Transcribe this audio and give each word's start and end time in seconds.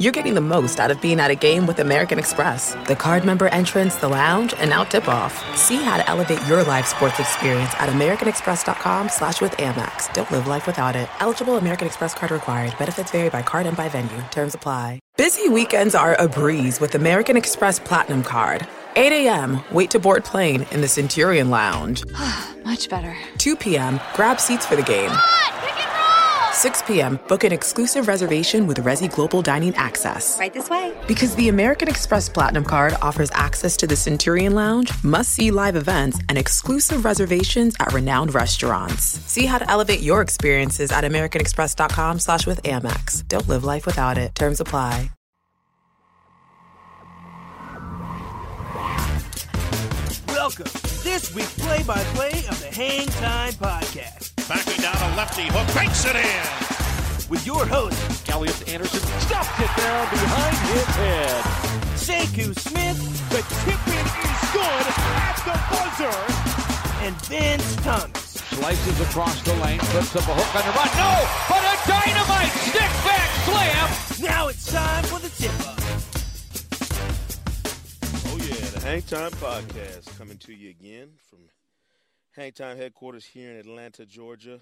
You're 0.00 0.12
getting 0.12 0.32
the 0.32 0.40
most 0.40 0.80
out 0.80 0.90
of 0.90 0.98
being 1.02 1.20
at 1.20 1.30
a 1.30 1.34
game 1.34 1.66
with 1.66 1.78
American 1.78 2.18
Express. 2.18 2.74
The 2.86 2.96
card 2.96 3.22
member 3.22 3.48
entrance, 3.48 3.96
the 3.96 4.08
lounge, 4.08 4.54
and 4.56 4.70
now 4.70 4.82
tip-off. 4.82 5.34
See 5.58 5.76
how 5.76 5.98
to 5.98 6.08
elevate 6.08 6.40
your 6.46 6.64
live 6.64 6.86
sports 6.86 7.20
experience 7.20 7.68
at 7.74 7.90
americanexpress.com 7.90 9.10
slash 9.10 9.42
with 9.42 9.52
Amex. 9.58 10.10
Don't 10.14 10.30
live 10.30 10.46
life 10.46 10.66
without 10.66 10.96
it. 10.96 11.06
Eligible 11.20 11.58
American 11.58 11.86
Express 11.86 12.14
card 12.14 12.32
required. 12.32 12.72
Benefits 12.78 13.10
vary 13.10 13.28
by 13.28 13.42
card 13.42 13.66
and 13.66 13.76
by 13.76 13.90
venue. 13.90 14.24
Terms 14.30 14.54
apply. 14.54 15.00
Busy 15.18 15.50
weekends 15.50 15.94
are 15.94 16.14
a 16.18 16.26
breeze 16.26 16.80
with 16.80 16.94
American 16.94 17.36
Express 17.36 17.78
Platinum 17.78 18.22
Card. 18.22 18.66
8 18.96 19.12
a.m., 19.26 19.62
wait 19.70 19.90
to 19.90 19.98
board 19.98 20.24
plane 20.24 20.66
in 20.70 20.80
the 20.80 20.88
Centurion 20.88 21.50
Lounge. 21.50 22.04
Much 22.64 22.88
better. 22.88 23.14
2 23.36 23.54
p.m., 23.54 24.00
grab 24.14 24.40
seats 24.40 24.64
for 24.64 24.76
the 24.76 24.82
game. 24.82 25.12
6 26.60 26.82
p.m., 26.82 27.18
book 27.26 27.42
an 27.44 27.52
exclusive 27.52 28.06
reservation 28.06 28.66
with 28.66 28.84
Resy 28.84 29.10
Global 29.10 29.40
Dining 29.40 29.74
Access. 29.76 30.38
Right 30.38 30.52
this 30.52 30.68
way. 30.68 30.94
Because 31.08 31.34
the 31.36 31.48
American 31.48 31.88
Express 31.88 32.28
Platinum 32.28 32.66
Card 32.66 32.92
offers 33.00 33.30
access 33.32 33.78
to 33.78 33.86
the 33.86 33.96
Centurion 33.96 34.54
Lounge, 34.54 34.92
must 35.02 35.30
see 35.30 35.50
live 35.50 35.74
events, 35.74 36.18
and 36.28 36.36
exclusive 36.36 37.06
reservations 37.06 37.74
at 37.80 37.94
renowned 37.94 38.34
restaurants. 38.34 39.04
See 39.04 39.46
how 39.46 39.56
to 39.56 39.70
elevate 39.70 40.00
your 40.00 40.20
experiences 40.20 40.92
at 40.92 41.02
AmericanExpress.com 41.02 42.18
slash 42.18 42.46
with 42.46 42.62
Amex. 42.64 43.26
Don't 43.26 43.48
live 43.48 43.64
life 43.64 43.86
without 43.86 44.18
it. 44.18 44.34
Terms 44.34 44.60
apply. 44.60 45.08
Welcome 50.28 50.66
to 50.66 51.04
this 51.04 51.34
week's 51.34 51.58
play-by-play 51.58 52.44
of 52.50 52.60
the 52.60 52.70
Hang 52.70 53.06
Time 53.06 53.54
Podcast. 53.54 54.19
Backing 54.50 54.82
down 54.82 54.98
a 54.98 55.14
lefty 55.14 55.46
hook, 55.46 55.62
banks 55.78 56.04
it 56.04 56.18
in. 56.18 57.30
With 57.30 57.46
your 57.46 57.64
host, 57.64 57.94
Elliot 58.28 58.68
Anderson 58.68 58.98
stuffed 59.22 59.60
it 59.62 59.70
down 59.78 60.10
behind 60.10 60.56
his 60.74 60.86
head. 60.98 61.42
Sekou 61.94 62.50
Smith, 62.58 62.98
the 63.30 63.46
tip-in 63.62 64.06
is 64.10 64.42
good 64.50 64.86
at 65.22 65.38
the 65.46 65.54
buzzer, 65.70 66.18
and 67.06 67.14
Vince 67.30 67.76
Thomas. 67.86 68.42
Slices 68.50 69.00
across 69.02 69.40
the 69.42 69.54
lane, 69.62 69.78
flips 69.94 70.16
up 70.16 70.26
a 70.26 70.34
hook 70.34 70.50
on 70.58 70.66
the 70.66 70.74
run. 70.74 70.90
No, 70.98 71.14
but 71.46 71.62
a 71.62 71.78
dynamite 71.86 72.50
stick 72.66 72.92
back 73.06 73.30
slam. 73.46 73.86
Now 74.18 74.48
it's 74.48 74.66
time 74.66 75.04
for 75.04 75.20
the 75.22 75.30
tip-up. 75.30 75.78
Oh 78.26 78.38
yeah, 78.42 78.66
the 78.74 78.80
Hang 78.82 79.02
Time 79.02 79.30
Podcast 79.38 80.18
coming 80.18 80.38
to 80.38 80.52
you 80.52 80.70
again 80.70 81.10
from 81.30 81.38
Hang 82.36 82.52
Time 82.52 82.76
headquarters 82.76 83.24
here 83.26 83.50
in 83.50 83.56
Atlanta, 83.58 84.06
Georgia. 84.06 84.60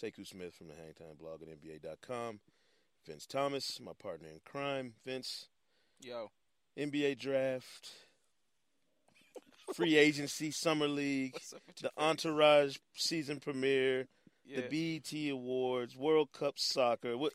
Sekou 0.00 0.26
Smith 0.26 0.54
from 0.54 0.68
the 0.68 0.74
Hang 0.74 0.92
Time 0.96 1.16
blog 1.20 1.42
at 1.42 1.48
NBA.com. 1.48 2.40
Vince 3.06 3.26
Thomas, 3.26 3.80
my 3.80 3.92
partner 4.00 4.28
in 4.28 4.40
crime. 4.44 4.94
Vince, 5.04 5.46
Yo. 6.00 6.30
NBA 6.78 7.18
draft, 7.18 7.90
free 9.74 9.96
agency, 9.96 10.50
summer 10.52 10.86
league, 10.86 11.32
What's 11.32 11.52
up 11.52 11.60
with 11.66 11.76
the? 11.76 11.90
Entourage 11.98 12.76
season 12.94 13.40
premiere, 13.40 14.06
Yeah. 14.46 14.60
the 14.68 14.98
BET 15.00 15.30
Awards, 15.32 15.96
World 15.96 16.28
Cup 16.32 16.58
soccer. 16.58 17.16
What? 17.18 17.32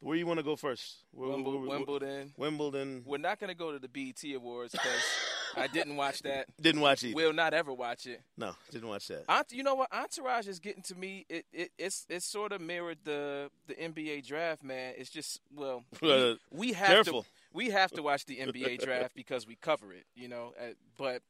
Where 0.00 0.16
you 0.16 0.26
want 0.26 0.38
to 0.38 0.44
go 0.44 0.54
first? 0.56 0.96
Where- 1.12 1.30
Wimble- 1.30 1.52
where- 1.60 1.60
where- 1.60 1.78
Wimbledon. 1.78 2.32
Wimbledon. 2.36 3.02
We're 3.06 3.16
not 3.18 3.40
going 3.40 3.48
to 3.48 3.54
go 3.56 3.72
to 3.72 3.78
the 3.78 3.88
BET 3.88 4.22
Awards 4.34 4.72
because 4.72 5.02
I 5.56 5.66
didn't 5.66 5.96
watch 5.96 6.22
that. 6.22 6.46
Didn't 6.60 6.80
watch 6.80 7.04
it. 7.04 7.14
Will 7.14 7.32
not 7.32 7.54
ever 7.54 7.72
watch 7.72 8.06
it. 8.06 8.22
No, 8.36 8.54
didn't 8.70 8.88
watch 8.88 9.08
that. 9.08 9.24
Ent- 9.28 9.52
you 9.52 9.62
know 9.62 9.74
what? 9.74 9.92
Entourage 9.92 10.46
is 10.46 10.58
getting 10.58 10.82
to 10.84 10.94
me. 10.94 11.26
It, 11.28 11.46
it 11.52 11.70
it's 11.78 12.06
it's 12.08 12.24
sort 12.24 12.52
of 12.52 12.60
mirrored 12.60 12.98
the 13.04 13.50
the 13.66 13.74
NBA 13.74 14.26
draft, 14.26 14.62
man. 14.62 14.94
It's 14.96 15.10
just 15.10 15.40
well, 15.54 15.84
we, 16.02 16.38
we 16.50 16.72
have 16.72 16.88
careful. 16.88 17.22
to 17.22 17.28
we 17.52 17.70
have 17.70 17.90
to 17.92 18.02
watch 18.02 18.24
the 18.26 18.38
NBA 18.38 18.80
draft 18.84 19.14
because 19.14 19.46
we 19.46 19.56
cover 19.56 19.92
it, 19.92 20.06
you 20.14 20.28
know. 20.28 20.52
Uh, 20.60 20.72
but 20.98 21.22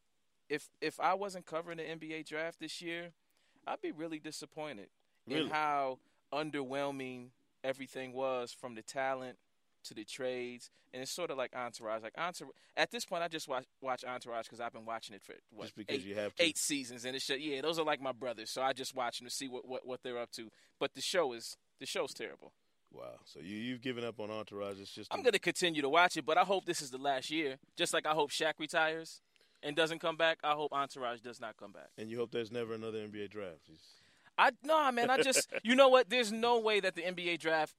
if 0.49 0.69
if 0.81 0.99
I 0.99 1.13
wasn't 1.13 1.45
covering 1.45 1.77
the 1.77 1.83
NBA 1.83 2.27
draft 2.27 2.59
this 2.59 2.81
year, 2.81 3.11
I'd 3.67 3.81
be 3.81 3.91
really 3.91 4.19
disappointed 4.19 4.87
in 5.27 5.49
how 5.49 5.99
underwhelming 6.33 7.29
everything 7.63 8.13
was 8.13 8.53
from 8.53 8.75
the 8.75 8.81
talent 8.81 9.37
to 9.85 9.93
the 9.93 10.03
trades, 10.03 10.69
and 10.93 11.01
it's 11.01 11.11
sort 11.11 11.31
of 11.31 11.37
like 11.37 11.55
Entourage. 11.55 12.03
Like 12.03 12.13
Entourage, 12.17 12.51
at 12.77 12.91
this 12.91 13.05
point, 13.05 13.23
I 13.23 13.27
just 13.27 13.47
watch 13.47 13.65
watch 13.81 14.03
Entourage 14.03 14.45
because 14.47 14.59
I've 14.59 14.73
been 14.73 14.85
watching 14.85 15.15
it 15.15 15.21
for 15.23 15.33
what 15.51 15.63
Just 15.65 15.75
because 15.77 15.95
eight, 15.97 16.05
you 16.05 16.15
have 16.15 16.35
to. 16.35 16.43
eight 16.43 16.57
seasons, 16.57 17.05
and 17.05 17.15
it's 17.15 17.25
just, 17.27 17.39
yeah, 17.39 17.61
those 17.61 17.79
are 17.79 17.85
like 17.85 18.01
my 18.01 18.11
brothers. 18.11 18.49
So 18.51 18.61
I 18.61 18.73
just 18.73 18.95
watch 18.95 19.19
them 19.19 19.27
to 19.27 19.33
see 19.33 19.47
what, 19.47 19.67
what 19.67 19.85
what 19.87 20.03
they're 20.03 20.17
up 20.19 20.31
to. 20.33 20.49
But 20.79 20.93
the 20.93 21.01
show 21.01 21.33
is 21.33 21.57
the 21.79 21.85
show's 21.85 22.13
terrible. 22.13 22.51
Wow. 22.93 23.19
So 23.25 23.39
you 23.41 23.55
you've 23.57 23.81
given 23.81 24.03
up 24.05 24.19
on 24.19 24.29
Entourage. 24.31 24.79
It's 24.79 24.91
just 24.91 25.13
I'm 25.13 25.21
gonna 25.23 25.39
continue 25.39 25.81
to 25.81 25.89
watch 25.89 26.15
it, 26.17 26.25
but 26.25 26.37
I 26.37 26.43
hope 26.43 26.65
this 26.65 26.81
is 26.81 26.91
the 26.91 26.97
last 26.97 27.29
year. 27.29 27.57
Just 27.75 27.93
like 27.93 28.05
I 28.05 28.11
hope 28.11 28.31
Shaq 28.31 28.53
retires 28.59 29.21
and 29.63 29.75
doesn't 29.75 29.99
come 29.99 30.15
back, 30.15 30.37
I 30.43 30.51
hope 30.53 30.71
Entourage 30.71 31.21
does 31.21 31.41
not 31.41 31.57
come 31.57 31.71
back. 31.71 31.89
and 31.97 32.09
you 32.09 32.17
hope 32.17 32.31
there's 32.31 32.51
never 32.51 32.73
another 32.73 32.99
NBA 32.99 33.29
draft. 33.31 33.67
It's- 33.67 34.01
I 34.37 34.51
no 34.63 34.91
man, 34.91 35.09
I 35.09 35.21
just 35.21 35.47
you 35.63 35.75
know 35.75 35.87
what? 35.89 36.09
There's 36.09 36.31
no 36.31 36.59
way 36.59 36.79
that 36.81 36.93
the 36.95 37.01
NBA 37.03 37.39
draft, 37.39 37.73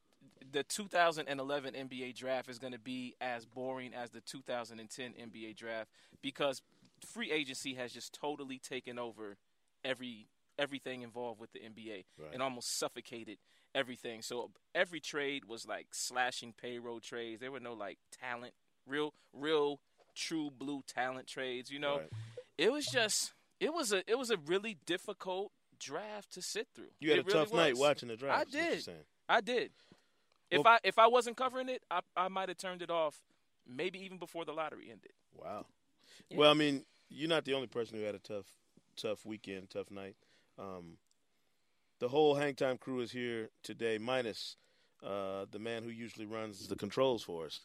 the 0.53 0.63
2011 0.65 1.75
NBA 1.75 2.15
draft, 2.15 2.49
is 2.49 2.59
going 2.59 2.73
to 2.73 2.79
be 2.79 3.15
as 3.21 3.45
boring 3.47 3.93
as 3.95 4.11
the 4.11 4.21
2010 4.21 5.13
NBA 5.13 5.57
draft 5.57 5.91
because 6.23 6.63
free 7.05 7.31
agency 7.31 7.75
has 7.75 7.93
just 7.93 8.13
totally 8.13 8.59
taken 8.59 8.99
over 8.99 9.37
every 9.85 10.29
everything 10.59 11.03
involved 11.03 11.39
with 11.39 11.53
the 11.53 11.59
NBA 11.59 12.05
Right. 12.19 12.33
and 12.33 12.43
almost 12.43 12.79
suffocated 12.79 13.37
everything. 13.75 14.23
So 14.23 14.51
every 14.75 15.01
trade 15.01 15.45
was 15.45 15.67
like 15.67 15.89
slashing 15.93 16.55
payroll 16.55 16.99
trades. 17.01 17.41
There 17.43 17.53
were 17.53 17.61
no 17.61 17.75
like 17.75 17.99
talent, 18.11 18.55
real, 18.87 19.13
real, 19.35 19.81
true 20.15 20.51
blue 20.51 20.83
talent 20.87 21.27
trades. 21.27 21.71
You 21.71 21.79
know, 21.79 21.99
Right. 21.99 22.09
it 22.57 22.73
was 22.73 22.87
just 22.87 23.35
it 23.61 23.75
was 23.75 23.93
a 23.93 24.03
it 24.11 24.19
was 24.19 24.31
a 24.31 24.39
really 24.39 24.79
difficult 24.87 25.53
draft 25.79 26.33
to 26.33 26.41
sit 26.43 26.69
through. 26.75 26.89
You 27.01 27.11
had 27.11 27.19
It 27.19 27.23
a 27.23 27.25
really 27.27 27.45
tough 27.45 27.53
night 27.53 27.77
watching 27.77 28.09
the 28.09 28.17
draft. 28.17 28.39
I 28.39 28.43
is 28.43 28.47
what 28.47 28.55
you're 28.87 28.95
did. 28.97 29.05
I 29.29 29.41
did. 29.43 29.71
If 30.51 30.63
Well- 30.65 30.75
I 30.75 30.79
if 30.85 30.99
I 30.99 31.07
wasn't 31.07 31.37
covering 31.37 31.69
it, 31.69 31.83
I 31.91 32.01
I 32.17 32.29
might 32.29 32.49
have 32.49 32.59
turned 32.59 32.83
it 32.83 32.91
off, 32.91 33.21
maybe 33.67 33.99
even 34.05 34.19
before 34.19 34.45
the 34.45 34.53
lottery 34.53 34.91
ended. 34.91 35.13
Wow. 35.35 35.67
Yeah. 36.31 36.39
Well, 36.39 36.51
I 36.51 36.55
mean, 36.55 36.85
you're 37.11 37.29
not 37.29 37.45
the 37.45 37.55
only 37.55 37.67
person 37.67 37.99
who 37.99 38.05
had 38.05 38.15
a 38.15 38.19
tough, 38.21 38.47
tough 38.97 39.25
weekend, 39.27 39.71
tough 39.71 39.91
night. 39.91 40.17
Um, 40.59 40.99
the 41.99 42.09
whole 42.09 42.35
Hang 42.35 42.55
Time 42.55 42.79
crew 42.79 43.01
is 43.01 43.13
here 43.13 43.51
today, 43.63 43.99
minus 43.99 44.57
uh, 45.03 45.47
the 45.51 45.59
man 45.59 45.83
who 45.83 45.91
usually 45.91 46.27
runs 46.27 46.69
the 46.69 46.77
controls 46.77 47.23
for 47.23 47.47
us. 47.47 47.61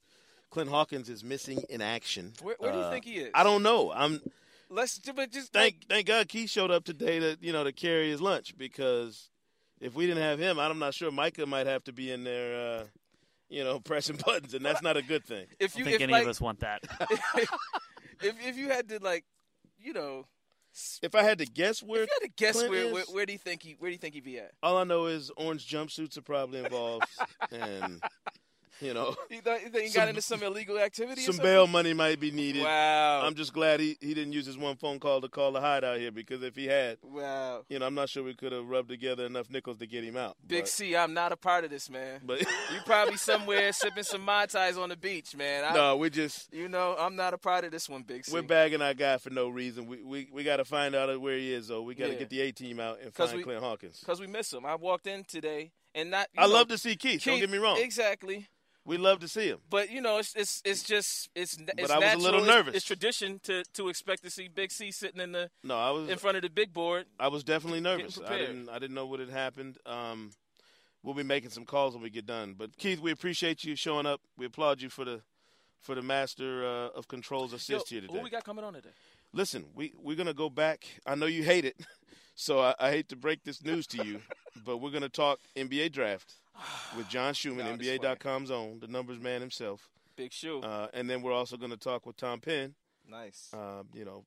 Clint 0.50 0.70
Hawkins 0.70 1.08
is 1.08 1.24
missing 1.24 1.64
in 1.70 1.82
action. 1.82 2.34
Where, 2.42 2.56
where 2.60 2.72
do 2.72 2.78
you 2.78 2.84
Uh, 2.84 2.92
think 2.92 3.06
he 3.06 3.18
is? 3.20 3.32
I 3.34 3.44
don't 3.44 3.64
know. 3.64 3.92
I'm 3.94 4.22
Let's 4.70 5.00
but 5.00 5.32
just 5.32 5.52
thank 5.54 5.88
thank 5.90 6.08
God 6.08 6.28
Keith 6.30 6.50
showed 6.50 6.72
up 6.72 6.84
today 6.86 7.20
to 7.20 7.38
you 7.42 7.52
know 7.54 7.64
to 7.64 7.72
carry 7.74 8.10
his 8.10 8.22
lunch 8.22 8.58
because 8.58 9.30
if 9.82 9.94
we 9.96 10.06
didn't 10.08 10.24
have 10.24 10.40
him, 10.40 10.60
I'm 10.60 10.80
not 10.80 10.94
sure 10.94 11.12
Micah 11.12 11.46
might 11.46 11.68
have 11.68 11.84
to 11.86 11.92
be 11.94 12.12
in 12.12 12.24
there, 12.24 12.80
uh, 12.80 12.84
you 13.50 13.64
know, 13.64 13.80
pressing 13.84 14.18
buttons, 14.26 14.54
and 14.54 14.64
that's 14.64 14.82
not 14.82 14.96
a 14.96 15.02
good 15.02 15.26
thing. 15.26 15.48
if 15.60 15.76
I 15.76 15.80
you 15.80 15.84
don't 15.86 15.92
think 15.92 15.96
if 15.96 16.04
any 16.04 16.14
like, 16.14 16.24
of 16.24 16.30
us 16.30 16.40
want 16.40 16.60
that. 16.62 16.82
if 18.22 18.36
if 18.48 18.58
you 18.58 18.70
had 18.70 18.88
to 18.90 19.00
like, 19.04 19.26
you 19.80 19.94
know, 19.94 20.26
If 21.02 21.16
I 21.16 21.24
had 21.24 21.40
to 21.40 21.46
guess 21.46 21.82
where 21.84 22.04
if 22.04 22.10
you 22.10 22.16
had 22.22 22.28
to 22.28 22.34
guess 22.38 22.56
Clint 22.56 22.70
where, 22.70 22.84
is- 22.86 22.94
where 22.94 23.04
where 23.12 23.26
do 23.26 23.34
you 23.34 23.40
think 23.40 23.64
he 23.64 23.76
where 23.80 23.90
do 23.90 23.94
you 23.94 23.98
think 23.98 24.14
he'd 24.14 24.24
be 24.24 24.40
at? 24.40 24.52
All 24.64 24.78
I 24.78 24.84
know 24.86 25.08
is 25.08 25.32
orange 25.36 25.68
jumpsuits 25.68 26.18
are 26.18 26.22
probably 26.22 26.60
involved, 26.60 27.06
and 27.52 28.02
you 28.88 28.94
know, 28.94 29.16
You, 29.30 29.42
thought, 29.42 29.62
you 29.62 29.70
think 29.70 29.88
he 29.88 29.94
got 29.94 30.10
into 30.10 30.22
some 30.22 30.42
illegal 30.44 30.78
activity? 30.80 31.22
some 31.22 31.38
bail 31.38 31.68
money 31.68 31.94
might 31.94 32.20
be 32.20 32.32
needed. 32.32 32.64
Wow. 32.64 33.22
I'm 33.24 33.36
just 33.36 33.54
glad 33.54 33.80
he, 33.80 33.98
he 34.02 34.14
didn't 34.14 34.34
use 34.34 34.46
his 34.46 34.58
one 34.58 34.76
phone 34.76 35.00
call 35.00 35.22
to 35.22 35.30
call 35.30 35.52
the 35.52 35.62
hideout 35.62 36.00
here 36.00 36.12
because 36.12 36.42
if 36.44 36.56
he 36.56 36.66
had, 36.66 36.98
wow. 37.04 37.64
you 37.70 37.80
know, 37.80 37.86
I'm 37.86 37.96
not 37.96 38.10
sure 38.10 38.24
we 38.24 38.34
could 38.34 38.52
have 38.52 38.68
rubbed 38.68 38.90
together 38.90 39.26
enough 39.26 39.50
nickels 39.50 39.78
to 39.78 39.88
get 39.88 40.04
him 40.04 40.18
out. 40.18 40.36
Big 40.48 40.62
but, 40.64 40.68
C, 40.70 40.96
I'm 40.96 41.14
not 41.14 41.32
a 41.32 41.38
part 41.38 41.64
of 41.64 41.70
this, 41.70 41.90
man. 41.90 42.22
But 42.26 42.42
You 42.42 42.48
probably 42.86 43.18
somewhere 43.18 43.72
sipping 43.74 44.04
some 44.04 44.22
mai 44.22 44.46
tais 44.48 44.78
on 44.78 44.90
the 44.90 44.98
beach, 44.98 45.36
man. 45.36 45.64
I, 45.64 45.74
no, 45.74 45.98
we 45.98 46.10
just 46.10 46.54
You 46.54 46.68
know, 46.68 46.96
I'm 47.00 47.16
not 47.16 47.34
a 47.34 47.38
part 47.38 47.64
of 47.64 47.72
this 47.72 47.88
one, 47.88 48.04
Big 48.04 48.26
C. 48.26 48.34
we're 48.34 48.42
bagging 48.42 48.82
our 48.82 48.94
guy 48.94 49.18
for 49.18 49.30
no 49.30 49.50
reason. 49.50 49.86
We 49.88 50.02
we, 50.04 50.28
we 50.32 50.44
got 50.44 50.58
to 50.58 50.66
find 50.66 50.96
out 50.96 51.20
where 51.22 51.38
he 51.38 51.54
is 51.54 51.68
though. 51.68 51.82
We 51.84 51.96
got 51.96 52.08
to 52.08 52.14
Yeah. 52.14 52.20
get 52.20 52.30
the 52.30 52.42
A 52.42 52.52
team 52.52 52.80
out 52.80 53.00
and 53.04 53.14
find 53.14 53.34
we- 53.38 53.44
Clint 53.44 53.62
Hawkins. 53.62 54.00
because 54.00 54.20
we 54.20 54.28
miss 54.28 54.52
him. 54.52 54.66
I 54.66 54.76
walked 54.76 55.08
in 55.08 55.24
today, 55.24 55.72
and 55.94 56.12
not. 56.12 56.28
I 56.38 56.48
know, 56.48 56.54
love 56.54 56.68
to 56.70 56.78
see 56.78 56.96
Keith. 56.96 57.24
Don't 57.24 57.40
get 57.40 57.50
me 57.50 57.58
wrong. 57.58 57.78
Exactly, 57.80 58.48
We 58.84 58.98
love 58.98 59.20
to 59.20 59.28
see 59.28 59.48
him. 59.48 59.60
but 59.70 59.92
you 59.92 60.02
know, 60.02 60.18
it's 60.18 60.34
it's 60.36 60.62
it's 60.66 60.84
just 60.84 61.30
it's 61.36 61.58
it's 61.78 61.92
I 61.92 62.00
was 62.00 62.14
a 62.14 62.18
little 62.18 62.44
nervous. 62.44 62.76
It's, 62.76 62.86
tradition 62.86 63.40
to 63.44 63.64
to 63.74 63.90
expect 63.90 64.24
to 64.24 64.32
see 64.32 64.48
Big 64.48 64.72
C 64.72 64.92
sitting 64.92 65.22
in 65.22 65.32
the 65.34 65.52
No, 65.64 65.78
I 65.78 65.92
was 65.92 66.10
in 66.10 66.18
front 66.18 66.38
of 66.38 66.44
the 66.44 66.50
big 66.50 66.74
board. 66.74 67.06
I 67.20 67.28
was 67.28 67.44
definitely 67.44 67.82
nervous. 67.82 68.20
I 68.26 68.38
didn't 68.38 68.70
I 68.70 68.80
didn't 68.80 68.96
know 68.96 69.06
what 69.06 69.20
had 69.20 69.30
happened. 69.30 69.78
Um, 69.86 70.32
we'll 71.04 71.14
be 71.14 71.24
making 71.24 71.52
some 71.52 71.66
calls 71.66 71.94
when 71.94 72.04
we 72.04 72.10
get 72.10 72.26
done. 72.26 72.56
But 72.58 72.78
Keith, 72.78 73.00
we 73.00 73.12
appreciate 73.12 73.64
you 73.64 73.76
showing 73.76 74.06
up. 74.08 74.22
We 74.36 74.48
applaud 74.48 74.82
you 74.82 74.90
for 74.90 75.06
the 75.06 75.22
for 75.80 75.96
the 75.96 76.02
master 76.02 76.66
uh, 76.66 76.98
of 76.98 77.08
controls 77.08 77.54
assist 77.54 77.92
Yo, 77.92 77.96
here 77.96 78.02
today. 78.02 78.18
Who 78.18 78.24
we 78.24 78.30
got 78.30 78.44
coming 78.44 78.64
on 78.64 78.74
today? 78.74 78.90
Listen, 79.34 79.66
we 79.76 79.94
we're 79.98 80.18
gonna 80.18 80.34
go 80.34 80.50
back. 80.50 80.86
I 81.06 81.16
know 81.16 81.28
you 81.28 81.44
hate 81.44 81.66
it, 81.66 81.76
so 82.42 82.60
I, 82.60 82.74
I 82.80 82.90
hate 82.90 83.08
to 83.10 83.16
break 83.16 83.44
this 83.44 83.64
news 83.64 83.86
to 83.88 84.04
you, 84.06 84.20
but 84.66 84.78
we're 84.78 84.90
gonna 84.90 85.10
talk 85.10 85.40
NBA 85.56 85.92
draft 85.92 86.34
with 86.98 87.08
John 87.10 87.34
Schuhmann, 87.34 87.78
NBA.com's 87.78 88.52
own, 88.52 88.80
the 88.80 88.88
numbers 88.88 89.20
man 89.20 89.42
himself. 89.42 89.90
Big 90.16 90.34
Shu. 90.34 90.60
Uh, 90.60 90.88
and 90.94 91.10
then 91.10 91.22
we're 91.22 91.34
also 91.34 91.58
going 91.58 91.72
to 91.72 91.78
talk 91.78 92.06
with 92.06 92.18
Tom 92.18 92.40
Penn, 92.40 92.76
nice. 93.10 93.50
uh, 93.54 93.84
you 93.94 94.06
know, 94.06 94.24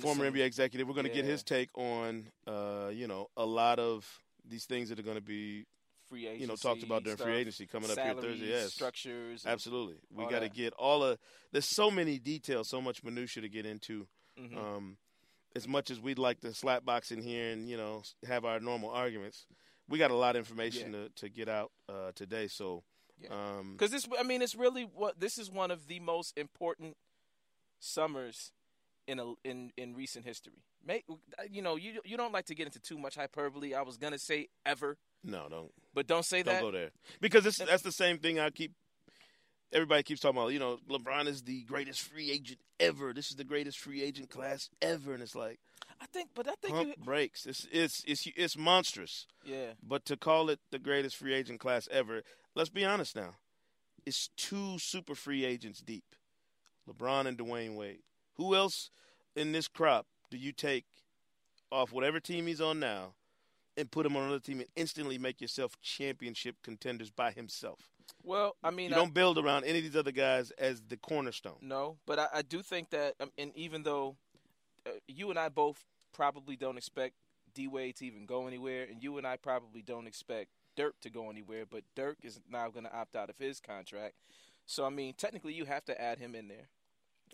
former 0.00 0.24
some- 0.24 0.34
NBA 0.34 0.44
executive. 0.44 0.88
We're 0.88 0.94
going 0.94 1.06
to 1.06 1.12
get 1.12 1.24
his 1.24 1.42
take 1.42 1.68
on, 1.74 2.28
uh, 2.46 2.90
you 2.92 3.06
know, 3.06 3.28
a 3.36 3.44
lot 3.44 3.78
of 3.78 4.08
these 4.48 4.64
things 4.64 4.88
that 4.88 4.98
are 4.98 5.02
going 5.02 5.16
to 5.16 5.22
be, 5.22 5.66
free 6.08 6.26
agency. 6.26 6.40
you 6.40 6.46
know, 6.48 6.56
talked 6.56 6.82
about 6.82 7.04
during 7.04 7.18
free 7.18 7.36
agency 7.36 7.66
coming 7.66 7.90
up 7.90 7.98
here 7.98 8.14
Thursday. 8.14 8.46
Yes, 8.46 8.72
structures. 8.72 9.44
absolutely. 9.46 9.96
We 10.12 10.26
got 10.26 10.40
to 10.40 10.48
get 10.48 10.72
all 10.72 11.04
of. 11.04 11.18
There's 11.52 11.66
so 11.66 11.90
many 11.90 12.18
details, 12.18 12.68
so 12.68 12.80
much 12.80 13.04
minutia 13.04 13.42
to 13.42 13.48
get 13.48 13.66
into. 13.66 14.06
Mhm. 14.40 14.56
Um, 14.56 14.96
as 15.56 15.66
much 15.66 15.90
as 15.90 16.00
we'd 16.00 16.18
like 16.18 16.40
to 16.40 16.52
slap 16.54 16.84
box 16.84 17.10
in 17.10 17.22
here 17.22 17.50
and 17.52 17.68
you 17.68 17.76
know 17.76 18.02
have 18.26 18.44
our 18.44 18.60
normal 18.60 18.90
arguments, 18.90 19.46
we 19.88 19.98
got 19.98 20.10
a 20.10 20.14
lot 20.16 20.36
of 20.36 20.40
information 20.40 20.92
to, 20.92 21.08
to 21.16 21.28
get 21.28 21.48
out 21.48 21.70
uh, 21.88 22.12
today. 22.14 22.48
So, 22.48 22.82
Yeah. 23.20 23.30
um, 23.30 23.72
Because 23.72 23.90
this, 23.90 24.06
I 24.18 24.22
mean, 24.22 24.42
it's 24.42 24.54
really 24.54 24.82
what 24.84 25.18
this 25.20 25.38
is 25.38 25.50
one 25.50 25.70
of 25.70 25.86
the 25.88 26.00
most 26.00 26.36
important 26.36 26.96
summers 27.80 28.52
in 29.06 29.18
a 29.18 29.32
in 29.44 29.72
in 29.76 29.94
recent 29.94 30.24
history. 30.24 30.62
May, 30.84 31.02
you 31.50 31.62
know, 31.62 31.76
you 31.76 32.00
you 32.04 32.16
don't 32.16 32.32
like 32.32 32.46
to 32.46 32.54
get 32.54 32.66
into 32.66 32.80
too 32.80 32.98
much 32.98 33.14
hyperbole. 33.16 33.74
I 33.74 33.82
was 33.82 33.96
gonna 33.96 34.18
say 34.18 34.48
ever, 34.66 34.96
no, 35.24 35.46
don't 35.48 35.72
but 35.94 36.06
don't 36.06 36.24
say 36.24 36.42
that. 36.42 36.60
don't 36.60 36.60
go 36.60 36.70
there 36.70 36.90
because 37.20 37.44
this, 37.44 37.58
that's 37.58 37.82
the 37.82 37.92
same 37.92 38.18
thing 38.18 38.38
I 38.38 38.50
keep. 38.50 38.72
Everybody 39.72 40.02
keeps 40.02 40.20
talking 40.20 40.38
about. 40.38 40.52
You 40.52 40.58
know, 40.58 40.78
LeBron 40.88 41.26
is 41.26 41.42
the 41.42 41.62
greatest 41.64 42.00
free 42.00 42.30
agent 42.30 42.58
ever. 42.80 43.12
This 43.12 43.30
is 43.30 43.36
the 43.36 43.44
greatest 43.44 43.78
free 43.78 44.02
agent 44.02 44.30
class 44.30 44.70
ever, 44.80 45.12
and 45.12 45.22
it's 45.22 45.34
like 45.34 45.58
I 46.00 46.06
think, 46.06 46.30
but 46.34 46.48
I 46.48 46.54
think 46.62 46.74
pump 46.74 46.88
you, 46.96 47.04
breaks. 47.04 47.44
It's 47.46 47.66
it's 47.70 48.02
it's 48.06 48.26
it's 48.36 48.56
monstrous. 48.56 49.26
yeah, 49.44 49.72
But 49.82 50.04
to 50.06 50.16
call 50.16 50.48
it 50.48 50.60
the 50.70 50.78
greatest 50.78 51.16
free 51.16 51.34
agent 51.34 51.60
class 51.60 51.88
ever, 51.90 52.22
let's 52.54 52.70
be 52.70 52.84
honest 52.84 53.14
now. 53.14 53.34
It's 54.06 54.30
two 54.36 54.78
super 54.78 55.14
free 55.14 55.44
agents 55.44 55.80
deep. 55.80 56.04
LeBron 56.88 57.26
and 57.26 57.36
Dwyane 57.36 57.76
Wade. 57.76 58.00
Who 58.36 58.54
else 58.54 58.90
in 59.36 59.52
this 59.52 59.68
crop 59.68 60.06
do 60.30 60.38
you 60.38 60.52
take 60.52 60.86
off 61.70 61.92
whatever 61.92 62.20
team 62.20 62.46
he's 62.46 62.60
on 62.60 62.80
now 62.80 63.12
and 63.76 63.90
put 63.90 64.06
him 64.06 64.16
on 64.16 64.22
another 64.22 64.40
team 64.40 64.60
and 64.60 64.68
instantly 64.76 65.18
make 65.18 65.40
yourself 65.42 65.78
championship 65.82 66.56
contenders 66.62 67.10
by 67.10 67.32
himself? 67.32 67.80
Well, 68.22 68.56
I 68.62 68.70
mean, 68.70 68.90
You 68.90 68.96
I- 68.96 68.98
don't 68.98 69.14
build 69.14 69.38
around 69.38 69.64
any 69.64 69.78
of 69.78 69.84
these 69.84 69.96
other 69.96 70.12
guys 70.12 70.50
as 70.52 70.82
the 70.88 70.96
cornerstone. 70.96 71.58
No, 71.60 71.98
but 72.06 72.18
I, 72.18 72.28
I 72.34 72.42
do 72.42 72.62
think 72.62 72.90
that, 72.90 73.14
um, 73.20 73.30
and 73.38 73.52
even 73.56 73.82
though 73.82 74.16
uh, 74.86 74.90
you 75.06 75.30
and 75.30 75.38
I 75.38 75.48
both 75.48 75.84
probably 76.12 76.56
don't 76.56 76.76
expect 76.76 77.14
D 77.54 77.68
Wade 77.68 77.96
to 77.96 78.06
even 78.06 78.26
go 78.26 78.46
anywhere, 78.46 78.84
and 78.90 79.02
you 79.02 79.18
and 79.18 79.26
I 79.26 79.36
probably 79.36 79.82
don't 79.82 80.06
expect 80.06 80.50
Dirk 80.76 81.00
to 81.00 81.10
go 81.10 81.30
anywhere, 81.30 81.64
but 81.68 81.82
Dirk 81.94 82.18
is 82.22 82.40
now 82.50 82.68
going 82.68 82.84
to 82.84 82.94
opt 82.96 83.16
out 83.16 83.30
of 83.30 83.38
his 83.38 83.60
contract. 83.60 84.14
So 84.66 84.84
I 84.84 84.90
mean, 84.90 85.14
technically, 85.14 85.54
you 85.54 85.64
have 85.64 85.84
to 85.86 86.00
add 86.00 86.18
him 86.18 86.34
in 86.34 86.48
there. 86.48 86.68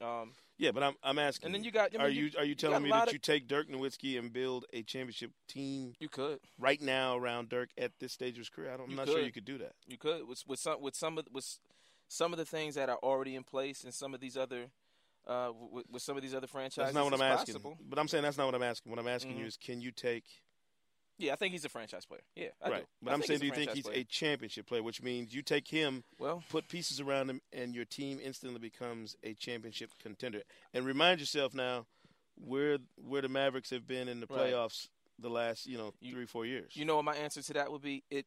Um, 0.01 0.35
Yeah, 0.57 0.71
but 0.71 0.83
I'm 0.83 0.95
I'm 1.03 1.19
asking. 1.19 1.47
And 1.47 1.55
then 1.55 1.65
you 1.65 1.71
got- 1.73 1.91
I 1.95 1.99
mean, 1.99 2.01
are 2.07 2.09
you- 2.09 2.27
you 2.27 2.39
are 2.39 2.45
you 2.45 2.51
you 2.51 2.55
telling 2.55 2.77
got 2.77 2.83
me 2.83 2.91
that 2.91 3.09
of- 3.09 3.13
you 3.13 3.19
take 3.19 3.49
Dirk 3.49 3.69
Nowitzki 3.69 4.19
and 4.19 4.33
build 4.33 4.67
a 4.73 4.83
championship 4.85 5.33
team 5.49 5.95
you 5.99 6.09
could, 6.09 6.41
right 6.59 6.81
now 6.81 7.17
around 7.17 7.49
Dirk 7.49 7.71
at 7.77 7.99
this 7.99 8.13
stage 8.13 8.35
of 8.35 8.39
his 8.39 8.49
career? 8.51 8.73
I 8.73 8.77
don't, 8.77 8.85
I'm 8.87 8.91
You 8.91 8.97
not 8.97 9.09
sure 9.09 9.21
you 9.21 9.33
could 9.33 9.45
do 9.45 9.59
that. 9.59 9.75
you 9.87 9.99
could 9.99 10.27
with 10.29 10.47
with 10.47 10.61
some 10.61 10.81
with 10.81 10.95
some 10.95 11.19
of 11.19 11.27
with 11.33 11.59
some 12.09 12.33
of 12.33 12.39
the 12.39 12.45
things 12.45 12.75
that 12.77 12.89
are 12.89 12.99
already 12.99 13.35
in 13.35 13.43
place, 13.45 13.83
and 13.85 13.93
some 13.93 14.15
of 14.15 14.21
these 14.21 14.37
other. 14.37 14.71
Uh, 15.27 15.51
with, 15.71 15.89
with 15.91 16.03
some 16.03 16.19
of 16.19 16.23
these 16.23 16.35
other 16.35 16.47
franchises, 16.47 16.93
That's 16.93 16.95
not 16.95 17.05
what 17.05 17.15
I'm 17.15 17.23
asking. 17.23 17.55
possible. 17.55 17.79
But 17.81 17.99
I'm 17.99 18.09
saying 18.09 18.23
that's 18.25 18.37
not 18.37 18.45
what 18.45 18.55
I'm 18.55 18.63
asking. 18.63 18.91
What 18.91 18.99
I'm 18.99 19.09
asking 19.09 19.39
you 19.39 19.45
Mhm. 19.45 19.49
is, 19.49 19.57
can 19.57 19.81
you 19.81 19.91
take 19.91 20.27
Yeah, 21.19 21.33
I 21.33 21.37
think 21.37 21.53
he's 21.53 21.65
a 21.65 21.69
franchise 21.69 22.05
player. 22.07 22.23
Yeah, 22.35 22.49
I 22.63 22.71
right? 22.71 22.81
do. 22.81 22.87
But 23.03 23.11
I 23.11 23.15
I'm 23.15 23.23
saying, 23.23 23.41
do 23.41 23.47
you 23.47 23.53
think 23.53 23.71
he's 23.71 23.85
player. 23.85 23.99
a 24.01 24.05
championship 24.05 24.67
player? 24.67 24.83
Which 24.83 25.01
means 25.03 25.33
you 25.35 25.43
take 25.43 25.69
him, 25.69 26.03
well? 26.19 26.43
put 26.51 26.69
pieces 26.69 27.01
around 27.01 27.31
him, 27.31 27.41
and 27.53 27.75
your 27.75 27.85
team 27.85 28.19
instantly 28.23 28.59
becomes 28.59 29.17
a 29.23 29.35
championship 29.35 29.91
contender. 30.03 30.43
And 30.73 30.85
remind 30.85 31.21
yourself 31.21 31.55
now 31.55 31.87
where 32.37 32.79
where 32.97 33.23
the 33.23 33.29
Mavericks 33.29 33.71
have 33.71 33.87
been 33.87 34.09
in 34.09 34.19
the 34.21 34.27
Right. 34.29 34.53
playoffs 34.53 34.89
the 35.19 35.31
last 35.31 35.67
you 35.67 35.79
know 35.79 35.95
You- 36.01 36.13
three 36.15 36.27
four 36.27 36.47
years. 36.47 36.75
You 36.77 36.85
know 36.85 36.97
what 36.97 37.05
my 37.05 37.15
answer 37.17 37.41
to 37.43 37.53
that 37.53 37.71
would 37.71 37.83
be? 37.83 38.03
It, 38.11 38.27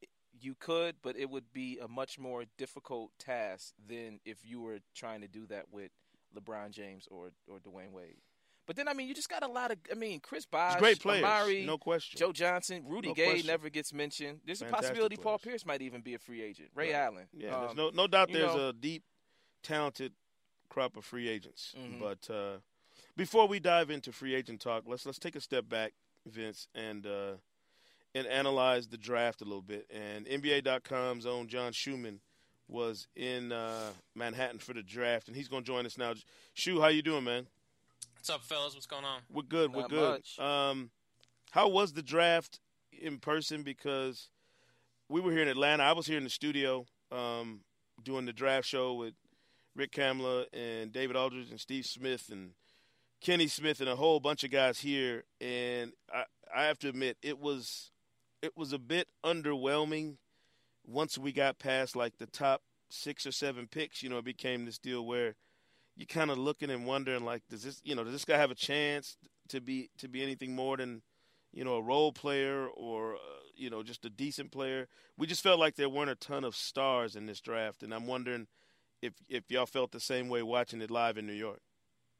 it- 0.00 0.08
you 0.40 0.54
could, 0.54 0.96
but 1.02 1.16
it 1.16 1.28
would 1.28 1.52
be 1.52 1.78
a 1.78 1.88
much 1.88 2.18
more 2.18 2.44
difficult 2.56 3.10
task 3.18 3.74
than 3.86 4.20
if 4.24 4.38
you 4.44 4.60
were 4.62 4.78
trying 4.94 5.20
to 5.20 5.28
do 5.28 5.46
that 5.46 5.70
with 5.70 5.90
LeBron 6.34 6.70
James 6.70 7.06
or 7.10 7.32
or 7.46 7.58
Dwyane 7.58 7.92
Wade. 7.92 8.16
But 8.66 8.76
then 8.76 8.88
I 8.88 8.94
mean, 8.94 9.06
you 9.08 9.14
just 9.14 9.28
got 9.28 9.42
a 9.42 9.46
lot 9.48 9.70
of 9.70 9.78
I 9.90 9.94
mean, 9.94 10.20
Chris 10.20 10.44
Bosh, 10.44 10.78
great 10.78 11.00
players, 11.00 11.24
Amar'e, 11.24 11.64
no 11.64 11.78
question. 11.78 12.18
Joe 12.18 12.32
Johnson, 12.32 12.82
Rudy 12.86 13.08
No 13.08 13.14
Gay 13.14 13.24
question. 13.26 13.46
never 13.46 13.70
gets 13.70 13.92
mentioned. 13.92 14.40
There's 14.44 14.60
a 14.60 14.64
Fantastic 14.64 14.88
possibility 14.90 15.16
Paul. 15.16 15.38
Pierce 15.38 15.64
might 15.64 15.82
even 15.82 16.00
be 16.00 16.14
a 16.14 16.18
free 16.18 16.42
agent. 16.42 16.70
Ray 16.74 16.92
Right. 16.92 16.96
Allen. 17.00 17.28
Yeah, 17.32 17.58
there's 17.60 17.70
Um, 17.70 17.76
no 17.76 17.90
no 17.90 18.06
doubt 18.06 18.30
there's 18.32 18.54
know- 18.54 18.68
a 18.68 18.72
deep, 18.72 19.04
talented 19.62 20.12
crop 20.68 20.96
of 20.96 21.04
free 21.04 21.28
agents. 21.28 21.74
Mhm. 21.78 22.00
But 22.00 22.28
uh, 22.34 22.58
before 23.16 23.46
we 23.46 23.60
dive 23.60 23.90
into 23.90 24.12
free 24.12 24.34
agent 24.34 24.60
talk, 24.60 24.84
let's 24.86 25.06
let's 25.06 25.18
take 25.18 25.36
a 25.36 25.40
step 25.40 25.68
back, 25.68 25.92
Vince, 26.26 26.66
and 26.74 27.06
uh, 27.06 27.34
and 28.14 28.26
analyze 28.26 28.88
the 28.88 28.98
draft 28.98 29.42
a 29.42 29.44
little 29.44 29.62
bit. 29.62 29.86
And 29.90 30.26
NBA.com's 30.26 31.24
own 31.26 31.46
John 31.48 31.72
Schuhmann 31.72 32.20
was 32.68 33.06
in 33.14 33.52
uh, 33.52 33.92
Manhattan 34.16 34.58
for 34.58 34.72
the 34.72 34.82
draft, 34.82 35.28
and 35.28 35.36
he's 35.36 35.46
going 35.46 35.62
to 35.62 35.66
join 35.66 35.86
us 35.86 35.96
now. 35.96 36.14
Shu, 36.52 36.80
how 36.80 36.88
you 36.88 37.00
doing, 37.02 37.22
man? 37.22 37.46
What's 38.26 38.34
up, 38.34 38.42
fellas? 38.42 38.74
What's 38.74 38.86
going 38.86 39.04
on? 39.04 39.20
We're 39.32 39.42
good. 39.42 39.72
We're 39.72 39.86
good. 39.86 40.20
much. 40.36 40.36
Um, 40.40 40.90
how 41.52 41.68
was 41.68 41.92
the 41.92 42.02
draft 42.02 42.58
in 42.90 43.18
person? 43.18 43.62
Because 43.62 44.30
we 45.08 45.20
were 45.20 45.30
here 45.30 45.42
in 45.42 45.48
Atlanta. 45.48 45.84
I 45.84 45.92
was 45.92 46.08
here 46.08 46.18
in 46.18 46.24
the 46.24 46.30
studio 46.30 46.86
um, 47.12 47.60
doing 48.02 48.26
the 48.26 48.32
draft 48.32 48.66
show 48.66 48.94
with 48.94 49.14
Rick 49.76 49.92
Kamla 49.92 50.46
and 50.52 50.92
David 50.92 51.14
Aldridge 51.14 51.52
and 51.52 51.60
Steve 51.60 51.86
Smith 51.86 52.28
and 52.32 52.54
Kenny 53.20 53.46
Smith 53.46 53.78
and 53.78 53.88
a 53.88 53.94
whole 53.94 54.18
bunch 54.18 54.42
of 54.42 54.50
guys 54.50 54.80
here. 54.80 55.22
And 55.40 55.92
I, 56.12 56.24
I 56.52 56.64
have 56.64 56.80
to 56.80 56.88
admit, 56.88 57.18
it 57.22 57.38
was 57.38 57.92
it 58.42 58.56
was 58.56 58.72
a 58.72 58.78
bit 58.80 59.06
underwhelming 59.24 60.16
once 60.84 61.16
we 61.16 61.30
got 61.30 61.60
past 61.60 61.94
like 61.94 62.18
the 62.18 62.26
top 62.26 62.62
six 62.90 63.24
or 63.24 63.30
seven 63.30 63.68
picks. 63.68 64.02
You 64.02 64.08
know, 64.08 64.18
it 64.18 64.24
became 64.24 64.64
this 64.64 64.78
deal 64.78 65.06
where 65.06 65.36
you're 65.96 66.06
kind 66.06 66.30
of 66.30 66.38
looking 66.38 66.70
and 66.70 66.86
wondering 66.86 67.24
like 67.24 67.42
does 67.48 67.62
this 67.62 67.80
you 67.84 67.94
know 67.94 68.04
does 68.04 68.12
this 68.12 68.24
guy 68.24 68.36
have 68.36 68.50
a 68.50 68.54
chance 68.56 69.16
to 69.48 69.60
be 69.60 69.90
to 69.98 70.08
be 70.08 70.22
anything 70.22 70.54
more 70.54 70.76
than 70.76 71.02
you 71.52 71.64
know 71.64 71.74
a 71.74 71.82
role 71.82 72.12
player 72.12 72.66
or 72.68 73.14
uh, 73.14 73.18
you 73.54 73.70
know 73.70 73.82
just 73.82 74.04
a 74.04 74.10
decent 74.10 74.50
player 74.50 74.86
we 75.16 75.26
just 75.26 75.42
felt 75.42 75.58
like 75.58 75.76
there 75.76 75.88
weren't 75.88 76.10
a 76.10 76.14
ton 76.14 76.44
of 76.44 76.54
stars 76.54 77.16
in 77.16 77.26
this 77.26 77.40
draft 77.40 77.82
and 77.82 77.94
i'm 77.94 78.06
wondering 78.06 78.46
if 79.02 79.14
if 79.28 79.50
y'all 79.50 79.66
felt 79.66 79.92
the 79.92 80.00
same 80.00 80.28
way 80.28 80.42
watching 80.42 80.80
it 80.82 80.90
live 80.90 81.16
in 81.16 81.26
new 81.26 81.32
york 81.32 81.60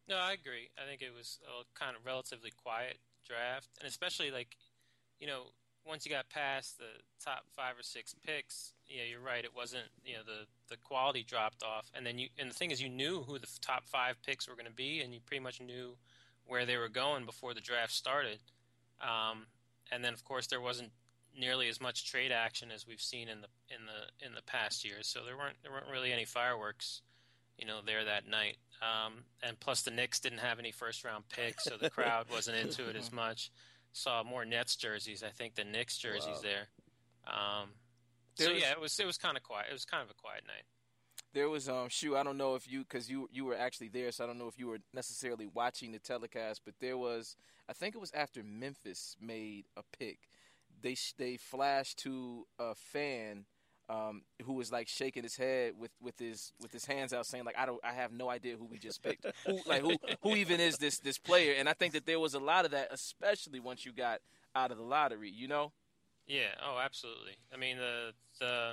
No, 0.09 0.16
I 0.16 0.33
agree. 0.33 0.71
I 0.78 0.87
think 0.88 1.02
it 1.02 1.12
was 1.12 1.40
a 1.42 1.64
kind 1.75 1.97
of 1.97 2.06
relatively 2.06 2.52
quiet 2.52 2.99
draft, 3.26 3.71
and 3.80 3.88
especially 3.88 4.30
like, 4.30 4.56
you 5.18 5.26
know, 5.26 5.50
once 5.87 6.05
you 6.05 6.11
got 6.11 6.28
past 6.28 6.78
the 6.78 6.85
top 7.25 7.45
five 7.55 7.78
or 7.78 7.83
six 7.83 8.14
picks, 8.26 8.73
yeah, 8.88 9.02
you're 9.09 9.21
right. 9.21 9.45
It 9.45 9.55
wasn't, 9.55 9.85
you 10.05 10.14
know, 10.14 10.23
the 10.25 10.47
the 10.69 10.76
quality 10.78 11.23
dropped 11.23 11.62
off, 11.62 11.90
and 11.95 12.05
then 12.05 12.19
you 12.19 12.28
and 12.38 12.50
the 12.50 12.55
thing 12.55 12.71
is, 12.71 12.83
you 12.83 12.88
knew 12.88 13.23
who 13.23 13.38
the 13.38 13.49
top 13.61 13.87
five 13.87 14.16
picks 14.23 14.49
were 14.49 14.55
going 14.55 14.66
to 14.66 14.73
be, 14.73 15.00
and 15.00 15.14
you 15.14 15.21
pretty 15.25 15.43
much 15.43 15.61
knew 15.61 15.97
where 16.47 16.66
they 16.66 16.76
were 16.76 16.88
going 16.88 17.25
before 17.25 17.55
the 17.55 17.61
draft 17.61 17.93
started. 17.93 18.38
Um, 19.00 19.47
and 19.93 20.05
then, 20.05 20.12
of 20.12 20.25
course, 20.25 20.47
there 20.47 20.61
wasn't 20.61 20.90
nearly 21.38 21.69
as 21.69 21.81
much 21.81 22.11
trade 22.11 22.33
action 22.33 22.71
as 22.75 22.87
we've 22.87 23.00
seen 23.00 23.28
in 23.28 23.40
the 23.40 23.49
in 23.71 23.83
the 23.87 24.26
in 24.26 24.35
the 24.35 24.43
past 24.43 24.85
years. 24.85 25.07
So 25.07 25.21
there 25.25 25.37
weren't 25.37 25.57
there 25.62 25.73
weren't 25.73 25.90
really 25.90 26.12
any 26.12 26.25
fireworks, 26.25 27.02
you 27.59 27.66
know, 27.66 27.81
there 27.85 28.05
that 28.05 28.28
night. 28.28 28.57
Um, 28.83 29.25
and 29.43 29.59
plus, 29.59 29.83
the 29.83 29.90
Knicks 29.90 30.21
didn't 30.21 30.38
have 30.38 30.59
any 30.59 30.73
first 30.73 31.05
round 31.05 31.28
picks, 31.28 31.64
so 31.64 31.76
the 31.81 31.90
crowd 31.97 32.26
wasn't 32.31 32.59
into 32.59 32.88
it 32.88 32.97
as 32.97 33.12
much. 33.12 33.50
Saw 33.97 34.23
more 34.23 34.45
Nets 34.45 34.76
jerseys, 34.76 35.23
I 35.23 35.31
think, 35.31 35.55
than 35.55 35.73
Knicks 35.73 35.97
jerseys 35.97 36.26
Wow. 36.26 36.41
there. 36.43 36.69
Um, 37.26 37.71
so 38.35 38.53
was- 38.53 38.61
yeah, 38.62 38.73
it 38.73 38.81
was 38.81 38.99
it 39.00 39.07
was 39.07 39.17
kind 39.17 39.37
of 39.38 39.43
quiet. 39.43 39.69
It 39.71 39.73
was 39.73 39.87
kind 39.87 40.03
of 40.03 40.11
a 40.11 40.15
quiet 40.15 40.45
night. 40.47 40.65
There 41.33 41.49
was 41.49 41.67
um 41.69 41.88
Shu. 41.88 42.15
I 42.15 42.23
don't 42.23 42.37
know 42.37 42.57
if 42.57 42.69
you 42.71 42.81
because 42.81 43.09
you 43.11 43.26
you 43.33 43.47
were 43.47 43.57
actually 43.57 43.88
there, 43.88 44.12
so 44.12 44.25
I 44.25 44.26
don't 44.26 44.38
know 44.38 44.49
if 44.49 44.59
you 44.59 44.67
were 44.69 44.81
necessarily 44.93 45.47
watching 45.47 45.93
the 45.93 45.99
telecast. 45.99 46.61
But 46.65 46.75
there 46.79 46.99
was, 46.99 47.37
I 47.71 47.73
think 47.73 47.95
it 47.95 47.99
was 47.99 48.12
after 48.12 48.43
Memphis 48.45 49.17
made 49.19 49.65
a 49.79 49.83
pick. 49.99 50.29
They 50.83 50.95
they 51.17 51.38
flashed 51.38 51.99
to 52.00 52.47
a 52.59 52.75
fan 52.75 53.47
um, 53.88 54.23
who 54.45 54.55
was 54.55 54.73
like 54.73 54.88
shaking 54.88 55.23
his 55.23 55.37
head 55.37 55.75
with, 55.78 55.93
with 56.00 56.19
his 56.19 56.52
with 56.61 56.73
his 56.73 56.85
hands 56.87 57.12
out, 57.12 57.26
saying 57.26 57.45
like 57.45 57.57
I 57.59 57.66
don't 57.66 57.81
I 57.85 57.93
have 57.93 58.12
no 58.12 58.28
idea 58.28 58.57
who 58.57 58.64
we 58.64 58.78
just 58.78 59.02
picked. 59.02 59.26
who 59.47 59.61
like 59.66 59.83
who 59.83 59.97
who 60.23 60.35
even 60.37 60.61
is 60.61 60.78
this 60.78 60.99
this 60.99 61.19
player? 61.19 61.55
And 61.59 61.69
I 61.69 61.73
think 61.73 61.93
that 61.93 62.07
there 62.07 62.19
was 62.21 62.35
a 62.35 62.40
lot 62.40 62.64
of 62.64 62.73
that, 62.73 62.88
especially 62.90 63.61
once 63.61 63.85
you 63.87 63.93
got 63.93 64.21
out 64.55 64.71
of 64.71 64.78
the 64.78 64.85
lottery. 64.85 65.31
You 65.31 65.49
know. 65.49 65.73
Yeah. 66.26 66.55
Oh, 66.64 66.78
absolutely. 66.83 67.37
I 67.52 67.57
mean 67.57 67.76
the 67.78 68.12
the. 68.40 68.73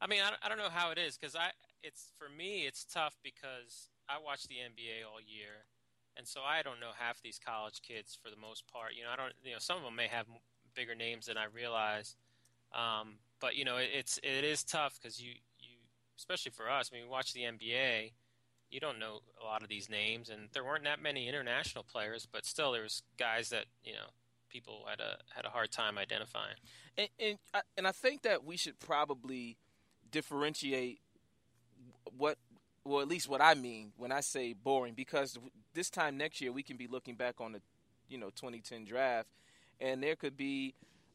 I 0.00 0.06
mean, 0.08 0.20
I, 0.20 0.30
don't- 0.30 0.40
I 0.44 0.48
don't 0.48 0.58
know 0.58 0.68
how 0.70 0.90
it 0.90 0.98
is 0.98 1.16
because 1.16 1.36
I 1.36 1.50
it's 1.82 2.10
for 2.18 2.28
me 2.28 2.66
it's 2.66 2.84
tough 2.84 3.16
because 3.22 3.88
I 4.08 4.18
watch 4.22 4.42
the 4.48 4.56
NBA 4.56 5.06
all 5.10 5.20
year, 5.20 5.64
and 6.16 6.26
so 6.26 6.40
I 6.46 6.62
don't 6.62 6.80
know 6.80 6.90
half 6.98 7.22
these 7.22 7.38
college 7.38 7.80
kids 7.82 8.18
for 8.20 8.28
the 8.28 8.36
most 8.36 8.66
part. 8.66 8.94
You 8.96 9.04
know, 9.04 9.10
I 9.12 9.16
don't. 9.16 9.32
You 9.44 9.52
know, 9.52 9.58
some 9.58 9.78
of 9.78 9.84
them 9.84 9.94
may 9.96 10.08
have 10.08 10.26
bigger 10.74 10.94
names 10.94 11.26
than 11.26 11.36
I 11.38 11.44
realize, 11.44 12.16
um, 12.74 13.14
but 13.42 13.56
you 13.56 13.64
know, 13.66 13.76
it, 13.76 13.90
it's 13.92 14.18
it 14.22 14.44
is 14.44 14.62
tough 14.64 14.98
because 15.02 15.20
you 15.20 15.32
you 15.58 15.76
especially 16.16 16.52
for 16.52 16.70
us. 16.70 16.90
I 16.90 16.96
mean, 16.96 17.04
we 17.04 17.10
watch 17.10 17.34
the 17.34 17.40
NBA. 17.40 18.12
You 18.70 18.80
don't 18.80 18.98
know 18.98 19.18
a 19.42 19.44
lot 19.44 19.62
of 19.62 19.68
these 19.68 19.90
names, 19.90 20.30
and 20.30 20.48
there 20.54 20.64
weren't 20.64 20.84
that 20.84 21.02
many 21.02 21.28
international 21.28 21.84
players, 21.84 22.26
but 22.30 22.46
still, 22.46 22.72
there 22.72 22.82
was 22.82 23.02
guys 23.18 23.50
that 23.50 23.66
you 23.84 23.92
know 23.92 24.06
people 24.48 24.86
had 24.88 25.00
a 25.00 25.18
had 25.34 25.44
a 25.44 25.50
hard 25.50 25.72
time 25.72 25.98
identifying. 25.98 26.56
And 26.96 27.08
and 27.18 27.38
I, 27.52 27.60
and 27.76 27.86
I 27.86 27.92
think 27.92 28.22
that 28.22 28.44
we 28.44 28.56
should 28.56 28.78
probably 28.78 29.58
differentiate 30.10 31.00
what 32.16 32.38
well 32.84 33.00
at 33.00 33.08
least 33.08 33.28
what 33.28 33.40
I 33.42 33.54
mean 33.54 33.92
when 33.96 34.12
I 34.12 34.20
say 34.20 34.52
boring 34.52 34.94
because 34.94 35.38
this 35.74 35.90
time 35.90 36.16
next 36.16 36.40
year 36.40 36.52
we 36.52 36.62
can 36.62 36.76
be 36.76 36.86
looking 36.86 37.14
back 37.14 37.40
on 37.40 37.52
the 37.52 37.62
you 38.08 38.18
know 38.18 38.26
2010 38.26 38.84
draft 38.84 39.28
and 39.80 40.02
there 40.02 40.16
could 40.16 40.36
be 40.36 40.74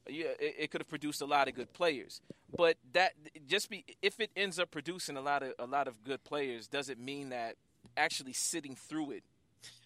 yeah 0.09 0.27
it, 0.39 0.55
it 0.59 0.71
could 0.71 0.81
have 0.81 0.89
produced 0.89 1.21
a 1.21 1.25
lot 1.25 1.47
of 1.47 1.55
good 1.55 1.71
players. 1.73 2.21
But 2.55 2.77
that 2.93 3.13
just 3.47 3.69
be 3.69 3.85
if 4.01 4.19
it 4.19 4.31
ends 4.35 4.59
up 4.59 4.71
producing 4.71 5.17
a 5.17 5.21
lot 5.21 5.43
of 5.43 5.53
a 5.59 5.65
lot 5.65 5.87
of 5.87 6.03
good 6.03 6.23
players 6.23 6.67
does 6.67 6.89
it 6.89 6.99
mean 6.99 7.29
that 7.29 7.55
actually 7.95 8.33
sitting 8.33 8.75
through 8.75 9.11
it 9.11 9.23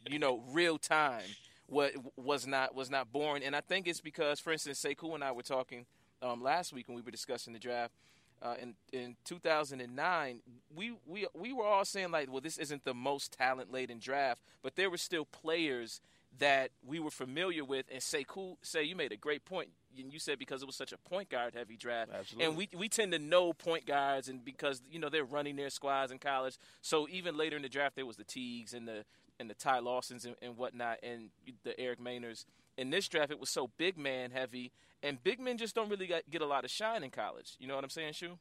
you 0.10 0.20
know 0.20 0.44
real 0.52 0.78
time 0.78 1.24
what 1.68 1.94
was 2.18 2.46
not 2.46 2.76
was 2.76 2.90
not 2.90 3.12
boring? 3.12 3.44
And 3.44 3.56
I 3.56 3.62
think 3.62 3.88
it's 3.88 4.02
because 4.02 4.40
for 4.40 4.52
instance 4.52 4.84
Sekou 4.84 5.16
and 5.16 5.24
I 5.24 5.32
were 5.32 5.44
talking 5.44 5.86
um, 6.22 6.42
last 6.42 6.74
week 6.74 6.88
when 6.88 6.96
we 6.96 7.02
were 7.02 7.12
discussing 7.12 7.54
the 7.54 7.60
draft 7.60 7.94
uh, 8.42 8.56
in 8.60 8.74
in 8.92 9.16
2009, 9.26 10.40
we, 10.76 10.94
we 11.06 11.28
we 11.34 11.54
were 11.54 11.66
all 11.66 11.86
saying 11.86 12.12
like, 12.12 12.32
well, 12.32 12.42
this 12.42 12.58
isn't 12.58 12.84
the 12.84 12.94
most 12.94 13.32
talent 13.32 13.72
laden 13.72 14.00
draft, 14.00 14.42
but 14.64 14.76
there 14.76 14.90
were 14.90 14.98
still 14.98 15.26
players 15.26 16.02
that 16.40 16.72
we 16.86 17.00
were 17.00 17.12
familiar 17.12 17.64
with. 17.64 17.86
And 17.92 18.02
say, 18.02 18.26
cool, 18.28 18.58
say 18.62 18.84
you 18.84 18.96
made 18.96 19.12
a 19.12 19.18
great 19.18 19.46
point. 19.46 19.70
And 19.98 20.12
you 20.14 20.20
said 20.20 20.40
because 20.40 20.62
it 20.62 20.66
was 20.66 20.76
such 20.76 20.94
a 20.94 20.98
point 20.98 21.30
guard 21.30 21.54
heavy 21.54 21.76
draft, 21.76 22.12
Absolutely. 22.14 22.46
and 22.46 22.56
we 22.56 22.70
we 22.78 22.88
tend 22.88 23.12
to 23.12 23.20
know 23.20 23.52
point 23.52 23.86
guards, 23.86 24.30
and 24.30 24.44
because 24.44 24.82
you 24.90 25.00
know 25.00 25.10
they're 25.10 25.26
running 25.26 25.58
their 25.58 25.70
squads 25.70 26.14
in 26.14 26.18
college. 26.18 26.58
So 26.82 27.10
even 27.10 27.36
later 27.36 27.58
in 27.58 27.62
the 27.62 27.68
draft, 27.68 27.98
there 27.98 28.06
was 28.06 28.16
the 28.16 28.24
Teagues 28.24 28.74
and 28.74 28.88
the 28.88 29.04
and 29.38 29.50
the 29.50 29.54
Ty 29.54 29.80
Lawsons 29.80 30.24
and, 30.24 30.36
and 30.42 30.56
whatnot, 30.56 31.00
and 31.04 31.30
the 31.64 31.78
Eric 31.78 32.00
Maynors. 32.00 32.46
In 32.78 32.90
this 32.90 33.10
draft, 33.10 33.32
it 33.32 33.40
was 33.40 33.50
so 33.50 33.70
big 33.78 33.98
man 33.98 34.32
heavy, 34.32 34.72
and 35.04 35.22
big 35.22 35.40
men 35.42 35.58
just 35.58 35.76
don't 35.76 35.90
really 35.90 36.08
get, 36.08 36.30
get 36.30 36.42
a 36.42 36.46
lot 36.46 36.64
of 36.64 36.72
shine 36.72 37.04
in 37.04 37.10
college. 37.10 37.58
You 37.60 37.68
know 37.68 37.76
what 37.76 37.84
I'm 37.84 37.90
saying, 37.90 38.14
Shu? 38.14 38.38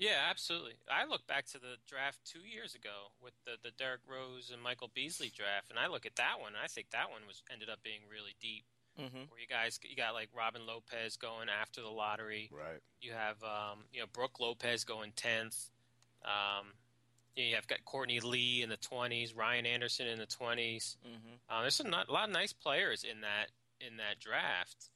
Yeah, 0.00 0.16
absolutely. 0.30 0.80
I 0.90 1.04
look 1.04 1.26
back 1.26 1.44
to 1.52 1.58
the 1.60 1.76
draft 1.86 2.18
two 2.24 2.40
years 2.40 2.74
ago 2.74 3.12
with 3.22 3.34
the 3.44 3.60
the 3.62 3.70
Derrick 3.76 4.00
Rose 4.08 4.50
and 4.52 4.62
Michael 4.62 4.90
Beasley 4.94 5.30
draft, 5.30 5.68
and 5.68 5.78
I 5.78 5.88
look 5.88 6.06
at 6.06 6.16
that 6.16 6.40
one. 6.40 6.56
and 6.56 6.62
I 6.64 6.68
think 6.68 6.90
that 6.90 7.10
one 7.10 7.20
was 7.28 7.42
ended 7.52 7.68
up 7.68 7.82
being 7.84 8.00
really 8.10 8.34
deep. 8.40 8.64
Mm-hmm. 8.98 9.28
Where 9.28 9.40
you 9.40 9.46
guys 9.46 9.78
you 9.84 9.94
got 9.94 10.14
like 10.14 10.30
Robin 10.36 10.62
Lopez 10.66 11.16
going 11.16 11.48
after 11.48 11.82
the 11.82 11.88
lottery. 11.88 12.50
Right. 12.50 12.80
You 13.02 13.12
have 13.12 13.36
um, 13.44 13.84
you 13.92 14.00
know 14.00 14.06
Brooke 14.10 14.40
Lopez 14.40 14.84
going 14.84 15.12
tenth. 15.14 15.70
Um, 16.24 16.72
you, 17.36 17.44
know, 17.44 17.48
you 17.50 17.54
have 17.56 17.66
got 17.68 17.84
Courtney 17.84 18.20
Lee 18.20 18.62
in 18.62 18.70
the 18.70 18.78
twenties, 18.78 19.36
Ryan 19.36 19.66
Anderson 19.66 20.06
in 20.08 20.18
the 20.18 20.26
20s 20.26 20.96
Mm-hmm. 21.04 21.36
Uh, 21.48 21.60
there's 21.62 21.74
some 21.74 21.90
not, 21.90 22.08
a 22.08 22.12
lot 22.12 22.28
of 22.28 22.34
nice 22.34 22.52
players 22.52 23.04
in 23.04 23.20
that 23.20 23.52
in 23.80 23.98
that 23.98 24.18
draft. 24.18 24.88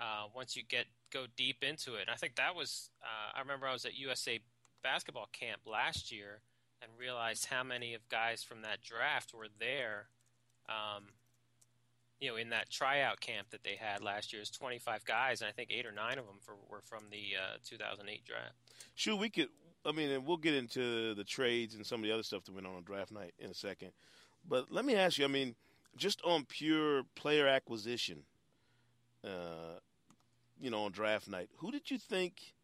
Uh, 0.00 0.26
once 0.34 0.56
you 0.56 0.62
get 0.62 0.86
go 1.12 1.26
deep 1.36 1.64
into 1.64 1.94
it, 1.94 2.02
and 2.02 2.10
I 2.10 2.14
think 2.14 2.36
that 2.36 2.54
was. 2.54 2.90
Uh, 3.02 3.36
I 3.36 3.40
remember 3.40 3.66
I 3.66 3.72
was 3.72 3.84
at 3.84 3.98
USA 3.98 4.40
basketball 4.82 5.28
camp 5.32 5.62
last 5.66 6.12
year 6.12 6.40
and 6.80 6.90
realized 6.98 7.46
how 7.46 7.64
many 7.64 7.94
of 7.94 8.08
guys 8.08 8.42
from 8.42 8.62
that 8.62 8.82
draft 8.82 9.34
were 9.34 9.48
there. 9.58 10.08
Um, 10.68 11.06
you 12.20 12.28
know, 12.28 12.36
in 12.36 12.50
that 12.50 12.68
tryout 12.70 13.20
camp 13.20 13.50
that 13.50 13.62
they 13.62 13.76
had 13.76 14.02
last 14.02 14.32
year, 14.32 14.42
is 14.42 14.50
25 14.50 15.04
guys, 15.04 15.40
and 15.40 15.48
I 15.48 15.52
think 15.52 15.70
eight 15.72 15.86
or 15.86 15.92
nine 15.92 16.18
of 16.18 16.26
them 16.26 16.38
for, 16.40 16.56
were 16.68 16.82
from 16.82 17.04
the 17.10 17.36
uh, 17.36 17.56
2008 17.64 18.24
draft. 18.24 18.54
Sure, 18.94 19.16
we 19.16 19.30
could. 19.30 19.48
I 19.86 19.92
mean, 19.92 20.10
and 20.10 20.26
we'll 20.26 20.36
get 20.36 20.54
into 20.54 21.14
the 21.14 21.24
trades 21.24 21.74
and 21.74 21.86
some 21.86 22.00
of 22.00 22.04
the 22.04 22.12
other 22.12 22.24
stuff 22.24 22.44
that 22.44 22.54
went 22.54 22.66
on 22.66 22.74
on 22.74 22.82
draft 22.82 23.12
night 23.12 23.34
in 23.38 23.50
a 23.50 23.54
second. 23.54 23.92
But 24.46 24.70
let 24.70 24.84
me 24.84 24.94
ask 24.96 25.18
you. 25.18 25.24
I 25.24 25.28
mean, 25.28 25.54
just 25.96 26.20
on 26.24 26.44
pure 26.44 27.04
player 27.14 27.46
acquisition, 27.46 28.24
uh, 29.24 29.78
you 30.60 30.70
know, 30.70 30.84
on 30.84 30.92
draft 30.92 31.28
night, 31.28 31.48
who 31.58 31.70
did 31.70 31.90
you 31.90 31.98
think 31.98 32.54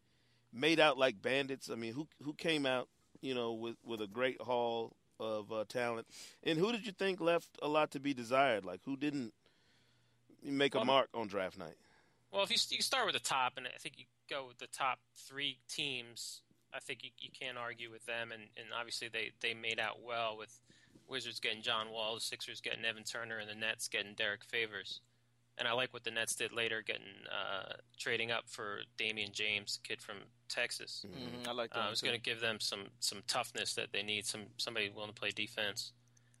made 0.53 0.79
out 0.79 0.97
like 0.97 1.21
bandits? 1.21 1.69
I 1.69 1.75
mean, 1.75 1.93
who 1.93 2.07
who 2.23 2.33
came 2.33 2.65
out, 2.65 2.87
you 3.21 3.33
know, 3.33 3.53
with 3.53 3.75
with 3.83 4.01
a 4.01 4.07
great 4.07 4.41
haul 4.41 4.95
of 5.19 5.51
uh, 5.51 5.65
talent, 5.67 6.07
and 6.43 6.59
who 6.59 6.71
did 6.71 6.85
you 6.85 6.91
think 6.91 7.21
left 7.21 7.49
a 7.61 7.67
lot 7.67 7.91
to 7.91 7.99
be 7.99 8.13
desired? 8.13 8.65
Like, 8.65 8.81
who 8.85 8.97
didn't 8.97 9.33
make 10.43 10.75
a 10.75 10.79
Well, 10.79 10.85
mark 10.85 11.09
on 11.13 11.27
draft 11.27 11.57
night? 11.57 11.77
Well, 12.31 12.43
if 12.43 12.49
you, 12.49 12.57
you 12.69 12.81
start 12.81 13.05
with 13.05 13.13
the 13.13 13.21
top, 13.21 13.53
and 13.57 13.65
I 13.65 13.77
think 13.79 13.97
you 13.97 14.05
go 14.29 14.45
with 14.47 14.57
the 14.57 14.67
top 14.67 14.99
three 15.15 15.59
teams, 15.69 16.41
I 16.73 16.79
think 16.79 17.03
you, 17.03 17.11
you 17.17 17.29
can't 17.31 17.57
argue 17.57 17.89
with 17.89 18.05
them. 18.05 18.31
And, 18.33 18.43
and 18.57 18.67
obviously, 18.77 19.07
they, 19.07 19.31
they 19.39 19.53
made 19.53 19.79
out 19.79 20.03
well 20.05 20.35
with 20.37 20.59
Wizards 21.07 21.39
getting 21.39 21.61
John 21.61 21.91
Wall, 21.91 22.15
the 22.15 22.21
Sixers 22.21 22.59
getting 22.59 22.83
Evan 22.83 23.03
Turner, 23.03 23.37
and 23.37 23.49
the 23.49 23.55
Nets 23.55 23.87
getting 23.87 24.13
Derrick 24.15 24.43
Favors. 24.43 24.99
And 25.57 25.67
I 25.67 25.71
like 25.71 25.93
what 25.93 26.03
the 26.03 26.11
Nets 26.11 26.35
did 26.35 26.51
later, 26.51 26.83
getting 26.85 27.03
uh, 27.31 27.73
trading 27.97 28.29
up 28.29 28.43
for 28.47 28.79
Damion 28.97 29.31
James, 29.31 29.79
kid 29.83 30.01
from 30.01 30.17
Texas. 30.49 31.05
Mm-hmm. 31.07 31.47
I 31.47 31.53
like 31.53 31.71
that. 31.71 31.79
Uh, 31.79 31.87
I 31.87 31.89
was 31.89 32.01
going 32.01 32.15
to 32.15 32.21
give 32.21 32.41
them 32.41 32.59
some 32.59 32.87
some 32.99 33.19
toughness 33.27 33.73
that 33.75 33.93
they 33.93 34.03
need, 34.03 34.25
some 34.25 34.47
somebody 34.57 34.89
willing 34.89 35.13
to 35.13 35.15
play 35.15 35.31
defense. 35.31 35.93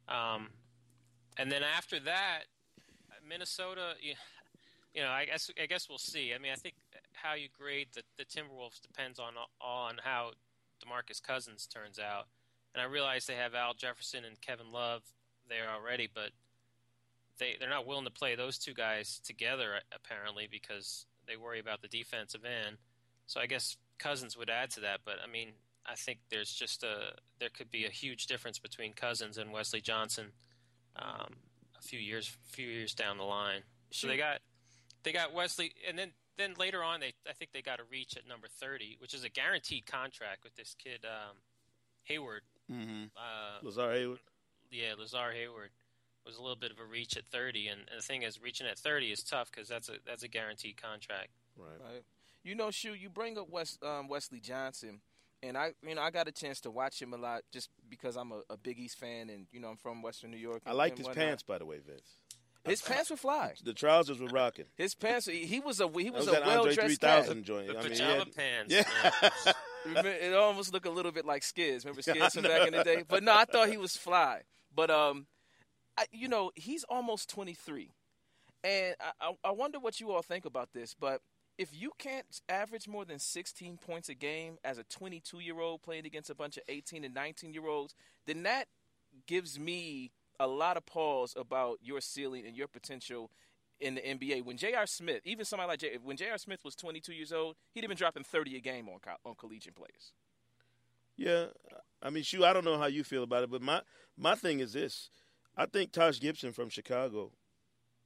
Um, 0.09 0.49
and 1.37 1.49
then 1.49 1.63
after 1.63 1.99
that, 2.01 2.43
Minnesota, 3.27 3.93
you, 4.01 4.15
you 4.93 5.01
know, 5.01 5.09
I 5.09 5.25
guess 5.25 5.49
I 5.61 5.65
guess 5.65 5.87
we'll 5.87 5.97
see. 5.97 6.33
I 6.33 6.37
mean, 6.37 6.51
I 6.51 6.55
think 6.55 6.75
how 7.13 7.35
you 7.35 7.47
grade 7.57 7.87
the, 7.93 8.03
the 8.17 8.25
Timberwolves 8.25 8.81
depends 8.81 9.17
on 9.17 9.33
on 9.61 9.95
how 10.03 10.31
DeMarcus 10.83 11.21
Cousins 11.21 11.67
turns 11.67 11.99
out. 11.99 12.27
And 12.73 12.81
I 12.81 12.85
realize 12.85 13.25
they 13.25 13.35
have 13.35 13.55
Al 13.55 13.73
Jefferson 13.73 14.25
and 14.25 14.39
Kevin 14.41 14.71
Love 14.71 15.03
there 15.47 15.69
already, 15.73 16.09
but 16.13 16.31
they 17.39 17.55
they're 17.59 17.69
not 17.69 17.85
willing 17.87 18.05
to 18.05 18.11
play 18.11 18.35
those 18.35 18.57
two 18.57 18.73
guys 18.73 19.19
together 19.23 19.79
apparently 19.93 20.47
because 20.49 21.05
they 21.27 21.37
worry 21.37 21.59
about 21.59 21.81
the 21.81 21.87
defensive 21.87 22.45
end. 22.45 22.77
So 23.27 23.39
I 23.39 23.47
guess 23.47 23.77
Cousins 23.97 24.37
would 24.37 24.49
add 24.49 24.69
to 24.71 24.81
that, 24.81 25.01
but 25.05 25.15
I 25.23 25.31
mean, 25.31 25.53
I 25.85 25.95
think 25.95 26.19
there's 26.29 26.51
just 26.51 26.83
a 26.83 27.13
there 27.39 27.49
could 27.49 27.71
be 27.71 27.85
a 27.85 27.89
huge 27.89 28.27
difference 28.27 28.59
between 28.59 28.93
Cousins 28.93 29.37
and 29.37 29.51
Wesley 29.51 29.81
Johnson 29.81 30.31
um, 30.95 31.35
a 31.77 31.81
few 31.81 31.99
years 31.99 32.35
few 32.51 32.67
years 32.67 32.93
down 32.93 33.17
the 33.17 33.23
line. 33.23 33.61
So 33.91 34.07
they 34.07 34.17
got 34.17 34.39
they 35.03 35.11
got 35.11 35.33
Wesley, 35.33 35.73
and 35.87 35.97
then 35.97 36.11
then 36.37 36.53
later 36.57 36.83
on 36.83 36.99
they 36.99 37.13
I 37.29 37.33
think 37.33 37.51
they 37.53 37.61
got 37.61 37.79
a 37.79 37.83
reach 37.89 38.17
at 38.17 38.27
number 38.27 38.47
thirty, 38.47 38.97
which 38.99 39.13
is 39.13 39.23
a 39.23 39.29
guaranteed 39.29 39.85
contract 39.85 40.43
with 40.43 40.55
this 40.55 40.75
kid 40.77 41.05
um, 41.05 41.37
Hayward. 42.03 42.41
Mm-hmm. 42.71 43.05
Uh, 43.15 43.63
Lazar 43.63 43.93
Hayward. 43.93 44.19
yeah, 44.71 44.93
Lazar 44.97 45.31
Hayward 45.31 45.69
was 46.25 46.37
a 46.37 46.41
little 46.41 46.55
bit 46.55 46.71
of 46.71 46.79
a 46.79 46.85
reach 46.85 47.15
at 47.17 47.25
30, 47.25 47.67
and, 47.67 47.79
and 47.91 47.99
the 47.99 48.03
thing 48.03 48.23
is, 48.23 48.41
reaching 48.41 48.67
at 48.67 48.77
30 48.77 49.11
is 49.11 49.23
tough 49.23 49.51
because 49.51 49.67
that's 49.67 49.89
a 49.89 49.93
that's 50.05 50.23
a 50.23 50.27
guaranteed 50.27 50.81
contract. 50.81 51.29
Right. 51.57 51.67
Right. 51.79 52.03
You 52.43 52.55
know, 52.55 52.69
Shu, 52.71 52.93
you 52.93 53.09
bring 53.09 53.37
up 53.37 53.49
West, 53.49 53.79
um, 53.83 54.07
Wesley 54.07 54.39
Johnson, 54.39 55.01
and 55.41 55.57
I, 55.57 55.73
you 55.87 55.95
know, 55.95 56.01
I 56.01 56.11
got 56.11 56.27
a 56.27 56.31
chance 56.31 56.61
to 56.61 56.71
watch 56.71 57.01
him 57.01 57.13
a 57.13 57.17
lot 57.17 57.41
just 57.51 57.69
because 57.89 58.15
I'm 58.15 58.31
a, 58.31 58.41
a 58.49 58.57
Big 58.57 58.79
East 58.79 58.99
fan, 58.99 59.29
and 59.29 59.47
you 59.51 59.59
know, 59.59 59.69
I'm 59.69 59.77
from 59.77 60.01
Western 60.01 60.31
New 60.31 60.37
York. 60.37 60.61
I 60.65 60.69
and- 60.69 60.77
liked 60.77 60.91
and 60.97 60.99
his 60.99 61.07
whatnot. 61.07 61.25
pants, 61.25 61.43
by 61.43 61.57
the 61.57 61.65
way, 61.65 61.77
Vince. 61.79 62.09
His 62.65 62.81
pants 62.81 63.11
were 63.11 63.17
fly. 63.17 63.53
The 63.63 63.73
trousers 63.73 64.19
were 64.19 64.27
rocking. 64.27 64.65
His 64.75 64.95
pants. 64.95 65.27
He 65.27 65.45
he 65.45 65.59
was 65.59 65.79
a 65.79 65.87
he 65.87 66.09
was, 66.09 66.25
was 66.25 66.27
a 66.29 66.31
that 66.31 66.45
well 66.47 66.61
Andre 66.61 66.73
dressed 66.73 66.99
3000 66.99 67.43
joint. 67.43 67.67
The 67.67 67.73
I 67.73 67.75
mean, 67.75 67.83
he 67.83 67.89
pajama 67.89 68.13
had- 68.17 68.35
pants. 68.35 68.73
Yeah. 68.73 69.53
It 69.87 70.33
almost 70.33 70.73
looked 70.73 70.87
a 70.87 70.91
little 70.91 71.11
bit 71.11 71.25
like 71.25 71.43
Skids. 71.43 71.85
Remember 71.85 72.01
Skids 72.01 72.33
from 72.33 72.41
back 72.41 72.67
in 72.67 72.73
the 72.73 72.83
day? 72.83 73.03
But 73.07 73.21
no, 73.21 73.35
I 73.35 73.45
thought 73.45 73.69
he 73.69 73.77
was 73.77 73.95
fly. 73.95 74.41
But 74.75 74.89
um, 74.89 75.27
I, 75.97 76.05
you 76.11 76.27
know, 76.27 76.51
he's 76.55 76.83
almost 76.85 77.29
23, 77.29 77.91
and 78.63 78.95
I, 79.21 79.31
I, 79.43 79.51
wonder 79.51 79.79
what 79.79 79.99
you 79.99 80.11
all 80.11 80.21
think 80.21 80.45
about 80.45 80.73
this. 80.73 80.93
But 80.93 81.21
if 81.57 81.69
you 81.73 81.91
can't 81.97 82.41
average 82.49 82.87
more 82.87 83.05
than 83.05 83.19
16 83.19 83.77
points 83.77 84.09
a 84.09 84.13
game 84.13 84.57
as 84.63 84.77
a 84.77 84.83
22 84.83 85.39
year 85.39 85.59
old 85.59 85.81
playing 85.81 86.05
against 86.05 86.29
a 86.29 86.35
bunch 86.35 86.57
of 86.57 86.63
18 86.67 87.03
and 87.03 87.13
19 87.13 87.53
year 87.53 87.67
olds, 87.67 87.95
then 88.25 88.43
that 88.43 88.67
gives 89.27 89.57
me 89.59 90.11
a 90.39 90.47
lot 90.47 90.77
of 90.77 90.85
pause 90.85 91.33
about 91.37 91.79
your 91.81 92.01
ceiling 92.01 92.45
and 92.45 92.57
your 92.57 92.67
potential 92.67 93.31
in 93.79 93.95
the 93.95 94.01
NBA. 94.01 94.43
When 94.43 94.57
J.R. 94.57 94.85
Smith, 94.85 95.21
even 95.25 95.45
somebody 95.45 95.69
like 95.69 95.79
J, 95.79 95.97
when 96.03 96.17
J.R. 96.17 96.37
Smith 96.37 96.59
was 96.63 96.75
22 96.75 97.13
years 97.13 97.31
old, 97.31 97.55
he'd 97.73 97.81
have 97.83 97.89
been 97.89 97.97
dropping 97.97 98.23
30 98.23 98.57
a 98.57 98.59
game 98.59 98.89
on 98.89 98.99
co- 98.99 99.29
on 99.29 99.35
collegiate 99.35 99.75
players. 99.75 100.13
Yeah, 101.17 101.45
I 102.01 102.09
mean, 102.09 102.23
shoot, 102.23 102.43
I 102.43 102.51
don't 102.51 102.65
know 102.65 102.77
how 102.77 102.87
you 102.87 103.03
feel 103.03 103.23
about 103.23 103.43
it, 103.43 103.51
but 103.51 103.61
my 103.61 103.81
my 104.17 104.35
thing 104.35 104.59
is 104.59 104.73
this: 104.73 105.09
I 105.57 105.65
think 105.65 105.91
Taj 105.91 106.19
Gibson 106.19 106.51
from 106.53 106.69
Chicago 106.69 107.31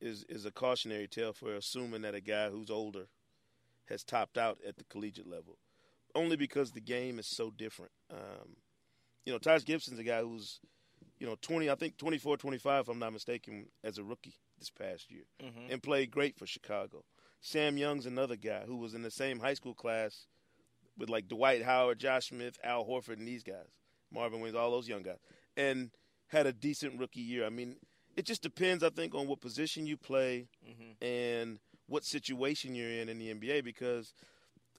is 0.02 0.24
is 0.30 0.46
a 0.46 0.52
cautionary 0.52 1.08
tale 1.08 1.34
for 1.34 1.54
assuming 1.56 2.02
that 2.04 2.16
a 2.16 2.22
guy 2.22 2.50
who's 2.50 2.70
older 2.70 3.08
has 3.90 4.04
topped 4.04 4.38
out 4.38 4.60
at 4.68 4.78
the 4.78 4.84
collegiate 4.86 5.28
level, 5.28 5.58
only 6.16 6.36
because 6.36 6.72
the 6.72 6.82
game 6.82 7.18
is 7.20 7.26
so 7.28 7.50
different. 7.50 7.92
Um, 8.12 8.58
you 9.26 9.34
know, 9.34 9.40
Taj 9.40 9.64
Gibson's 9.66 10.00
a 10.00 10.04
guy 10.04 10.22
who's, 10.22 10.60
you 11.20 11.26
know, 11.28 11.36
20, 11.42 11.70
I 11.70 11.76
think 11.76 11.98
24, 11.98 12.38
25, 12.38 12.82
if 12.82 12.88
I'm 12.88 13.00
not 13.00 13.14
mistaken, 13.14 13.66
as 13.84 13.98
a 13.98 14.04
rookie 14.04 14.36
this 14.60 14.70
past 14.70 15.10
year, 15.12 15.24
Mm-hmm. 15.44 15.72
and 15.72 15.84
played 15.84 16.12
great 16.12 16.38
for 16.38 16.46
Chicago. 16.46 17.04
Sam 17.42 17.78
Young's 17.78 18.06
another 18.06 18.36
guy 18.36 18.62
who 18.68 18.78
was 18.78 18.94
in 18.94 19.02
the 19.02 19.12
same 19.12 19.40
high 19.40 19.54
school 19.56 19.74
class 19.74 20.28
with 20.98 21.10
like 21.10 21.28
Dwight 21.28 21.64
Howard, 21.64 22.00
Josh 22.00 22.30
Smith, 22.30 22.58
Al 22.64 22.86
Horford, 22.86 23.18
and 23.18 23.28
these 23.28 23.44
guys, 23.44 23.68
Marvin 24.14 24.40
Williams, 24.40 24.58
all 24.58 24.72
those 24.72 24.88
young 24.88 25.02
guys, 25.04 25.20
and 25.58 25.90
had 26.30 26.48
a 26.48 26.54
decent 26.54 27.00
rookie 27.00 27.22
year. 27.22 27.46
I 27.46 27.50
mean, 27.50 27.76
it 28.16 28.26
just 28.26 28.42
depends, 28.42 28.84
I 28.84 28.90
think, 28.90 29.14
on 29.14 29.28
what 29.28 29.42
position 29.42 29.86
you 29.86 29.98
play 29.98 30.48
Mm-hmm. 30.68 31.04
and 31.06 31.60
what 31.88 32.04
situation 32.04 32.76
you're 32.76 32.90
in 32.90 33.10
in 33.10 33.18
the 33.20 33.34
NBA. 33.34 33.64
Because 33.64 34.14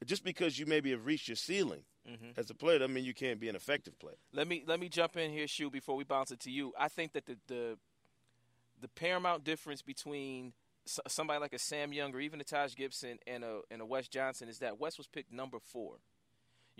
just 0.07 0.25
because 0.25 0.59
you 0.59 0.67
maybe 0.67 0.91
have 0.93 1.05
reached 1.07 1.29
your 1.29 1.37
ceiling 1.37 1.83
Mhm. 2.09 2.39
as 2.39 2.49
a 2.51 2.55
player, 2.55 2.79
doesn't 2.79 2.95
mean 2.95 3.05
you 3.05 3.15
can't 3.15 3.39
be 3.41 3.49
an 3.49 3.57
effective 3.57 3.99
player. 3.99 4.17
Let 4.33 4.47
me 4.49 4.63
let 4.67 4.81
me 4.81 4.89
jump 4.89 5.17
in 5.17 5.31
here, 5.33 5.47
Shu, 5.47 5.71
before 5.71 5.97
we 5.97 6.05
bounce 6.05 6.31
it 6.31 6.41
to 6.41 6.51
you. 6.51 6.73
I 6.79 6.89
think 6.89 7.13
that 7.13 7.27
the 7.27 7.37
the, 7.47 7.79
the 8.81 8.89
paramount 8.89 9.45
difference 9.45 9.83
between 9.83 10.53
somebody 10.87 11.39
like 11.41 11.53
a 11.53 11.59
Sam 11.59 11.93
Young 11.93 12.15
or 12.15 12.21
even 12.21 12.41
a 12.41 12.45
Taj 12.45 12.75
Gibson 12.75 13.19
and 13.27 13.45
a 13.45 13.61
and 13.71 13.83
a 13.83 13.87
Wes 13.87 14.09
Johnson 14.09 14.49
is 14.49 14.59
that 14.61 14.79
Wes 14.81 14.97
was 14.99 15.07
picked 15.09 15.33
number 15.33 15.59
four. 15.61 15.99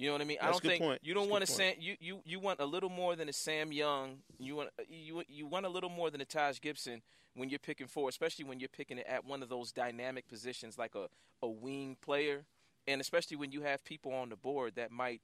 You 0.01 0.07
know 0.07 0.13
what 0.13 0.23
I 0.23 0.25
mean? 0.25 0.39
I 0.41 0.47
That's 0.47 0.59
a 0.59 0.61
don't 0.61 0.63
good 0.63 0.69
think 0.71 0.83
point. 0.83 1.01
you 1.03 1.13
don't 1.13 1.25
That's 1.25 1.31
want 1.31 1.45
a 1.45 1.47
good 1.47 1.57
Sam. 1.57 1.75
You, 1.79 1.97
you 2.01 2.21
you 2.25 2.41
want 2.41 2.59
a 2.61 2.65
little 2.65 2.89
more 2.89 3.17
than 3.17 3.29
a 3.29 3.35
Sam 3.35 3.71
Young. 3.71 4.21
You 4.39 4.57
want 4.57 4.71
you 4.89 5.23
you 5.29 5.47
want 5.47 5.67
a 5.67 5.69
little 5.69 5.91
more 5.91 6.11
than 6.11 6.23
a 6.23 6.25
Taj 6.25 6.59
Gibson 6.61 7.03
when 7.35 7.51
you're 7.51 7.59
picking 7.59 7.87
four, 7.87 8.09
especially 8.09 8.47
when 8.47 8.61
you're 8.61 8.71
picking 8.71 8.97
it 8.97 9.07
at 9.07 9.27
one 9.27 9.43
of 9.43 9.51
those 9.51 9.73
dynamic 9.73 10.27
positions 10.27 10.79
like 10.79 10.95
a 10.95 11.09
a 11.43 11.49
wing 11.49 11.99
player, 12.01 12.47
and 12.87 12.99
especially 13.03 13.37
when 13.37 13.53
you 13.53 13.61
have 13.61 13.85
people 13.85 14.15
on 14.15 14.31
the 14.31 14.37
board 14.37 14.75
that 14.77 14.91
might 14.91 15.21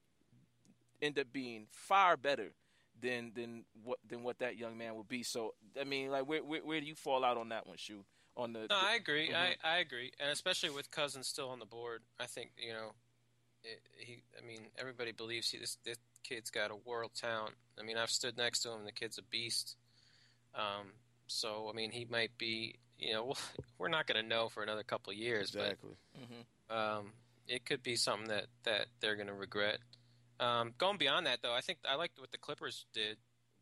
end 1.00 1.18
up 1.18 1.32
being 1.32 1.66
far 1.70 2.18
better 2.18 2.52
than 3.00 3.32
than 3.34 3.64
what 3.82 3.98
than 4.06 4.22
what 4.22 4.38
that 4.40 4.58
young 4.58 4.76
man 4.76 4.94
would 4.96 5.08
be. 5.08 5.22
So 5.22 5.54
I 5.80 5.84
mean, 5.84 6.10
like 6.10 6.28
where 6.28 6.44
where, 6.44 6.60
where 6.60 6.80
do 6.82 6.86
you 6.86 6.94
fall 6.94 7.24
out 7.24 7.38
on 7.38 7.48
that 7.48 7.66
one, 7.66 7.78
Shu? 7.78 8.04
On 8.36 8.52
the 8.52 8.66
No, 8.68 8.76
I 8.76 8.96
agree. 8.96 9.30
Mhm. 9.30 9.34
I, 9.34 9.56
I 9.64 9.78
agree, 9.78 10.12
and 10.20 10.28
especially 10.30 10.68
with 10.68 10.90
Cousins 10.90 11.26
still 11.26 11.48
on 11.48 11.60
the 11.60 11.64
board, 11.64 12.02
I 12.20 12.26
think 12.26 12.50
you 12.58 12.74
know, 12.74 12.92
it, 13.72 13.80
he. 13.98 14.22
I 14.40 14.46
mean, 14.46 14.60
everybody 14.78 15.12
believes 15.12 15.50
he 15.50 15.58
this 15.58 15.78
this 15.84 15.98
kid's 16.22 16.50
got 16.50 16.70
a 16.70 16.76
world 16.76 17.12
talent. 17.14 17.54
I 17.78 17.82
mean, 17.82 17.96
I've 17.96 18.10
stood 18.10 18.36
next 18.36 18.60
to 18.60 18.70
him. 18.72 18.84
The 18.84 18.92
kid's 18.92 19.18
a 19.18 19.22
beast. 19.22 19.76
Um, 20.54 20.92
so 21.26 21.68
I 21.70 21.74
mean, 21.76 21.90
he 21.90 22.06
might 22.08 22.36
be. 22.38 22.76
You 22.98 23.12
know, 23.12 23.34
we're 23.78 23.88
not 23.88 24.06
going 24.06 24.22
to 24.22 24.26
know 24.26 24.48
for 24.48 24.62
another 24.62 24.82
couple 24.82 25.10
of 25.10 25.18
years, 25.18 25.54
Exactly. 25.54 25.90
but 26.68 26.74
um, 26.74 27.12
it 27.46 27.66
could 27.66 27.82
be 27.82 27.94
something 27.96 28.28
that 28.28 28.46
that 28.64 28.86
they're 29.00 29.16
going 29.16 29.26
to 29.28 29.34
regret. 29.34 29.78
Um, 30.40 30.72
going 30.78 30.96
beyond 30.98 31.26
that, 31.26 31.40
though, 31.42 31.54
I 31.54 31.60
think 31.60 31.78
I 31.88 31.96
liked 31.96 32.18
what 32.18 32.30
the 32.30 32.38
Clippers 32.38 32.86
did. 32.94 33.18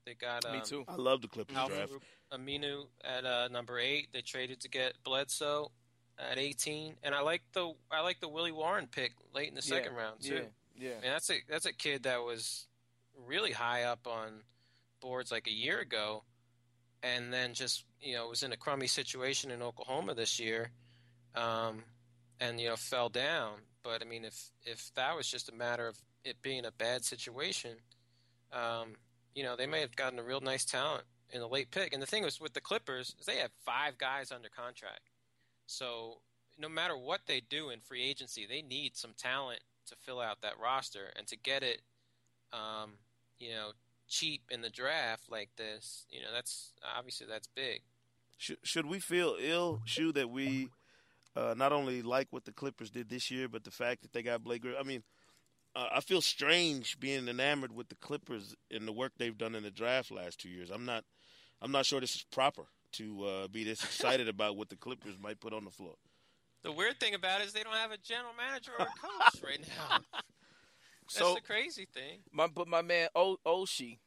They 0.06 0.14
got 0.14 0.44
um, 0.44 0.52
me 0.52 0.60
too. 0.64 0.84
I 0.86 0.96
love 0.96 1.22
the 1.22 1.28
Clippers 1.28 1.56
Alvin 1.56 1.76
draft. 1.78 1.92
Aminu 2.32 2.86
at 3.02 3.24
uh, 3.24 3.48
number 3.48 3.78
eight. 3.78 4.08
They 4.12 4.20
traded 4.20 4.60
to 4.60 4.68
get 4.68 4.94
Bledsoe 5.04 5.70
at 6.18 6.38
18, 6.38 6.94
and 7.02 7.14
I 7.14 7.20
like 7.20 7.42
the 7.52 7.72
I 7.90 8.00
like 8.02 8.20
the 8.20 8.28
Willie 8.28 8.52
Warren 8.52 8.86
pick 8.86 9.12
late 9.34 9.48
in 9.48 9.54
the 9.54 9.62
Yeah, 9.64 9.76
second 9.76 9.94
round 9.94 10.20
too. 10.20 10.46
Yeah, 10.76 10.88
yeah. 10.88 11.00
Mean, 11.00 11.10
that's 11.12 11.30
a 11.30 11.34
that's 11.48 11.66
a 11.66 11.72
kid 11.72 12.04
that 12.04 12.22
was 12.22 12.66
really 13.26 13.52
high 13.52 13.82
up 13.84 14.06
on 14.06 14.42
boards 15.00 15.30
like 15.30 15.46
a 15.46 15.52
year 15.52 15.80
ago, 15.80 16.24
and 17.02 17.32
then 17.32 17.54
just 17.54 17.84
you 18.00 18.14
know 18.14 18.28
was 18.28 18.42
in 18.42 18.52
a 18.52 18.56
crummy 18.56 18.86
situation 18.86 19.50
in 19.50 19.62
Oklahoma 19.62 20.14
this 20.14 20.38
year, 20.38 20.70
um, 21.34 21.82
and 22.40 22.60
you 22.60 22.68
know 22.68 22.76
fell 22.76 23.08
down. 23.08 23.54
But 23.82 24.02
I 24.02 24.04
mean, 24.04 24.24
if 24.24 24.50
if 24.64 24.92
that 24.94 25.16
was 25.16 25.28
just 25.28 25.48
a 25.48 25.54
matter 25.54 25.86
of 25.88 25.96
it 26.24 26.40
being 26.42 26.64
a 26.64 26.72
bad 26.72 27.04
situation, 27.04 27.72
um, 28.52 28.94
you 29.34 29.42
know 29.42 29.56
they 29.56 29.66
may 29.66 29.80
have 29.80 29.96
gotten 29.96 30.18
a 30.18 30.22
real 30.22 30.40
nice 30.40 30.64
talent 30.64 31.04
in 31.30 31.40
the 31.40 31.48
late 31.48 31.70
pick. 31.70 31.92
And 31.92 32.00
the 32.00 32.06
thing 32.06 32.22
was 32.22 32.40
with 32.40 32.52
the 32.54 32.60
Clippers 32.60 33.14
is 33.18 33.26
they 33.26 33.36
have 33.38 33.50
five 33.64 33.98
guys 33.98 34.30
under 34.30 34.48
contract, 34.48 35.00
so 35.66 36.18
no 36.58 36.68
matter 36.68 36.96
what 36.96 37.22
they 37.26 37.40
do 37.40 37.70
in 37.70 37.80
free 37.80 38.02
agency, 38.02 38.46
they 38.46 38.62
need 38.62 38.96
some 38.96 39.12
talent 39.16 39.60
to 39.86 39.96
fill 39.96 40.20
out 40.20 40.40
that 40.42 40.58
roster 40.60 41.12
and 41.16 41.26
to 41.26 41.36
get 41.36 41.62
it, 41.62 41.82
um, 42.52 42.92
you 43.38 43.50
know, 43.50 43.72
cheap 44.08 44.42
in 44.50 44.62
the 44.62 44.70
draft 44.70 45.30
like 45.30 45.50
this. 45.56 46.06
You 46.10 46.20
know, 46.20 46.28
that's 46.32 46.72
obviously 46.96 47.26
that's 47.28 47.48
big. 47.48 47.82
Should, 48.38 48.58
should 48.62 48.86
we 48.86 48.98
feel 48.98 49.36
ill, 49.40 49.82
Shu, 49.84 50.12
that 50.12 50.30
we 50.30 50.68
uh, 51.36 51.54
not 51.56 51.72
only 51.72 52.02
like 52.02 52.28
what 52.30 52.44
the 52.44 52.52
Clippers 52.52 52.90
did 52.90 53.08
this 53.08 53.30
year, 53.30 53.48
but 53.48 53.64
the 53.64 53.70
fact 53.70 54.02
that 54.02 54.12
they 54.12 54.22
got 54.22 54.44
Blake 54.44 54.62
Griffin? 54.62 54.80
I 54.80 54.86
mean, 54.86 55.02
uh, 55.74 55.88
I 55.92 56.00
feel 56.00 56.20
strange 56.20 57.00
being 57.00 57.28
enamored 57.28 57.74
with 57.74 57.88
the 57.88 57.96
Clippers 57.96 58.54
and 58.70 58.86
the 58.86 58.92
work 58.92 59.12
they've 59.16 59.36
done 59.36 59.54
in 59.54 59.62
the 59.62 59.70
draft 59.70 60.10
last 60.10 60.40
two 60.40 60.48
years. 60.48 60.70
I'm 60.70 60.84
not, 60.84 61.04
I'm 61.60 61.72
not 61.72 61.86
sure 61.86 62.00
this 62.00 62.14
is 62.14 62.24
proper 62.30 62.66
to 62.94 63.24
uh, 63.24 63.48
be 63.48 63.64
this 63.64 63.82
excited 63.82 64.28
about 64.28 64.56
what 64.56 64.68
the 64.68 64.76
Clippers 64.76 65.14
might 65.20 65.40
put 65.40 65.52
on 65.52 65.64
the 65.64 65.70
floor. 65.70 65.94
The 66.62 66.72
weird 66.72 66.98
thing 66.98 67.14
about 67.14 67.40
it 67.40 67.46
is 67.46 67.52
they 67.52 67.62
don't 67.62 67.74
have 67.74 67.90
a 67.92 67.98
general 67.98 68.32
manager 68.36 68.72
or 68.78 68.86
a 68.86 68.88
coach 68.88 69.42
right 69.42 69.60
now. 69.60 69.98
That's 70.12 71.18
So- 71.18 71.34
the 71.34 71.40
crazy 71.42 71.86
thing. 71.92 72.20
My 72.32 72.46
but 72.46 72.66
my 72.68 72.82
man 72.82 73.08
o- 73.14 73.38
Olshey, 73.46 73.98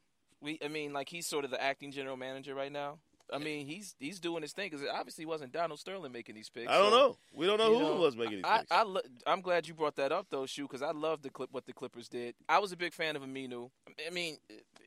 we 0.41 0.59
I 0.63 0.67
mean 0.67 0.93
like 0.93 1.09
he's 1.09 1.27
sort 1.27 1.45
of 1.45 1.51
the 1.51 1.61
acting 1.61 1.91
general 1.91 2.17
manager 2.17 2.55
right 2.55 2.71
now. 2.71 2.97
I 3.31 3.39
mean 3.39 3.67
he's 3.67 3.93
he's 3.99 4.19
doing 4.19 4.41
his 4.41 4.53
thing 4.53 4.69
because 4.69 4.79
obviously 4.79 4.95
it 4.95 4.99
obviously 4.99 5.25
wasn't 5.25 5.51
Donald 5.51 5.79
Sterling 5.79 6.11
making 6.13 6.33
these 6.33 6.49
picks. 6.49 6.71
I 6.71 6.77
don't 6.77 6.91
so, 6.91 6.97
know. 6.97 7.17
We 7.33 7.45
don't 7.45 7.57
know 7.57 7.77
who 7.77 7.83
know, 7.83 7.95
was 7.97 8.15
making 8.15 8.37
these 8.37 8.45
I, 8.45 8.59
picks. 8.59 8.71
I 8.71 8.83
lo- 8.83 9.01
I'm 9.27 9.41
glad 9.41 9.67
you 9.67 9.73
brought 9.75 9.97
that 9.97 10.11
up 10.11 10.27
though, 10.31 10.45
Shu, 10.47 10.63
because 10.63 10.81
I 10.81 10.91
love 10.91 11.21
the 11.21 11.29
clip 11.29 11.49
what 11.51 11.65
the 11.65 11.73
Clippers 11.73 12.07
did. 12.07 12.33
I 12.49 12.57
was 12.59 12.71
a 12.71 12.77
big 12.77 12.93
fan 12.93 13.15
of 13.15 13.21
Aminu. 13.21 13.69
I 14.07 14.09
mean, 14.11 14.37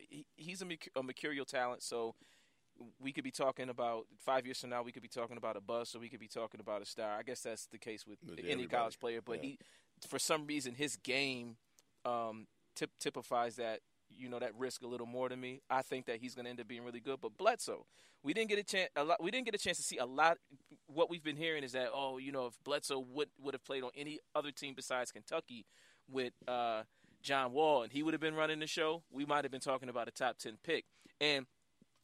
he, 0.09 0.25
he's 0.37 0.63
a, 0.63 0.65
merc- 0.65 0.89
a 0.97 1.03
mercurial 1.03 1.45
talent, 1.45 1.83
so 1.83 2.15
we 2.99 3.13
could 3.13 3.25
be 3.25 3.31
talking 3.31 3.69
about 3.69 4.07
five 4.19 4.45
years 4.47 4.61
from 4.61 4.71
now. 4.71 4.83
We 4.83 4.93
could 4.93 5.03
be 5.03 5.09
talking 5.09 5.37
about 5.37 5.57
a 5.57 5.61
bust, 5.61 5.95
or 5.95 5.99
we 5.99 6.09
could 6.09 6.21
be 6.21 6.29
talking 6.29 6.61
about 6.61 6.83
a 6.83 6.87
star. 6.87 7.19
I 7.19 7.23
guess 7.23 7.41
that's 7.43 7.67
the 7.67 7.79
case 7.79 8.07
with 8.07 8.19
With 8.23 8.39
any 8.41 8.51
everybody. 8.53 8.69
college 8.77 8.99
player. 8.99 9.21
But 9.23 9.43
Yeah. 9.45 9.51
he, 9.51 9.59
for 10.09 10.19
some 10.19 10.47
reason, 10.47 10.75
his 10.75 10.97
game 10.97 11.57
um, 12.05 12.47
tip, 12.75 12.91
typifies 12.99 13.57
that 13.57 13.81
you 14.09 14.29
know 14.29 14.39
that 14.41 14.55
risk 14.57 14.83
a 14.83 14.87
little 14.87 15.07
more 15.07 15.29
to 15.29 15.37
me. 15.37 15.61
I 15.71 15.83
think 15.83 16.07
that 16.07 16.19
he's 16.21 16.35
going 16.35 16.45
to 16.45 16.51
end 16.51 16.61
up 16.61 16.67
being 16.67 16.83
really 16.85 17.01
good. 17.01 17.21
But 17.21 17.37
Bledsoe, 17.37 17.87
we 18.23 18.33
didn't 18.35 18.49
get 18.49 18.59
a 18.59 18.65
chance. 18.65 18.91
A 18.97 19.05
lot. 19.05 19.23
We 19.23 19.31
didn't 19.31 19.45
get 19.45 19.55
a 19.55 19.59
chance 19.59 19.77
to 19.77 19.83
see 19.85 19.99
a 19.99 20.07
lot. 20.07 20.39
What 20.87 21.11
we've 21.11 21.23
been 21.23 21.37
hearing 21.37 21.63
is 21.63 21.73
that 21.73 21.91
oh, 21.95 22.19
you 22.19 22.33
know, 22.33 22.47
if 22.47 22.55
Bledsoe 22.65 22.99
would 22.99 23.29
would 23.41 23.55
have 23.55 23.65
played 23.65 23.83
on 23.85 23.91
any 23.95 24.19
other 24.35 24.51
team 24.51 24.75
besides 24.75 25.13
Kentucky 25.13 25.65
with 26.11 26.33
uh, 26.49 26.83
John 27.23 27.53
Wall 27.53 27.83
and 27.83 27.93
he 27.93 28.03
would 28.03 28.15
have 28.15 28.21
been 28.21 28.35
running 28.35 28.59
the 28.59 28.67
show, 28.67 29.03
we 29.13 29.25
might 29.27 29.45
have 29.45 29.53
been 29.53 29.61
talking 29.61 29.89
about 29.89 30.09
a 30.09 30.11
top 30.11 30.39
ten 30.39 30.57
pick. 30.65 30.87
And 31.21 31.47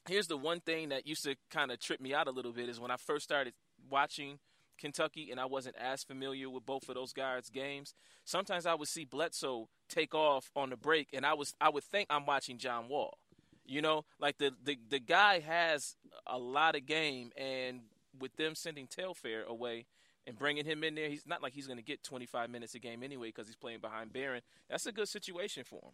here's 0.09 0.27
the 0.27 0.37
one 0.37 0.61
thing 0.61 0.91
that 0.91 1.07
used 1.07 1.25
to 1.25 1.37
kind 1.51 1.71
of 1.71 1.81
trip 1.81 2.01
me 2.01 2.15
out 2.15 2.29
a 2.29 2.31
little 2.31 2.53
bit 2.53 2.69
is 2.69 2.81
when 2.81 2.91
I 2.91 2.97
first 2.97 3.25
started 3.25 3.55
watching 3.91 4.39
Kentucky 4.79 5.31
and 5.31 5.41
I 5.41 5.47
wasn't 5.47 5.77
as 5.77 6.05
familiar 6.05 6.51
with 6.51 6.67
both 6.67 6.89
of 6.89 6.95
those 6.95 7.13
guys' 7.13 7.49
games. 7.49 7.95
Sometimes 8.25 8.67
I 8.67 8.75
would 8.75 8.89
see 8.89 9.05
Bledsoe 9.05 9.69
take 9.89 10.15
off 10.15 10.51
on 10.55 10.71
the 10.71 10.77
break, 10.77 11.09
and 11.13 11.25
I 11.25 11.35
was 11.35 11.55
I 11.61 11.69
would 11.69 11.85
think 11.85 12.09
I'm 12.11 12.27
watching 12.27 12.59
John 12.59 12.89
Wall. 12.89 13.19
You 13.65 13.83
know, 13.83 14.05
like 14.21 14.39
the 14.39 14.53
the 14.63 14.79
the 14.89 15.01
guy 15.01 15.41
has 15.41 15.97
a 16.27 16.39
lot 16.39 16.77
of 16.77 16.87
game, 16.87 17.33
and 17.37 17.81
with 18.19 18.37
them 18.37 18.55
sending 18.55 18.87
Telfair 18.87 19.45
away 19.45 19.87
and 20.27 20.39
bringing 20.39 20.65
him 20.65 20.85
in 20.85 20.95
there, 20.95 21.09
he's 21.09 21.27
not 21.27 21.43
like 21.43 21.53
he's 21.53 21.67
going 21.67 21.79
to 21.79 21.85
get 21.85 22.03
25 22.03 22.51
minutes 22.51 22.75
a 22.75 22.79
game 22.79 23.03
anyway 23.03 23.29
because 23.29 23.47
he's 23.47 23.57
playing 23.57 23.81
behind 23.81 24.13
Baron. 24.13 24.43
That's 24.69 24.87
a 24.87 24.93
good 24.93 25.09
situation 25.09 25.65
for 25.65 25.77
him. 25.77 25.93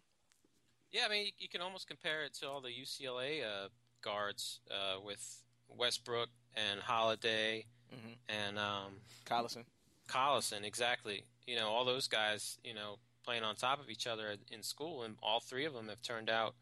Yeah, 0.91 1.01
I 1.07 1.09
mean, 1.09 1.31
you 1.39 1.49
can 1.49 1.61
almost 1.61 1.87
compare 1.87 2.23
it 2.23 2.33
to 2.35 2.47
all 2.47 2.61
the 2.61 2.69
UCLA 2.69 3.43
uh, 3.43 3.69
guards 4.03 4.59
uh, 4.69 4.99
with 5.03 5.43
Westbrook 5.69 6.29
and 6.55 6.79
Holiday 6.81 7.65
Mhm. 7.91 8.15
and 8.29 8.59
um, 8.59 8.93
Collison. 9.25 9.65
Collison, 10.07 10.63
exactly. 10.63 11.25
You 11.47 11.55
know, 11.55 11.69
all 11.69 11.85
those 11.85 12.07
guys, 12.07 12.57
you 12.63 12.73
know, 12.73 12.97
playing 13.23 13.43
on 13.43 13.55
top 13.55 13.79
of 13.79 13.89
each 13.89 14.05
other 14.07 14.35
in 14.51 14.61
school, 14.63 15.03
and 15.03 15.15
all 15.23 15.39
three 15.39 15.65
of 15.65 15.73
them 15.73 15.87
have 15.89 16.01
turned 16.01 16.29
out 16.29 16.55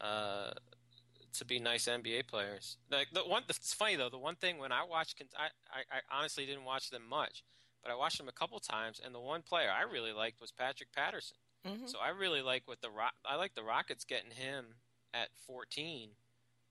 uh, 0.00 0.50
to 1.34 1.44
be 1.44 1.58
nice 1.58 1.86
NBA 1.86 2.26
players. 2.26 2.76
Like 2.90 3.08
the 3.12 3.20
one, 3.20 3.44
it's 3.48 3.72
funny 3.74 3.96
though. 3.96 4.08
The 4.10 4.18
one 4.18 4.34
thing 4.36 4.58
when 4.58 4.72
I 4.72 4.82
watched, 4.84 5.22
I, 5.38 5.46
I, 5.70 5.96
I 5.96 6.18
honestly 6.18 6.44
didn't 6.46 6.64
watch 6.64 6.90
them 6.90 7.02
much, 7.08 7.44
but 7.82 7.90
I 7.92 7.94
watched 7.94 8.18
them 8.18 8.28
a 8.28 8.32
couple 8.32 8.58
times, 8.60 9.00
and 9.04 9.14
the 9.14 9.20
one 9.20 9.42
player 9.42 9.70
I 9.70 9.82
really 9.90 10.12
liked 10.12 10.40
was 10.40 10.50
Patrick 10.52 10.92
Patterson. 10.92 11.36
Mhm. 11.66 11.88
So 11.88 11.98
I 12.00 12.08
really 12.08 12.42
like 12.42 12.66
what 12.66 12.80
the 12.80 12.90
Rock. 12.90 13.14
I 13.24 13.36
like 13.36 13.54
the 13.54 13.62
Rockets 13.62 14.04
getting 14.04 14.32
him 14.32 14.74
at 15.14 15.28
14. 15.46 16.10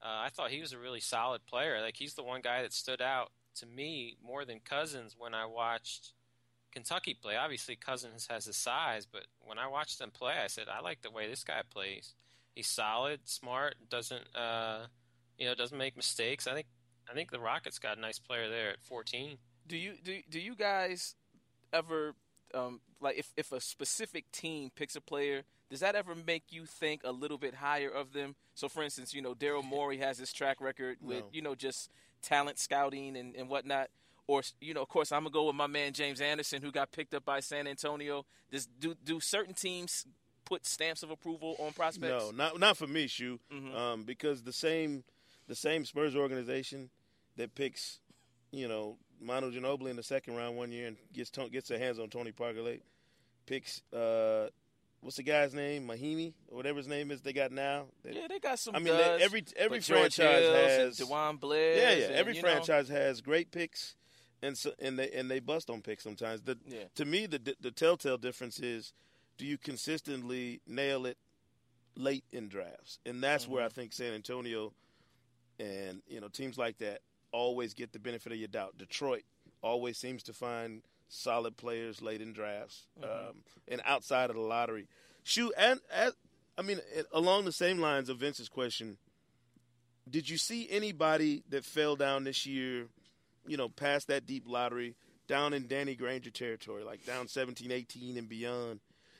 Uh, 0.01 0.25
I 0.25 0.29
thought 0.29 0.49
he 0.49 0.61
was 0.61 0.73
a 0.73 0.79
really 0.79 0.99
solid 0.99 1.45
player. 1.45 1.79
Like 1.81 1.97
he's 1.97 2.15
the 2.15 2.23
one 2.23 2.41
guy 2.41 2.61
that 2.63 2.73
stood 2.73 3.01
out 3.01 3.31
to 3.55 3.65
me 3.65 4.17
more 4.23 4.45
than 4.45 4.59
Cousins 4.59 5.15
when 5.17 5.33
I 5.33 5.45
watched 5.45 6.13
Kentucky 6.71 7.13
play. 7.13 7.35
Obviously, 7.35 7.75
Cousins 7.75 8.27
has 8.29 8.45
his 8.45 8.57
size, 8.57 9.05
but 9.05 9.23
when 9.41 9.59
I 9.59 9.67
watched 9.67 9.99
them 9.99 10.11
play, 10.11 10.35
I 10.43 10.47
said 10.47 10.67
I 10.69 10.81
like 10.81 11.01
the 11.01 11.11
way 11.11 11.27
this 11.27 11.43
guy 11.43 11.61
plays. 11.69 12.15
He's 12.55 12.67
solid, 12.67 13.21
smart, 13.25 13.75
doesn't 13.89 14.35
uh, 14.35 14.87
you 15.37 15.45
know 15.45 15.55
doesn't 15.55 15.77
make 15.77 15.95
mistakes. 15.95 16.47
I 16.47 16.53
think 16.53 16.67
I 17.09 17.13
think 17.13 17.31
the 17.31 17.39
Rockets 17.39 17.79
got 17.79 17.97
a 17.97 18.01
nice 18.01 18.19
player 18.19 18.49
there 18.49 18.71
at 18.71 18.81
14. 18.81 19.37
Do 19.67 19.77
you 19.77 19.93
do 20.03 20.19
do 20.29 20.39
you 20.39 20.55
guys 20.55 21.15
ever 21.71 22.15
um, 22.53 22.81
like 22.99 23.17
if 23.17 23.31
if 23.37 23.51
a 23.51 23.61
specific 23.61 24.31
team 24.31 24.71
picks 24.75 24.95
a 24.95 25.01
player, 25.01 25.43
does 25.71 25.79
that 25.79 25.95
ever 25.95 26.13
make 26.13 26.43
you 26.51 26.65
think 26.67 27.01
a 27.03 27.12
little 27.12 27.39
bit 27.39 27.55
higher 27.55 27.89
of 27.89 28.13
them? 28.13 28.36
So, 28.53 28.69
for 28.69 28.84
instance, 28.84 29.13
you 29.15 29.21
know 29.23 29.34
Daryl 29.34 29.63
Morey 29.63 29.97
has 29.97 30.19
this 30.19 30.31
track 30.31 30.62
record 30.62 30.97
with 31.01 31.19
No. 31.21 31.29
you 31.34 31.41
know 31.41 31.55
just 31.55 31.89
talent 32.21 32.60
scouting 32.60 33.17
and, 33.17 33.36
and 33.36 33.49
whatnot. 33.49 33.89
or 34.27 34.43
you 34.60 34.73
know, 34.75 34.81
of 34.84 34.89
course, 34.89 35.12
I'm 35.12 35.21
gonna 35.23 35.31
go 35.31 35.47
with 35.47 35.55
my 35.55 35.67
man 35.67 35.93
James 35.93 36.21
Anderson, 36.21 36.62
who 36.62 36.71
got 36.71 36.91
picked 36.91 37.13
up 37.15 37.25
by 37.25 37.39
San 37.39 37.65
Antonio. 37.67 38.25
Does 38.51 38.67
do 38.67 38.93
do 39.03 39.19
certain 39.19 39.53
teams 39.55 40.05
put 40.45 40.65
stamps 40.65 41.01
of 41.01 41.10
approval 41.12 41.55
on 41.60 41.71
prospects? 41.73 42.12
No, 42.25 42.31
not 42.31 42.60
not 42.60 42.77
for 42.77 42.88
me, 42.88 43.07
Shu. 43.07 43.39
Mhm. 43.51 43.73
Um, 43.75 44.03
because 44.03 44.43
the 44.43 44.53
same 44.53 45.03
the 45.47 45.55
same 45.55 45.86
Spurs 45.86 46.15
organization 46.15 46.89
that 47.38 47.55
picks, 47.55 47.99
you 48.51 48.67
know, 48.67 48.97
Manu 49.19 49.51
Ginobili 49.51 49.89
in 49.89 49.95
the 49.95 50.03
second 50.03 50.36
round 50.36 50.57
one 50.57 50.71
year 50.71 50.88
and 50.88 50.97
gets 51.13 51.31
gets 51.51 51.69
their 51.69 51.79
hands 51.79 51.97
on 51.99 52.10
Tony 52.10 52.31
Parker 52.31 52.62
late 52.62 52.84
picks 53.47 53.81
uh, 53.93 54.47
what's 55.01 55.17
the 55.17 55.23
guy's 55.23 55.53
name, 55.53 55.87
Mahinmi 55.87 56.33
or 56.47 56.57
whatever 56.57 56.77
his 56.77 56.87
name 56.87 57.11
is 57.11 57.21
they 57.21 57.33
got 57.33 57.51
now. 57.51 57.85
That- 58.03 58.15
Yeah, 58.15 58.27
they 58.27 58.39
got 58.39 58.57
some. 58.59 58.75
I 58.75 58.79
mean, 58.79 58.93
duds, 58.93 59.19
they, 59.19 59.25
every 59.25 59.43
every 59.57 59.79
franchise 59.81 60.17
has 60.45 60.99
DeJuan 60.99 61.39
Blair. 61.39 61.75
yeah, 61.77 61.91
yeah. 61.99 62.05
and, 62.07 62.15
Every 62.15 62.35
you 62.35 62.41
know, 62.41 62.47
franchise 62.49 62.87
has 62.89 63.21
great 63.21 63.51
picks, 63.51 63.95
and 64.41 64.57
so, 64.57 64.71
and 64.79 64.97
they 64.97 65.09
and 65.11 65.29
they 65.29 65.39
bust 65.39 65.69
on 65.69 65.81
picks 65.81 66.03
sometimes. 66.03 66.41
The, 66.43 66.57
Yeah. 66.67 66.83
To 66.95 67.05
me, 67.05 67.25
the 67.25 67.55
the 67.59 67.71
telltale 67.71 68.17
difference 68.17 68.59
is, 68.59 68.93
do 69.37 69.45
you 69.45 69.57
consistently 69.57 70.61
nail 70.67 71.05
it 71.05 71.17
late 71.95 72.23
in 72.31 72.47
drafts, 72.47 72.99
and 73.05 73.21
that's 73.23 73.47
where 73.47 73.63
I 73.63 73.67
Mm-hmm. 73.67 73.75
think 73.81 73.93
San 73.93 74.13
Antonio 74.13 74.73
and 75.59 76.01
you 76.07 76.19
know 76.21 76.27
teams 76.27 76.57
like 76.57 76.77
that 76.79 77.01
always 77.31 77.73
get 77.73 77.91
the 77.93 77.99
benefit 77.99 78.31
of 78.31 78.37
your 78.37 78.47
doubt. 78.47 78.77
Detroit 78.77 79.23
always 79.61 79.97
seems 79.97 80.23
to 80.23 80.33
find 80.33 80.81
solid 81.12 81.58
players 81.58 82.02
late 82.02 82.21
in 82.21 82.34
drafts 82.34 82.88
Mm-hmm. 83.02 83.30
um, 83.30 83.36
and 83.67 83.82
outside 83.86 84.30
of 84.30 84.36
the 84.36 84.41
lottery. 84.41 84.88
Shoot, 85.24 85.54
and, 85.58 85.80
and 85.93 86.13
I 86.58 86.62
mean, 86.63 86.80
along 87.12 87.45
the 87.45 87.52
same 87.52 87.80
lines 87.80 88.10
of 88.10 88.17
Vince's 88.17 88.50
question, 88.50 88.97
did 90.10 90.30
you 90.30 90.38
see 90.38 90.67
anybody 90.69 91.43
that 91.50 91.63
fell 91.63 91.95
down 91.95 92.24
this 92.24 92.45
year, 92.45 92.88
you 93.45 93.58
know, 93.58 93.69
past 93.69 94.08
that 94.08 94.26
deep 94.26 94.45
lottery, 94.47 94.95
down 95.28 95.54
in 95.54 95.67
Danny 95.67 95.95
Granger 95.95 96.32
territory, 96.32 96.84
like 96.84 97.06
down 97.06 97.28
17, 97.28 97.71
18 97.71 98.17
and 98.17 98.28
beyond? 98.28 98.80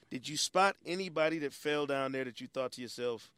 Did 0.10 0.28
you 0.28 0.38
spot 0.38 0.76
anybody 0.86 1.40
that 1.40 1.54
fell 1.54 1.86
down 1.86 2.12
there 2.12 2.26
that 2.26 2.42
you 2.42 2.48
thought 2.48 2.74
to 2.74 2.82
yourself, 2.82 3.32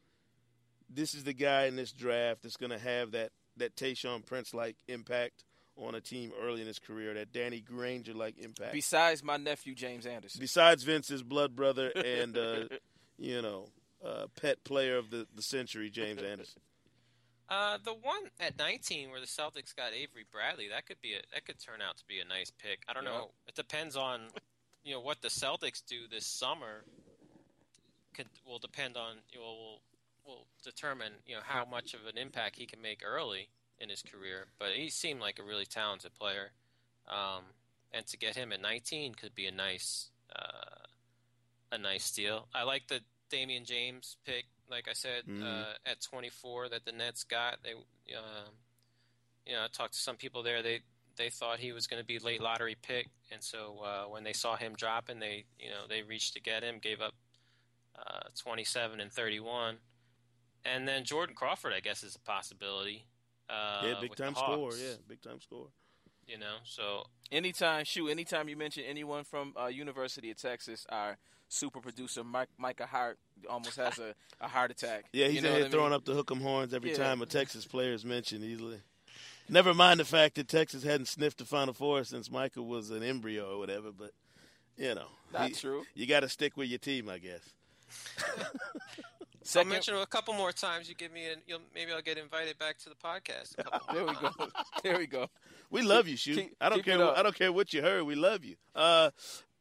this 0.88 1.14
is 1.14 1.24
the 1.24 1.32
guy 1.34 1.66
in 1.66 1.76
this 1.76 1.92
draft 1.92 2.42
that's 2.42 2.56
going 2.56 2.72
to 2.72 2.78
have 2.78 3.12
that, 3.12 3.30
that 3.56 3.76
Tayshaun 3.76 4.24
Prince 4.24 4.54
like 4.54 4.76
impact 4.88 5.44
on 5.76 5.94
a 5.94 6.00
team 6.00 6.32
early 6.40 6.60
in 6.60 6.66
his 6.66 6.78
career, 6.78 7.14
that 7.14 7.32
Danny 7.32 7.60
Granger 7.60 8.14
like 8.14 8.38
impact? 8.38 8.72
Besides 8.72 9.22
my 9.24 9.36
nephew 9.36 9.74
James 9.74 10.06
Anderson. 10.06 10.40
Besides 10.40 10.82
Vince's 10.82 11.22
blood 11.22 11.54
brother 11.56 11.88
and, 11.90 12.36
uh, 12.36 12.64
you 13.18 13.42
know, 13.42 13.68
uh, 14.04 14.26
pet 14.40 14.62
player 14.64 14.96
of 14.98 15.10
the, 15.10 15.26
the 15.34 15.42
century, 15.42 15.90
James 15.90 16.22
Anderson. 16.22 16.60
Uh, 17.48 17.76
the 17.84 17.92
one 17.92 18.22
at 18.40 18.58
19 18.58 19.10
where 19.10 19.20
the 19.20 19.26
Celtics 19.26 19.74
got 19.76 19.92
Avery 19.92 20.24
Bradley, 20.32 20.68
that 20.68 20.86
could 20.86 21.00
be 21.02 21.12
a, 21.12 21.18
that 21.32 21.44
could 21.44 21.58
turn 21.58 21.80
out 21.86 21.96
to 21.98 22.04
be 22.06 22.18
a 22.18 22.24
nice 22.24 22.50
pick. 22.50 22.82
I 22.88 22.92
don't 22.94 23.04
Yeah. 23.04 23.10
know. 23.10 23.30
It 23.46 23.54
depends 23.54 23.96
on 23.96 24.28
you 24.82 24.94
know 24.94 25.00
what 25.00 25.20
the 25.20 25.28
Celtics 25.28 25.82
do 25.86 26.08
this 26.10 26.26
summer. 26.26 26.84
Could 28.14 28.28
will 28.46 28.58
depend 28.58 28.96
on 28.96 29.16
you 29.30 29.40
know, 29.40 29.44
will 29.44 29.80
will 30.24 30.46
determine 30.62 31.12
you 31.26 31.34
know 31.34 31.42
how 31.44 31.64
much 31.66 31.92
of 31.94 32.06
an 32.06 32.16
impact 32.16 32.56
he 32.56 32.64
can 32.66 32.80
make 32.80 33.02
early 33.04 33.48
in 33.80 33.88
his 33.88 34.02
career. 34.02 34.46
But 34.58 34.70
he 34.74 34.88
seemed 34.90 35.20
like 35.20 35.38
a 35.38 35.42
really 35.42 35.66
talented 35.66 36.14
player, 36.14 36.52
um, 37.08 37.42
and 37.92 38.06
to 38.06 38.16
get 38.16 38.36
him 38.36 38.52
at 38.52 38.60
19 38.60 39.14
could 39.14 39.34
be 39.34 39.46
a 39.46 39.52
nice 39.52 40.10
uh, 40.34 40.86
a 41.72 41.78
nice 41.78 42.10
deal. 42.12 42.48
I 42.54 42.62
like 42.64 42.88
the 42.88 43.00
Damion 43.30 43.64
James 43.64 44.16
pick. 44.24 44.46
Like 44.70 44.88
I 44.88 44.92
said, 44.94 45.26
Mhm. 45.26 45.42
uh, 45.42 45.74
at 45.86 46.00
24 46.00 46.68
that 46.70 46.84
the 46.84 46.92
Nets 46.92 47.22
got, 47.24 47.62
they, 47.62 47.74
um, 47.74 48.56
you 49.46 49.52
know, 49.52 49.64
I 49.64 49.68
talked 49.68 49.92
to 49.94 49.98
some 50.00 50.16
people 50.16 50.42
there. 50.42 50.62
They 50.62 50.82
they 51.16 51.30
thought 51.30 51.60
he 51.60 51.70
was 51.72 51.86
going 51.86 52.00
to 52.02 52.06
be 52.06 52.18
late 52.18 52.40
lottery 52.40 52.74
pick, 52.74 53.08
and 53.30 53.42
so 53.42 53.78
uh, 53.80 54.04
when 54.08 54.24
they 54.24 54.32
saw 54.32 54.56
him 54.56 54.74
dropping, 54.74 55.20
they 55.20 55.44
you 55.60 55.70
know 55.70 55.86
they 55.86 56.02
reached 56.02 56.32
to 56.34 56.40
get 56.40 56.62
him, 56.64 56.78
gave 56.80 57.00
up 57.00 57.14
uh, 57.96 58.28
27 58.36 58.98
and 58.98 59.12
31, 59.12 59.78
and 60.64 60.88
then 60.88 61.04
Jordan 61.04 61.36
Crawford, 61.36 61.72
I 61.72 61.78
guess, 61.80 62.02
is 62.02 62.16
a 62.16 62.18
possibility. 62.20 63.04
Uh, 63.48 63.82
yeah, 63.84 63.94
big 64.00 64.10
with 64.10 64.18
the 64.18 64.24
time 64.24 64.34
score. 64.34 64.72
Yeah, 64.72 64.94
big 65.08 65.20
time 65.22 65.40
score. 65.40 65.66
you 66.26 66.38
know, 66.38 66.56
so 66.64 67.04
Anytime, 67.32 67.84
shoot, 67.84 68.08
anytime 68.08 68.48
you 68.48 68.56
mention 68.56 68.84
anyone 68.84 69.24
from 69.24 69.54
uh, 69.60 69.66
University 69.66 70.30
of 70.30 70.36
Texas, 70.40 70.86
our 70.88 71.16
super 71.48 71.80
producer 71.80 72.22
Mike, 72.24 72.48
Micah 72.58 72.86
Hart 72.86 73.18
almost 73.50 73.76
has 73.76 73.98
a, 73.98 74.14
a 74.40 74.48
heart 74.48 74.70
attack. 74.70 75.04
Yeah, 75.12 75.26
he's 75.26 75.36
you 75.36 75.42
know 75.42 75.48
in 75.48 75.52
what 75.54 75.60
here 75.62 75.70
throwing 75.70 75.90
mean? 75.90 75.96
up 75.96 76.04
the 76.04 76.12
hook'em 76.14 76.40
horns 76.40 76.72
every 76.72 76.90
Yeah. 76.92 76.96
time 76.98 77.20
a 77.22 77.26
Texas 77.26 77.66
player 77.66 77.92
is 77.92 78.04
mentioned. 78.04 78.44
Easily, 78.44 78.78
never 79.48 79.74
mind 79.74 80.00
the 80.00 80.04
fact 80.04 80.36
that 80.36 80.48
Texas 80.48 80.82
hadn't 80.84 81.06
sniffed 81.06 81.38
the 81.38 81.44
Final 81.44 81.74
Four 81.74 82.04
since 82.04 82.30
Michael 82.30 82.66
was 82.66 82.90
an 82.90 83.02
embryo 83.02 83.54
or 83.54 83.58
whatever. 83.58 83.90
But 83.92 84.12
you 84.78 84.94
know, 84.94 85.08
Not 85.32 85.48
he- 85.48 85.54
true. 85.54 85.84
You 85.94 86.06
got 86.06 86.20
to 86.20 86.28
stick 86.28 86.56
with 86.56 86.68
your 86.68 86.78
team, 86.78 87.08
I 87.08 87.18
guess. 87.18 87.40
I'll 89.56 89.64
mention 89.64 89.94
it 89.94 90.02
a 90.02 90.06
couple 90.06 90.34
more 90.34 90.52
times. 90.52 90.88
You 90.88 90.94
give 90.94 91.12
me, 91.12 91.26
and 91.30 91.42
you'll, 91.46 91.60
maybe 91.74 91.92
I'll 91.92 92.02
get 92.02 92.18
invited 92.18 92.58
back 92.58 92.78
to 92.78 92.88
the 92.88 92.94
podcast. 92.94 93.58
a 93.58 93.64
couple 93.64 93.94
there 93.94 94.06
we 94.06 94.14
go. 94.14 94.30
There 94.82 94.98
we 94.98 95.06
go. 95.06 95.28
We 95.70 95.82
love 95.82 96.08
you, 96.08 96.16
Shu. 96.16 96.34
Keep- 96.34 96.56
I 96.60 96.68
don't 96.68 96.84
care. 96.84 97.00
it. 97.00 97.12
I 97.16 97.22
don't 97.22 97.34
care 97.34 97.52
what 97.52 97.72
you 97.72 97.82
heard. 97.82 98.04
We 98.04 98.14
love 98.14 98.44
you. 98.44 98.56
Uh, 98.74 99.10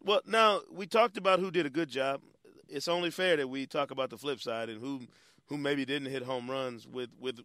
well, 0.03 0.21
now 0.25 0.61
we 0.71 0.85
talked 0.85 1.17
about 1.17 1.39
who 1.39 1.51
did 1.51 1.65
a 1.65 1.69
good 1.69 1.89
job. 1.89 2.21
It's 2.69 2.87
only 2.87 3.11
fair 3.11 3.37
that 3.37 3.47
we 3.47 3.65
talk 3.65 3.91
about 3.91 4.09
the 4.09 4.17
flip 4.17 4.41
side 4.41 4.69
and 4.69 4.79
who 4.81 5.01
who 5.47 5.57
maybe 5.57 5.85
didn't 5.85 6.09
hit 6.11 6.23
home 6.23 6.49
runs 6.49 6.87
with 6.87 7.09
with 7.19 7.39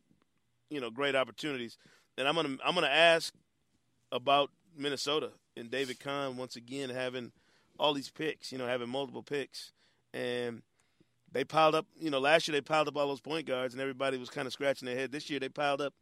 you 0.71 0.81
know 0.81 0.91
great 0.91 1.15
opportunities. 1.15 1.77
And 2.17 2.27
I'm 2.27 2.35
gonna 2.35 2.57
I'm 2.65 2.75
gonna 2.75 2.87
ask 2.89 3.33
about 4.11 4.51
Minnesota 4.77 5.31
and 5.57 5.71
David 5.71 6.01
Kahn 6.01 6.37
once 6.37 6.57
again 6.57 6.91
having 6.91 7.33
all 7.79 7.93
these 7.95 8.11
picks. 8.11 8.53
You 8.53 8.59
know, 8.59 8.67
having 8.67 8.89
multiple 8.89 9.23
picks 9.23 9.73
and. 10.15 10.63
They 11.33 11.45
piled 11.45 11.75
up, 11.75 11.87
you 12.01 12.11
know. 12.11 12.19
Last 12.21 12.49
year 12.49 12.53
they 12.55 12.61
piled 12.61 12.89
up 12.89 12.97
all 12.97 13.09
those 13.09 13.21
point 13.21 13.47
guards, 13.47 13.75
and 13.75 13.81
everybody 13.81 14.17
was 14.17 14.31
kind 14.31 14.47
of 14.47 14.53
scratching 14.53 14.87
their 14.87 14.97
head. 14.97 15.13
This 15.13 15.29
year 15.29 15.39
they 15.41 15.49
piled 15.49 15.81
up, 15.81 15.93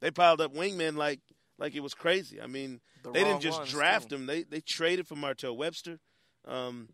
they 0.00 0.10
piled 0.10 0.40
up 0.40 0.54
wingmen 0.54 0.96
like 0.96 1.20
like 1.58 1.74
it 1.74 1.80
was 1.80 1.94
crazy. 1.94 2.40
I 2.40 2.46
mean, 2.46 2.80
The 3.02 3.10
they 3.12 3.24
didn't 3.24 3.40
just 3.40 3.58
ones, 3.58 3.70
draft 3.70 4.10
too. 4.10 4.16
him; 4.16 4.26
they 4.26 4.42
they 4.42 4.60
traded 4.60 5.06
for 5.06 5.16
Martell 5.16 5.56
Webster. 5.56 5.98
Um, 6.46 6.88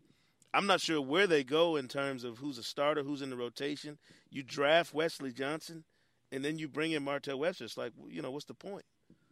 I'm 0.53 0.67
not 0.67 0.79
sure 0.79 1.01
where 1.01 1.27
they 1.27 1.43
go 1.43 1.75
in 1.75 1.87
terms 1.89 2.23
of 2.23 2.37
who's 2.37 2.57
a 2.57 2.63
starter, 2.63 3.03
who's 3.03 3.21
in 3.21 3.29
the 3.29 3.35
rotation. 3.35 3.97
You 4.29 4.41
draft 4.41 4.93
Wesley 4.93 5.33
Johnson, 5.33 5.83
and 6.31 6.45
then 6.45 6.57
you 6.57 6.69
bring 6.69 6.93
in 6.93 7.03
Martell 7.03 7.37
Webster. 7.39 7.65
It's 7.65 7.77
like, 7.77 7.91
you 8.07 8.21
know, 8.21 8.31
what's 8.31 8.45
the 8.45 8.53
point? 8.53 8.85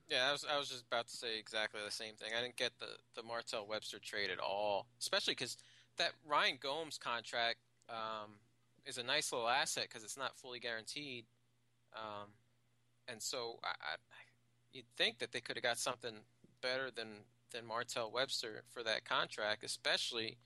Yeah, 0.09 0.27
I 0.27 0.31
was, 0.33 0.45
I 0.53 0.59
was 0.59 0.67
just 0.67 0.83
about 0.85 1.07
to 1.07 1.15
say 1.15 1.39
exactly 1.39 1.79
the 1.83 1.91
same 1.91 2.15
thing. 2.15 2.31
I 2.37 2.41
didn't 2.41 2.57
get 2.57 2.73
the, 2.79 2.87
the 3.15 3.23
Martell 3.23 3.65
Webster 3.65 3.99
trade 3.99 4.29
at 4.29 4.39
all, 4.39 4.85
especially 4.99 5.31
because 5.31 5.57
that 5.97 6.11
Ryan 6.27 6.57
Gomes 6.61 6.97
contract 6.97 7.59
um, 7.93 8.31
is 8.85 8.97
a 8.97 9.03
nice 9.03 9.31
little 9.31 9.47
asset 9.47 9.85
because 9.87 10.03
it's 10.03 10.17
not 10.17 10.37
fully 10.37 10.59
guaranteed. 10.59 11.25
Um, 11.95 12.29
and 13.07 13.21
so 13.21 13.59
I, 13.63 13.67
I, 13.67 13.95
you'd 14.73 14.85
think 14.97 15.19
that 15.19 15.31
they 15.31 15.39
could 15.39 15.55
have 15.55 15.63
got 15.63 15.77
something 15.77 16.15
better 16.61 16.89
than, 16.93 17.07
than 17.53 17.65
Martell 17.65 18.11
Webster 18.11 18.63
for 18.71 18.83
that 18.83 19.05
contract, 19.05 19.63
especially 19.63 20.37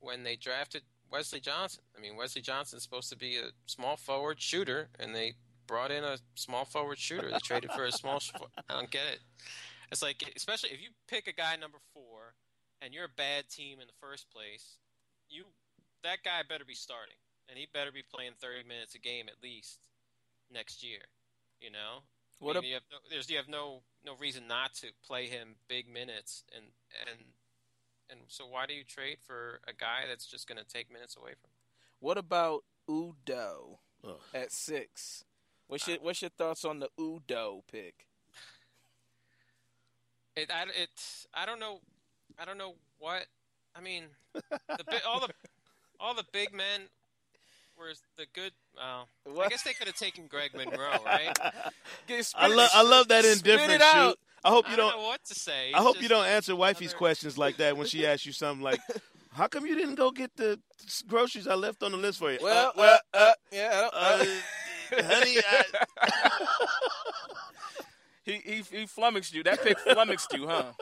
when 0.00 0.22
they 0.22 0.36
drafted 0.36 0.82
Wesley 1.10 1.40
Johnson. 1.40 1.82
I 1.96 2.00
mean, 2.00 2.16
Wesley 2.16 2.42
Johnson's 2.42 2.82
supposed 2.82 3.10
to 3.10 3.16
be 3.16 3.36
a 3.36 3.50
small 3.66 3.96
forward 3.96 4.40
shooter, 4.40 4.88
and 4.98 5.14
they 5.14 5.34
brought 5.66 5.90
in 5.90 6.04
a 6.04 6.18
small 6.34 6.64
forward 6.64 6.98
shooter. 6.98 7.30
They 7.30 7.38
traded 7.38 7.70
for 7.72 7.84
a 7.84 7.92
small. 7.92 8.20
sh- 8.20 8.32
I 8.68 8.74
don't 8.74 8.90
get 8.90 9.06
it. 9.12 9.20
It's 9.90 10.02
like, 10.02 10.32
especially 10.36 10.70
if 10.70 10.82
you 10.82 10.88
pick 11.06 11.26
a 11.26 11.32
guy 11.32 11.56
number 11.56 11.78
four, 11.92 12.34
and 12.80 12.94
you're 12.94 13.06
a 13.06 13.16
bad 13.16 13.48
team 13.48 13.80
in 13.80 13.86
the 13.86 13.92
first 14.00 14.30
place, 14.30 14.78
you 15.28 15.44
that 16.04 16.22
guy 16.24 16.42
better 16.48 16.64
be 16.64 16.74
starting, 16.74 17.16
and 17.48 17.58
he 17.58 17.66
better 17.72 17.92
be 17.92 18.02
playing 18.02 18.32
30 18.40 18.66
minutes 18.68 18.94
a 18.94 18.98
game 18.98 19.26
at 19.28 19.42
least 19.42 19.78
next 20.52 20.82
year. 20.82 21.00
You 21.60 21.70
know, 21.72 22.02
What 22.38 22.56
I 22.56 22.60
mean, 22.60 22.64
a- 22.64 22.68
you 22.68 22.74
have 22.74 22.82
no, 22.90 22.98
there's 23.10 23.28
you 23.30 23.36
have 23.36 23.48
no 23.48 23.82
no 24.04 24.14
reason 24.16 24.46
not 24.46 24.74
to 24.74 24.88
play 25.04 25.26
him 25.26 25.56
big 25.68 25.88
minutes, 25.88 26.44
and 26.54 26.66
and 27.10 27.18
and 28.10 28.20
so 28.28 28.46
why 28.46 28.66
do 28.66 28.74
you 28.74 28.84
trade 28.84 29.18
for 29.26 29.60
a 29.66 29.72
guy 29.72 30.04
that's 30.08 30.26
just 30.26 30.46
going 30.48 30.58
to 30.58 30.64
take 30.64 30.90
minutes 30.92 31.16
away 31.16 31.32
from? 31.32 31.50
him? 31.50 31.56
What 32.00 32.16
about 32.18 32.64
Udoh 32.88 33.78
Ugh. 34.04 34.20
at 34.32 34.52
six? 34.52 35.24
What's 35.66 35.86
your 35.88 35.98
What's 35.98 36.22
your 36.22 36.30
thoughts 36.30 36.64
on 36.64 36.78
the 36.78 36.88
Udoh 36.98 37.62
pick? 37.70 38.06
It 40.36 40.50
I 40.52 40.62
it 40.62 40.90
I 41.34 41.44
don't 41.44 41.58
know 41.58 41.80
I 42.38 42.44
don't 42.44 42.58
know 42.58 42.74
what 42.98 43.26
I 43.74 43.80
mean 43.80 44.04
the 44.34 44.84
all 45.06 45.20
the 45.20 45.28
all 46.00 46.14
the 46.14 46.24
big 46.32 46.52
men 46.52 46.82
were 47.78 47.92
the 48.16 48.26
good. 48.34 48.52
Uh, 48.76 49.04
I 49.40 49.48
guess 49.48 49.62
they 49.62 49.72
could 49.72 49.86
have 49.86 49.96
taken 49.96 50.26
Greg 50.26 50.54
Monroe, 50.54 50.98
right? 51.04 51.36
Spit 52.06 52.26
I 52.36 52.46
it- 52.50 52.56
love 52.56 52.70
I 52.74 52.82
love 52.82 53.08
that 53.08 53.24
spit 53.24 53.38
indifference. 53.38 53.72
it 53.74 53.82
out. 53.82 54.10
Shoot. 54.10 54.18
I 54.44 54.48
hope 54.50 54.66
I 54.68 54.70
you 54.70 54.76
don't 54.76 54.90
don't. 54.92 55.00
know 55.02 55.08
what 55.08 55.24
to 55.24 55.34
say. 55.34 55.72
I 55.74 55.78
hope 55.82 56.00
you 56.00 56.08
don't 56.08 56.24
answer 56.26 56.54
wifey's 56.54 56.90
another- 56.90 56.98
questions 56.98 57.36
like 57.38 57.56
that 57.58 57.76
when 57.76 57.86
she 57.86 58.06
asks 58.06 58.24
you 58.26 58.32
something 58.32 58.62
like, 58.62 58.80
"How 59.32 59.48
come 59.48 59.66
you 59.66 59.74
didn't 59.74 59.96
go 59.96 60.10
get 60.12 60.34
the 60.36 60.60
groceries 61.08 61.46
I 61.48 61.54
left 61.54 61.82
on 61.82 61.90
the 61.92 61.98
list 61.98 62.18
for 62.20 62.30
you?" 62.32 62.38
Well, 62.40 62.68
Uh, 62.68 62.72
well, 62.76 62.98
uh, 63.14 63.32
yeah, 63.52 63.88
I 63.92 64.18
don't- 64.18 64.28
uh, 65.00 65.02
honey, 65.04 65.36
I, 65.50 66.48
he, 68.24 68.32
he 68.44 68.62
he 68.78 68.86
flummoxed 68.86 69.34
you. 69.34 69.42
That 69.42 69.62
pick 69.62 69.78
flummoxed 69.80 70.32
you, 70.34 70.46
huh? 70.46 70.72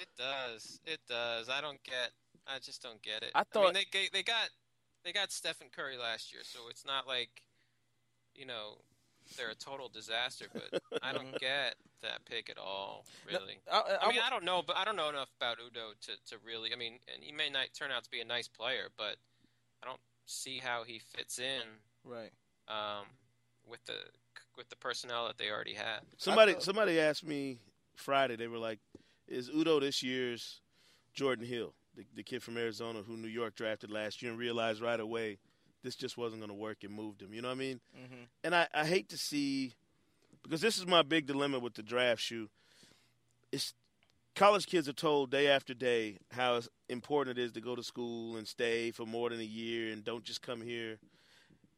It 0.00 0.08
does. 0.18 0.80
It 0.86 1.00
does. 1.08 1.48
I 1.48 1.60
don't 1.60 1.82
get. 1.84 2.10
I 2.46 2.58
just 2.58 2.82
don't 2.82 3.02
get 3.02 3.22
it. 3.22 3.30
I 3.34 3.40
I 3.40 3.44
thought- 3.44 3.74
mean, 3.74 3.84
they 3.92 4.08
they 4.12 4.22
got 4.22 4.48
they 5.06 5.12
got 5.12 5.30
Stephen 5.30 5.68
Curry 5.74 5.96
last 5.96 6.32
year, 6.32 6.42
so 6.44 6.68
it's 6.68 6.84
not 6.84 7.06
like 7.06 7.42
you 8.34 8.44
know 8.44 8.78
they're 9.38 9.50
a 9.50 9.54
total 9.54 9.88
disaster. 9.88 10.46
But 10.52 10.82
I 11.02 11.12
don't 11.12 11.32
get 11.40 11.76
that 12.02 12.24
pick 12.28 12.50
at 12.50 12.58
all. 12.58 13.06
Really. 13.26 13.58
I, 13.72 13.76
I, 13.78 14.06
I 14.06 14.10
mean, 14.10 14.20
I 14.24 14.28
don't 14.28 14.44
know, 14.44 14.62
but 14.66 14.76
I 14.76 14.84
don't 14.84 14.96
know 14.96 15.08
enough 15.08 15.30
about 15.40 15.58
Udoh 15.58 15.98
to, 16.06 16.12
to 16.30 16.36
really. 16.44 16.72
I 16.72 16.76
mean, 16.76 16.98
and 17.12 17.22
he 17.22 17.32
may 17.32 17.48
not 17.48 17.66
turn 17.72 17.90
out 17.92 18.04
to 18.04 18.10
be 18.10 18.20
a 18.20 18.24
nice 18.24 18.48
player, 18.48 18.88
but 18.98 19.16
I 19.82 19.86
don't 19.86 20.00
see 20.26 20.58
how 20.58 20.82
he 20.82 20.98
fits 20.98 21.38
in 21.38 21.62
right. 22.04 22.32
um, 22.68 23.06
with 23.66 23.84
the 23.86 23.98
with 24.56 24.68
the 24.68 24.76
personnel 24.76 25.28
that 25.28 25.38
they 25.38 25.50
already 25.50 25.74
have. 25.74 26.02
Somebody 26.16 26.56
somebody 26.58 26.98
asked 26.98 27.24
me 27.24 27.58
Friday. 27.94 28.34
They 28.34 28.48
were 28.48 28.58
like, 28.58 28.80
"Is 29.28 29.50
Udoh 29.50 29.80
this 29.80 30.02
year's 30.02 30.60
Jordan 31.14 31.46
Hill, 31.46 31.74
the, 31.96 32.04
the 32.14 32.22
kid 32.22 32.42
from 32.42 32.56
Arizona 32.56 33.02
who 33.02 33.16
New 33.16 33.28
York 33.28 33.54
drafted 33.54 33.90
last 33.90 34.22
year 34.22 34.30
and 34.30 34.38
realized 34.38 34.80
right 34.80 35.00
away 35.00 35.38
this 35.82 35.96
just 35.96 36.18
wasn't 36.18 36.40
going 36.40 36.50
to 36.50 36.54
work 36.54 36.84
and 36.84 36.92
moved 36.92 37.22
him?" 37.22 37.32
You 37.32 37.42
know 37.42 37.48
what 37.48 37.54
I 37.54 37.58
mean? 37.58 37.80
Mm-hmm. 37.96 38.22
And 38.44 38.54
I, 38.54 38.68
I 38.74 38.84
hate 38.84 39.08
to 39.10 39.18
see 39.18 39.74
because 40.42 40.60
this 40.60 40.78
is 40.78 40.86
my 40.86 41.02
big 41.02 41.26
dilemma 41.26 41.58
with 41.58 41.74
the 41.74 41.82
draft 41.82 42.20
Shu. 42.20 42.48
It's 43.52 43.74
college 44.34 44.66
kids 44.66 44.88
are 44.88 44.92
told 44.92 45.30
day 45.30 45.48
after 45.48 45.74
day 45.74 46.18
how 46.30 46.60
important 46.88 47.38
it 47.38 47.42
is 47.42 47.52
to 47.52 47.60
go 47.60 47.74
to 47.74 47.82
school 47.82 48.36
and 48.36 48.46
stay 48.46 48.90
for 48.90 49.06
more 49.06 49.30
than 49.30 49.40
a 49.40 49.44
year 49.44 49.92
and 49.92 50.04
don't 50.04 50.24
just 50.24 50.42
come 50.42 50.60
here 50.60 50.98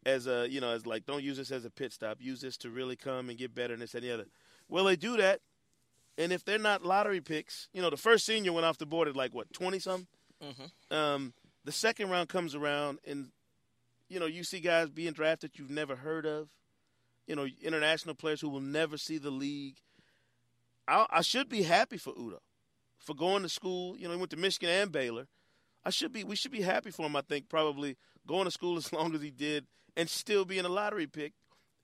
as 0.05 0.27
a 0.27 0.49
you 0.51 0.61
know 0.61 0.73
as 0.73 0.87
like 0.87 1.07
don't 1.07 1.23
use 1.23 1.37
this 1.37 1.51
as 1.51 1.65
a 1.65 1.71
pit 1.71 1.93
stop. 1.93 2.19
Use 2.21 2.41
this 2.41 2.57
to 2.59 2.71
really 2.71 2.97
come 2.97 3.29
and 3.29 3.39
get 3.39 3.55
better 3.55 3.73
and 3.73 3.83
this 3.83 3.95
and 3.95 4.03
the 4.03 4.13
other. 4.13 4.27
Well, 4.69 4.85
they 4.85 4.97
do 4.97 5.17
that, 5.17 5.41
and 6.19 6.33
if 6.33 6.45
they're 6.45 6.59
not 6.59 6.85
lottery 6.85 7.21
picks, 7.21 7.69
you 7.73 7.81
know 7.81 7.89
the 7.89 7.97
first 7.97 8.27
senior 8.27 8.53
went 8.53 8.67
off 8.67 8.77
the 8.77 8.87
board 8.87 9.09
at 9.09 9.17
like 9.17 9.35
what 9.35 9.53
twenty 9.53 9.79
something. 9.79 10.09
Mm-hmm. 10.43 10.95
Um, 10.95 11.33
the 11.65 11.73
second 11.73 12.11
round 12.11 12.29
comes 12.29 12.55
around, 12.55 12.99
and 13.07 13.29
you 14.09 14.21
know 14.21 14.27
you 14.27 14.45
see 14.45 14.61
guys 14.61 14.91
being 14.91 15.13
drafted 15.13 15.53
you've 15.55 15.71
never 15.71 15.97
heard 15.97 16.27
of. 16.27 16.49
You 17.27 17.37
know 17.37 17.47
international 17.63 18.15
players 18.15 18.41
who 18.41 18.49
will 18.49 18.61
never 18.61 18.99
see 18.99 19.19
the 19.19 19.31
league. 19.31 19.77
I, 20.87 21.07
I 21.09 21.21
should 21.23 21.49
be 21.49 21.63
happy 21.63 21.97
for 21.97 22.13
Udoh 22.15 22.41
for 22.99 23.15
going 23.15 23.43
to 23.43 23.49
school. 23.49 23.97
You 23.97 24.09
know 24.09 24.15
he 24.15 24.19
went 24.19 24.31
to 24.33 24.37
Michigan 24.37 24.71
and 24.71 24.93
Baylor. 24.93 25.29
I 25.85 25.91
should 25.91 26.13
be. 26.13 26.25
We 26.25 26.37
should 26.37 26.53
be 26.53 26.63
happy 26.63 26.91
for 26.91 27.07
him. 27.07 27.17
I 27.17 27.23
think 27.23 27.49
probably 27.49 27.97
going 28.27 28.45
to 28.45 28.51
school 28.51 28.77
as 28.77 28.93
long 28.93 29.15
as 29.15 29.23
he 29.23 29.31
did 29.31 29.67
and 29.97 30.09
still 30.09 30.45
being 30.45 30.65
a 30.65 30.69
lottery 30.69 31.07
pick 31.07 31.33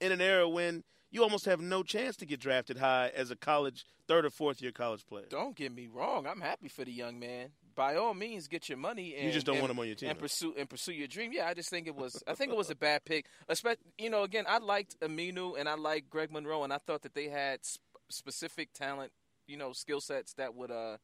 in 0.01 0.13
an 0.13 0.21
era 0.21 0.49
when 0.49 0.85
you 1.15 1.23
almost 1.23 1.45
have 1.47 1.61
no 1.61 1.83
chance 1.83 2.17
to 2.17 2.27
get 2.27 2.41
drafted 2.41 2.77
high 2.79 3.11
as 3.15 3.31
a 3.31 3.37
college 3.37 3.87
third 4.09 4.25
or 4.27 4.31
fourth 4.31 4.61
year 4.61 4.73
college 4.73 5.07
player. 5.07 5.25
Don't 5.31 5.57
get 5.57 5.73
me 5.73 5.87
wrong. 5.87 6.27
I'm 6.27 6.41
happy 6.41 6.69
for 6.69 6.85
the 6.85 6.93
young 6.93 7.19
man. 7.19 7.51
By 7.77 7.97
all 7.97 8.15
means, 8.15 8.49
get 8.49 8.69
your 8.69 8.79
money. 8.79 9.15
And, 9.17 9.27
You 9.27 9.33
just 9.33 9.47
don't 9.47 9.57
and- 9.57 9.63
want 9.63 9.71
him 9.71 9.79
on 9.79 9.87
your 9.87 9.95
team. 9.97 10.11
and 10.11 10.19
pursue 10.19 10.55
and 10.59 10.69
pursue 10.69 10.93
your 10.93 11.07
dream. 11.09 11.33
Yeah, 11.33 11.47
I 11.49 11.55
just 11.55 11.71
think 11.71 11.87
it 11.87 11.95
was. 11.95 12.23
I 12.27 12.35
think 12.35 12.51
it 12.53 12.57
was 12.57 12.69
a 12.71 12.75
bad 12.75 13.05
pick. 13.05 13.27
Especially, 13.49 13.83
you 13.99 14.11
know, 14.11 14.23
again, 14.25 14.45
I 14.49 14.59
liked 14.59 14.99
Aminu 15.01 15.59
and 15.59 15.69
I 15.69 15.75
liked 15.75 16.11
Greg 16.11 16.31
Monroe, 16.33 16.65
and 16.65 16.73
I 16.73 16.79
thought 16.79 17.03
that 17.03 17.15
they 17.15 17.29
had 17.29 17.65
sp- 17.65 17.81
specific 18.11 18.73
talent, 18.75 19.13
you 19.47 19.57
know, 19.57 19.73
skill 19.73 20.01
sets 20.01 20.35
that 20.35 20.55
would 20.55 20.71
uh 20.71 20.99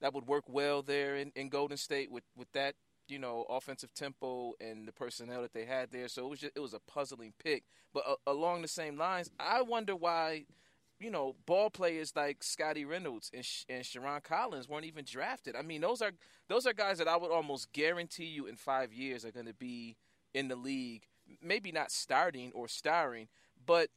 that 0.00 0.12
would 0.14 0.26
work 0.26 0.44
well 0.48 0.82
there 0.82 1.16
in, 1.16 1.32
in 1.34 1.48
Golden 1.48 1.76
State 1.78 2.10
with 2.10 2.24
with 2.36 2.52
that 2.52 2.74
you 3.08 3.18
know 3.18 3.44
offensive 3.48 3.94
tempo 3.94 4.54
and 4.60 4.86
the 4.86 4.92
personnel 4.92 5.42
that 5.42 5.52
they 5.52 5.64
had 5.64 5.90
there. 5.90 6.08
So 6.08 6.26
it 6.26 6.30
was 6.30 6.40
just 6.40 6.56
it 6.56 6.60
was 6.60 6.74
a 6.74 6.80
puzzling 6.80 7.32
pick. 7.42 7.64
But 7.92 8.04
uh, 8.06 8.14
along 8.26 8.62
the 8.62 8.68
same 8.68 8.96
lines, 8.96 9.30
I 9.38 9.62
wonder 9.62 9.96
why. 9.96 10.44
You 10.98 11.10
know, 11.10 11.36
ball 11.44 11.68
players 11.68 12.16
like 12.16 12.42
Scottie 12.42 12.86
Reynolds 12.86 13.30
and, 13.34 13.44
Sh- 13.44 13.64
and 13.68 13.84
Sherron 13.84 14.22
Collins 14.22 14.66
weren't 14.66 14.86
even 14.86 15.04
drafted. 15.04 15.54
I 15.54 15.60
mean, 15.60 15.82
those 15.82 16.00
are 16.00 16.12
those 16.48 16.66
are 16.66 16.72
guys 16.72 16.96
that 16.96 17.06
I 17.06 17.18
would 17.18 17.30
almost 17.30 17.70
guarantee 17.74 18.24
you 18.24 18.46
in 18.46 18.56
five 18.56 18.94
years 18.94 19.22
are 19.22 19.30
going 19.30 19.44
to 19.44 19.52
be 19.52 19.98
in 20.32 20.48
the 20.48 20.56
league. 20.56 21.02
Maybe 21.42 21.70
not 21.70 21.90
starting 21.90 22.50
or 22.54 22.66
starring, 22.66 23.28
but 23.66 23.90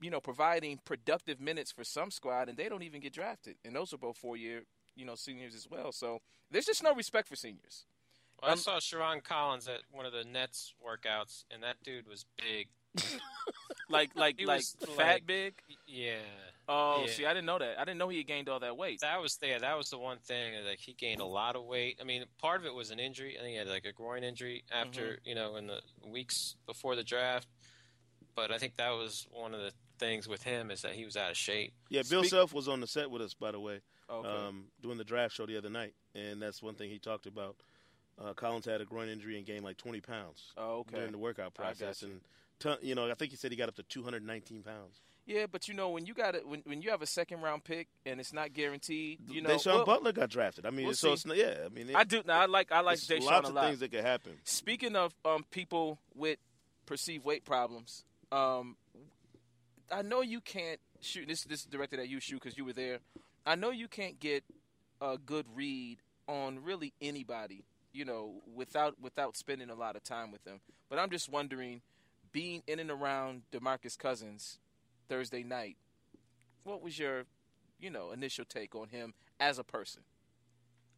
you 0.00 0.10
know, 0.10 0.20
providing 0.20 0.78
productive 0.84 1.40
minutes 1.40 1.70
for 1.70 1.84
some 1.84 2.10
squad, 2.10 2.48
and 2.48 2.56
they 2.56 2.68
don't 2.68 2.82
even 2.82 3.00
get 3.00 3.12
drafted. 3.12 3.56
And 3.64 3.76
those 3.76 3.92
are 3.92 3.98
both 3.98 4.16
four 4.16 4.36
year, 4.36 4.62
you 5.00 5.06
know, 5.06 5.14
seniors 5.16 5.54
as 5.54 5.66
well. 5.68 5.90
So 5.92 6.20
there's 6.50 6.66
just 6.66 6.82
no 6.82 6.94
respect 6.94 7.26
for 7.28 7.34
seniors. 7.36 7.86
Well, 8.40 8.50
I 8.50 8.52
Um, 8.52 8.58
saw 8.58 8.78
Sherron 8.78 9.22
Collins 9.24 9.66
at 9.68 9.80
one 9.90 10.06
of 10.06 10.12
the 10.12 10.24
Nets 10.24 10.74
workouts, 10.84 11.44
and 11.50 11.62
that 11.62 11.82
dude 11.82 12.06
was 12.06 12.24
big. 12.36 12.68
Like 13.88 14.14
like 14.14 14.38
He 14.38 14.46
like 14.46 14.58
was, 14.58 14.76
fat 14.96 15.14
like- 15.14 15.26
big. 15.26 15.54
Yeah, 15.88 16.14
Oh, 16.68 17.02
Yeah. 17.04 17.12
see, 17.12 17.26
I 17.26 17.30
didn't 17.34 17.46
know 17.46 17.58
that. 17.58 17.76
I 17.80 17.84
didn't 17.84 17.98
know 17.98 18.08
he 18.08 18.18
had 18.18 18.28
gained 18.28 18.48
all 18.48 18.60
that 18.60 18.76
weight. 18.76 19.00
that 19.00 19.20
was 19.20 19.36
yeah, 19.42 19.58
that 19.58 19.76
was 19.76 19.90
the 19.90 19.98
one 19.98 20.18
thing. 20.20 20.64
Like 20.64 20.78
he 20.78 20.92
gained 20.92 21.20
a 21.20 21.24
lot 21.26 21.56
of 21.56 21.64
weight. 21.64 21.98
I 22.00 22.04
mean, 22.04 22.24
part 22.38 22.60
of 22.60 22.66
it 22.66 22.72
was 22.72 22.92
an 22.92 23.00
injury. 23.00 23.36
I 23.36 23.40
think 23.40 23.50
he 23.50 23.56
had 23.56 23.66
like 23.66 23.84
a 23.86 23.92
groin 23.92 24.22
injury 24.22 24.62
after 24.70 25.14
Mm-hmm. 25.14 25.28
you 25.28 25.34
know 25.34 25.56
in 25.56 25.66
the 25.66 25.80
weeks 26.06 26.54
before 26.66 26.94
the 26.94 27.02
draft. 27.02 27.48
But 28.36 28.52
I 28.52 28.58
think 28.58 28.76
that 28.76 28.90
was 28.90 29.26
one 29.32 29.54
of 29.54 29.60
the 29.60 29.72
things 29.98 30.28
with 30.28 30.44
him 30.44 30.70
is 30.70 30.82
that 30.82 30.92
he 30.92 31.04
was 31.04 31.16
out 31.16 31.32
of 31.32 31.36
shape. 31.36 31.72
Yeah, 31.88 32.02
Bill 32.08 32.22
Speak- 32.22 32.30
Self 32.30 32.52
was 32.54 32.68
on 32.68 32.80
the 32.80 32.86
set 32.86 33.10
with 33.10 33.22
us, 33.22 33.34
by 33.34 33.50
the 33.50 33.58
way, 33.60 33.80
Okay. 34.10 34.28
um, 34.28 34.64
doing 34.82 34.98
the 34.98 35.04
draft 35.04 35.34
show 35.34 35.46
the 35.46 35.56
other 35.56 35.70
night, 35.70 35.94
and 36.14 36.42
that's 36.42 36.62
one 36.62 36.74
thing 36.74 36.90
he 36.90 36.98
talked 36.98 37.26
about. 37.26 37.56
Uh, 38.20 38.34
Collins 38.34 38.66
had 38.66 38.80
a 38.80 38.84
groin 38.84 39.08
injury 39.08 39.38
and 39.38 39.46
gained 39.46 39.64
like 39.64 39.78
20 39.78 40.00
pounds 40.00 40.52
oh, 40.58 40.80
okay. 40.80 40.96
during 40.96 41.12
the 41.12 41.18
workout 41.18 41.54
process, 41.54 42.02
you. 42.02 42.08
and 42.08 42.20
ton, 42.58 42.76
you 42.82 42.94
know, 42.94 43.10
I 43.10 43.14
think 43.14 43.30
he 43.30 43.36
said 43.36 43.50
he 43.50 43.56
got 43.56 43.68
up 43.68 43.76
to 43.76 43.82
219 43.84 44.62
pounds. 44.62 45.00
Yeah, 45.26 45.46
but 45.50 45.68
you 45.68 45.74
know 45.74 45.90
when 45.90 46.06
you 46.06 46.14
got 46.14 46.34
it 46.34 46.46
when 46.46 46.62
when 46.64 46.82
you 46.82 46.90
have 46.90 47.02
a 47.02 47.06
second 47.06 47.40
round 47.40 47.62
pick 47.62 47.86
and 48.04 48.18
it's 48.18 48.32
not 48.32 48.52
guaranteed, 48.52 49.20
you 49.30 49.40
know. 49.40 49.50
Da'Sean 49.50 49.66
well, 49.66 49.84
Butler 49.84 50.12
got 50.12 50.28
drafted. 50.28 50.66
I 50.66 50.70
mean, 50.70 50.86
we'll 50.86 50.94
so 50.94 51.08
see. 51.08 51.12
it's 51.12 51.26
not, 51.26 51.36
yeah. 51.36 51.54
I 51.64 51.68
mean, 51.68 51.90
it, 51.90 51.94
I 51.94 52.04
do. 52.04 52.22
Now 52.26 52.40
I 52.40 52.46
like 52.46 52.72
I 52.72 52.80
like 52.80 52.98
Da'Sean 52.98 53.22
lots 53.22 53.48
a 53.48 53.52
of 53.52 53.64
things 53.64 53.78
that 53.78 53.92
could 53.92 54.04
happen. 54.04 54.32
Speaking 54.44 54.96
of 54.96 55.14
um, 55.24 55.44
people 55.50 55.98
with 56.16 56.38
perceived 56.86 57.24
weight 57.24 57.44
problems, 57.44 58.04
um, 58.32 58.76
I 59.92 60.02
know 60.02 60.20
you 60.20 60.40
can't 60.40 60.80
shoot. 61.00 61.28
This 61.28 61.44
this 61.44 61.60
is 61.60 61.66
directed 61.66 62.00
at 62.00 62.08
you, 62.08 62.18
Shu, 62.18 62.34
because 62.34 62.58
you 62.58 62.64
were 62.64 62.72
there. 62.72 62.98
I 63.46 63.54
know 63.54 63.70
you 63.70 63.88
can't 63.88 64.20
get 64.20 64.44
a 65.00 65.18
good 65.18 65.46
read 65.54 65.98
on 66.28 66.62
really 66.62 66.92
anybody, 67.00 67.64
you 67.92 68.04
know, 68.04 68.42
without 68.54 69.00
without 69.00 69.36
spending 69.36 69.70
a 69.70 69.74
lot 69.74 69.96
of 69.96 70.04
time 70.04 70.30
with 70.30 70.44
them. 70.44 70.60
But 70.88 70.98
I'm 70.98 71.10
just 71.10 71.28
wondering, 71.28 71.80
being 72.32 72.62
in 72.66 72.78
and 72.78 72.90
around 72.90 73.42
Demarcus 73.52 73.98
Cousins 73.98 74.58
Thursday 75.08 75.42
night, 75.42 75.76
what 76.64 76.82
was 76.82 76.98
your, 76.98 77.24
you 77.80 77.90
know, 77.90 78.12
initial 78.12 78.44
take 78.44 78.74
on 78.74 78.88
him 78.88 79.14
as 79.38 79.58
a 79.58 79.64
person? 79.64 80.02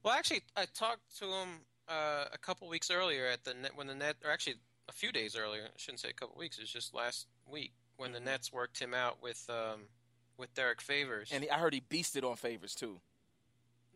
Well, 0.03 0.15
actually, 0.15 0.43
I 0.57 0.67
talked 0.75 1.19
to 1.19 1.27
him 1.27 1.49
uh, 1.89 2.25
a 2.33 2.39
couple 2.39 2.69
weeks 2.69 2.91
earlier 2.91 3.27
at 3.27 3.45
the 3.45 3.55
net 3.55 3.73
when 3.77 3.87
the 3.87 3.95
net, 3.95 4.17
or 4.25 4.31
actually 4.31 4.57
a 4.89 4.93
few 4.93 5.13
days 5.13 5.37
earlier. 5.37 5.65
I 5.65 5.77
shouldn't 5.77 6.01
say 6.01 6.11
a 6.11 6.15
couple 6.15 6.37
weeks. 6.39 6.59
It 6.59 6.63
was 6.63 6.71
just 6.71 6.95
last 6.95 7.27
week 7.49 7.73
when 7.97 8.13
the 8.13 8.21
Nets 8.21 8.53
worked 8.53 8.79
him 8.79 8.95
out 8.95 9.23
with 9.23 9.49
um, 9.49 9.83
with 10.43 10.53
Derrick 10.55 10.81
Favors. 10.83 11.31
And 11.33 11.47
I 11.51 11.57
heard 11.59 11.73
he 11.73 11.81
beasted 11.81 12.29
on 12.29 12.37
favors 12.37 12.75
too. 12.75 13.01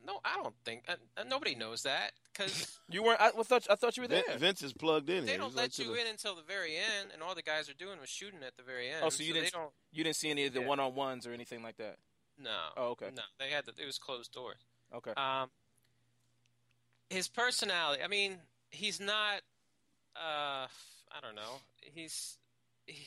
no, 0.07 0.21
I 0.25 0.41
don't 0.43 0.55
think 0.65 0.85
uh, 0.89 0.95
uh, 1.19 1.25
nobody 1.29 1.55
knows 1.57 1.83
that 1.83 2.13
because 2.33 2.79
You 2.91 3.03
weren't. 3.03 3.21
I, 3.21 3.29
I 3.39 3.43
thought 3.43 3.67
I 3.69 3.75
thought 3.75 3.97
you 3.97 4.05
were 4.05 4.09
there. 4.09 4.23
Vin- 4.31 4.39
Vince 4.39 4.63
is 4.63 4.73
plugged 4.73 5.11
in 5.11 5.25
they 5.27 5.33
here. 5.33 5.39
don't 5.41 5.49
He's 5.49 5.57
let 5.57 5.63
like 5.65 5.79
you 5.81 5.93
the- 5.95 6.01
in 6.01 6.07
until 6.07 6.37
the 6.37 6.43
very 6.43 6.77
end, 6.77 7.11
and 7.13 7.23
all 7.23 7.35
the 7.35 7.43
guys 7.43 7.69
are 7.69 7.75
doing 7.75 7.99
was 8.01 8.09
shooting 8.09 8.41
at 8.47 8.57
the 8.57 8.63
very 8.63 8.89
end. 8.89 9.01
Oh, 9.03 9.09
so 9.11 9.23
you 9.25 9.35
they 9.35 9.41
didn't- 9.41 9.53
don't. 9.55 9.71
You 9.93 10.05
didn't 10.05 10.17
see 10.17 10.31
any 10.31 10.47
of 10.47 10.55
the 10.55 10.61
Yeah. 10.61 10.67
one 10.67 10.79
on 10.81 10.95
ones 10.95 11.27
or 11.27 11.33
anything 11.33 11.63
like 11.63 11.77
that. 11.79 11.97
No. 12.41 12.57
Oh, 12.77 12.85
okay. 12.91 13.09
No, 13.15 13.23
they 13.39 13.51
had 13.51 13.65
the, 13.67 13.73
it 13.83 13.87
was 13.87 13.99
closed 13.99 14.33
doors. 14.33 14.59
Okay. 14.95 15.13
Um, 15.17 15.51
his 17.11 17.29
personality. 17.29 18.03
I 18.03 18.09
mean, 18.09 18.37
he's 18.71 19.01
not. 19.01 19.41
Uh, 20.15 20.67
I 20.69 21.21
don't 21.23 21.35
know. 21.35 21.61
He's 21.81 22.37
he, 22.87 23.07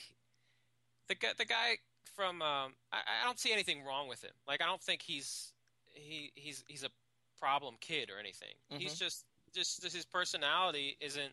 the 1.08 1.14
guy. 1.14 1.28
The 1.38 1.44
guy 1.44 1.78
from. 2.20 2.42
Um, 2.42 2.74
I, 2.92 2.98
I 3.22 3.24
don't 3.24 3.38
see 3.38 3.52
anything 3.52 3.82
wrong 3.84 4.08
with 4.08 4.22
him. 4.22 4.32
Like 4.46 4.60
I 4.60 4.66
don't 4.66 4.82
think 4.82 5.00
he's 5.02 5.52
he 5.86 6.30
he's 6.34 6.62
he's 6.68 6.84
a 6.84 6.90
problem 7.38 7.76
kid 7.80 8.10
or 8.10 8.18
anything. 8.18 8.54
He's 8.68 8.94
Mhm. 8.94 8.98
just 8.98 9.24
just 9.54 9.80
just 9.82 9.94
his 9.96 10.04
personality 10.04 10.96
isn't. 11.00 11.32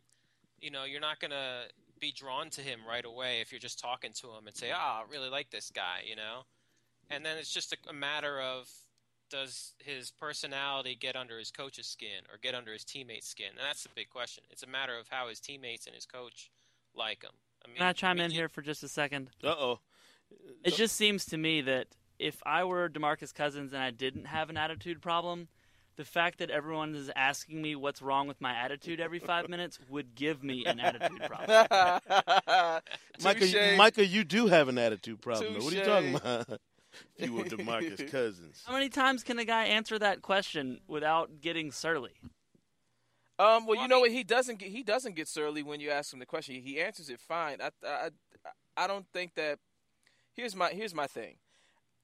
You 0.62 0.71
know, 0.71 0.86
you're 0.86 1.02
not 1.02 1.19
gonna 1.19 1.65
be 2.00 2.12
drawn 2.12 2.50
to 2.52 2.62
him 2.62 2.80
right 2.88 3.04
away 3.06 3.41
if 3.41 3.52
you're 3.52 3.60
just 3.60 3.80
talking 3.80 4.12
to 4.13 4.28
him 4.32 4.47
and 4.47 4.56
say, 4.56 4.71
"Ah, 4.73 5.02
I 5.02 5.12
really 5.12 5.30
like 5.30 5.50
this 5.50 5.69
guy," 5.71 6.04
you 6.08 6.15
know. 6.15 6.45
And 7.10 7.26
then 7.26 7.38
it's 7.38 7.54
just 7.54 7.73
a, 7.73 7.78
a 7.89 7.93
matter 7.93 8.39
of 8.41 8.69
does 9.30 9.73
his 9.80 10.10
personality 10.12 10.95
get 10.95 11.15
under 11.17 11.38
his 11.38 11.52
coach's 11.52 11.86
skin 11.88 12.23
or 12.32 12.38
get 12.38 12.56
under 12.56 12.71
his 12.71 12.86
teammates' 12.86 13.28
skin? 13.28 13.50
And 13.50 13.60
that's 13.60 13.84
the 13.84 13.89
big 13.93 14.10
question. 14.10 14.45
It's 14.50 14.63
a 14.63 14.67
matter 14.67 14.97
of 14.97 15.10
how 15.10 15.28
his 15.28 15.39
teammates 15.41 15.86
and 15.86 15.93
his 15.93 16.06
coach 16.06 16.50
like 16.95 17.23
him. 17.23 17.34
I 17.63 17.67
mean, 17.67 17.78
Can 17.78 17.88
I 17.88 17.93
chime 17.93 18.17
mean, 18.17 18.26
in 18.28 18.32
you- 18.32 18.38
here 18.38 18.50
for 18.50 18.62
just 18.62 18.84
a 18.84 18.88
second? 18.88 19.30
Uh-oh. 19.43 19.80
It 20.63 20.74
just 20.76 20.96
seems 20.96 21.26
to 21.28 21.38
me 21.38 21.62
that 21.62 21.88
if 22.20 22.42
I 22.46 22.63
were 22.63 22.90
DeMarcus 22.90 23.34
Cousins 23.34 23.74
and 23.74 23.82
I 23.82 23.92
didn't 23.92 24.26
have 24.26 24.50
an 24.50 24.58
attitude 24.58 25.02
problem, 25.02 25.48
the 25.96 26.06
fact 26.06 26.40
that 26.40 26.50
everyone 26.50 26.96
is 26.96 27.12
asking 27.16 27.62
me 27.62 27.76
what's 27.76 28.02
wrong 28.02 28.28
with 28.28 28.40
my 28.40 28.54
attitude 28.54 29.00
every 29.00 29.20
five 29.20 29.50
minutes 29.50 29.80
would 29.90 30.16
give 30.16 30.44
me 30.44 30.66
an 30.66 30.80
attitude 30.80 31.22
problem. 31.28 32.02
Micah, 33.24 33.48
you, 33.48 33.78
Micah, 33.78 34.06
you 34.06 34.24
do 34.24 34.48
have 34.48 34.68
an 34.68 34.78
attitude 34.78 35.22
problem. 35.22 35.54
though. 35.54 35.63
What 35.63 35.74
are 35.74 35.76
you 35.76 35.84
talking 35.84 36.16
about? 36.16 36.60
if 37.18 37.30
you 37.30 37.34
were 37.34 37.44
Demarcus 37.44 38.10
Cousins. 38.10 38.63
How 38.66 38.74
many 38.74 38.90
times 38.90 39.24
can 39.24 39.38
a 39.38 39.46
guy 39.46 39.66
answer 39.66 40.00
that 40.00 40.22
question 40.22 40.80
without 40.88 41.42
getting 41.42 41.72
surly? 41.72 42.13
Um, 43.40 43.68
well, 43.68 43.80
you 43.80 43.88
know 43.88 44.00
what? 44.00 44.12
He 44.12 44.24
doesn't 44.24 44.58
get 44.58 44.70
he 44.70 44.82
doesn't 44.82 45.16
get 45.16 45.28
surly 45.28 45.62
when 45.62 45.80
you 45.80 45.92
ask 45.92 46.12
him 46.12 46.20
the 46.20 46.26
question. 46.26 46.56
He 46.56 46.82
answers 46.82 47.10
it 47.10 47.20
fine. 47.20 47.60
I 47.62 47.70
I 47.86 48.10
I 48.76 48.88
don't 48.88 49.06
think 49.13 49.36
that. 49.36 49.60
Here's 50.38 50.56
my 50.56 50.69
here's 50.69 50.93
my 50.93 51.08
thing. 51.08 51.36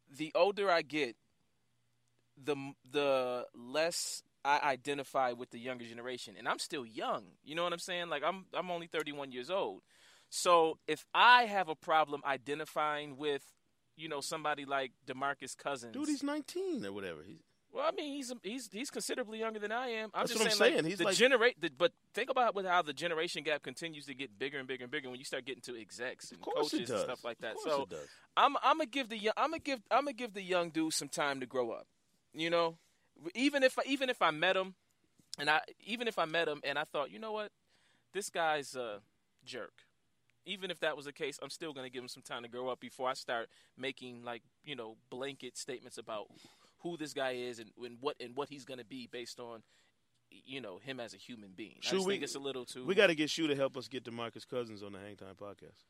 The 0.09 0.31
older 0.35 0.69
I 0.69 0.81
get, 0.81 1.15
the 2.43 2.55
the 2.91 3.45
less 3.55 4.23
I 4.43 4.59
identify 4.59 5.31
with 5.31 5.51
the 5.51 5.59
younger 5.59 5.85
generation, 5.85 6.35
and 6.37 6.47
I'm 6.47 6.59
still 6.59 6.85
young. 6.85 7.25
You 7.43 7.55
know 7.55 7.63
what 7.63 7.73
I'm 7.73 7.79
saying? 7.79 8.09
Like 8.09 8.23
I'm 8.25 8.45
I'm 8.53 8.71
only 8.71 8.87
31 8.87 9.31
years 9.31 9.51
old. 9.51 9.83
So 10.29 10.79
if 10.87 11.05
I 11.13 11.43
have 11.45 11.69
a 11.69 11.75
problem 11.75 12.21
identifying 12.25 13.17
with, 13.17 13.43
you 13.95 14.09
know, 14.09 14.19
somebody 14.19 14.65
like 14.65 14.91
Demarcus 15.05 15.55
Cousins, 15.55 15.93
Dude, 15.93 16.09
he's 16.09 16.23
19 16.23 16.87
or 16.87 16.91
whatever. 16.91 17.19
He's, 17.23 17.37
well, 17.73 17.86
I 17.88 17.91
mean, 17.91 18.13
he's 18.13 18.31
he's 18.43 18.69
he's 18.71 18.89
considerably 18.91 19.39
younger 19.39 19.59
than 19.59 19.71
I 19.71 19.88
am. 19.89 20.12
I'm 20.13 20.21
That's 20.21 20.31
just 20.33 20.43
what 20.43 20.51
I'm 20.51 20.57
saying, 20.57 20.71
saying. 20.73 20.83
Like, 20.83 20.89
He's 20.91 20.97
the 20.99 21.03
like- 21.05 21.15
generate. 21.15 21.59
The, 21.59 21.71
but 21.75 21.91
think 22.13 22.29
about 22.29 22.53
with 22.53 22.65
how 22.67 22.83
the 22.83 22.93
generation 22.93 23.43
gap 23.43 23.63
continues 23.63 24.05
to 24.05 24.13
get 24.13 24.38
bigger 24.38 24.59
and 24.59 24.67
bigger 24.67 24.83
and 24.83 24.91
bigger 24.91 25.09
when 25.09 25.17
you 25.17 25.25
start 25.25 25.45
getting 25.45 25.62
to 25.63 25.75
execs 25.79 26.31
and 26.31 26.39
coaches 26.39 26.89
and 26.91 26.99
stuff 26.99 27.23
like 27.23 27.39
that. 27.39 27.53
Of 27.53 27.62
So 27.63 27.81
it 27.83 27.89
does. 27.89 28.07
I'm 28.38 28.55
I'm 28.63 28.77
gonna 28.77 28.86
give 28.86 29.09
the 29.09 29.17
young 29.17 29.33
I'm 29.38 29.49
gonna 29.49 29.59
give 29.59 29.79
I'm 29.89 30.01
gonna 30.05 30.13
give 30.13 30.33
the 30.33 30.43
young 30.43 30.69
dude 30.69 30.93
some 30.93 31.09
time 31.09 31.39
to 31.39 31.45
grow 31.47 31.71
up. 31.71 31.88
You 32.33 32.49
know, 32.51 32.77
even 33.36 33.63
if 33.63 33.77
I, 33.79 33.81
even 33.88 34.09
if 34.09 34.21
I 34.21 34.31
met 34.31 34.55
him, 34.55 34.75
and 35.39 35.49
I 35.49 35.62
even 35.86 36.07
if 36.07 36.19
I 36.19 36.25
met 36.25 36.47
him 36.47 36.62
and 36.63 36.77
I 36.77 36.83
thought, 36.83 37.09
you 37.12 37.17
know 37.19 37.31
what, 37.31 37.51
this 38.13 38.29
guy's 38.29 38.75
a 38.75 38.99
jerk. 39.45 39.73
Even 40.45 40.69
if 40.69 40.79
that 40.81 40.97
was 40.97 41.05
the 41.05 41.13
case, 41.13 41.39
I'm 41.41 41.49
still 41.49 41.73
gonna 41.73 41.89
give 41.89 42.03
him 42.03 42.07
some 42.09 42.21
time 42.23 42.43
to 42.43 42.49
grow 42.49 42.67
up 42.69 42.79
before 42.79 43.09
I 43.09 43.13
start 43.13 43.49
making 43.77 44.23
like 44.23 44.43
you 44.63 44.75
know 44.75 44.97
blanket 45.09 45.57
statements 45.57 45.97
about 45.97 46.27
who 46.83 46.97
this 46.97 47.13
guy 47.13 47.31
is 47.31 47.59
and, 47.59 47.71
and 47.83 47.97
what 48.01 48.15
and 48.19 48.35
what 48.35 48.49
he's 48.49 48.65
gonna 48.65 48.83
be 48.83 49.07
based 49.11 49.39
on 49.39 49.63
you 50.29 50.61
know 50.61 50.77
him 50.77 50.99
as 50.99 51.13
a 51.13 51.17
human 51.17 51.51
being. 51.55 51.75
I 51.83 51.87
Should 51.87 51.99
we- 52.05 52.13
think 52.13 52.23
it's 52.23 52.35
a 52.35 52.39
little 52.39 52.65
too. 52.65 52.85
We 52.85 52.95
got 52.95 53.07
to 53.07 53.15
get 53.15 53.29
Shu 53.29 53.47
to 53.47 53.55
help 53.55 53.77
us 53.77 53.87
get 53.87 54.03
Demarcus 54.03 54.47
Cousins 54.47 54.81
on 54.83 54.91
the 54.93 54.99
Hang 54.99 55.15
Time 55.15 55.35
podcast. 55.39 55.83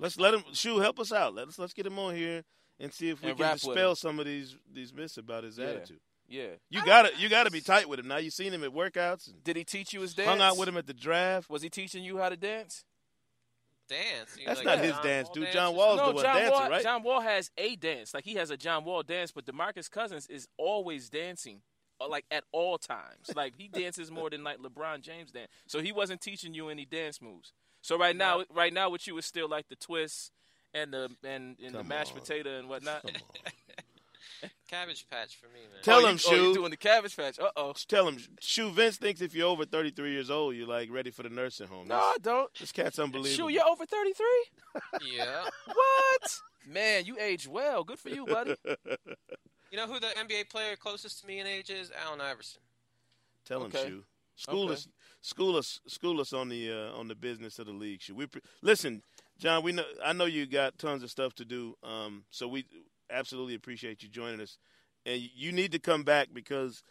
Let's 0.00 0.18
let 0.18 0.34
him. 0.34 0.42
Shu, 0.52 0.78
help 0.78 0.98
us 1.00 1.12
out. 1.12 1.34
Let's 1.34 1.58
let's 1.58 1.72
get 1.72 1.86
him 1.86 1.98
on 1.98 2.14
here 2.14 2.44
and 2.80 2.92
see 2.92 3.08
if 3.10 3.22
we 3.22 3.30
And 3.30 3.38
can 3.38 3.52
dispel 3.54 3.94
some 3.96 4.18
of 4.20 4.26
these 4.26 4.56
these 4.72 4.92
myths 4.92 5.16
about 5.16 5.44
his 5.44 5.56
Yeah. 5.58 5.66
attitude. 5.66 6.00
yeah. 6.28 6.48
You 6.68 6.84
gotta 6.84 7.10
you 7.18 7.28
gotta 7.28 7.50
be 7.50 7.60
tight 7.60 7.88
with 7.88 7.98
him. 7.98 8.08
Now 8.08 8.18
you 8.18 8.30
seen 8.30 8.52
him 8.52 8.62
at 8.64 8.70
workouts 8.70 9.28
and 9.28 9.42
Did 9.42 9.56
he 9.56 9.64
teach 9.64 9.92
you 9.94 10.00
his 10.02 10.14
dance? 10.14 10.28
hung 10.28 10.40
out 10.42 10.56
with 10.58 10.68
him 10.68 10.76
at 10.76 10.86
the 10.86 10.92
draft. 10.94 11.48
Was 11.48 11.62
he 11.62 11.70
teaching 11.70 12.04
you 12.04 12.18
how 12.18 12.28
to 12.28 12.36
dance? 12.36 12.84
Dance. 13.88 14.36
You 14.38 14.46
That's 14.46 14.58
like 14.58 14.66
not 14.66 14.78
a 14.78 14.82
his 14.82 14.92
John 14.92 15.02
dance, 15.04 15.26
Wall 15.28 15.34
dude. 15.34 15.42
dance 15.44 15.54
John 15.54 15.72
or 15.72 15.76
Wall's 15.76 15.96
no, 15.98 16.06
the 16.08 16.14
one 16.14 16.24
John 16.24 16.36
dancing, 16.36 16.52
Wall. 16.60 16.70
right? 16.70 16.82
John 16.82 17.02
Wall 17.02 17.20
has 17.20 17.50
a 17.58 17.76
dance, 17.76 18.14
like 18.14 18.24
he 18.24 18.34
has 18.34 18.50
a 18.50 18.56
John 18.56 18.84
Wall 18.84 19.02
dance, 19.02 19.32
but 19.32 19.46
Demarcus 19.46 19.90
Cousins 19.90 20.26
is 20.28 20.46
always 20.58 21.08
dancing, 21.08 21.62
uh, 22.00 22.08
like 22.08 22.24
at 22.30 22.44
all 22.52 22.78
times. 22.78 23.30
like 23.34 23.54
he 23.56 23.68
dances 23.68 24.10
more 24.10 24.30
than 24.30 24.44
like 24.44 24.58
LeBron 24.58 25.00
James 25.02 25.32
dance. 25.32 25.48
So 25.66 25.80
he 25.80 25.92
wasn't 25.92 26.20
teaching 26.20 26.54
you 26.54 26.68
any 26.68 26.84
dance 26.84 27.20
moves. 27.22 27.52
So 27.82 27.98
right 27.98 28.14
now, 28.16 28.44
right 28.54 28.72
now, 28.72 28.90
what 28.90 29.06
you 29.06 29.16
is 29.18 29.26
still 29.26 29.48
like 29.48 29.68
the 29.68 29.76
twist 29.76 30.32
and 30.74 30.92
the 30.92 31.10
and, 31.24 31.56
and 31.64 31.74
the 31.74 31.82
mashed 31.84 32.12
on. 32.14 32.20
potato 32.20 32.58
and 32.58 32.68
whatnot. 32.68 33.04
Come 34.42 34.42
on. 34.44 34.50
Cabbage 34.68 35.06
patch 35.10 35.36
for 35.36 35.46
me, 35.46 35.60
man. 35.72 35.82
Tell 35.82 36.00
oh, 36.04 36.08
him, 36.08 36.16
you, 36.16 36.28
oh, 36.28 36.32
you 36.34 36.44
Shu. 36.50 36.54
doing 36.54 36.70
the 36.70 36.76
cabbage 36.76 37.16
patch? 37.16 37.38
Uh 37.38 37.50
oh. 37.56 37.74
Tell 37.88 38.06
him, 38.08 38.18
Shu. 38.40 38.70
Vince 38.70 38.96
thinks 38.96 39.20
if 39.20 39.34
you're 39.34 39.48
over 39.48 39.64
33 39.64 40.12
years 40.12 40.30
old, 40.30 40.54
you're 40.54 40.68
like 40.68 40.90
ready 40.90 41.10
for 41.10 41.22
the 41.22 41.28
nursing 41.30 41.66
home. 41.68 41.88
No, 41.88 41.96
I 41.96 42.16
don't. 42.22 42.52
this 42.58 42.72
cat's 42.72 42.98
unbelievable. 42.98 43.48
Shu, 43.48 43.52
you're 43.52 43.66
over 43.66 43.84
thirty 43.86 44.12
three. 44.12 44.44
yeah. 45.16 45.44
What? 45.66 46.40
Man, 46.66 47.04
you 47.06 47.16
age 47.18 47.48
well. 47.48 47.82
Good 47.84 47.98
for 47.98 48.08
you, 48.10 48.26
buddy. 48.26 48.54
You 49.70 49.76
know 49.76 49.86
who 49.86 50.00
the 50.00 50.08
NBA 50.08 50.50
player 50.50 50.76
closest 50.76 51.20
to 51.20 51.26
me 51.26 51.40
in 51.40 51.46
age 51.46 51.70
is? 51.70 51.90
Allen 52.04 52.20
Iverson. 52.20 52.60
Tell 53.46 53.62
him, 53.62 53.66
Okay. 53.74 53.88
Shu. 53.88 54.04
School 54.36 54.64
Okay. 54.64 54.74
us, 54.74 54.88
school 55.20 55.56
us, 55.56 55.80
school 55.88 56.20
us 56.20 56.32
on 56.32 56.48
the 56.48 56.70
uh, 56.70 56.98
on 56.98 57.08
the 57.08 57.14
business 57.16 57.58
of 57.58 57.66
the 57.66 57.72
league. 57.72 58.00
Shu. 58.02 58.14
We 58.14 58.26
pre- 58.26 58.40
listen, 58.62 59.02
John. 59.38 59.62
We 59.64 59.72
know. 59.72 59.84
I 60.04 60.12
know 60.12 60.26
you 60.26 60.46
got 60.46 60.78
tons 60.78 61.02
of 61.02 61.10
stuff 61.10 61.34
to 61.36 61.44
do. 61.44 61.74
Um, 61.82 62.24
so 62.30 62.46
we 62.46 62.64
absolutely 63.10 63.54
appreciate 63.54 64.02
you 64.02 64.08
joining 64.08 64.40
us, 64.40 64.58
and 65.06 65.20
you 65.34 65.52
need 65.52 65.72
to 65.72 65.78
come 65.78 66.02
back 66.02 66.28
because 66.32 66.82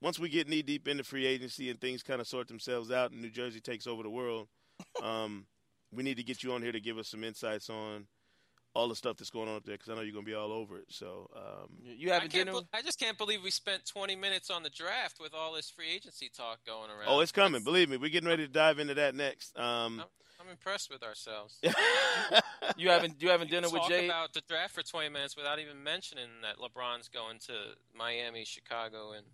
once 0.00 0.18
we 0.18 0.28
get 0.28 0.48
knee 0.48 0.62
deep 0.62 0.86
into 0.86 1.04
free 1.04 1.26
agency 1.26 1.70
and 1.70 1.80
things 1.80 2.02
kind 2.02 2.20
of 2.20 2.26
sort 2.26 2.48
themselves 2.48 2.90
out, 2.90 3.10
and 3.10 3.20
New 3.20 3.30
Jersey 3.30 3.60
takes 3.60 3.86
over 3.86 4.02
the 4.02 4.10
world, 4.10 4.48
um, 5.02 5.46
we 5.92 6.02
need 6.02 6.16
to 6.16 6.22
get 6.22 6.42
you 6.42 6.52
on 6.52 6.62
here 6.62 6.72
to 6.72 6.80
give 6.80 6.98
us 6.98 7.08
some 7.08 7.24
insights 7.24 7.70
on 7.70 8.06
all 8.78 8.88
the 8.88 8.94
stuff 8.96 9.16
that's 9.16 9.30
going 9.30 9.48
on 9.48 9.56
up 9.56 9.64
there 9.64 9.74
because 9.74 9.88
I 9.90 9.94
know 9.94 10.02
you're 10.02 10.12
gonna 10.14 10.24
be 10.24 10.34
all 10.34 10.52
over 10.52 10.78
it. 10.78 10.84
So 10.88 11.28
um, 11.36 11.68
You 11.84 12.10
I, 12.10 12.14
having 12.14 12.30
can't 12.30 12.46
dinner? 12.46 12.60
I 12.72 12.80
just 12.82 12.98
can't 13.00 13.18
believe 13.18 13.42
we 13.42 13.50
spent 13.50 13.84
20 13.86 14.14
minutes 14.16 14.50
on 14.50 14.62
the 14.62 14.70
draft 14.70 15.18
with 15.20 15.34
all 15.34 15.52
this 15.54 15.68
free 15.68 15.90
agency 15.92 16.30
talk 16.34 16.64
going 16.64 16.90
around. 16.90 17.08
oh, 17.08 17.20
it's 17.20 17.32
coming. 17.32 17.52
That's- 17.54 17.64
Believe 17.64 17.88
me, 17.90 17.96
we're 17.96 18.08
getting 18.10 18.28
ready 18.28 18.46
to 18.46 18.52
dive 18.52 18.78
into 18.78 18.94
that 18.94 19.14
next. 19.14 19.58
Um, 19.58 20.00
I'm, 20.00 20.46
I'm 20.46 20.50
impressed 20.50 20.90
with 20.90 21.02
ourselves. 21.02 21.58
You 22.76 22.90
having 22.90 23.14
you 23.18 23.30
having 23.30 23.46
We 23.46 23.50
dinner 23.52 23.68
with 23.70 23.82
Jay? 23.88 24.04
about 24.06 24.34
the 24.34 24.42
draft 24.46 24.74
for 24.74 24.82
20 24.82 25.08
minutes 25.08 25.36
without 25.36 25.58
even 25.58 25.82
mentioning 25.82 26.28
that 26.42 26.56
LeBron's 26.58 27.08
going 27.08 27.38
to 27.46 27.52
Miami, 27.96 28.44
Chicago, 28.44 29.12
and 29.12 29.24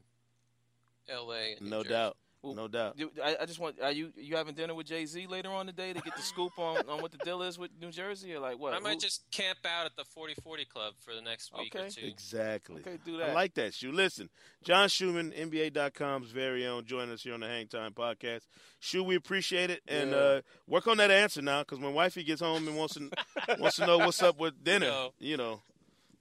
L.A. 1.09 1.57
and 1.59 1.68
no 1.68 1.83
Jersey. 1.83 1.88
doubt, 1.94 2.16
Well, 2.44 2.54
no 2.54 2.68
doubt. 2.68 2.96
Do- 2.96 3.11
I, 3.22 3.37
I 3.40 3.46
just 3.46 3.59
want 3.59 3.80
are 3.80 3.90
you 3.90 4.12
you 4.16 4.37
having 4.37 4.54
dinner 4.54 4.74
with 4.74 4.87
Jay 4.87 5.07
Z 5.07 5.26
later 5.26 5.50
on 5.50 5.66
today 5.66 5.92
to 5.92 6.00
get 6.00 6.14
the 6.14 6.22
scoop 6.22 6.52
on, 6.59 6.88
on 6.88 7.00
what 7.00 7.11
the 7.12 7.18
deal 7.18 7.42
is 7.42 7.59
with 7.59 7.70
New 7.80 7.90
Jersey 7.90 8.35
or 8.35 8.40
like 8.40 8.59
what? 8.59 8.74
I 8.74 8.78
might 8.80 8.94
Who- 8.94 9.00
just 9.00 9.24
camp 9.30 9.59
out 9.64 9.87
at 9.87 9.96
the 9.96 10.04
40-40 10.04 10.68
club 10.68 10.94
for 11.00 11.14
the 11.14 11.22
next 11.22 11.52
week 11.57 11.74
Okay. 11.74 11.87
or 11.87 11.90
two. 11.90 12.07
Exactly. 12.07 12.80
Okay, 12.83 12.98
do 13.04 13.16
that. 13.18 13.30
I 13.30 13.33
like 13.33 13.54
that, 13.54 13.72
Shu. 13.74 13.90
Listen, 13.92 14.28
John 14.62 14.88
Schuhmann, 14.88 15.33
NBA.com's 15.33 16.30
very 16.30 16.66
own, 16.66 16.85
joining 16.85 17.12
us 17.14 17.22
here 17.22 17.35
on 17.35 17.40
the 17.40 17.48
Hang 17.48 17.66
Time 17.66 17.92
podcast. 17.92 18.42
Shu, 18.80 19.02
we 19.02 19.16
appreciate 19.16 19.70
it, 19.70 19.80
and 19.88 20.11
Yeah. 20.11 20.16
uh, 20.16 20.40
work 20.68 20.87
on 20.87 20.98
that 20.98 21.11
answer 21.11 21.40
now, 21.42 21.61
because 21.62 21.78
when 21.78 21.94
wifey 21.94 22.22
gets 22.24 22.40
home 22.42 22.68
and 22.68 22.76
wants 22.76 22.94
to 22.94 23.11
wants 23.59 23.76
to 23.76 23.87
know 23.87 23.98
what's 23.98 24.22
up 24.22 24.38
with 24.38 24.62
dinner, 24.62 24.87
No. 24.87 25.12
you 25.18 25.37
know, 25.38 25.62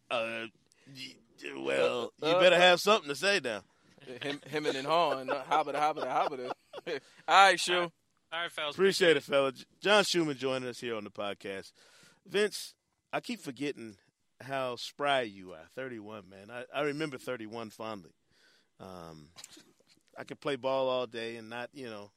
uh, 0.10 0.46
y- 0.96 1.16
well, 1.58 2.14
you 2.22 2.28
Uh, 2.30 2.40
better 2.40 2.56
uh, 2.56 2.60
have 2.60 2.80
something 2.80 3.10
to 3.10 3.16
say 3.16 3.42
now. 3.44 3.64
Him 4.22 4.40
him 4.48 4.66
and 4.66 4.88
Han, 4.88 5.28
hobbita 5.28 5.76
hobbita 5.76 6.08
hobbita. 6.08 6.52
All 7.28 7.48
right, 7.48 7.60
Shu. 7.60 7.74
All 7.76 7.90
right, 8.32 8.52
fellas. 8.52 8.76
Appreciate 8.76 9.18
it, 9.18 9.24
fella. 9.24 9.54
John 9.82 10.04
Schuhmann 10.04 10.38
joining 10.38 10.68
us 10.70 10.80
here 10.80 10.96
on 10.96 11.04
the 11.04 11.12
podcast. 11.12 11.72
Vince, 12.26 12.74
I 13.12 13.20
keep 13.20 13.40
forgetting 13.42 13.96
how 14.42 14.76
spry 14.76 15.22
you 15.22 15.52
are. 15.54 15.68
31, 15.76 16.24
man. 16.30 16.50
I, 16.52 16.64
I 16.80 16.82
remember 16.84 17.18
31 17.18 17.70
fondly. 17.70 18.12
Um, 18.80 19.28
I 20.18 20.24
could 20.24 20.40
play 20.40 20.56
ball 20.56 20.90
all 20.90 21.06
day 21.08 21.36
and 21.38 21.50
not, 21.50 21.70
you 21.74 21.86
know, 21.90 22.12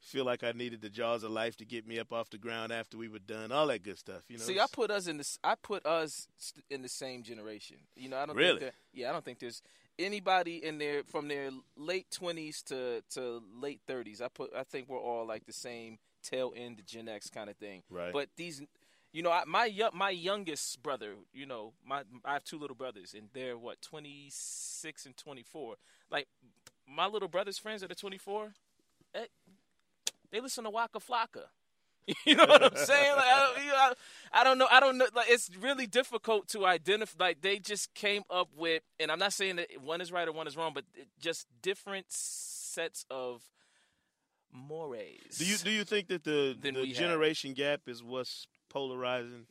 feel 0.00 0.24
like 0.24 0.44
I 0.44 0.52
needed 0.52 0.82
the 0.82 0.90
jaws 0.90 1.22
of 1.24 1.30
life 1.30 1.56
to 1.56 1.64
get 1.64 1.86
me 1.86 1.98
up 1.98 2.12
off 2.12 2.30
the 2.30 2.38
ground 2.38 2.70
after 2.72 2.96
we 2.96 3.08
were 3.08 3.18
done. 3.18 3.50
All 3.50 3.66
that 3.68 3.82
good 3.82 3.98
stuff, 3.98 4.22
you 4.28 4.38
know. 4.38 4.44
See, 4.44 4.60
I 4.60 4.66
put 4.70 4.90
us 4.90 5.06
in 5.06 5.16
this. 5.16 5.38
I 5.42 5.54
put 5.60 5.84
us 5.86 6.28
in 6.70 6.82
the 6.82 6.88
same 6.88 7.22
generation. 7.22 7.78
You 7.96 8.10
know, 8.10 8.18
I 8.18 8.26
don't 8.26 8.36
Really? 8.36 8.60
think 8.60 8.72
that. 8.72 8.74
Yeah, 8.92 9.08
I 9.08 9.12
don't 9.12 9.24
think 9.24 9.38
there's 9.40 9.62
anybody 9.98 10.64
in 10.64 10.78
their 10.78 11.02
from 11.04 11.28
their 11.28 11.50
late 11.76 12.10
twenties 12.10 12.62
to 12.64 13.02
to 13.10 13.42
late 13.60 13.80
thirties. 13.86 14.20
I 14.20 14.28
put. 14.28 14.50
I 14.56 14.64
think 14.64 14.88
we're 14.88 15.00
all 15.00 15.26
like 15.26 15.46
the 15.46 15.52
same 15.52 15.98
tail 16.22 16.52
end 16.56 16.82
Gen 16.86 17.08
X 17.08 17.30
kind 17.30 17.48
of 17.50 17.56
thing. 17.56 17.82
Right. 17.90 18.12
But 18.12 18.28
these, 18.36 18.62
you 19.12 19.22
know, 19.22 19.30
I, 19.30 19.44
my 19.46 19.70
my 19.92 20.10
youngest 20.10 20.82
brother. 20.82 21.14
You 21.32 21.46
know, 21.46 21.72
my 21.84 22.02
I 22.24 22.34
have 22.34 22.44
two 22.44 22.58
little 22.58 22.76
brothers, 22.76 23.14
and 23.14 23.28
they're 23.32 23.56
what 23.58 23.80
twenty 23.82 24.28
six 24.30 25.06
and 25.06 25.16
twenty 25.16 25.42
four. 25.42 25.76
Like 26.10 26.28
my 26.88 27.06
little 27.06 27.28
brother's 27.28 27.58
friends 27.58 27.80
that 27.80 27.90
are 27.90 27.96
twenty 27.96 28.18
four. 28.18 28.52
Eh, 29.14 29.26
they 30.30 30.40
listen 30.40 30.64
to 30.64 30.70
Waka 30.70 30.98
Flocka. 30.98 31.46
You 32.24 32.36
know 32.36 32.46
what 32.46 32.62
I'm 32.62 32.76
saying? 32.76 33.16
Like, 33.16 33.26
I, 33.26 33.38
don't, 33.54 33.64
you 33.64 33.70
know, 33.70 33.76
I, 33.76 33.92
I 34.32 34.44
don't 34.44 34.58
know. 34.58 34.68
I 34.70 34.80
don't 34.80 34.98
know. 34.98 35.06
Like, 35.14 35.26
it's 35.28 35.50
really 35.60 35.86
difficult 35.86 36.46
to 36.48 36.64
identify. 36.66 37.24
Like, 37.24 37.40
they 37.42 37.58
just 37.58 37.92
came 37.94 38.22
up 38.30 38.48
with, 38.56 38.82
and 39.00 39.10
I'm 39.10 39.18
not 39.18 39.32
saying 39.32 39.56
that 39.56 39.68
one 39.82 40.00
is 40.00 40.12
right 40.12 40.26
or 40.28 40.32
one 40.32 40.46
is 40.46 40.56
wrong, 40.56 40.72
but 40.74 40.84
just 41.20 41.46
different 41.62 42.06
sets 42.08 43.04
of 43.10 43.42
mores. 44.52 45.38
do 45.38 45.44
you 45.44 45.56
do 45.58 45.70
you 45.70 45.84
think 45.84 46.08
that 46.08 46.24
the 46.24 46.56
the 46.60 46.70
we 46.72 46.88
have. 46.88 46.96
generation 46.96 47.52
gap 47.52 47.82
is 47.86 48.02
what's 48.02 48.46
polarizing 48.70 49.46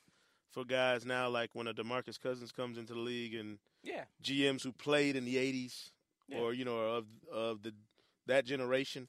for 0.51 0.64
guys 0.66 1.06
now? 1.06 1.30
Like 1.30 1.49
when 1.53 1.68
a 1.68 1.74
Demarcus 1.74 2.20
Cousins 2.20 2.51
comes 2.51 2.78
into 2.78 2.93
the 2.93 2.99
league 2.99 3.36
and 3.36 3.60
Yeah. 3.84 4.06
GMs 4.24 4.64
who 4.64 4.72
played 4.72 5.16
in 5.16 5.26
the 5.26 5.36
'80s, 5.36 5.91
Yeah. 6.28 6.39
or 6.39 6.53
you 6.53 6.66
know, 6.66 6.78
of 6.80 7.06
of 7.32 7.62
the 7.64 7.74
that 8.28 8.45
generation, 8.45 9.08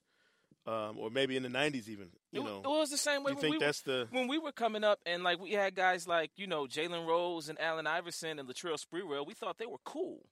um, 0.67 0.99
or 0.99 1.11
maybe 1.11 1.37
in 1.37 1.43
the 1.43 1.49
'90s 1.49 1.89
even. 1.89 2.09
You 2.33 2.43
it, 2.43 2.45
know, 2.45 2.61
it 2.65 2.69
was 2.69 2.91
the 2.91 2.99
same 2.99 3.23
way 3.23 3.31
you 3.31 3.37
when 3.37 3.43
think 3.43 3.53
we 3.55 3.59
that's 3.59 3.83
the 3.83 4.09
when 4.11 4.29
we 4.29 4.39
were 4.39 4.53
coming 4.53 4.85
up, 4.85 5.01
and 5.07 5.23
like 5.23 5.41
we 5.41 5.53
had 5.53 5.75
guys 5.75 6.09
like 6.09 6.31
you 6.37 6.47
know 6.47 6.65
Jalen 6.67 7.07
Rose 7.07 7.49
and 7.49 7.61
Allen 7.61 7.87
Iverson 7.87 8.39
and 8.39 8.49
Latrell 8.49 8.79
Sprewell. 8.79 9.27
We 9.27 9.35
thought 9.35 9.59
they 9.59 9.67
were 9.67 9.79
cool. 9.85 10.27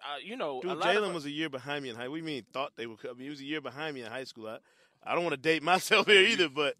Uh, 0.00 0.18
you 0.22 0.36
know, 0.36 0.60
dude? 0.60 0.78
Jalen 0.78 1.12
was 1.12 1.24
a 1.24 1.30
year 1.30 1.48
behind 1.48 1.82
me 1.82 1.90
in 1.90 1.96
high. 1.96 2.04
You 2.04 2.22
mean 2.22 2.44
thought 2.52 2.72
they 2.76 2.86
were? 2.86 2.96
I 3.04 3.14
mean, 3.14 3.24
he 3.24 3.30
was 3.30 3.40
a 3.40 3.44
year 3.44 3.60
behind 3.60 3.94
me 3.94 4.02
in 4.02 4.10
high 4.10 4.24
school. 4.24 4.48
I, 4.48 4.58
I 5.02 5.14
don't 5.14 5.24
want 5.24 5.34
to 5.34 5.40
date 5.40 5.62
myself 5.74 6.06
here 6.06 6.22
either, 6.22 6.48
but 6.48 6.74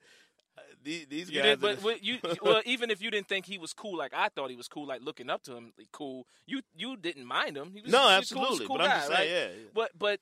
uh, 0.57 0.61
these, 0.83 1.31
guys. 1.31 1.43
did, 1.43 1.61
but 1.61 1.83
what 1.83 2.03
you 2.05 2.19
well, 2.43 2.63
even 2.65 2.91
if 2.91 3.01
you 3.03 3.11
didn't 3.11 3.29
think 3.29 3.47
he 3.47 3.59
was 3.59 3.73
cool, 3.73 3.97
like 3.97 4.13
I 4.15 4.29
thought 4.29 4.51
he 4.51 4.57
was 4.57 4.69
cool, 4.69 4.87
like 4.87 5.03
looking 5.03 5.31
up 5.31 5.43
to 5.45 5.57
him, 5.57 5.73
like, 5.79 5.89
cool. 5.93 6.27
You 6.47 6.63
you 6.77 6.97
didn't 6.97 7.27
mind 7.27 7.57
him. 7.57 7.73
He 7.75 7.81
was 7.81 7.93
no, 7.93 8.09
absolutely. 8.09 8.59
Cool, 8.59 8.67
cool 8.69 8.77
but 8.79 8.85
I'm 8.85 8.91
guy, 8.91 8.97
just 8.99 9.11
right? 9.11 9.19
saying, 9.19 9.33
yeah, 9.33 9.61
yeah. 9.63 9.69
But 9.75 9.91
but 9.99 10.21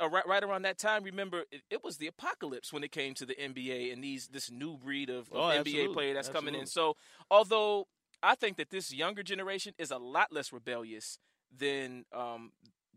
right, 0.00 0.26
right 0.26 0.42
around 0.42 0.62
that 0.62 0.78
time, 0.78 1.02
remember 1.04 1.44
it, 1.50 1.62
it 1.70 1.84
was 1.84 1.96
the 1.96 2.06
apocalypse 2.06 2.72
when 2.72 2.84
it 2.84 2.92
came 2.92 3.14
to 3.14 3.26
the 3.26 3.34
NBA 3.34 3.92
and 3.92 4.02
these 4.02 4.28
this 4.28 4.50
new 4.50 4.76
breed 4.76 5.10
of, 5.10 5.30
of 5.32 5.32
Oh, 5.32 5.48
NBA 5.48 5.60
absolutely, 5.60 5.94
player 5.94 6.14
that's 6.14 6.28
coming 6.28 6.54
in. 6.54 6.66
So 6.66 6.96
although 7.30 7.86
I 8.22 8.34
think 8.34 8.56
that 8.56 8.70
this 8.70 8.92
younger 8.92 9.22
generation 9.22 9.74
is 9.78 9.90
a 9.90 9.98
lot 9.98 10.32
less 10.32 10.52
rebellious 10.52 11.18
than 11.56 12.04
um 12.12 12.52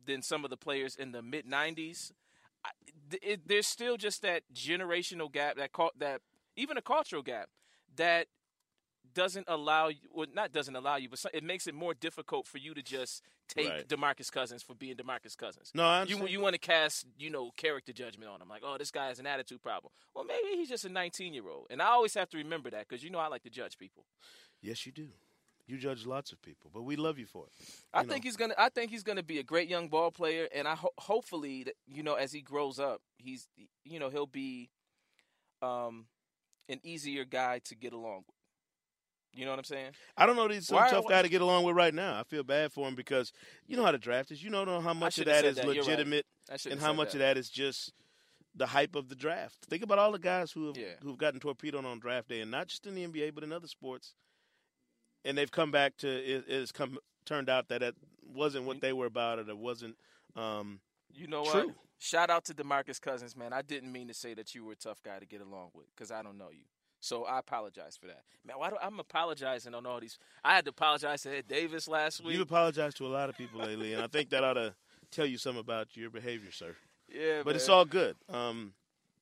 than 0.05 0.21
some 0.21 0.43
of 0.43 0.49
the 0.49 0.57
players 0.57 0.95
in 0.95 1.11
the 1.11 1.21
mid 1.21 1.45
'90s. 1.45 2.11
I, 2.65 2.71
it, 3.21 3.47
there's 3.47 3.67
still 3.67 3.95
just 3.95 4.21
that 4.23 4.43
generational 4.53 5.31
gap, 5.31 5.55
that 5.55 5.71
caught 5.71 5.97
that 5.99 6.21
even 6.57 6.77
a 6.77 6.81
cultural 6.81 7.21
gap 7.21 7.49
that 7.95 8.27
doesn't 9.19 9.45
allow 9.49 9.89
you, 9.89 9.97
well, 10.13 10.27
not 10.33 10.51
doesn't 10.53 10.75
allow 10.75 10.95
you, 10.95 11.09
but 11.09 11.23
it 11.33 11.43
makes 11.43 11.67
it 11.67 11.75
more 11.75 11.93
difficult 11.93 12.47
for 12.47 12.57
you 12.57 12.73
to 12.73 12.81
just 12.81 13.21
take 13.49 13.67
Right. 13.69 13.87
Demarcus 13.87 14.31
Cousins 14.31 14.63
for 14.63 14.75
being 14.75 14.95
Demarcus 14.95 15.35
Cousins. 15.37 15.71
No, 15.73 15.83
I 15.83 15.97
you 15.97 16.01
understand. 16.15 16.29
you 16.29 16.39
want 16.39 16.53
to 16.53 16.59
cast 16.59 17.05
you 17.17 17.29
know 17.29 17.51
character 17.57 17.91
judgment 17.93 18.31
on 18.31 18.41
him, 18.41 18.47
like 18.49 18.61
oh 18.65 18.77
this 18.77 18.91
guy 18.91 19.07
has 19.07 19.19
an 19.19 19.27
attitude 19.27 19.61
problem. 19.61 19.91
Well, 20.15 20.23
maybe 20.25 20.55
he's 20.57 20.69
just 20.69 20.85
a 20.85 20.89
19 20.89 21.33
year 21.33 21.47
old, 21.49 21.67
and 21.69 21.81
I 21.81 21.87
always 21.87 22.13
have 22.13 22.29
to 22.29 22.37
remember 22.37 22.69
that 22.69 22.87
because 22.87 23.03
you 23.03 23.09
know 23.09 23.19
I 23.19 23.27
like 23.27 23.43
to 23.43 23.49
judge 23.49 23.77
people. 23.77 24.05
Yes, 24.61 24.85
you 24.85 24.91
do. 24.93 25.07
You 25.67 25.77
judge 25.77 26.05
lots 26.05 26.31
of 26.31 26.41
people, 26.41 26.71
but 26.73 26.81
we 26.81 26.95
love 26.95 27.19
you 27.19 27.27
for 27.27 27.45
it. 27.45 27.51
I 27.93 28.01
You 28.01 28.07
think 28.07 28.23
he's 28.23 28.35
gonna. 28.37 28.55
I 28.57 28.69
think 28.69 28.89
he's 28.89 29.03
gonna 29.03 29.21
be 29.21 29.37
a 29.39 29.43
great 29.43 29.67
young 29.69 29.87
ball 29.89 30.09
player, 30.11 30.47
and 30.55 30.67
I 30.67 30.75
ho- 30.75 30.93
hopefully, 30.97 31.63
that, 31.65 31.75
you 31.87 32.01
know, 32.03 32.15
as 32.15 32.31
he 32.31 32.41
grows 32.41 32.79
up, 32.79 33.01
he's, 33.17 33.47
you 33.83 33.99
know, 33.99 34.09
he'll 34.09 34.25
be, 34.25 34.69
um, 35.61 36.07
an 36.69 36.79
easier 36.83 37.23
guy 37.25 37.59
to 37.65 37.75
get 37.75 37.93
along 37.93 38.23
with. 38.27 38.35
You 39.33 39.45
know 39.45 39.51
what 39.51 39.59
I'm 39.59 39.65
saying? 39.65 39.91
I 40.17 40.25
don't 40.25 40.35
know. 40.35 40.47
He's 40.49 40.67
some 40.67 40.77
Why- 40.77 40.89
tough 40.89 41.05
guy 41.07 41.21
to 41.21 41.29
get 41.29 41.41
along 41.41 41.63
with 41.63 41.75
right 41.75 41.93
now. 41.93 42.19
I 42.19 42.23
feel 42.23 42.43
bad 42.43 42.71
for 42.71 42.87
him 42.87 42.95
because 42.95 43.31
you 43.67 43.77
know 43.77 43.83
how 43.85 43.91
the 43.91 43.97
draft 43.97 44.31
is. 44.31 44.43
You 44.43 44.49
don't 44.49 44.65
know 44.67 44.81
how 44.81 44.93
much 44.93 45.19
of 45.19 45.25
that 45.25 45.45
is 45.45 45.55
that. 45.55 45.65
You're 45.65 45.75
right. 45.75 45.79
legitimate 45.81 46.25
and 46.69 46.79
how 46.79 46.93
much 46.93 47.09
that. 47.11 47.17
of 47.17 47.19
that 47.19 47.37
is 47.37 47.49
just 47.49 47.93
the 48.55 48.65
hype 48.65 48.95
of 48.95 49.07
the 49.07 49.15
draft. 49.15 49.57
Think 49.69 49.83
about 49.83 49.99
all 49.99 50.11
the 50.11 50.19
guys 50.19 50.51
who 50.51 50.67
have 50.67 50.77
Yeah. 50.77 50.95
who've 51.03 51.17
gotten 51.17 51.39
torpedoed 51.39 51.85
on 51.85 51.99
draft 51.99 52.27
day, 52.29 52.41
and 52.41 52.49
not 52.51 52.67
just 52.67 52.87
in 52.87 52.95
the 52.95 53.03
NBA, 53.03 53.29
but 53.33 53.43
in 53.43 53.53
other 53.53 53.67
sports. 53.67 54.15
And 55.23 55.37
they've 55.37 55.51
come 55.51 55.71
back 55.71 55.97
to 55.97 56.07
it. 56.07 56.45
It's 56.47 56.71
come 56.71 56.97
turned 57.25 57.49
out 57.49 57.67
that 57.67 57.83
it 57.83 57.95
wasn't 58.23 58.65
what 58.65 58.81
they 58.81 58.93
were 58.93 59.05
about, 59.05 59.37
or 59.39 59.47
it 59.47 59.57
wasn't. 59.57 59.97
Um, 60.35 60.81
You 61.13 61.27
know 61.27 61.43
True. 61.45 61.67
what? 61.67 61.75
Shout 61.99 62.29
out 62.29 62.45
to 62.45 62.53
Demarcus 62.53 62.99
Cousins, 63.01 63.35
man. 63.35 63.51
I 63.51 63.61
didn't 63.61 63.91
mean 63.91 64.07
to 64.07 64.13
say 64.13 64.33
that 64.35 64.53
you 64.55 64.63
were 64.63 64.73
a 64.73 64.75
tough 64.75 65.01
guy 65.03 65.19
to 65.19 65.25
get 65.25 65.41
along 65.41 65.71
with 65.73 65.87
because 65.95 66.11
I 66.11 66.21
don't 66.23 66.37
know 66.37 66.49
you. 66.49 66.63
So 66.99 67.23
I 67.25 67.39
apologize 67.39 67.97
for 67.97 68.07
that, 68.07 68.23
man. 68.45 68.57
Why 68.59 68.69
do 68.69 68.77
I'm 68.81 68.99
apologizing 68.99 69.73
on 69.73 69.85
all 69.85 69.99
these? 69.99 70.17
I 70.43 70.55
had 70.55 70.65
to 70.65 70.71
apologize 70.71 71.23
to 71.23 71.37
Ed 71.37 71.47
Davis 71.47 71.87
last 71.87 72.23
week. 72.23 72.33
you've 72.33 72.41
apologized 72.41 72.97
to 72.97 73.07
a 73.07 73.09
lot 73.09 73.29
of 73.29 73.37
people 73.37 73.61
lately, 73.61 73.93
and 73.93 74.03
I 74.03 74.07
think 74.07 74.29
that 74.31 74.43
ought 74.43 74.53
to 74.53 74.75
tell 75.11 75.25
you 75.25 75.37
something 75.37 75.61
about 75.61 75.95
your 75.95 76.09
behavior, 76.09 76.51
sir. 76.51 76.75
yeah, 77.13 77.41
But 77.43 77.55
it's 77.55 77.69
all 77.69 77.85
good. 77.85 78.17
Um, 78.27 78.73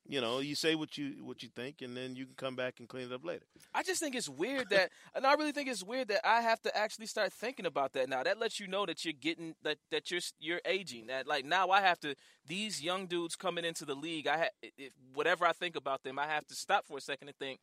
you 0.08 0.20
know, 0.22 0.38
you 0.40 0.54
say 0.54 0.74
what 0.74 0.96
you 0.96 1.16
what 1.22 1.42
you 1.42 1.50
think, 1.54 1.82
and 1.82 1.96
then 1.96 2.16
you 2.16 2.24
can 2.24 2.34
come 2.34 2.56
back 2.56 2.80
and 2.80 2.88
clean 2.88 3.04
it 3.06 3.12
up 3.12 3.24
later. 3.24 3.44
I 3.74 3.82
just 3.82 4.00
think 4.00 4.14
it's 4.14 4.28
weird 4.28 4.68
that, 4.70 4.90
and 5.14 5.26
I 5.26 5.34
really 5.34 5.52
think 5.52 5.68
it's 5.68 5.84
weird 5.84 6.08
that 6.08 6.26
I 6.26 6.40
have 6.40 6.60
to 6.62 6.76
actually 6.76 7.06
start 7.06 7.32
thinking 7.32 7.66
about 7.66 7.92
that 7.92 8.08
now. 8.08 8.22
That 8.22 8.38
lets 8.40 8.58
you 8.58 8.66
know 8.66 8.86
that 8.86 9.04
you're 9.04 9.12
getting 9.12 9.54
that 9.62 9.78
that 9.90 10.10
you're 10.10 10.20
you're 10.40 10.60
aging. 10.64 11.08
That 11.08 11.26
like 11.26 11.44
now 11.44 11.68
I 11.70 11.82
have 11.82 12.00
to 12.00 12.14
these 12.46 12.82
young 12.82 13.06
dudes 13.06 13.36
coming 13.36 13.64
into 13.64 13.84
the 13.84 13.94
league. 13.94 14.26
I 14.26 14.38
ha- 14.38 14.48
if 14.62 14.92
whatever 15.12 15.44
I 15.44 15.52
think 15.52 15.76
about 15.76 16.02
them, 16.02 16.18
I 16.18 16.26
have 16.26 16.46
to 16.46 16.54
stop 16.54 16.86
for 16.86 16.96
a 16.98 17.00
second 17.02 17.28
and 17.28 17.36
think. 17.36 17.60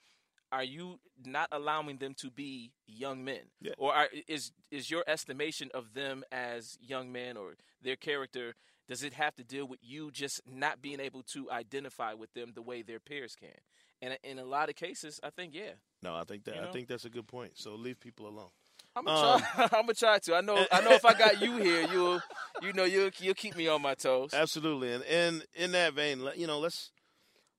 Are 0.52 0.64
you 0.64 1.00
not 1.26 1.50
allowing 1.52 1.98
them 1.98 2.14
to 2.20 2.30
be 2.30 2.72
young 2.88 3.26
men, 3.26 3.42
Yeah. 3.60 3.74
or 3.80 3.94
are, 3.94 4.08
is 4.28 4.52
is 4.70 4.92
your 4.92 5.04
estimation 5.08 5.70
of 5.74 5.96
them 5.96 6.24
as 6.32 6.78
young 6.80 7.12
men 7.12 7.36
or 7.36 7.56
their 7.82 7.96
character? 7.96 8.54
Does 8.88 9.04
it 9.04 9.14
have 9.14 9.36
to 9.36 9.44
deal 9.44 9.68
with 9.68 9.80
you 9.82 10.12
just 10.12 10.42
not 10.48 10.82
being 10.82 11.00
able 11.00 11.24
to 11.34 11.50
identify 11.50 12.14
with 12.14 12.34
them 12.34 12.52
the 12.54 12.62
way 12.62 12.82
their 12.82 13.00
peers 13.00 13.36
can? 13.36 13.58
And 14.02 14.14
uh, 14.14 14.18
in 14.24 14.40
a 14.40 14.46
lot 14.46 14.70
of 14.70 14.76
cases, 14.76 15.20
I 15.24 15.30
think 15.30 15.56
yeah, 15.56 15.72
No, 16.04 16.16
I 16.16 16.24
think 16.24 16.44
that 16.46 16.56
You 16.56 16.62
I 16.62 16.72
think 16.72 16.88
that's 16.88 17.06
a 17.06 17.10
good 17.10 17.28
point. 17.28 17.54
So 17.56 17.76
leave 17.76 18.00
people 18.00 18.28
alone. 18.28 18.50
I'm 18.96 19.06
gonna 19.06 19.40
try. 19.40 19.64
Um, 19.64 19.70
I'm 19.74 19.82
gonna 19.82 19.94
try 19.94 20.20
to. 20.20 20.36
I 20.36 20.42
know. 20.42 20.66
I 20.72 20.82
know. 20.82 20.92
If 20.92 21.06
I 21.06 21.14
got 21.14 21.42
you 21.42 21.58
here, 21.58 21.88
you'll, 21.92 22.22
you 22.62 22.74
know, 22.74 22.86
you'll 22.86 23.10
you'll 23.20 23.34
keep 23.34 23.56
me 23.56 23.68
on 23.68 23.82
my 23.82 23.94
toes. 23.94 24.34
Absolutely, 24.34 24.94
and 24.94 25.04
and 25.04 25.46
in 25.54 25.72
that 25.74 25.94
vein, 25.94 26.22
you 26.36 26.48
know, 26.48 26.60
let's 26.60 26.92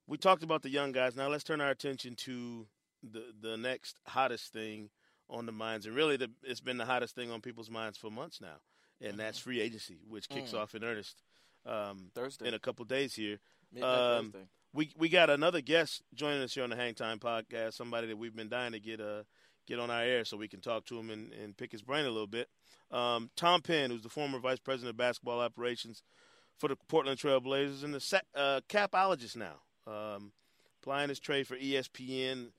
we 0.06 0.16
talked 0.16 0.42
about 0.42 0.62
the 0.62 0.70
young 0.70 0.92
guys. 0.92 1.16
Now 1.16 1.28
let's 1.28 1.44
turn 1.44 1.60
our 1.60 1.70
attention 1.70 2.14
to 2.24 2.66
the 3.02 3.24
the 3.40 3.56
next 3.56 3.98
hottest 4.06 4.52
thing 4.52 4.90
on 5.28 5.46
the 5.46 5.52
minds, 5.52 5.86
and 5.86 5.94
really, 5.94 6.16
the, 6.16 6.30
it's 6.42 6.60
been 6.60 6.78
the 6.78 6.84
hottest 6.84 7.14
thing 7.14 7.30
on 7.30 7.40
people's 7.40 7.70
minds 7.70 7.98
for 7.98 8.10
months 8.10 8.40
now, 8.40 8.58
and 9.00 9.18
that's 9.18 9.38
free 9.38 9.60
agency, 9.60 9.98
which 10.08 10.28
kicks 10.28 10.54
off 10.54 10.74
in 10.74 10.84
earnest 10.84 11.22
um, 11.66 12.10
Thursday. 12.14 12.48
in 12.48 12.54
a 12.54 12.58
couple 12.58 12.84
days 12.84 13.14
here. 13.14 13.38
Um, 13.82 14.32
Thursday. 14.32 14.48
we 14.72 14.90
we 14.96 15.08
got 15.08 15.30
another 15.30 15.60
guest 15.60 16.02
joining 16.14 16.42
us 16.42 16.54
here 16.54 16.64
on 16.64 16.70
the 16.70 16.76
Hang 16.76 16.94
Time 16.94 17.18
podcast. 17.18 17.74
Somebody 17.74 18.06
that 18.08 18.16
we've 18.16 18.34
been 18.36 18.48
dying 18.48 18.72
to 18.72 18.80
get 18.80 19.00
uh 19.00 19.22
get 19.66 19.78
on 19.78 19.90
our 19.90 20.02
air 20.02 20.24
so 20.24 20.36
we 20.36 20.48
can 20.48 20.60
talk 20.60 20.84
to 20.86 20.98
him 20.98 21.10
and, 21.10 21.32
and 21.32 21.56
pick 21.56 21.72
his 21.72 21.82
brain 21.82 22.04
a 22.04 22.10
little 22.10 22.26
bit. 22.26 22.48
Um, 22.90 23.30
Tom 23.36 23.62
Penn, 23.62 23.90
who's 23.90 24.02
the 24.02 24.08
former 24.08 24.38
vice 24.38 24.60
president 24.60 24.90
of 24.90 24.96
basketball 24.96 25.40
operations 25.40 26.02
for 26.56 26.68
the 26.68 26.76
Portland 26.88 27.18
Trail 27.18 27.40
Blazers 27.40 27.82
and 27.82 27.92
the 27.92 28.22
uh, 28.34 28.60
capologist 28.68 29.36
now, 29.36 29.56
um, 29.86 30.32
applying 30.80 31.08
his 31.08 31.18
trade 31.18 31.46
for 31.46 31.56
ESPN, 31.56 32.50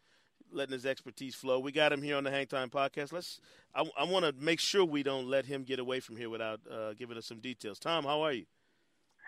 letting 0.51 0.73
his 0.73 0.85
expertise 0.85 1.35
flow. 1.35 1.59
We 1.59 1.71
got 1.71 1.91
him 1.91 2.01
here 2.01 2.15
on 2.17 2.23
the 2.23 2.31
Hang 2.31 2.47
Time 2.47 2.69
podcast. 2.69 3.11
Let's. 3.11 3.39
I, 3.75 3.83
I 3.97 4.03
want 4.05 4.25
to 4.25 4.33
make 4.43 4.59
sure 4.59 4.83
we 4.85 5.03
don't 5.03 5.27
let 5.27 5.45
him 5.45 5.63
get 5.63 5.79
away 5.79 5.99
from 5.99 6.17
here 6.17 6.29
without 6.29 6.59
uh, 6.71 6.93
giving 6.93 7.17
us 7.17 7.25
some 7.25 7.39
details. 7.39 7.79
Tom, 7.79 8.05
how 8.05 8.21
are 8.21 8.33
you? 8.33 8.45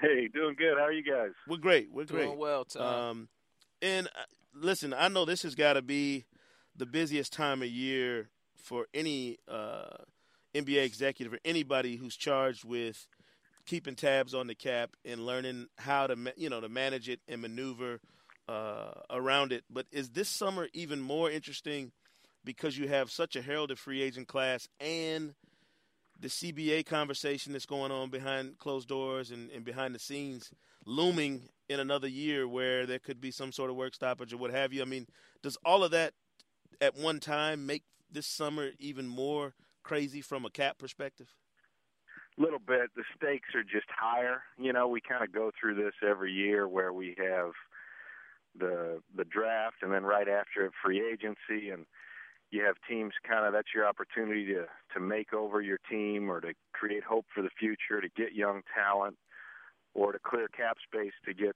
Hey, 0.02 0.28
doing 0.34 0.56
good. 0.58 0.78
How 0.78 0.86
are 0.86 0.92
you 0.94 1.04
guys? 1.04 1.32
We're 1.48 1.58
great. 1.58 1.90
We're 1.92 2.06
Doing 2.06 2.28
great. 2.30 2.38
well, 2.38 2.66
Tom. 2.66 2.84
Um, 2.84 3.28
and 3.82 4.08
uh, 4.08 4.22
listen, 4.54 4.94
I 4.94 5.10
know 5.10 5.26
this 5.26 5.44
has 5.44 5.56
got 5.56 5.74
to 5.74 5.82
be 5.82 6.26
the 6.76 6.86
busiest 6.86 7.34
time 7.34 7.62
of 7.62 7.68
year 7.68 8.30
for 8.56 8.86
any 8.94 9.38
uh, 9.48 9.90
NBA 10.56 10.86
executive 10.86 11.34
or 11.34 11.40
anybody 11.44 11.98
who's 11.98 12.16
charged 12.16 12.64
with 12.64 13.08
keeping 13.66 13.96
tabs 13.96 14.34
on 14.34 14.48
the 14.48 14.56
cap 14.56 14.92
and 15.06 15.26
learning 15.26 15.68
how 15.78 16.08
to 16.08 16.16
ma- 16.16 16.32
you 16.36 16.50
know 16.50 16.62
to 16.62 16.70
manage 16.70 17.08
it 17.10 17.20
and 17.28 17.42
maneuver 17.42 18.00
uh, 18.50 18.92
around 19.12 19.52
it. 19.52 19.64
But 19.70 19.86
is 19.92 20.10
this 20.10 20.28
summer 20.28 20.68
even 20.74 21.00
more 21.00 21.30
interesting 21.30 21.92
because 22.44 22.78
you 22.78 22.88
have 22.88 23.12
such 23.12 23.36
a 23.36 23.42
heralded 23.42 23.78
free 23.78 24.02
agent 24.02 24.28
class 24.28 24.68
and 24.80 25.36
the 26.20 26.30
CBA 26.30 26.86
conversation 26.86 27.54
that's 27.54 27.68
going 27.68 27.92
on 27.92 28.10
behind 28.10 28.58
closed 28.58 28.90
doors 28.90 29.30
and, 29.30 29.52
and 29.52 29.64
behind 29.64 29.94
the 29.94 30.00
scenes 30.00 30.52
looming 30.86 31.44
in 31.70 31.80
another 31.80 32.08
year 32.08 32.48
where 32.48 32.88
there 32.88 32.98
could 32.98 33.22
be 33.22 33.30
some 33.30 33.52
sort 33.52 33.70
of 33.70 33.76
work 33.76 33.94
stoppage 33.94 34.34
or 34.34 34.38
what 34.38 34.52
have 34.52 34.74
you. 34.74 34.82
I 34.82 34.86
mean, 34.86 35.06
does 35.44 35.58
all 35.64 35.84
of 35.84 35.92
that 35.92 36.14
at 36.82 36.98
one 36.98 37.20
time 37.20 37.68
make 37.68 37.84
this 38.12 38.26
summer 38.26 38.72
even 38.80 39.08
more 39.08 39.54
crazy 39.84 40.22
from 40.22 40.44
a 40.44 40.50
cap 40.50 40.80
perspective? 40.80 41.28
A 42.38 42.42
little 42.42 42.60
bit. 42.60 42.90
The 42.96 43.04
stakes 43.16 43.50
are 43.54 43.64
just 43.64 43.88
higher. 43.96 44.42
You 44.58 44.74
know, 44.74 44.88
we 44.88 45.02
kind 45.02 45.24
of 45.24 45.32
go 45.32 45.52
through 45.60 45.76
this 45.76 45.94
every 46.08 46.32
year 46.32 46.68
where 46.68 46.92
we 46.92 47.16
have 47.20 47.52
the 48.60 49.02
the 49.16 49.26
draft 49.26 49.78
and 49.82 49.92
then 49.92 50.04
right 50.04 50.28
after 50.28 50.66
it 50.66 50.72
free 50.84 51.02
agency 51.02 51.70
and 51.70 51.86
you 52.52 52.64
have 52.64 52.76
teams 52.88 53.14
kind 53.28 53.46
of 53.46 53.54
that's 53.54 53.74
your 53.74 53.88
opportunity 53.88 54.46
to 54.46 54.66
to 54.94 55.00
make 55.00 55.34
over 55.34 55.62
your 55.62 55.80
team 55.90 56.30
or 56.30 56.42
to 56.42 56.54
create 56.74 57.04
hope 57.04 57.26
for 57.34 57.42
the 57.42 57.50
future, 57.60 58.02
to 58.02 58.10
get 58.16 58.34
young 58.34 58.62
talent 58.74 59.18
or 59.94 60.12
to 60.12 60.20
clear 60.20 60.48
cap 60.48 60.78
space 60.86 61.14
to 61.26 61.34
get 61.34 61.56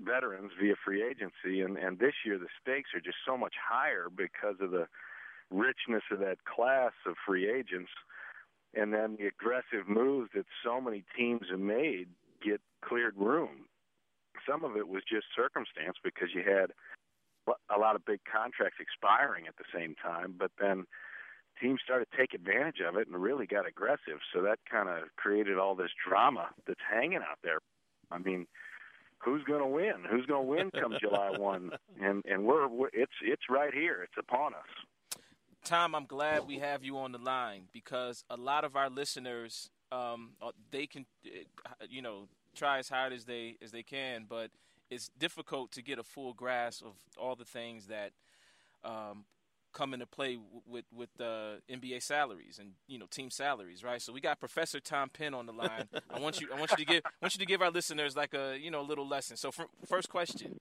veterans 0.00 0.50
via 0.60 0.74
free 0.84 1.02
agency 1.02 1.60
and 1.60 1.76
and 1.78 1.98
this 1.98 2.14
year 2.26 2.38
the 2.38 2.48
stakes 2.60 2.90
are 2.94 3.00
just 3.00 3.18
so 3.26 3.36
much 3.36 3.54
higher 3.62 4.08
because 4.14 4.56
of 4.60 4.70
the 4.70 4.86
richness 5.50 6.02
of 6.10 6.18
that 6.18 6.38
class 6.44 6.92
of 7.06 7.14
free 7.26 7.48
agents 7.48 7.90
and 8.74 8.92
then 8.92 9.16
the 9.18 9.26
aggressive 9.26 9.88
moves 9.88 10.30
that 10.34 10.46
so 10.64 10.80
many 10.80 11.04
teams 11.16 11.46
have 11.50 11.60
made 11.60 12.08
get 12.42 12.60
cleared 12.82 13.16
room. 13.16 13.66
Some 14.48 14.64
of 14.64 14.76
it 14.76 14.88
was 14.88 15.02
just 15.10 15.26
circumstance 15.36 15.96
because 16.02 16.28
you 16.34 16.42
had 16.42 16.72
a 17.74 17.78
lot 17.78 17.96
of 17.96 18.04
big 18.04 18.20
contracts 18.30 18.78
expiring 18.80 19.46
at 19.46 19.56
the 19.56 19.64
same 19.74 19.94
time, 19.94 20.34
but 20.38 20.50
then 20.60 20.84
teams 21.60 21.80
started 21.84 22.06
to 22.10 22.16
take 22.16 22.34
advantage 22.34 22.80
of 22.86 22.96
it 22.96 23.08
and 23.08 23.20
really 23.20 23.46
got 23.46 23.66
aggressive. 23.66 24.20
So 24.32 24.42
that 24.42 24.58
kind 24.70 24.88
of 24.88 25.08
created 25.16 25.58
all 25.58 25.74
this 25.74 25.90
drama 26.06 26.48
that's 26.66 26.80
hanging 26.90 27.18
out 27.18 27.38
there. 27.42 27.58
I 28.10 28.18
mean, 28.18 28.46
who's 29.18 29.44
going 29.44 29.60
to 29.60 29.66
win? 29.66 30.04
Who's 30.08 30.26
going 30.26 30.46
to 30.46 30.50
win 30.50 30.70
come 30.70 30.94
July 31.00 31.30
1? 31.36 31.70
And 32.00 32.24
and 32.24 32.44
we're, 32.44 32.68
we're 32.68 32.90
it's 32.92 33.12
it's 33.22 33.42
right 33.48 33.72
here. 33.72 34.02
It's 34.02 34.18
upon 34.18 34.54
us. 34.54 35.20
Tom, 35.64 35.94
I'm 35.94 36.06
glad 36.06 36.46
we 36.46 36.58
have 36.58 36.82
you 36.82 36.96
on 36.98 37.12
the 37.12 37.18
line 37.18 37.64
because 37.70 38.24
a 38.30 38.36
lot 38.36 38.64
of 38.64 38.76
our 38.76 38.88
listeners, 38.88 39.70
um, 39.92 40.30
uh, 40.40 40.52
they 40.70 40.86
can, 40.86 41.04
uh, 41.26 41.84
you 41.88 42.00
know, 42.00 42.28
try 42.54 42.78
as 42.78 42.88
hard 42.88 43.12
as 43.12 43.24
they 43.24 43.56
as 43.62 43.72
they 43.72 43.82
can, 43.82 44.26
but 44.28 44.50
it's 44.90 45.08
difficult 45.18 45.72
to 45.72 45.82
get 45.82 45.98
a 45.98 46.02
full 46.02 46.32
grasp 46.32 46.84
of 46.84 46.94
all 47.16 47.36
the 47.36 47.44
things 47.44 47.86
that 47.86 48.12
um, 48.84 49.24
come 49.72 49.94
into 49.94 50.06
play 50.06 50.38
with 50.66 50.84
with 50.92 51.10
uh, 51.20 51.56
NBA 51.70 52.02
salaries 52.02 52.58
and 52.58 52.72
you 52.86 52.98
know 52.98 53.06
team 53.06 53.30
salaries, 53.30 53.84
right? 53.84 54.02
So 54.02 54.12
we 54.12 54.20
got 54.20 54.40
Professor 54.40 54.80
Tom 54.80 55.08
Penn 55.08 55.34
on 55.34 55.46
the 55.46 55.52
line. 55.52 55.88
I 56.10 56.18
want 56.18 56.40
you 56.40 56.48
I 56.52 56.58
want 56.58 56.72
you 56.72 56.78
to 56.78 56.84
give 56.84 57.02
I 57.04 57.10
want 57.22 57.34
you 57.34 57.38
to 57.38 57.46
give 57.46 57.62
our 57.62 57.70
listeners 57.70 58.16
like 58.16 58.34
a 58.34 58.56
you 58.60 58.70
know 58.70 58.80
a 58.80 58.82
little 58.88 59.06
lesson. 59.06 59.36
So 59.36 59.50
for, 59.50 59.66
first 59.86 60.08
question, 60.08 60.58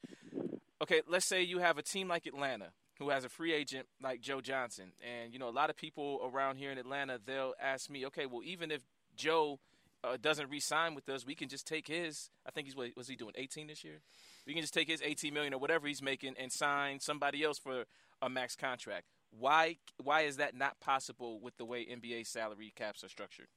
okay, 0.82 1.02
let's 1.08 1.26
say 1.26 1.42
you 1.42 1.60
have 1.60 1.78
a 1.78 1.84
team 1.84 2.08
like 2.08 2.26
Atlanta 2.26 2.72
who 3.00 3.10
has 3.10 3.24
a 3.24 3.30
free 3.30 3.54
agent 3.54 3.88
like 4.02 4.22
Joe 4.22 4.42
Johnson, 4.42 4.92
and 5.02 5.34
you 5.34 5.40
know 5.40 5.50
a 5.50 5.52
lot 5.52 5.70
of 5.70 5.76
people 5.76 6.30
around 6.32 6.58
here 6.58 6.72
in 6.72 6.78
Atlanta 6.78 7.20
they'll 7.24 7.54
ask 7.62 7.90
me, 7.90 8.06
okay, 8.08 8.26
well 8.26 8.42
even 8.44 8.72
if 8.72 8.82
Joe 9.16 9.60
uh, 10.04 10.18
doesn't 10.22 10.50
re-sign 10.50 10.96
with 10.96 11.10
us, 11.10 11.26
we 11.26 11.36
can 11.36 11.50
just 11.50 11.68
take 11.68 11.88
his. 11.88 12.30
I 12.48 12.52
think 12.52 12.68
he's 12.68 12.76
what 12.76 12.90
was 12.96 13.08
he 13.08 13.16
doing 13.16 13.34
18 13.36 13.68
this 13.68 13.84
year? 13.84 14.02
We 14.46 14.54
can 14.54 14.62
just 14.62 14.74
take 14.74 14.88
his 14.88 15.02
18 15.02 15.34
million 15.34 15.54
or 15.54 15.60
whatever 15.60 15.88
he's 15.88 16.02
making 16.02 16.36
and 16.40 16.52
sign 16.52 17.00
somebody 17.00 17.44
else 17.44 17.60
for 17.60 17.86
a 18.22 18.30
max 18.30 18.56
contract. 18.56 19.06
Why 19.38 19.78
why 20.02 20.22
is 20.22 20.38
that 20.38 20.56
not 20.56 20.80
possible 20.80 21.40
with 21.40 21.58
the 21.58 21.66
way 21.66 21.86
NBA 21.86 22.28
salary 22.28 22.74
caps 22.76 23.04
are 23.04 23.10
structured? 23.10 23.48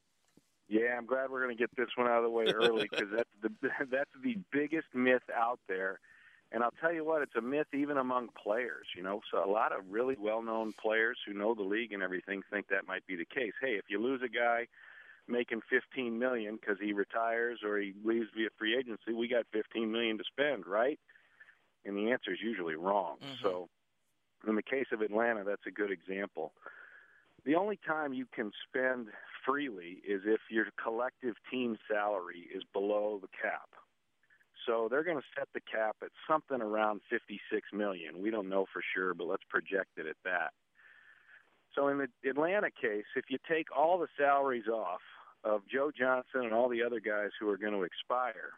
Yeah, 0.68 0.96
I'm 0.96 1.06
glad 1.06 1.30
we're 1.30 1.42
going 1.42 1.56
to 1.56 1.60
get 1.60 1.70
this 1.76 1.88
one 1.96 2.06
out 2.06 2.18
of 2.18 2.24
the 2.24 2.30
way 2.30 2.46
early 2.46 2.88
because 2.90 3.08
that's 3.14 3.28
the 3.42 3.50
that's 3.90 4.10
the 4.22 4.36
biggest 4.52 4.88
myth 4.94 5.22
out 5.34 5.60
there. 5.68 6.00
And 6.54 6.62
I'll 6.62 6.74
tell 6.82 6.92
you 6.92 7.02
what, 7.02 7.22
it's 7.22 7.34
a 7.34 7.40
myth 7.40 7.68
even 7.72 7.96
among 7.96 8.28
players. 8.42 8.86
You 8.96 9.02
know, 9.02 9.20
so 9.30 9.42
a 9.42 9.48
lot 9.50 9.72
of 9.72 9.84
really 9.90 10.16
well-known 10.20 10.74
players 10.80 11.16
who 11.26 11.32
know 11.32 11.54
the 11.54 11.62
league 11.62 11.92
and 11.92 12.02
everything 12.02 12.42
think 12.50 12.68
that 12.68 12.86
might 12.86 13.06
be 13.06 13.16
the 13.16 13.24
case. 13.24 13.52
Hey, 13.60 13.74
if 13.78 13.84
you 13.88 13.98
lose 13.98 14.20
a 14.22 14.28
guy 14.28 14.66
making 15.28 15.60
15 15.70 16.18
million 16.18 16.56
because 16.56 16.78
he 16.80 16.92
retires 16.92 17.60
or 17.64 17.78
he 17.78 17.94
leaves 18.04 18.28
via 18.36 18.48
free 18.58 18.76
agency, 18.76 19.12
we 19.12 19.28
got 19.28 19.44
15 19.52 19.90
million 19.90 20.18
to 20.18 20.24
spend, 20.24 20.66
right? 20.66 20.98
And 21.84 21.96
the 21.96 22.10
answer 22.10 22.32
is 22.32 22.38
usually 22.42 22.76
wrong. 22.76 23.16
Mm-hmm. 23.22 23.42
So 23.42 23.68
in 24.46 24.56
the 24.56 24.62
case 24.62 24.86
of 24.92 25.00
Atlanta, 25.00 25.44
that's 25.44 25.66
a 25.66 25.70
good 25.70 25.90
example. 25.90 26.52
The 27.44 27.56
only 27.56 27.78
time 27.86 28.12
you 28.12 28.26
can 28.32 28.52
spend 28.68 29.08
freely 29.44 30.00
is 30.06 30.22
if 30.24 30.40
your 30.48 30.66
collective 30.82 31.34
team 31.50 31.76
salary 31.90 32.48
is 32.54 32.62
below 32.72 33.18
the 33.20 33.28
cap. 33.28 33.68
So 34.66 34.86
they're 34.88 35.02
going 35.02 35.18
to 35.18 35.24
set 35.36 35.48
the 35.54 35.60
cap 35.60 35.96
at 36.02 36.10
something 36.28 36.62
around 36.62 37.00
56 37.10 37.40
million. 37.72 38.22
We 38.22 38.30
don't 38.30 38.48
know 38.48 38.66
for 38.72 38.80
sure, 38.94 39.12
but 39.12 39.26
let's 39.26 39.42
project 39.48 39.90
it 39.96 40.06
at 40.06 40.16
that. 40.24 40.52
So 41.74 41.88
in 41.88 41.98
the 41.98 42.28
Atlanta 42.28 42.70
case, 42.70 43.04
if 43.16 43.24
you 43.28 43.38
take 43.48 43.66
all 43.76 43.98
the 43.98 44.08
salaries 44.18 44.68
off 44.68 45.00
of 45.44 45.62
Joe 45.72 45.90
Johnson 45.96 46.42
and 46.42 46.52
all 46.52 46.68
the 46.68 46.82
other 46.82 47.00
guys 47.00 47.30
who 47.40 47.48
are 47.48 47.56
going 47.56 47.72
to 47.72 47.82
expire, 47.82 48.52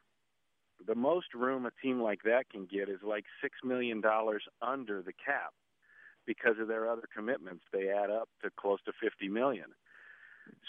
the 0.86 0.94
most 0.94 1.32
room 1.34 1.66
a 1.66 1.70
team 1.82 2.00
like 2.00 2.22
that 2.24 2.50
can 2.50 2.66
get 2.66 2.88
is 2.88 3.00
like 3.02 3.24
six 3.40 3.56
million 3.64 4.00
dollars 4.00 4.42
under 4.60 5.00
the 5.02 5.12
cap 5.12 5.54
because 6.26 6.56
of 6.60 6.68
their 6.68 6.90
other 6.90 7.08
commitments. 7.14 7.64
They 7.72 7.88
add 7.88 8.10
up 8.10 8.28
to 8.42 8.50
close 8.56 8.78
to 8.86 8.92
50 9.00 9.28
million. 9.28 9.66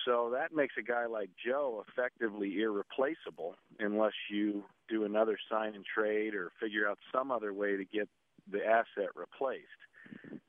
So 0.05 0.31
that 0.33 0.53
makes 0.53 0.75
a 0.77 0.83
guy 0.83 1.05
like 1.05 1.29
Joe 1.43 1.83
effectively 1.87 2.61
irreplaceable 2.61 3.55
unless 3.79 4.13
you 4.29 4.63
do 4.87 5.03
another 5.03 5.37
sign 5.49 5.75
and 5.75 5.85
trade 5.85 6.35
or 6.35 6.51
figure 6.61 6.87
out 6.87 6.99
some 7.13 7.31
other 7.31 7.53
way 7.53 7.75
to 7.75 7.83
get 7.85 8.07
the 8.49 8.65
asset 8.65 9.09
replaced. 9.15 9.65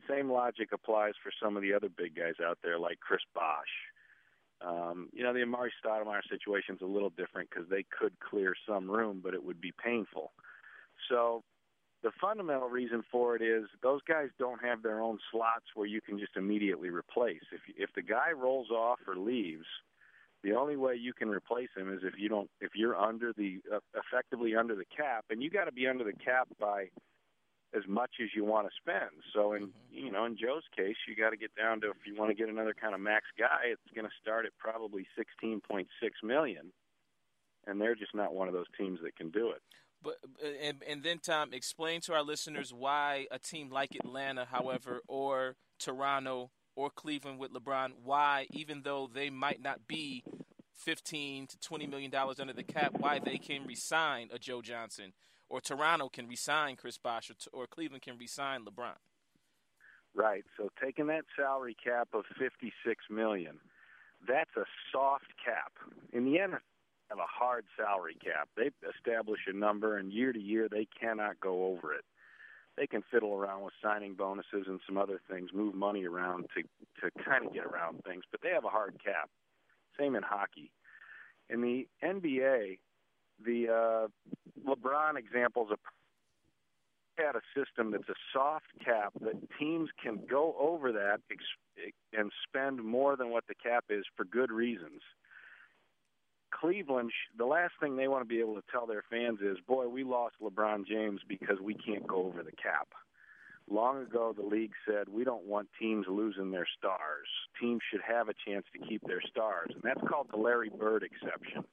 Same 0.09 0.31
logic 0.31 0.71
applies 0.73 1.15
for 1.23 1.33
some 1.43 1.57
of 1.57 1.63
the 1.63 1.75
other 1.75 1.89
big 1.89 2.15
guys 2.17 2.35
out 2.45 2.59
there 2.63 2.79
like 2.79 3.01
Chris 3.01 3.23
Bosh. 3.35 3.75
Um, 4.65 5.09
you 5.13 5.23
know, 5.23 5.33
the 5.33 5.41
Amar'e 5.41 5.71
Stoudemire 5.85 6.23
situation 6.31 6.77
is 6.77 6.81
a 6.81 6.87
little 6.87 7.11
different 7.11 7.51
because 7.51 7.69
they 7.69 7.85
could 7.99 8.13
clear 8.21 8.55
some 8.67 8.91
room, 8.91 9.21
but 9.23 9.35
it 9.35 9.45
would 9.45 9.61
be 9.61 9.73
painful. 9.83 10.33
So 11.11 11.43
the 12.03 12.11
fundamental 12.21 12.69
reason 12.69 13.03
for 13.11 13.37
it 13.37 13.43
is 13.43 13.65
those 13.83 14.01
guys 14.09 14.29
don't 14.39 14.63
have 14.65 14.83
their 14.83 15.01
own 15.01 15.19
slots 15.31 15.67
where 15.75 15.87
you 15.87 16.01
can 16.01 16.19
just 16.19 16.37
immediately 16.37 16.89
replace. 16.89 17.43
If 17.53 17.61
if 17.77 17.91
the 17.95 18.03
guy 18.03 18.33
rolls 18.33 18.71
off 18.71 19.01
or 19.07 19.17
leaves, 19.17 19.67
the 20.43 20.53
only 20.53 20.77
way 20.77 20.95
you 20.95 21.13
can 21.13 21.29
replace 21.29 21.71
him 21.77 21.93
is 21.93 22.01
if 22.03 22.15
you 22.19 22.29
don't 22.29 22.49
if 22.61 22.73
you're 22.75 22.97
under 22.97 23.33
the 23.37 23.59
uh, 23.75 23.81
effectively 23.95 24.55
under 24.55 24.75
the 24.75 24.85
cap, 24.97 25.25
and 25.31 25.43
you 25.43 25.51
got 25.51 25.65
to 25.65 25.73
be 25.73 25.87
under 25.87 26.05
the 26.05 26.13
cap 26.13 26.49
by 26.61 26.87
as 27.77 27.83
much 27.87 28.13
as 28.23 28.29
you 28.35 28.45
want 28.45 28.67
to 28.67 28.73
spend. 28.81 29.11
So 29.35 29.53
in 29.53 29.69
mm-hmm. 29.69 30.07
you 30.07 30.11
know 30.11 30.25
in 30.25 30.37
Joe's 30.37 30.65
case, 30.77 30.97
you 31.07 31.15
got 31.15 31.31
to 31.31 31.37
get 31.37 31.55
down 31.55 31.81
to 31.83 31.91
if 31.91 32.07
you 32.07 32.17
want 32.17 32.31
to 32.31 32.35
get 32.35 32.49
another 32.49 32.75
kind 32.75 32.95
of 32.95 33.01
max 33.01 33.27
guy, 33.39 33.71
it's 33.71 33.95
going 33.95 34.07
to 34.07 34.15
start 34.21 34.47
at 34.47 34.53
probably 34.59 35.07
16.6 35.19 35.87
million, 36.23 36.73
and 37.67 37.81
they're 37.81 37.95
just 37.95 38.15
not 38.15 38.35
one 38.35 38.49
of 38.49 38.55
those 38.55 38.67
teams 38.79 39.01
that 39.03 39.17
can 39.17 39.31
do 39.31 39.51
it. 39.51 39.63
But 40.03 40.17
and 40.63 40.83
and 40.89 41.03
then 41.03 41.19
Tom, 41.19 41.53
explain 41.53 42.01
to 42.03 42.15
our 42.15 42.23
listeners 42.23 42.73
why 42.73 43.27
a 43.31 43.39
team 43.39 43.71
like 43.71 43.95
Atlanta, 43.95 44.47
however, 44.51 45.01
or 45.09 45.57
Toronto 45.79 46.51
or 46.75 46.91
Cleveland 46.91 47.39
with 47.39 47.53
LeBron, 47.53 47.93
why 48.05 48.47
even 48.51 48.83
though 48.83 49.09
they 49.13 49.31
might 49.31 49.63
not 49.63 49.87
be 49.89 50.23
15 50.75 51.47
to 51.47 51.59
20 51.59 51.87
million 51.87 52.11
dollars 52.11 52.39
under 52.39 52.53
the 52.53 52.63
cap, 52.63 52.93
why 52.99 53.19
they 53.19 53.39
can 53.39 53.67
resign 53.67 54.29
a 54.33 54.39
Joe 54.39 54.63
Johnson 54.63 55.13
or 55.49 55.61
Toronto 55.61 56.09
can 56.09 56.29
resign 56.29 56.77
Chris 56.77 56.99
Bosh 56.99 57.31
or, 57.31 57.61
or 57.61 57.67
Cleveland 57.67 58.03
can 58.03 58.19
resign 58.19 58.65
LeBron. 58.65 58.97
Right. 60.15 60.45
So 60.57 60.71
taking 60.83 61.07
that 61.09 61.25
salary 61.37 61.77
cap 61.83 62.09
of 62.15 62.25
56 62.39 63.05
million, 63.11 63.59
that's 64.27 64.57
a 64.57 64.65
soft 64.93 65.33
cap. 65.45 65.73
In 66.13 66.25
the 66.25 66.39
NFL 66.39 66.61
have 67.11 67.19
a 67.19 67.27
hard 67.27 67.65
salary 67.77 68.17
cap. 68.23 68.49
They 68.57 68.71
establish 68.97 69.41
a 69.47 69.57
number, 69.57 69.97
and 69.97 70.13
year 70.13 70.33
to 70.33 70.41
year 70.41 70.69
they 70.69 70.89
cannot 71.01 71.39
go 71.41 71.67
over 71.67 71.93
it. 71.93 72.05
They 72.77 72.87
can 72.87 73.03
fiddle 73.11 73.35
around 73.35 73.63
with 73.63 73.75
signing 73.83 74.15
bonuses 74.15 74.67
and 74.67 74.81
some 74.87 74.99
other 74.99 75.21
things, 75.31 75.51
move 75.55 75.75
money 75.75 76.05
around 76.05 76.47
to 76.55 76.63
to 77.01 77.25
kind 77.25 77.47
of 77.47 77.53
get 77.53 77.65
around 77.65 78.03
things, 78.05 78.25
but 78.31 78.41
they 78.43 78.51
have 78.51 78.65
a 78.65 78.69
hard 78.69 78.97
cap. 79.03 79.31
Same 79.99 80.15
in 80.15 80.23
hockey. 80.23 80.71
In 81.49 81.61
the 81.61 81.87
NBA, 82.05 82.79
the 83.45 83.69
uh, 83.69 84.09
LeBron 84.69 85.17
examples 85.17 85.71
of 85.71 85.79
had 87.17 87.35
a 87.35 87.41
system 87.57 87.93
that's 87.93 88.09
a 88.09 88.15
soft 88.33 88.67
cap 88.85 89.13
that 89.23 89.35
teams 89.59 89.89
can 90.03 90.21
go 90.29 90.55
over 90.59 90.93
that 90.93 91.21
ex- 91.31 91.93
and 92.13 92.31
spend 92.47 92.83
more 92.83 93.17
than 93.17 93.31
what 93.31 93.45
the 93.49 93.55
cap 93.55 93.85
is 93.89 94.05
for 94.17 94.25
good 94.25 94.51
reasons. 94.51 95.01
Cleveland, 96.53 97.11
the 97.37 97.45
last 97.45 97.73
thing 97.81 97.97
they 97.97 98.09
want 98.09 98.23
to 98.23 98.29
be 98.29 98.41
able 98.41 98.55
to 98.55 98.63
tell 98.71 98.87
their 98.87 99.03
fans 99.11 99.41
is, 99.41 99.59
boy, 99.67 99.89
we 99.89 100.05
lost 100.05 100.37
LeBron 100.43 100.87
James 100.87 101.21
because 101.29 101.59
we 101.63 101.75
can't 101.75 102.07
go 102.07 102.25
over 102.25 102.43
the 102.43 102.53
cap. 102.53 102.89
Long 103.69 104.01
ago, 104.03 104.33
the 104.37 104.47
league 104.47 104.73
said 104.87 105.09
we 105.09 105.25
don't 105.25 105.45
want 105.45 105.69
teams 105.79 106.07
losing 106.09 106.53
their 106.53 106.69
stars. 106.79 107.27
Teams 107.61 107.81
should 107.91 108.01
have 108.07 108.29
a 108.29 108.35
chance 108.47 108.65
to 108.73 108.87
keep 108.87 109.03
their 109.07 109.21
stars, 109.21 109.71
and 109.75 109.83
that's 109.83 110.01
called 110.09 110.29
the 110.31 110.37
Larry 110.37 110.71
Bird 110.71 111.03
exception. 111.03 111.65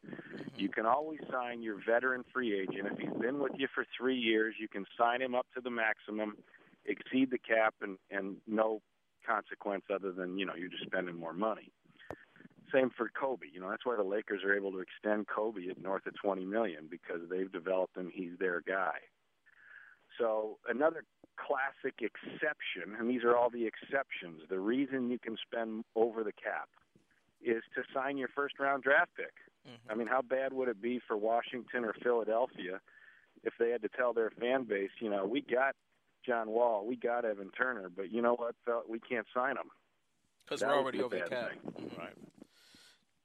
You 0.58 0.70
can 0.70 0.88
always 0.88 1.20
sign 1.32 1.62
your 1.62 1.78
veteran 1.86 2.24
free 2.34 2.60
agent. 2.60 2.88
If 2.92 2.98
he's 2.98 3.22
been 3.22 3.40
with 3.40 3.54
you 3.58 3.68
for 3.74 3.86
three 3.96 4.18
years, 4.18 4.56
you 4.60 4.68
can 4.68 4.86
sign 4.98 5.22
him 5.22 5.36
up 5.36 5.46
to 5.54 5.62
the 5.62 5.70
maximum, 5.70 6.38
exceed 6.86 7.30
the 7.30 7.38
cap, 7.38 7.76
and, 7.82 7.98
and 8.10 8.38
no 8.48 8.82
consequence 9.26 9.84
other 9.94 10.12
than, 10.12 10.38
you 10.38 10.46
know, 10.46 10.56
you're 10.56 10.70
just 10.70 10.86
spending 10.86 11.16
more 11.16 11.34
money. 11.34 11.72
Same 12.74 12.90
for 12.98 13.10
Kobe. 13.10 13.46
You 13.54 13.60
know, 13.60 13.70
that's 13.70 13.86
why 13.86 13.96
the 13.96 14.04
Lakers 14.04 14.44
are 14.44 14.56
able 14.56 14.72
to 14.72 14.80
extend 14.80 15.28
Kobe 15.28 15.70
at 15.70 15.80
north 15.80 16.08
of 16.08 16.14
20 16.16 16.44
million 16.46 16.88
because 16.90 17.22
they've 17.30 17.52
developed 17.52 17.96
him. 17.96 18.12
He's 18.12 18.32
their 18.40 18.62
guy. 18.68 18.98
So 20.20 20.58
another 20.68 21.04
classic 21.38 22.00
exception, 22.02 22.96
and 22.98 23.10
these 23.10 23.24
are 23.24 23.36
all 23.36 23.50
the 23.50 23.66
exceptions. 23.66 24.42
The 24.50 24.60
reason 24.60 25.10
you 25.10 25.20
can 25.20 25.38
spend 25.46 25.84
over 25.96 26.24
the 26.24 26.32
cap 26.32 26.70
is 27.42 27.64
to 27.76 27.84
sign 27.94 28.18
your 28.18 28.30
first 28.30 28.60
round 28.60 28.84
draft 28.84 29.12
pick. 29.16 29.34
Mm-hmm. 29.68 29.92
I 29.92 29.96
mean, 29.96 30.08
how 30.08 30.22
bad 30.22 30.54
would 30.54 30.70
it 30.70 30.82
be 30.82 31.00
for 31.08 31.18
Washington 31.18 31.86
or 31.86 31.94
Philadelphia 32.02 32.80
if 33.44 33.54
they 33.60 33.70
had 33.70 33.82
to 33.82 33.90
tell 33.90 34.14
their 34.14 34.32
fan 34.40 34.64
base, 34.64 34.92
you 35.00 35.10
know, 35.10 35.26
we 35.26 35.42
got 35.42 35.76
John 36.26 36.50
Wall, 36.50 36.86
we 36.86 36.96
got 36.96 37.26
Evan 37.26 37.50
Turner, 37.52 37.90
but 37.94 38.12
you 38.12 38.22
know 38.22 38.36
what? 38.36 38.56
We 38.88 39.00
can't 39.00 39.28
sign 39.34 39.56
them 39.56 39.70
because 40.46 40.62
we're 40.62 40.74
already 40.74 41.02
over 41.02 41.16
the 41.16 41.24
cap. 41.24 41.52
Mm-hmm. 41.68 42.00
Right. 42.00 42.14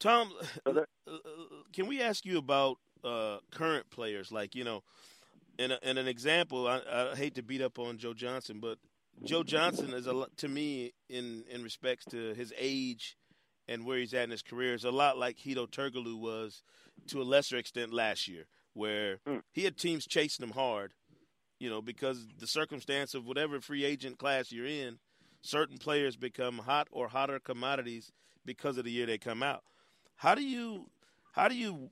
Tom, 0.00 0.32
uh, 0.66 0.72
can 1.72 1.86
we 1.86 2.02
ask 2.02 2.24
you 2.24 2.38
about 2.38 2.78
uh, 3.04 3.38
current 3.50 3.88
players? 3.90 4.32
Like, 4.32 4.54
you 4.54 4.64
know, 4.64 4.82
in, 5.58 5.72
a, 5.72 5.78
in 5.82 5.98
an 5.98 6.08
example, 6.08 6.66
I, 6.66 6.80
I, 6.90 7.16
hate 7.16 7.34
to 7.34 7.42
beat 7.42 7.60
up 7.60 7.78
on 7.78 7.98
Joe 7.98 8.14
Johnson, 8.14 8.60
but 8.60 8.78
Joe 9.24 9.42
Johnson 9.42 9.92
is 9.92 10.06
a 10.06 10.26
to 10.36 10.48
me 10.48 10.92
in 11.08 11.44
in 11.50 11.62
respects 11.62 12.04
to 12.06 12.34
his 12.34 12.52
age 12.56 13.16
and 13.66 13.84
where 13.84 13.98
he's 13.98 14.14
at 14.14 14.24
in 14.24 14.30
his 14.30 14.42
career 14.42 14.74
is 14.74 14.84
a 14.84 14.90
lot 14.90 15.18
like 15.18 15.36
Hedo 15.36 15.68
Turkoglu 15.68 16.18
was 16.18 16.62
to 17.08 17.20
a 17.20 17.24
lesser 17.24 17.56
extent 17.56 17.92
last 17.92 18.28
year, 18.28 18.46
where 18.74 19.18
Hmm. 19.26 19.38
he 19.52 19.64
had 19.64 19.76
teams 19.76 20.06
chasing 20.06 20.44
him 20.44 20.52
hard, 20.52 20.92
you 21.58 21.68
know, 21.68 21.82
because 21.82 22.26
the 22.38 22.46
circumstance 22.46 23.14
of 23.14 23.26
whatever 23.26 23.60
free 23.60 23.84
agent 23.84 24.18
class 24.18 24.52
you're 24.52 24.66
in, 24.66 24.98
certain 25.42 25.78
players 25.78 26.16
become 26.16 26.58
hot 26.58 26.88
or 26.90 27.08
hotter 27.08 27.38
commodities 27.38 28.12
because 28.44 28.78
of 28.78 28.84
the 28.84 28.90
year 28.90 29.06
they 29.06 29.18
come 29.18 29.42
out. 29.42 29.64
How 30.16 30.34
do 30.34 30.42
you 30.42 30.90
how 31.32 31.48
do 31.48 31.54
you 31.54 31.90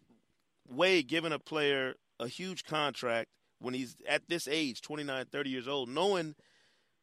weigh 0.68 1.02
giving 1.02 1.32
a 1.32 1.38
player 1.38 1.94
a 2.18 2.26
huge 2.28 2.64
contract 2.64 3.30
when 3.60 3.74
he's 3.74 3.96
at 4.08 4.28
this 4.28 4.48
age, 4.48 4.80
29, 4.80 5.26
30 5.26 5.50
years 5.50 5.68
old, 5.68 5.88
knowing 5.88 6.34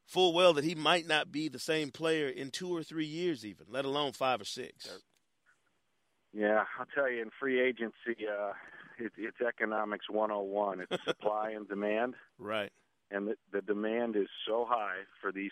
full 0.05 0.33
well 0.33 0.53
that 0.53 0.63
he 0.63 0.75
might 0.75 1.07
not 1.07 1.31
be 1.31 1.47
the 1.47 1.59
same 1.59 1.89
player 1.91 2.27
in 2.27 2.51
two 2.51 2.75
or 2.75 2.83
three 2.83 3.05
years, 3.05 3.45
even, 3.45 3.65
let 3.69 3.85
alone 3.85 4.11
five 4.11 4.41
or 4.41 4.45
six. 4.45 4.99
Yeah, 6.33 6.63
I'll 6.79 6.87
tell 6.95 7.11
you, 7.11 7.21
in 7.21 7.29
free 7.39 7.61
agency, 7.61 8.27
uh, 8.27 8.53
it, 8.97 9.11
it's 9.17 9.41
economics 9.41 10.09
101. 10.09 10.85
It's 10.89 11.03
supply 11.05 11.51
and 11.51 11.67
demand. 11.67 12.15
Right. 12.39 12.71
And 13.11 13.27
the, 13.27 13.35
the 13.51 13.61
demand 13.61 14.15
is 14.15 14.27
so 14.47 14.65
high 14.67 15.01
for 15.21 15.31
these 15.31 15.51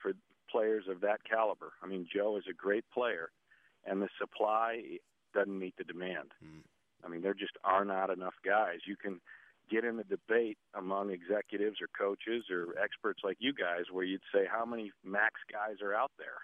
for 0.00 0.12
players 0.50 0.84
of 0.90 1.00
that 1.02 1.20
caliber. 1.28 1.72
I 1.82 1.86
mean, 1.86 2.06
Joe 2.12 2.36
is 2.36 2.44
a 2.50 2.54
great 2.54 2.84
player, 2.92 3.30
and 3.84 4.02
the 4.02 4.08
supply 4.18 4.82
doesn't 5.34 5.58
meet 5.58 5.74
the 5.76 5.84
demand. 5.84 6.32
Mm. 6.44 6.62
I 7.04 7.08
mean, 7.08 7.22
there 7.22 7.34
just 7.34 7.52
are 7.62 7.84
not 7.84 8.10
enough 8.10 8.34
guys. 8.44 8.78
You 8.86 8.96
can 8.96 9.20
get 9.70 9.84
in 9.84 9.96
the 9.96 10.04
debate 10.04 10.58
among 10.74 11.10
executives 11.10 11.78
or 11.80 11.88
coaches 11.98 12.44
or 12.50 12.74
experts 12.82 13.20
like 13.24 13.36
you 13.40 13.52
guys 13.52 13.84
where 13.92 14.04
you'd 14.04 14.20
say 14.32 14.46
how 14.50 14.64
many 14.64 14.92
max 15.04 15.34
guys 15.52 15.76
are 15.82 15.94
out 15.94 16.12
there 16.18 16.38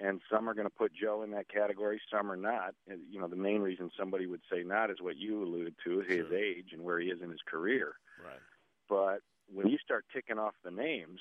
and 0.00 0.20
some 0.32 0.48
are 0.48 0.54
going 0.54 0.66
to 0.66 0.74
put 0.74 0.92
Joe 0.94 1.22
in 1.22 1.30
that 1.32 1.48
category, 1.48 2.00
some 2.10 2.32
are 2.32 2.36
not. 2.36 2.74
And, 2.88 3.00
you 3.10 3.20
know, 3.20 3.28
the 3.28 3.36
main 3.36 3.60
reason 3.60 3.90
somebody 3.98 4.26
would 4.26 4.40
say 4.50 4.62
not 4.62 4.90
is 4.90 4.96
what 5.00 5.16
you 5.16 5.42
alluded 5.42 5.74
to, 5.84 5.98
his 6.00 6.26
Sure. 6.28 6.36
age 6.38 6.68
and 6.72 6.82
where 6.82 6.98
he 6.98 7.08
is 7.08 7.20
in 7.22 7.28
his 7.30 7.42
career. 7.46 7.96
Right. 8.24 8.40
But 8.88 9.20
when 9.52 9.68
you 9.68 9.76
start 9.78 10.06
ticking 10.12 10.38
off 10.38 10.54
the 10.64 10.70
names, 10.70 11.20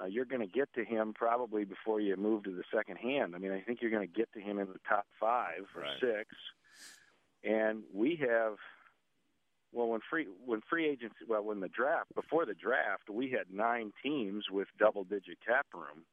uh, 0.00 0.04
you're 0.04 0.26
going 0.26 0.42
to 0.42 0.52
get 0.52 0.72
to 0.74 0.84
him 0.84 1.12
probably 1.14 1.64
before 1.64 1.98
you 2.00 2.14
move 2.16 2.44
to 2.44 2.50
the 2.54 2.62
second 2.72 2.96
hand. 2.96 3.34
I 3.34 3.38
mean, 3.38 3.52
I 3.52 3.62
think 3.62 3.80
you're 3.80 3.90
going 3.90 4.06
to 4.06 4.14
get 4.14 4.30
to 4.34 4.40
him 4.40 4.58
in 4.58 4.66
the 4.68 4.78
top 4.88 5.06
five 5.18 5.64
or 5.74 5.82
Right. 5.82 5.98
six. 6.00 6.34
And 7.42 7.84
we 7.94 8.16
have, 8.16 8.56
well, 9.72 9.88
when 9.88 10.00
free 10.08 10.26
when 10.44 10.60
free 10.68 10.88
agency, 10.88 11.24
well, 11.28 11.42
when 11.42 11.60
the 11.60 11.68
draft 11.68 12.14
before 12.14 12.46
the 12.46 12.54
draft, 12.54 13.10
we 13.10 13.30
had 13.30 13.52
nine 13.52 13.92
teams 14.02 14.44
with 14.50 14.68
double-digit 14.78 15.38
cap 15.46 15.66
room 15.74 16.04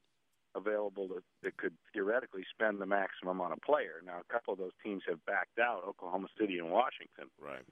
available 0.56 1.08
that, 1.10 1.24
that 1.43 1.58
could 1.58 1.74
theoretically 1.93 2.43
spend 2.53 2.80
the 2.80 2.86
maximum 2.86 3.41
on 3.41 3.51
a 3.51 3.58
player. 3.58 4.01
Now, 4.06 4.20
a 4.20 4.34
couple 4.34 4.53
of 4.53 4.60
those 4.60 4.72
teams 4.84 5.03
have 5.08 5.24
backed 5.26 5.60
out, 5.60 5.84
Oklahoma 5.88 6.28
City 6.39 6.60
and 6.60 6.72
Washington 6.72 7.26
Right. 7.41 7.64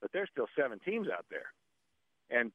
but 0.00 0.10
there's 0.12 0.28
still 0.32 0.48
seven 0.58 0.78
teams 0.84 1.08
out 1.08 1.26
there, 1.30 1.52
and 2.30 2.50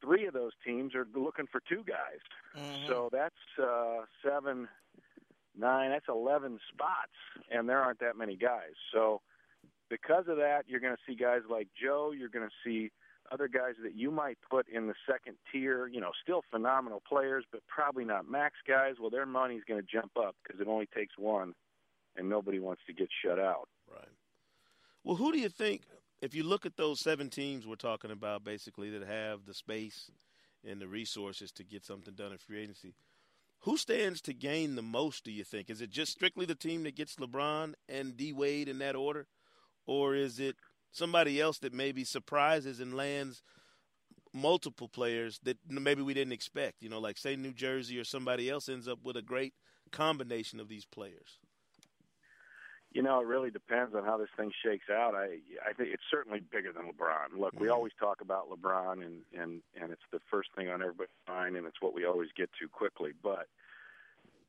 three 0.00 0.26
of 0.26 0.34
those 0.34 0.52
teams 0.64 0.94
are 0.94 1.06
looking 1.14 1.46
for 1.50 1.60
two 1.68 1.84
guys. 1.86 2.20
So 2.86 3.08
that's 3.12 3.34
uh, 3.62 4.04
seven, 4.24 4.68
nine. 5.58 5.90
That's 5.90 6.08
eleven 6.08 6.58
spots, 6.72 7.16
and 7.50 7.68
there 7.68 7.80
aren't 7.80 8.00
that 8.00 8.16
many 8.16 8.36
guys. 8.36 8.74
So 8.92 9.20
because 9.92 10.24
of 10.26 10.38
that, 10.38 10.62
you're 10.66 10.80
going 10.80 10.96
to 10.96 11.02
see 11.06 11.14
guys 11.14 11.42
like 11.50 11.68
Joe. 11.80 12.14
You're 12.16 12.30
going 12.30 12.48
to 12.48 12.54
see 12.64 12.90
other 13.30 13.46
guys 13.46 13.74
that 13.82 13.94
you 13.94 14.10
might 14.10 14.38
put 14.48 14.66
in 14.68 14.86
the 14.86 14.94
second 15.06 15.36
tier. 15.52 15.86
You 15.86 16.00
know, 16.00 16.12
still 16.22 16.42
phenomenal 16.50 17.02
players, 17.06 17.44
but 17.52 17.60
probably 17.68 18.06
not 18.06 18.28
max 18.28 18.54
guys. 18.66 18.94
Well, 18.98 19.10
their 19.10 19.26
money's 19.26 19.64
going 19.68 19.80
to 19.82 19.86
jump 19.86 20.12
up 20.16 20.34
because 20.42 20.62
it 20.62 20.66
only 20.66 20.88
takes 20.96 21.18
one, 21.18 21.52
and 22.16 22.30
nobody 22.30 22.58
wants 22.58 22.80
to 22.86 22.94
get 22.94 23.08
shut 23.22 23.38
out. 23.38 23.68
Right. 23.90 24.08
Well, 25.04 25.16
who 25.16 25.30
do 25.30 25.38
you 25.38 25.50
think, 25.50 25.82
if 26.22 26.34
you 26.34 26.42
look 26.42 26.64
at 26.64 26.78
those 26.78 26.98
seven 27.00 27.28
teams 27.28 27.66
we're 27.66 27.74
talking 27.74 28.10
about, 28.10 28.44
basically 28.44 28.88
that 28.90 29.06
have 29.06 29.44
the 29.44 29.52
space 29.52 30.10
and 30.66 30.80
the 30.80 30.88
resources 30.88 31.52
to 31.52 31.64
get 31.64 31.84
something 31.84 32.14
done 32.14 32.32
in 32.32 32.38
free 32.38 32.62
agency, 32.62 32.94
who 33.60 33.76
stands 33.76 34.22
to 34.22 34.32
gain 34.32 34.74
the 34.74 34.82
most? 34.82 35.22
Do 35.24 35.32
you 35.32 35.44
think? 35.44 35.68
Is 35.68 35.82
it 35.82 35.90
just 35.90 36.12
strictly 36.12 36.46
the 36.46 36.54
team 36.54 36.82
that 36.84 36.96
gets 36.96 37.16
LeBron 37.16 37.74
and 37.90 38.16
D 38.16 38.32
Wade 38.32 38.68
in 38.68 38.78
that 38.78 38.96
order, 38.96 39.26
or 39.86 40.14
is 40.14 40.38
it 40.38 40.56
somebody 40.90 41.40
else 41.40 41.58
that 41.58 41.72
maybe 41.72 42.04
surprises 42.04 42.80
and 42.80 42.94
lands 42.94 43.42
multiple 44.32 44.88
players 44.88 45.38
that 45.42 45.58
maybe 45.68 46.02
we 46.02 46.14
didn't 46.14 46.32
expect? 46.32 46.82
You 46.82 46.88
know, 46.88 47.00
like 47.00 47.18
say 47.18 47.36
New 47.36 47.52
Jersey 47.52 47.98
or 47.98 48.04
somebody 48.04 48.48
else 48.48 48.68
ends 48.68 48.88
up 48.88 49.00
with 49.02 49.16
a 49.16 49.22
great 49.22 49.54
combination 49.90 50.60
of 50.60 50.68
these 50.68 50.84
players. 50.84 51.38
You 52.94 53.02
know, 53.02 53.20
it 53.20 53.26
really 53.26 53.50
depends 53.50 53.94
on 53.94 54.04
how 54.04 54.18
this 54.18 54.28
thing 54.36 54.52
shakes 54.62 54.90
out. 54.90 55.14
I 55.14 55.38
I 55.66 55.72
think 55.72 55.88
it's 55.94 56.02
certainly 56.10 56.40
bigger 56.40 56.72
than 56.72 56.92
LeBron. 56.92 57.38
Look, 57.38 57.58
we 57.58 57.68
Mhm. 57.68 57.72
always 57.72 57.92
talk 57.98 58.20
about 58.20 58.50
LeBron, 58.50 59.02
and 59.02 59.24
and 59.32 59.62
and 59.74 59.92
it's 59.92 60.02
the 60.10 60.20
first 60.30 60.50
thing 60.54 60.68
on 60.68 60.82
everybody's 60.82 61.08
mind, 61.26 61.56
and 61.56 61.66
it's 61.66 61.80
what 61.80 61.94
we 61.94 62.04
always 62.04 62.30
get 62.32 62.50
to 62.60 62.68
quickly. 62.68 63.12
But 63.22 63.48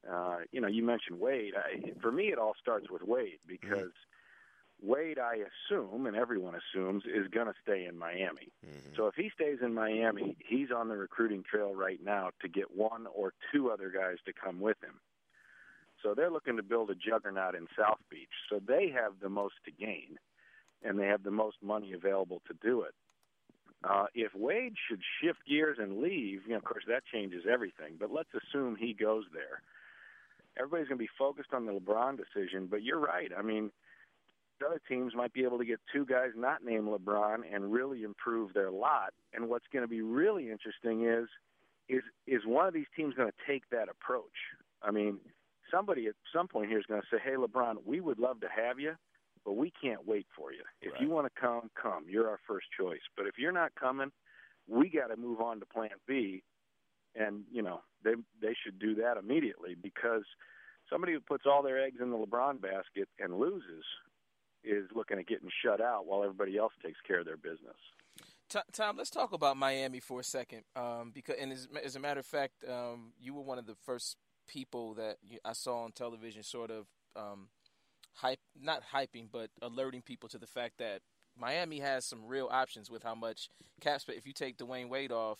uh, 0.09 0.39
you 0.51 0.59
know, 0.59 0.67
you 0.67 0.83
mentioned 0.83 1.21
Wade. 1.21 1.53
I, 1.55 1.93
for 2.01 2.11
me, 2.11 2.33
it 2.33 2.37
all 2.37 2.55
starts 2.59 2.89
with 2.89 3.01
Wade 3.03 3.39
because 3.47 3.93
Wade, 4.83 5.17
I 5.17 5.37
assume, 5.37 6.05
and 6.07 6.15
everyone 6.15 6.55
assumes, 6.55 7.03
is 7.05 7.27
going 7.29 7.47
to 7.47 7.53
stay 7.63 7.85
in 7.85 7.97
Miami. 7.97 8.51
So 8.97 9.07
if 9.07 9.15
he 9.15 9.31
stays 9.33 9.59
in 9.61 9.73
Miami, 9.73 10.35
he's 10.45 10.71
on 10.75 10.89
the 10.89 10.97
recruiting 10.97 11.43
trail 11.49 11.73
right 11.73 11.99
now 12.03 12.31
to 12.41 12.49
get 12.49 12.75
one 12.75 13.07
or 13.15 13.33
two 13.53 13.71
other 13.71 13.89
guys 13.89 14.17
to 14.25 14.33
come 14.33 14.59
with 14.59 14.77
him. 14.83 14.99
So 16.03 16.13
they're 16.13 16.29
looking 16.29 16.57
to 16.57 16.63
build 16.63 16.89
a 16.89 16.95
juggernaut 16.95 17.55
in 17.55 17.67
South 17.79 17.99
Beach. 18.09 18.27
So 18.49 18.59
they 18.59 18.89
have 18.93 19.13
the 19.21 19.29
most 19.29 19.55
to 19.65 19.71
gain, 19.71 20.17
and 20.83 20.99
they 20.99 21.07
have 21.07 21.23
the 21.23 21.31
most 21.31 21.57
money 21.63 21.93
available 21.93 22.41
to 22.47 22.53
do 22.61 22.81
it. 22.81 22.93
Uh, 23.89 24.05
if 24.13 24.33
Wade 24.35 24.75
should 24.89 25.01
shift 25.21 25.39
gears 25.47 25.77
and 25.79 25.99
leave, 25.99 26.41
you 26.45 26.51
know, 26.51 26.57
of 26.57 26.63
course 26.65 26.83
that 26.87 27.03
changes 27.11 27.43
everything. 27.51 27.95
But 27.97 28.11
let's 28.11 28.29
assume 28.33 28.75
he 28.75 28.93
goes 28.93 29.23
there. 29.33 29.61
Everybody's 30.57 30.87
going 30.87 30.99
to 30.99 31.03
be 31.03 31.09
focused 31.17 31.53
on 31.53 31.65
the 31.65 31.73
LeBron 31.73 32.17
decision. 32.17 32.67
But 32.69 32.83
you're 32.83 32.99
right. 32.99 33.31
I 33.37 33.41
mean, 33.41 33.71
other 34.65 34.81
teams 34.87 35.13
might 35.15 35.33
be 35.33 35.43
able 35.43 35.57
to 35.57 35.65
get 35.65 35.79
two 35.91 36.05
guys 36.05 36.29
not 36.35 36.63
named 36.63 36.87
LeBron 36.87 37.41
and 37.51 37.71
really 37.71 38.03
improve 38.03 38.53
their 38.53 38.71
lot. 38.71 39.13
And 39.33 39.49
what's 39.49 39.65
going 39.71 39.83
to 39.83 39.87
be 39.89 40.01
really 40.01 40.51
interesting 40.51 41.05
is 41.05 41.27
is 41.89 42.03
is 42.27 42.41
one 42.45 42.67
of 42.67 42.73
these 42.73 42.85
teams 42.95 43.13
going 43.15 43.29
to 43.29 43.51
take 43.51 43.63
that 43.71 43.89
approach? 43.89 44.25
I 44.81 44.91
mean, 44.91 45.19
somebody 45.71 46.07
at 46.07 46.15
some 46.33 46.47
point 46.47 46.69
here 46.69 46.79
is 46.79 46.85
going 46.85 47.01
to 47.01 47.07
say, 47.11 47.21
"Hey, 47.23 47.35
LeBron, 47.35 47.77
we 47.85 47.99
would 47.99 48.19
love 48.19 48.39
to 48.41 48.47
have 48.47 48.79
you, 48.79 48.93
but 49.45 49.53
we 49.53 49.71
can't 49.81 50.07
wait 50.07 50.27
for 50.35 50.53
you. 50.53 50.63
If 50.81 50.93
you 50.99 51.09
want 51.09 51.27
to 51.33 51.41
come, 51.41 51.69
come. 51.81 52.05
You're 52.07 52.29
our 52.29 52.39
first 52.47 52.67
choice. 52.77 53.01
But 53.17 53.27
if 53.27 53.37
you're 53.37 53.51
not 53.51 53.75
coming, 53.75 54.11
we 54.67 54.89
got 54.89 55.07
to 55.07 55.17
move 55.17 55.41
on 55.41 55.59
to 55.59 55.65
Plan 55.65 55.89
B." 56.07 56.43
And 57.15 57.43
you 57.51 57.61
know, 57.61 57.81
they 58.03 58.13
they 58.41 58.55
should 58.63 58.79
do 58.79 58.95
that 58.95 59.17
immediately 59.17 59.75
because 59.81 60.23
somebody 60.89 61.13
who 61.13 61.19
puts 61.19 61.45
all 61.45 61.61
their 61.63 61.83
eggs 61.83 61.97
in 62.01 62.11
the 62.11 62.17
LeBron 62.17 62.61
basket 62.61 63.09
and 63.19 63.37
loses 63.37 63.83
is 64.63 64.85
looking 64.95 65.19
at 65.19 65.27
getting 65.27 65.49
shut 65.63 65.81
out 65.81 66.05
while 66.05 66.23
everybody 66.23 66.57
else 66.57 66.73
takes 66.83 66.99
care 67.07 67.19
of 67.19 67.25
their 67.25 67.37
business. 67.37 67.77
Tom, 68.71 68.97
let's 68.97 69.09
talk 69.09 69.33
about 69.33 69.57
Miami 69.57 69.99
for 69.99 70.19
a 70.19 70.23
second. 70.23 70.63
Um, 70.75 71.11
because, 71.13 71.35
and 71.39 71.51
as, 71.51 71.67
as 71.83 71.95
a 71.95 71.99
matter 71.99 72.19
of 72.19 72.25
fact, 72.25 72.63
um, 72.69 73.13
you 73.19 73.33
were 73.33 73.41
one 73.41 73.57
of 73.57 73.65
the 73.65 73.75
first 73.83 74.17
people 74.47 74.93
that 74.95 75.17
I 75.43 75.53
saw 75.53 75.83
on 75.83 75.91
television, 75.91 76.43
sort 76.43 76.69
of 76.69 76.85
um, 77.15 77.47
hype, 78.13 78.39
not 78.59 78.83
hyping, 78.93 79.27
but 79.31 79.49
alerting 79.61 80.01
people 80.01 80.29
to 80.29 80.37
the 80.37 80.47
fact 80.47 80.77
that 80.77 81.01
Miami 81.37 81.79
has 81.79 82.05
some 82.05 82.25
real 82.25 82.47
options 82.51 82.89
with 82.89 83.03
how 83.03 83.15
much 83.15 83.49
cap 83.81 84.01
space. 84.01 84.17
If 84.17 84.27
you 84.27 84.33
take 84.33 84.57
Dwyane 84.57 84.89
Wade 84.89 85.11
off, 85.11 85.39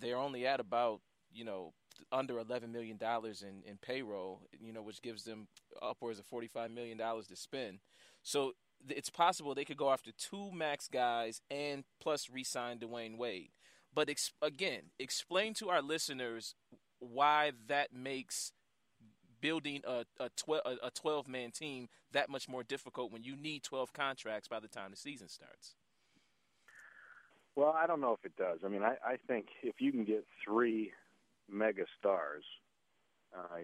they're 0.00 0.16
only 0.16 0.46
at 0.46 0.60
about 0.60 1.00
you 1.32 1.44
know 1.44 1.72
under 2.10 2.38
eleven 2.38 2.72
million 2.72 2.96
dollars 2.96 3.42
in, 3.42 3.62
in 3.68 3.78
payroll. 3.78 4.40
You 4.60 4.72
know, 4.72 4.82
which 4.82 5.02
gives 5.02 5.24
them 5.24 5.46
upwards 5.80 6.18
of 6.18 6.26
forty 6.26 6.48
five 6.48 6.70
million 6.70 6.98
dollars 6.98 7.28
to 7.28 7.36
spend. 7.36 7.78
So 8.22 8.52
it's 8.88 9.10
possible 9.10 9.54
they 9.54 9.64
could 9.64 9.76
go 9.76 9.90
after 9.90 10.10
two 10.12 10.50
max 10.52 10.88
guys 10.88 11.40
and 11.50 11.84
plus 12.00 12.30
re-sign 12.30 12.78
Dwyane 12.78 13.16
Wade. 13.16 13.50
But 13.94 14.08
ex- 14.08 14.32
again, 14.40 14.90
explain 14.98 15.54
to 15.54 15.68
our 15.68 15.82
listeners 15.82 16.54
why 16.98 17.52
that 17.66 17.92
makes 17.92 18.52
building 19.40 19.82
a 19.86 20.04
a, 20.18 20.28
tw- 20.30 20.64
a, 20.82 20.90
12 20.94 21.26
man 21.26 21.50
team 21.50 21.88
that 22.12 22.28
much 22.28 22.48
more 22.48 22.62
difficult 22.62 23.12
when 23.12 23.24
you 23.24 23.36
need 23.36 23.62
12 23.62 23.92
contracts 23.92 24.48
by 24.48 24.60
the 24.60 24.68
time 24.68 24.90
the 24.90 24.96
season 24.96 25.28
starts. 25.28 25.74
Well, 27.56 27.74
I 27.76 27.86
don't 27.86 28.00
know 28.00 28.12
if 28.12 28.24
it 28.24 28.36
does. 28.36 28.60
I 28.64 28.68
mean, 28.68 28.82
I, 28.82 28.96
I 29.04 29.16
think 29.26 29.46
if 29.62 29.76
you 29.80 29.90
can 29.90 30.04
get 30.04 30.24
three 30.46 30.92
mega 31.50 31.84
stars, 31.98 32.44
uh, 33.36 33.58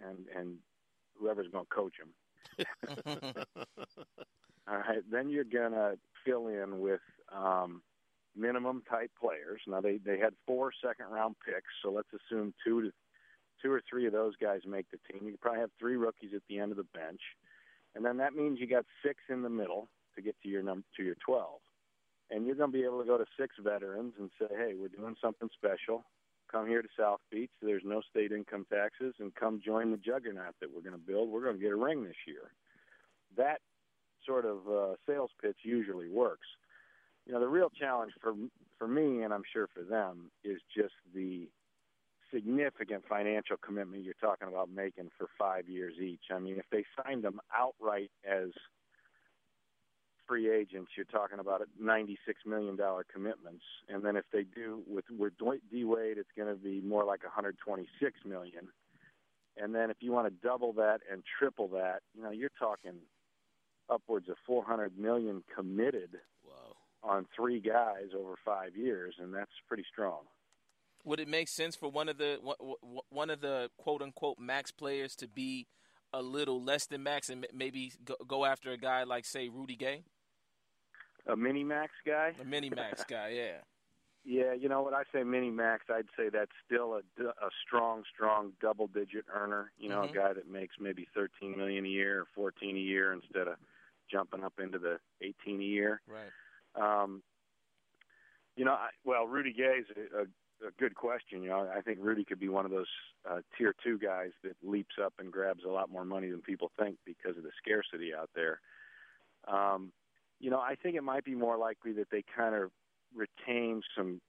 and 0.00 0.26
and 0.36 0.56
whoever's 1.18 1.48
going 1.50 1.64
to 1.64 1.74
coach 1.74 1.94
them, 1.98 2.10
all 4.68 4.78
right, 4.78 5.02
then 5.10 5.28
you're 5.28 5.44
gonna 5.44 5.94
fill 6.24 6.48
in 6.48 6.80
with 6.80 7.00
um, 7.34 7.82
minimum 8.36 8.82
type 8.88 9.10
players. 9.20 9.60
Now 9.66 9.80
they 9.80 9.98
they 9.98 10.18
had 10.18 10.34
four 10.46 10.72
second 10.84 11.06
round 11.06 11.36
picks, 11.44 11.72
so 11.82 11.90
let's 11.90 12.08
assume 12.12 12.54
two 12.64 12.82
to 12.82 12.90
two 13.62 13.72
or 13.72 13.82
three 13.88 14.06
of 14.06 14.12
those 14.12 14.34
guys 14.36 14.60
make 14.66 14.86
the 14.90 14.98
team. 15.10 15.28
You 15.28 15.36
probably 15.40 15.60
have 15.60 15.70
three 15.78 15.96
rookies 15.96 16.32
at 16.34 16.42
the 16.48 16.58
end 16.58 16.70
of 16.70 16.76
the 16.76 16.84
bench, 16.84 17.20
and 17.94 18.04
then 18.04 18.18
that 18.18 18.34
means 18.34 18.60
you 18.60 18.66
got 18.66 18.84
six 19.04 19.20
in 19.28 19.42
the 19.42 19.48
middle 19.48 19.88
to 20.14 20.22
get 20.22 20.36
to 20.42 20.48
your 20.48 20.62
number 20.62 20.84
to 20.96 21.02
your 21.02 21.16
twelve. 21.24 21.60
And 22.28 22.44
you're 22.44 22.56
going 22.56 22.72
to 22.72 22.76
be 22.76 22.82
able 22.82 22.98
to 22.98 23.06
go 23.06 23.16
to 23.16 23.24
six 23.38 23.54
veterans 23.62 24.14
and 24.18 24.30
say, 24.38 24.46
"Hey, 24.50 24.72
we're 24.76 24.88
doing 24.88 25.14
something 25.22 25.48
special. 25.54 26.04
Come 26.56 26.66
here 26.66 26.80
to 26.80 26.88
South 26.98 27.20
Beach. 27.30 27.50
There's 27.60 27.82
no 27.84 28.00
state 28.08 28.32
income 28.32 28.64
taxes, 28.72 29.14
and 29.20 29.34
come 29.34 29.60
join 29.62 29.90
the 29.90 29.98
juggernaut 29.98 30.54
that 30.62 30.72
we're 30.74 30.80
going 30.80 30.98
to 30.98 31.06
build. 31.06 31.28
We're 31.28 31.42
going 31.42 31.56
to 31.56 31.62
get 31.62 31.72
a 31.72 31.76
ring 31.76 32.02
this 32.02 32.16
year." 32.26 32.50
That 33.36 33.60
sort 34.24 34.46
of 34.46 34.66
uh, 34.66 34.94
sales 35.06 35.30
pitch 35.42 35.58
usually 35.64 36.08
works. 36.08 36.46
you 37.26 37.34
know, 37.34 37.40
the 37.40 37.48
real 37.48 37.68
challenge 37.68 38.12
for 38.22 38.32
for 38.78 38.88
me, 38.88 39.22
and 39.22 39.34
I'm 39.34 39.42
sure 39.52 39.68
for 39.74 39.82
them, 39.82 40.30
is 40.44 40.58
just 40.74 40.94
the 41.14 41.46
significant 42.32 43.04
financial 43.06 43.58
commitment 43.58 44.02
you're 44.02 44.14
talking 44.18 44.48
about 44.48 44.70
making 44.70 45.10
for 45.18 45.28
five 45.38 45.68
years 45.68 45.94
each. 46.02 46.24
I 46.30 46.38
mean, 46.38 46.56
if 46.56 46.64
they 46.72 46.84
signed 47.04 47.22
them 47.22 47.38
outright 47.54 48.10
as 48.24 48.48
free 50.26 50.50
agents, 50.50 50.92
you're 50.96 51.06
talking 51.06 51.38
about 51.38 51.62
$96 51.82 52.16
million 52.46 52.76
commitments. 53.12 53.64
And 53.88 54.04
then 54.04 54.16
if 54.16 54.24
they 54.32 54.44
do 54.44 54.82
with, 54.86 55.04
with 55.10 55.32
D 55.70 55.84
Wade, 55.84 56.18
it's 56.18 56.30
going 56.36 56.48
to 56.48 56.60
be 56.60 56.80
more 56.80 57.04
like 57.04 57.22
126 57.22 58.20
million. 58.24 58.68
And 59.56 59.74
then 59.74 59.90
if 59.90 59.96
you 60.00 60.12
want 60.12 60.26
to 60.26 60.46
double 60.46 60.72
that 60.74 61.00
and 61.10 61.22
triple 61.38 61.68
that, 61.68 62.00
you 62.14 62.22
know, 62.22 62.30
you're 62.30 62.50
talking 62.58 62.94
upwards 63.90 64.28
of 64.28 64.36
400 64.46 64.98
million 64.98 65.42
committed 65.54 66.16
wow. 66.44 66.74
on 67.02 67.26
three 67.34 67.60
guys 67.60 68.08
over 68.16 68.34
five 68.44 68.76
years, 68.76 69.14
and 69.18 69.34
that's 69.34 69.50
pretty 69.66 69.84
strong. 69.90 70.20
Would 71.04 71.20
it 71.20 71.28
make 71.28 71.48
sense 71.48 71.76
for 71.76 71.88
one 71.88 72.08
of 72.08 72.18
the 72.18 72.38
one 73.10 73.30
of 73.30 73.40
the 73.40 73.70
quote 73.78 74.02
unquote 74.02 74.40
max 74.40 74.72
players 74.72 75.14
to 75.16 75.28
be 75.28 75.68
a 76.12 76.20
little 76.20 76.60
less 76.62 76.86
than 76.86 77.04
max 77.04 77.28
and 77.28 77.46
maybe 77.54 77.92
go 78.26 78.44
after 78.44 78.72
a 78.72 78.76
guy 78.76 79.04
like 79.04 79.24
say 79.24 79.48
Rudy 79.48 79.76
Gay? 79.76 80.02
A 81.26 81.36
mini 81.36 81.64
max 81.64 81.92
guy? 82.06 82.32
A 82.40 82.44
mini 82.44 82.70
max 82.70 83.04
guy, 83.08 83.30
yeah. 83.30 83.58
Yeah, 84.24 84.54
you 84.54 84.68
know 84.68 84.82
what 84.82 84.92
I 84.92 85.04
say 85.14 85.22
mini 85.22 85.50
max, 85.50 85.84
I'd 85.88 86.06
say 86.16 86.30
that's 86.32 86.50
still 86.64 86.94
a, 86.94 87.22
a 87.24 87.48
strong, 87.64 88.02
strong 88.12 88.52
double 88.60 88.88
digit 88.88 89.24
earner. 89.32 89.70
You 89.78 89.88
know, 89.88 90.00
mm-hmm. 90.00 90.18
a 90.18 90.20
guy 90.20 90.32
that 90.32 90.50
makes 90.50 90.74
maybe 90.80 91.06
13 91.14 91.56
million 91.56 91.84
a 91.84 91.88
year 91.88 92.22
or 92.22 92.26
14 92.34 92.76
a 92.76 92.78
year 92.78 93.12
instead 93.12 93.46
of 93.46 93.54
jumping 94.10 94.42
up 94.42 94.54
into 94.60 94.78
the 94.78 94.98
18 95.22 95.60
a 95.60 95.64
year. 95.64 96.00
Right. 96.08 97.02
Um, 97.02 97.22
you 98.56 98.64
know, 98.64 98.72
I, 98.72 98.88
well, 99.04 99.26
Rudy 99.26 99.52
Gay 99.52 99.80
is 99.80 99.86
a, 99.96 100.22
a, 100.22 100.68
a 100.68 100.70
good 100.78 100.96
question. 100.96 101.42
You 101.42 101.50
know, 101.50 101.70
I 101.72 101.80
think 101.80 101.98
Rudy 102.00 102.24
could 102.24 102.40
be 102.40 102.48
one 102.48 102.64
of 102.64 102.72
those 102.72 102.90
uh, 103.30 103.40
tier 103.56 103.74
two 103.84 103.96
guys 103.96 104.30
that 104.42 104.56
leaps 104.62 104.96
up 105.00 105.14
and 105.20 105.30
grabs 105.30 105.62
a 105.64 105.70
lot 105.70 105.90
more 105.90 106.04
money 106.04 106.30
than 106.30 106.40
people 106.40 106.72
think 106.78 106.96
because 107.04 107.36
of 107.36 107.44
the 107.44 107.50
scarcity 107.62 108.12
out 108.12 108.30
there. 108.34 108.60
Um, 109.46 109.92
you 110.40 110.50
know, 110.50 110.60
I 110.60 110.74
think 110.74 110.96
it 110.96 111.02
might 111.02 111.24
be 111.24 111.34
more 111.34 111.56
likely 111.56 111.92
that 111.92 112.10
they 112.10 112.22
kind 112.36 112.54
of 112.54 112.70
retain 113.14 113.82
some 113.96 114.20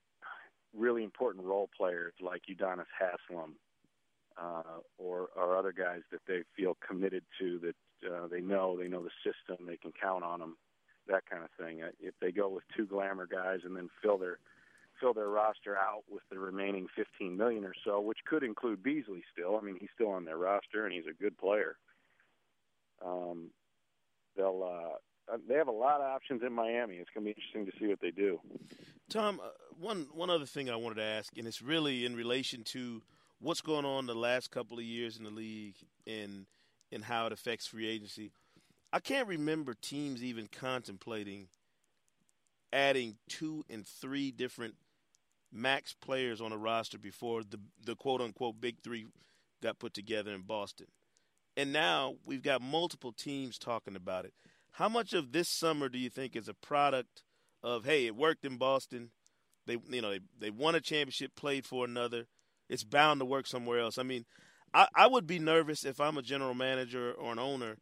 really 0.75 1.03
important 1.03 1.45
role 1.45 1.69
players 1.75 2.13
like 2.21 2.43
Udonis 2.49 2.85
Haslem 2.97 3.55
uh, 4.41 4.79
or 4.97 5.29
or 5.35 5.57
other 5.57 5.71
guys 5.71 6.01
that 6.11 6.21
they 6.27 6.43
feel 6.55 6.77
committed 6.87 7.23
to 7.39 7.59
that 7.59 8.09
uh, 8.09 8.27
they 8.27 8.41
know 8.41 8.77
they 8.77 8.87
know 8.87 9.03
the 9.03 9.09
system 9.23 9.65
they 9.65 9.77
can 9.77 9.91
count 9.99 10.23
on 10.23 10.39
them 10.39 10.57
that 11.07 11.23
kind 11.29 11.43
of 11.43 11.49
thing. 11.59 11.81
Uh, 11.81 11.89
if 11.99 12.13
they 12.21 12.31
go 12.31 12.49
with 12.49 12.63
two 12.75 12.85
glamour 12.85 13.27
guys 13.27 13.59
and 13.63 13.75
then 13.75 13.89
fill 14.01 14.17
their 14.17 14.39
fill 14.99 15.13
their 15.13 15.29
roster 15.29 15.75
out 15.75 16.03
with 16.09 16.23
the 16.31 16.39
remaining 16.39 16.87
15 16.95 17.37
million 17.37 17.63
or 17.63 17.73
so, 17.85 17.99
which 17.99 18.17
could 18.25 18.43
include 18.43 18.81
Beasley 18.81 19.23
still. 19.31 19.57
I 19.57 19.63
mean, 19.63 19.77
he's 19.79 19.89
still 19.93 20.09
on 20.09 20.25
their 20.25 20.37
roster 20.37 20.85
and 20.85 20.93
he's 20.93 21.05
a 21.09 21.21
good 21.21 21.37
player. 21.37 21.77
Um, 23.05 23.51
they'll 24.35 24.63
uh, 24.63 24.97
they 25.47 25.55
have 25.55 25.67
a 25.67 25.71
lot 25.71 26.01
of 26.01 26.07
options 26.07 26.41
in 26.45 26.53
Miami. 26.53 26.95
It's 26.95 27.09
going 27.13 27.25
to 27.25 27.33
be 27.33 27.39
interesting 27.39 27.65
to 27.65 27.71
see 27.79 27.87
what 27.87 27.99
they 28.01 28.11
do. 28.11 28.39
Tom, 29.09 29.39
uh, 29.43 29.49
one 29.79 30.07
one 30.13 30.29
other 30.29 30.45
thing 30.45 30.69
I 30.69 30.75
wanted 30.75 30.95
to 30.95 31.03
ask, 31.03 31.37
and 31.37 31.47
it's 31.47 31.61
really 31.61 32.05
in 32.05 32.15
relation 32.15 32.63
to 32.65 33.01
what's 33.39 33.61
going 33.61 33.85
on 33.85 34.05
the 34.05 34.15
last 34.15 34.51
couple 34.51 34.77
of 34.77 34.83
years 34.83 35.17
in 35.17 35.23
the 35.23 35.29
league 35.29 35.75
and 36.05 36.45
and 36.91 37.03
how 37.03 37.25
it 37.27 37.33
affects 37.33 37.67
free 37.67 37.87
agency. 37.87 38.31
I 38.91 38.99
can't 38.99 39.27
remember 39.27 39.73
teams 39.73 40.23
even 40.23 40.47
contemplating 40.47 41.47
adding 42.71 43.17
two 43.29 43.65
and 43.69 43.85
three 43.85 44.31
different 44.31 44.75
max 45.51 45.93
players 45.93 46.41
on 46.41 46.51
a 46.51 46.57
roster 46.57 46.97
before 46.97 47.43
the 47.43 47.59
the 47.85 47.95
quote 47.95 48.21
unquote 48.21 48.59
big 48.59 48.81
three 48.81 49.05
got 49.61 49.79
put 49.79 49.93
together 49.93 50.31
in 50.31 50.41
Boston. 50.41 50.87
And 51.55 51.73
now 51.73 52.15
we've 52.23 52.43
got 52.43 52.61
multiple 52.61 53.11
teams 53.11 53.57
talking 53.57 53.95
about 53.95 54.25
it. 54.25 54.33
How 54.71 54.89
much 54.89 55.13
of 55.13 55.31
this 55.31 55.49
summer 55.49 55.89
do 55.89 55.97
you 55.97 56.09
think 56.09 56.35
is 56.35 56.47
a 56.47 56.53
product 56.53 57.23
of 57.63 57.85
hey, 57.85 58.05
it 58.05 58.15
worked 58.15 58.45
in 58.45 58.57
Boston, 58.57 59.11
they 59.65 59.77
you 59.89 60.01
know 60.01 60.11
they 60.11 60.19
they 60.39 60.49
won 60.49 60.75
a 60.75 60.81
championship, 60.81 61.35
played 61.35 61.65
for 61.65 61.85
another. 61.85 62.25
It's 62.69 62.83
bound 62.83 63.19
to 63.21 63.25
work 63.25 63.47
somewhere 63.47 63.79
else. 63.79 63.97
I 63.97 64.03
mean, 64.03 64.25
I, 64.73 64.87
I 64.95 65.07
would 65.07 65.25
be 65.25 65.39
nervous 65.39 65.85
if 65.85 66.01
I'm 66.01 66.17
a 66.17 66.21
general 66.21 66.53
manager 66.53 67.11
or 67.11 67.31
an 67.31 67.39
owner 67.39 67.77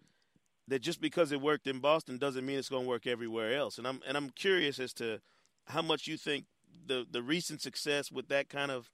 that 0.67 0.81
just 0.81 1.01
because 1.01 1.31
it 1.31 1.41
worked 1.41 1.67
in 1.67 1.79
Boston 1.79 2.17
doesn't 2.17 2.45
mean 2.45 2.57
it's 2.57 2.69
going 2.69 2.83
to 2.83 2.89
work 2.89 3.07
everywhere 3.07 3.55
else. 3.55 3.77
And 3.77 3.87
I'm 3.87 3.99
and 4.07 4.17
I'm 4.17 4.29
curious 4.29 4.79
as 4.79 4.93
to 4.93 5.21
how 5.65 5.81
much 5.81 6.07
you 6.07 6.17
think 6.17 6.45
the 6.87 7.05
the 7.09 7.21
recent 7.21 7.61
success 7.61 8.11
with 8.11 8.27
that 8.29 8.49
kind 8.49 8.71
of 8.71 8.89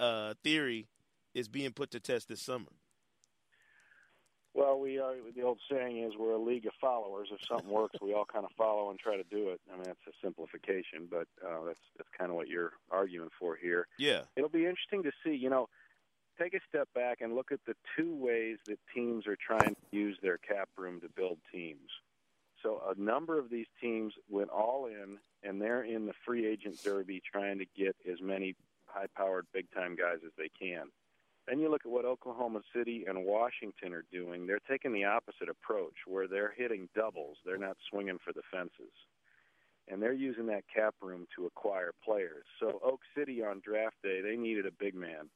uh, 0.00 0.34
theory 0.42 0.88
is 1.34 1.48
being 1.48 1.72
put 1.72 1.90
to 1.92 2.00
test 2.00 2.28
this 2.28 2.42
summer. 2.42 2.72
Well, 4.54 4.80
we 4.80 4.98
are. 4.98 5.14
The 5.36 5.42
old 5.42 5.60
saying 5.70 6.02
is 6.02 6.14
we're 6.18 6.32
a 6.32 6.38
league 6.38 6.66
of 6.66 6.72
followers. 6.80 7.28
If 7.32 7.40
something 7.46 7.70
works, 7.70 7.96
we 8.02 8.12
all 8.12 8.24
kind 8.24 8.44
of 8.44 8.50
follow 8.56 8.90
and 8.90 8.98
try 8.98 9.16
to 9.16 9.22
do 9.24 9.50
it. 9.50 9.60
I 9.72 9.76
mean, 9.76 9.84
that's 9.86 9.98
a 10.08 10.12
simplification, 10.22 11.06
but 11.10 11.28
uh, 11.46 11.64
that's 11.66 11.80
that's 11.96 12.08
kind 12.16 12.30
of 12.30 12.36
what 12.36 12.48
you're 12.48 12.72
arguing 12.90 13.30
for 13.38 13.56
here. 13.56 13.86
Yeah, 13.98 14.22
it'll 14.36 14.48
be 14.48 14.66
interesting 14.66 15.04
to 15.04 15.12
see. 15.24 15.34
You 15.34 15.50
know, 15.50 15.68
take 16.38 16.54
a 16.54 16.60
step 16.68 16.88
back 16.94 17.20
and 17.20 17.34
look 17.34 17.52
at 17.52 17.60
the 17.66 17.74
two 17.96 18.14
ways 18.14 18.58
that 18.66 18.78
teams 18.94 19.26
are 19.26 19.36
trying 19.36 19.74
to 19.74 19.96
use 19.96 20.16
their 20.22 20.38
cap 20.38 20.68
room 20.76 21.00
to 21.00 21.08
build 21.08 21.38
teams. 21.52 21.90
So 22.62 22.82
a 22.88 23.00
number 23.00 23.38
of 23.38 23.50
these 23.50 23.66
teams 23.80 24.14
went 24.28 24.50
all 24.50 24.86
in, 24.86 25.18
and 25.42 25.60
they're 25.60 25.84
in 25.84 26.06
the 26.06 26.14
free 26.26 26.46
agent 26.46 26.82
derby 26.82 27.22
trying 27.30 27.58
to 27.58 27.66
get 27.76 27.94
as 28.10 28.20
many 28.20 28.56
high-powered, 28.86 29.46
big-time 29.52 29.94
guys 29.94 30.18
as 30.24 30.32
they 30.36 30.50
can. 30.58 30.88
Then 31.48 31.60
you 31.60 31.70
look 31.70 31.82
at 31.86 31.90
what 31.90 32.04
Oklahoma 32.04 32.60
City 32.76 33.04
and 33.08 33.24
Washington 33.24 33.94
are 33.94 34.04
doing. 34.12 34.46
They're 34.46 34.60
taking 34.68 34.92
the 34.92 35.04
opposite 35.04 35.48
approach, 35.48 35.94
where 36.06 36.28
they're 36.28 36.52
hitting 36.54 36.88
doubles. 36.94 37.38
They're 37.44 37.56
not 37.56 37.78
swinging 37.88 38.18
for 38.22 38.34
the 38.34 38.42
fences. 38.52 38.92
And 39.90 40.02
they're 40.02 40.12
using 40.12 40.46
that 40.48 40.64
cap 40.74 40.94
room 41.00 41.26
to 41.36 41.46
acquire 41.46 41.92
players. 42.04 42.44
So 42.60 42.80
Oak 42.84 43.00
City 43.16 43.42
on 43.42 43.62
draft 43.64 43.96
day, 44.02 44.20
they 44.20 44.36
needed 44.36 44.66
a 44.66 44.70
big 44.78 44.94
man. 44.94 45.30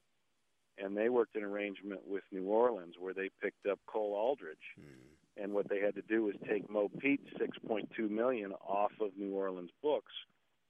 And 0.77 0.95
they 0.95 1.09
worked 1.09 1.35
an 1.35 1.43
arrangement 1.43 2.01
with 2.05 2.23
New 2.31 2.45
Orleans 2.45 2.95
where 2.99 3.13
they 3.13 3.31
picked 3.41 3.65
up 3.65 3.79
Cole 3.87 4.13
Aldrich. 4.13 4.57
Hmm. 4.75 5.43
And 5.43 5.53
what 5.53 5.67
they 5.67 5.79
had 5.79 5.95
to 5.95 6.03
do 6.03 6.25
was 6.25 6.35
take 6.47 6.69
Mo 6.69 6.91
Pete's 6.99 7.29
6.2 7.41 8.07
million 8.07 8.51
off 8.67 8.91
of 9.01 9.17
New 9.17 9.33
Orleans 9.33 9.71
books 9.81 10.13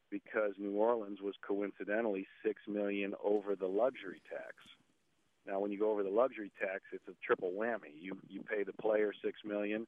because 0.09 0.53
New 0.57 0.75
Orleans 0.75 1.19
was 1.21 1.35
coincidentally 1.45 2.27
6 2.45 2.61
million 2.69 3.13
over 3.21 3.57
the 3.57 3.67
luxury 3.67 4.21
tax. 4.29 4.55
Now, 5.45 5.59
when 5.59 5.71
you 5.71 5.79
go 5.79 5.91
over 5.91 6.03
the 6.03 6.09
luxury 6.09 6.51
tax, 6.59 6.83
it's 6.93 7.07
a 7.07 7.13
triple 7.25 7.51
whammy. 7.51 7.91
You 7.99 8.17
you 8.29 8.41
pay 8.41 8.63
the 8.63 8.73
player 8.73 9.11
six 9.23 9.39
million, 9.43 9.87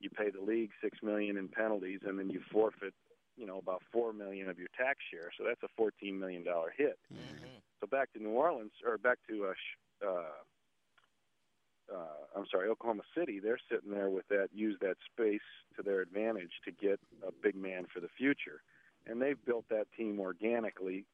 you 0.00 0.10
pay 0.10 0.30
the 0.30 0.40
league 0.40 0.70
six 0.82 0.98
million 1.02 1.36
in 1.36 1.48
penalties, 1.48 2.00
and 2.04 2.18
then 2.18 2.28
you 2.28 2.40
forfeit, 2.50 2.94
you 3.36 3.46
know, 3.46 3.58
about 3.58 3.82
four 3.92 4.12
million 4.12 4.48
of 4.48 4.58
your 4.58 4.68
tax 4.76 4.98
share. 5.10 5.30
So 5.38 5.44
that's 5.46 5.62
a 5.62 5.68
fourteen 5.76 6.18
million 6.18 6.42
dollar 6.42 6.72
hit. 6.76 6.98
Mm-hmm. 7.12 7.46
So 7.80 7.86
back 7.86 8.12
to 8.14 8.18
New 8.18 8.30
Orleans, 8.30 8.72
or 8.84 8.98
back 8.98 9.18
to 9.28 9.46
uh, 9.46 10.06
uh, 10.06 11.94
uh, 11.94 12.36
I'm 12.36 12.46
sorry, 12.50 12.68
Oklahoma 12.68 13.04
City. 13.16 13.38
They're 13.38 13.60
sitting 13.70 13.92
there 13.92 14.10
with 14.10 14.26
that, 14.28 14.48
use 14.52 14.76
that 14.80 14.96
space 15.12 15.46
to 15.76 15.82
their 15.82 16.00
advantage 16.00 16.50
to 16.64 16.72
get 16.72 16.98
a 17.26 17.30
big 17.30 17.54
man 17.54 17.86
for 17.92 18.00
the 18.00 18.08
future, 18.18 18.62
and 19.06 19.22
they've 19.22 19.42
built 19.44 19.66
that 19.70 19.86
team 19.96 20.18
organically, 20.18 21.04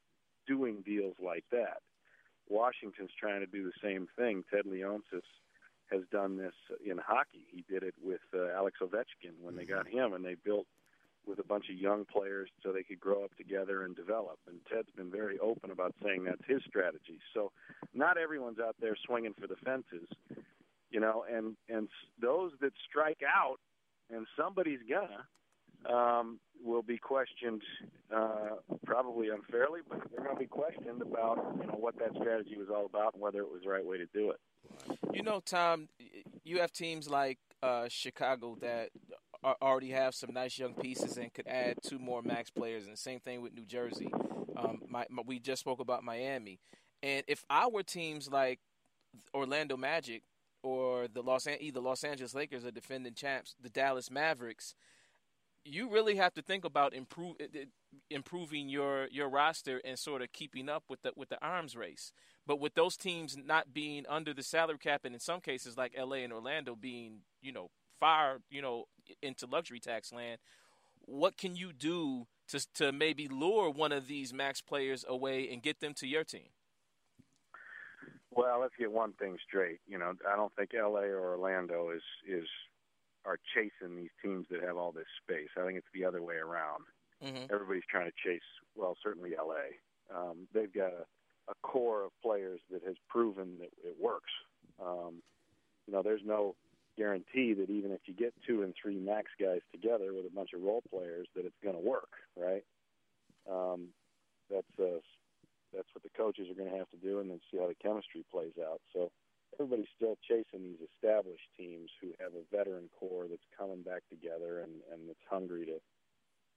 doing 0.46 0.82
deals 0.82 1.16
like 1.22 1.44
that. 1.52 1.82
Washington's 2.52 3.10
trying 3.18 3.40
to 3.40 3.46
do 3.46 3.64
the 3.64 3.72
same 3.82 4.06
thing. 4.16 4.44
Ted 4.50 4.66
Leonsis 4.66 5.26
has 5.90 6.02
done 6.10 6.36
this 6.36 6.54
in 6.84 6.98
hockey. 6.98 7.46
He 7.50 7.64
did 7.68 7.82
it 7.82 7.94
with 8.02 8.20
uh, 8.34 8.48
Alex 8.54 8.78
Ovechkin 8.82 9.34
when 9.40 9.56
they 9.56 9.64
got 9.64 9.86
him, 9.88 10.12
and 10.12 10.24
they 10.24 10.36
built 10.44 10.66
with 11.26 11.38
a 11.38 11.44
bunch 11.44 11.66
of 11.70 11.76
young 11.76 12.04
players 12.04 12.48
so 12.62 12.72
they 12.72 12.82
could 12.82 13.00
grow 13.00 13.24
up 13.24 13.34
together 13.36 13.84
and 13.84 13.94
develop. 13.94 14.38
And 14.48 14.58
Ted's 14.70 14.90
been 14.96 15.10
very 15.10 15.38
open 15.38 15.70
about 15.70 15.94
saying 16.02 16.24
that's 16.24 16.42
his 16.46 16.62
strategy. 16.66 17.20
So 17.32 17.52
not 17.94 18.18
everyone's 18.18 18.58
out 18.58 18.76
there 18.80 18.96
swinging 19.06 19.34
for 19.40 19.46
the 19.46 19.56
fences, 19.64 20.08
you 20.90 21.00
know. 21.00 21.24
And 21.30 21.56
and 21.68 21.88
those 22.20 22.52
that 22.60 22.72
strike 22.88 23.20
out, 23.26 23.58
and 24.10 24.26
somebody's 24.36 24.80
gonna 24.88 25.24
um, 25.90 26.38
will 26.62 26.82
be 26.82 26.98
questioned, 26.98 27.62
uh, 28.14 28.56
probably 28.84 29.28
unfairly, 29.28 29.80
but 29.88 30.00
they're 30.10 30.24
going 30.24 30.36
to 30.36 30.40
be 30.40 30.46
questioned 30.46 31.02
about 31.02 31.56
you 31.60 31.66
know 31.66 31.76
what 31.78 31.98
that 31.98 32.10
strategy 32.20 32.56
was 32.56 32.68
all 32.68 32.86
about 32.86 33.14
and 33.14 33.22
whether 33.22 33.40
it 33.40 33.50
was 33.50 33.62
the 33.64 33.70
right 33.70 33.84
way 33.84 33.98
to 33.98 34.06
do 34.14 34.30
it. 34.30 34.40
You 35.12 35.22
know, 35.22 35.40
Tom, 35.44 35.88
you 36.44 36.60
have 36.60 36.72
teams 36.72 37.08
like 37.08 37.38
uh, 37.62 37.86
Chicago 37.88 38.56
that 38.60 38.90
already 39.60 39.90
have 39.90 40.14
some 40.14 40.32
nice 40.32 40.58
young 40.58 40.74
pieces 40.74 41.16
and 41.16 41.32
could 41.32 41.48
add 41.48 41.78
two 41.82 41.98
more 41.98 42.22
max 42.22 42.50
players, 42.50 42.84
and 42.84 42.92
the 42.92 42.98
same 42.98 43.20
thing 43.20 43.42
with 43.42 43.54
New 43.54 43.66
Jersey. 43.66 44.12
Um, 44.56 44.82
my, 44.88 45.06
my, 45.10 45.22
we 45.26 45.38
just 45.38 45.60
spoke 45.60 45.80
about 45.80 46.04
Miami, 46.04 46.60
and 47.02 47.24
if 47.26 47.44
were 47.72 47.82
teams 47.82 48.30
like 48.30 48.60
Orlando 49.34 49.76
Magic 49.76 50.22
or 50.62 51.08
the 51.08 51.22
Los 51.22 51.46
Los 51.80 52.04
Angeles 52.04 52.34
Lakers 52.34 52.64
or 52.64 52.70
defending 52.70 53.14
champs, 53.14 53.56
the 53.60 53.68
Dallas 53.68 54.10
Mavericks 54.10 54.74
you 55.64 55.90
really 55.90 56.16
have 56.16 56.34
to 56.34 56.42
think 56.42 56.64
about 56.64 56.94
improve, 56.94 57.36
improving 58.10 58.68
your, 58.68 59.08
your 59.10 59.28
roster 59.28 59.80
and 59.84 59.98
sort 59.98 60.22
of 60.22 60.32
keeping 60.32 60.68
up 60.68 60.84
with 60.88 61.02
the 61.02 61.12
with 61.16 61.28
the 61.28 61.42
arms 61.44 61.76
race. 61.76 62.12
But 62.46 62.58
with 62.58 62.74
those 62.74 62.96
teams 62.96 63.36
not 63.36 63.72
being 63.72 64.04
under 64.08 64.34
the 64.34 64.42
salary 64.42 64.78
cap, 64.78 65.02
and 65.04 65.14
in 65.14 65.20
some 65.20 65.40
cases 65.40 65.76
like 65.76 65.92
L.A. 65.96 66.24
and 66.24 66.32
Orlando 66.32 66.74
being, 66.74 67.20
you 67.40 67.52
know, 67.52 67.70
far, 68.00 68.38
you 68.50 68.60
know, 68.60 68.86
into 69.22 69.46
luxury 69.46 69.78
tax 69.78 70.12
land, 70.12 70.38
what 71.04 71.36
can 71.36 71.54
you 71.54 71.72
do 71.72 72.26
to 72.48 72.66
to 72.74 72.92
maybe 72.92 73.28
lure 73.28 73.70
one 73.70 73.92
of 73.92 74.08
these 74.08 74.32
max 74.32 74.60
players 74.60 75.04
away 75.08 75.48
and 75.52 75.62
get 75.62 75.80
them 75.80 75.94
to 75.94 76.06
your 76.06 76.24
team? 76.24 76.48
Well, 78.34 78.60
let's 78.60 78.74
get 78.78 78.90
one 78.90 79.12
thing 79.12 79.36
straight. 79.46 79.80
You 79.86 79.98
know, 79.98 80.14
I 80.30 80.36
don't 80.36 80.54
think 80.56 80.70
L.A. 80.74 81.02
or 81.02 81.36
Orlando 81.36 81.90
is 81.90 82.02
is 82.26 82.48
are 83.24 83.38
chasing 83.54 83.96
these 83.96 84.10
teams 84.22 84.46
that 84.50 84.62
have 84.62 84.76
all 84.76 84.92
this 84.92 85.06
space. 85.22 85.48
I 85.56 85.64
think 85.64 85.78
it's 85.78 85.92
the 85.94 86.04
other 86.04 86.22
way 86.22 86.36
around. 86.36 86.84
Mm-hmm. 87.22 87.52
Everybody's 87.52 87.86
trying 87.88 88.10
to 88.10 88.28
chase. 88.28 88.42
Well, 88.74 88.96
certainly 89.02 89.32
L.A. 89.38 89.78
Um, 90.14 90.48
they've 90.52 90.72
got 90.72 90.92
a, 90.92 91.04
a 91.50 91.54
core 91.62 92.04
of 92.04 92.10
players 92.22 92.60
that 92.70 92.82
has 92.84 92.96
proven 93.08 93.58
that 93.60 93.70
it 93.84 93.96
works. 94.00 94.30
Um, 94.84 95.22
you 95.86 95.92
know, 95.92 96.02
there's 96.02 96.22
no 96.24 96.56
guarantee 96.96 97.54
that 97.54 97.70
even 97.70 97.90
if 97.92 98.00
you 98.06 98.14
get 98.14 98.34
two 98.46 98.62
and 98.62 98.74
three 98.80 98.98
max 98.98 99.30
guys 99.40 99.60
together 99.72 100.12
with 100.12 100.26
a 100.26 100.34
bunch 100.34 100.50
of 100.54 100.62
role 100.62 100.82
players, 100.90 101.26
that 101.34 101.46
it's 101.46 101.56
going 101.62 101.76
to 101.76 101.80
work, 101.80 102.10
right? 102.36 102.64
Um, 103.50 103.88
that's 104.50 104.66
uh, 104.78 105.00
that's 105.74 105.88
what 105.94 106.02
the 106.02 106.10
coaches 106.16 106.48
are 106.50 106.54
going 106.54 106.70
to 106.70 106.76
have 106.76 106.90
to 106.90 106.96
do, 106.96 107.20
and 107.20 107.30
then 107.30 107.40
see 107.50 107.58
how 107.58 107.68
the 107.68 107.74
chemistry 107.74 108.24
plays 108.30 108.52
out. 108.60 108.80
So 108.92 109.10
everybody's 109.54 109.90
still 109.96 110.16
chasing 110.26 110.62
these 110.62 110.88
established 110.94 111.48
teams 111.56 111.90
who 112.00 112.08
have 112.20 112.32
a 112.32 112.56
veteran 112.56 112.88
core 112.98 113.26
that's 113.28 113.42
coming 113.56 113.82
back 113.82 114.02
together 114.08 114.60
and 114.60 114.72
and 114.92 115.08
that's 115.08 115.26
hungry 115.28 115.66
to 115.66 115.78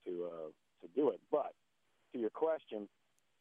to 0.06 0.26
uh, 0.26 0.50
to 0.82 0.88
do 0.96 1.10
it. 1.10 1.20
But 1.32 1.54
to 2.14 2.20
your 2.20 2.30
question, 2.30 2.88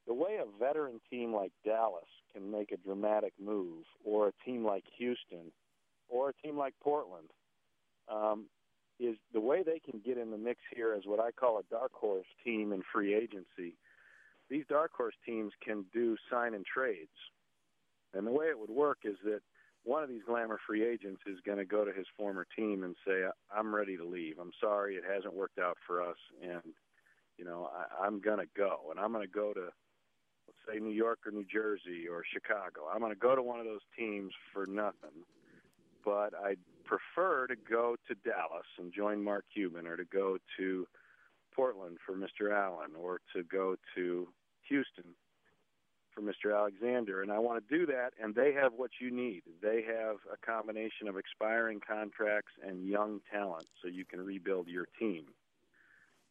the 0.06 0.14
way 0.14 0.38
a 0.38 0.58
veteran 0.58 1.00
team 1.10 1.34
like 1.34 1.52
Dallas 1.64 2.08
can 2.32 2.50
make 2.50 2.72
a 2.72 2.76
dramatic 2.76 3.32
move, 3.42 3.84
or 4.04 4.28
a 4.28 4.32
team 4.44 4.64
like 4.64 4.84
Houston, 4.98 5.52
or 6.08 6.30
a 6.30 6.34
team 6.34 6.58
like 6.58 6.74
Portland, 6.82 7.30
um, 8.08 8.46
is 8.98 9.16
the 9.32 9.40
way 9.40 9.62
they 9.62 9.78
can 9.78 10.00
get 10.04 10.18
in 10.18 10.30
the 10.30 10.38
mix 10.38 10.60
here 10.74 10.94
as 10.94 11.04
what 11.06 11.20
I 11.20 11.30
call 11.30 11.58
a 11.58 11.62
dark 11.70 11.92
horse 11.92 12.26
team 12.44 12.72
in 12.72 12.82
free 12.92 13.14
agency 13.14 13.76
these 14.50 14.64
dark 14.68 14.92
horse 14.96 15.14
teams 15.24 15.52
can 15.64 15.84
do 15.92 16.16
sign 16.30 16.54
and 16.54 16.64
trades. 16.64 17.10
And 18.14 18.26
the 18.26 18.32
way 18.32 18.46
it 18.46 18.58
would 18.58 18.70
work 18.70 18.98
is 19.04 19.16
that 19.24 19.40
one 19.84 20.02
of 20.02 20.08
these 20.08 20.22
glamour 20.26 20.58
free 20.66 20.86
agents 20.86 21.20
is 21.26 21.38
going 21.44 21.58
to 21.58 21.64
go 21.64 21.84
to 21.84 21.92
his 21.92 22.06
former 22.16 22.46
team 22.56 22.84
and 22.84 22.96
say, 23.06 23.24
"I'm 23.54 23.74
ready 23.74 23.96
to 23.96 24.04
leave. 24.04 24.38
I'm 24.38 24.52
sorry, 24.60 24.96
it 24.96 25.04
hasn't 25.04 25.34
worked 25.34 25.58
out 25.58 25.76
for 25.86 26.02
us, 26.02 26.16
and 26.42 26.72
you 27.36 27.44
know 27.44 27.70
I, 27.74 28.06
I'm 28.06 28.20
going 28.20 28.38
to 28.38 28.48
go, 28.56 28.78
and 28.90 28.98
I'm 28.98 29.12
going 29.12 29.26
to 29.26 29.32
go 29.32 29.52
to, 29.52 29.64
let's 30.46 30.58
say, 30.66 30.78
New 30.78 30.94
York 30.94 31.20
or 31.26 31.32
New 31.32 31.44
Jersey 31.44 32.08
or 32.10 32.24
Chicago. 32.32 32.88
I'm 32.90 33.00
going 33.00 33.12
to 33.12 33.18
go 33.18 33.34
to 33.34 33.42
one 33.42 33.60
of 33.60 33.66
those 33.66 33.84
teams 33.96 34.32
for 34.54 34.64
nothing, 34.66 35.26
but 36.02 36.32
I'd 36.34 36.60
prefer 36.84 37.46
to 37.48 37.56
go 37.56 37.96
to 38.08 38.14
Dallas 38.14 38.66
and 38.78 38.92
join 38.92 39.22
Mark 39.22 39.44
Cuban, 39.52 39.86
or 39.86 39.96
to 39.96 40.04
go 40.06 40.38
to 40.56 40.86
Portland 41.54 41.98
for 42.04 42.14
Mr. 42.14 42.52
Allen 42.52 42.90
or 42.98 43.20
to 43.34 43.42
go 43.44 43.76
to 43.94 44.28
Houston 44.68 45.13
Mr. 46.44 46.56
Alexander. 46.56 47.22
And 47.22 47.30
I 47.32 47.38
want 47.38 47.66
to 47.66 47.78
do 47.78 47.86
that, 47.86 48.10
and 48.22 48.34
they 48.34 48.52
have 48.52 48.72
what 48.76 48.90
you 49.00 49.10
need. 49.10 49.42
They 49.62 49.82
have 49.82 50.16
a 50.32 50.36
combination 50.44 51.08
of 51.08 51.16
expiring 51.16 51.80
contracts 51.80 52.52
and 52.66 52.86
young 52.86 53.20
talent, 53.32 53.66
so 53.82 53.88
you 53.88 54.04
can 54.04 54.24
rebuild 54.24 54.68
your 54.68 54.86
team. 54.98 55.26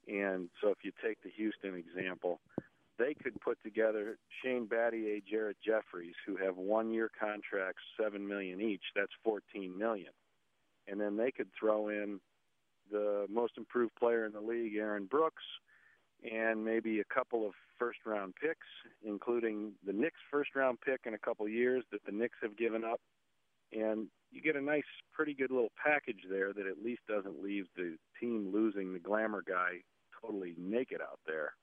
And 0.07 0.49
so 0.61 0.69
if 0.69 0.79
you 0.83 0.91
take 1.03 1.21
the 1.23 1.29
Houston 1.29 1.75
example, 1.75 2.41
they 2.99 3.13
could 3.13 3.39
put 3.41 3.57
together 3.63 4.17
Shane 4.43 4.67
Battier, 4.67 5.23
Jared 5.25 5.57
Jeffries, 5.65 6.15
who 6.25 6.35
have 6.37 6.57
one-year 6.57 7.09
contracts, 7.19 7.81
seven 7.99 8.27
million 8.27 8.61
each. 8.61 8.83
That's 8.95 9.11
fourteen 9.23 9.77
million, 9.77 10.11
and 10.87 10.99
then 10.99 11.17
they 11.17 11.31
could 11.31 11.47
throw 11.57 11.89
in 11.89 12.19
the 12.91 13.25
most 13.29 13.53
improved 13.57 13.95
player 13.95 14.25
in 14.25 14.33
the 14.33 14.41
league, 14.41 14.75
Aaron 14.75 15.05
Brooks, 15.05 15.43
and 16.29 16.63
maybe 16.63 16.99
a 16.99 17.13
couple 17.13 17.47
of 17.47 17.53
first 17.77 17.99
round 18.05 18.33
picks, 18.41 18.67
including 19.03 19.73
the 19.85 19.93
Knicks' 19.93 20.19
first 20.31 20.55
round 20.55 20.79
pick 20.81 21.01
in 21.05 21.13
a 21.13 21.19
couple 21.19 21.47
years 21.47 21.83
that 21.91 22.03
the 22.05 22.11
Knicks 22.11 22.37
have 22.41 22.57
given 22.57 22.83
up. 22.83 22.99
And 23.71 24.07
you 24.31 24.41
get 24.41 24.55
a 24.55 24.61
nice, 24.61 24.83
pretty 25.13 25.33
good 25.33 25.51
little 25.51 25.71
package 25.83 26.21
there 26.29 26.53
that 26.53 26.67
at 26.67 26.83
least 26.83 27.01
doesn't 27.07 27.41
leave 27.41 27.65
the 27.75 27.97
team 28.19 28.51
losing 28.53 28.93
the 28.93 28.99
glamour 28.99 29.43
guy 29.47 29.81
totally 30.21 30.53
naked 30.57 31.01
out 31.01 31.19
there. 31.25 31.53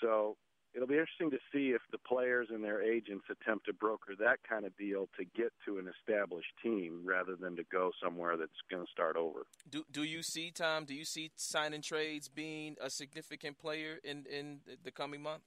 So 0.00 0.36
it'll 0.74 0.88
be 0.88 0.94
interesting 0.94 1.30
to 1.30 1.38
see 1.52 1.70
if 1.70 1.80
the 1.92 1.98
players 1.98 2.48
and 2.50 2.62
their 2.62 2.82
agents 2.82 3.24
attempt 3.30 3.66
to 3.66 3.72
broker 3.72 4.14
that 4.18 4.38
kind 4.48 4.66
of 4.66 4.76
deal 4.76 5.08
to 5.18 5.24
get 5.24 5.52
to 5.64 5.78
an 5.78 5.86
established 5.88 6.52
team 6.62 7.02
rather 7.04 7.36
than 7.36 7.56
to 7.56 7.62
go 7.70 7.90
somewhere 8.02 8.36
that's 8.36 8.50
going 8.70 8.84
to 8.84 8.90
start 8.90 9.16
over. 9.16 9.46
Do 9.70 9.84
do 9.90 10.02
you 10.02 10.22
see 10.22 10.50
Tom? 10.50 10.84
Do 10.84 10.94
you 10.94 11.04
see 11.04 11.30
signing 11.36 11.82
trades 11.82 12.28
being 12.28 12.76
a 12.80 12.90
significant 12.90 13.58
player 13.58 13.98
in 14.02 14.24
in 14.30 14.60
the 14.82 14.90
coming 14.90 15.22
month? 15.22 15.42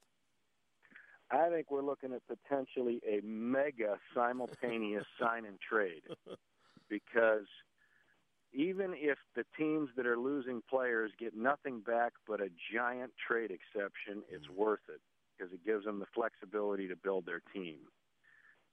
I 1.30 1.50
think 1.50 1.70
we're 1.70 1.82
looking 1.82 2.14
at 2.14 2.22
potentially 2.26 3.00
a 3.06 3.20
mega 3.22 3.98
simultaneous 4.14 5.04
sign 5.20 5.44
and 5.44 5.58
trade 5.60 6.00
because 6.88 7.44
even 8.54 8.94
if 8.96 9.18
the 9.36 9.44
teams 9.58 9.90
that 9.96 10.06
are 10.06 10.16
losing 10.16 10.62
players 10.70 11.10
get 11.18 11.36
nothing 11.36 11.80
back 11.80 12.12
but 12.26 12.40
a 12.40 12.48
giant 12.72 13.12
trade 13.28 13.50
exception, 13.50 14.22
it's 14.30 14.46
mm. 14.46 14.56
worth 14.56 14.80
it 14.88 15.02
because 15.38 15.52
it 15.52 15.64
gives 15.64 15.84
them 15.84 16.00
the 16.00 16.10
flexibility 16.14 16.88
to 16.88 16.96
build 16.96 17.26
their 17.26 17.42
team. 17.54 17.78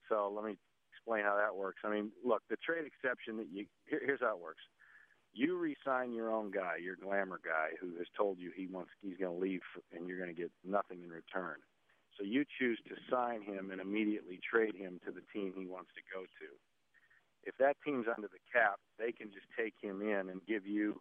So 0.08 0.32
let 0.34 0.44
me 0.44 0.56
explain 0.92 1.24
how 1.24 1.36
that 1.36 1.54
works. 1.54 1.80
I 1.84 1.90
mean, 1.90 2.10
look, 2.24 2.42
the 2.50 2.56
trade 2.56 2.84
exception 2.86 3.36
that 3.36 3.46
you 3.52 3.66
here, 3.88 4.00
here's 4.04 4.20
how 4.20 4.34
it 4.34 4.42
works. 4.42 4.62
You 5.32 5.58
re-sign 5.58 6.14
your 6.14 6.32
own 6.32 6.50
guy, 6.50 6.76
your 6.82 6.96
glamour 6.96 7.38
guy, 7.44 7.76
who 7.80 7.98
has 7.98 8.06
told 8.16 8.38
you 8.38 8.50
he 8.56 8.66
wants 8.66 8.90
he's 9.02 9.18
going 9.18 9.34
to 9.34 9.38
leave, 9.38 9.60
and 9.92 10.08
you're 10.08 10.18
going 10.18 10.34
to 10.34 10.40
get 10.40 10.50
nothing 10.64 11.02
in 11.02 11.10
return. 11.10 11.56
So 12.16 12.24
you 12.24 12.44
choose 12.58 12.80
to 12.88 12.96
sign 13.10 13.42
him 13.42 13.70
and 13.70 13.80
immediately 13.80 14.40
trade 14.40 14.74
him 14.74 14.98
to 15.04 15.12
the 15.12 15.20
team 15.34 15.52
he 15.54 15.66
wants 15.66 15.90
to 15.94 16.02
go 16.08 16.24
to. 16.24 16.48
If 17.44 17.54
that 17.58 17.76
team's 17.84 18.06
under 18.08 18.28
the 18.28 18.40
cap, 18.50 18.80
they 18.98 19.12
can 19.12 19.28
just 19.28 19.46
take 19.52 19.74
him 19.80 20.00
in 20.00 20.30
and 20.30 20.40
give 20.48 20.66
you 20.66 21.00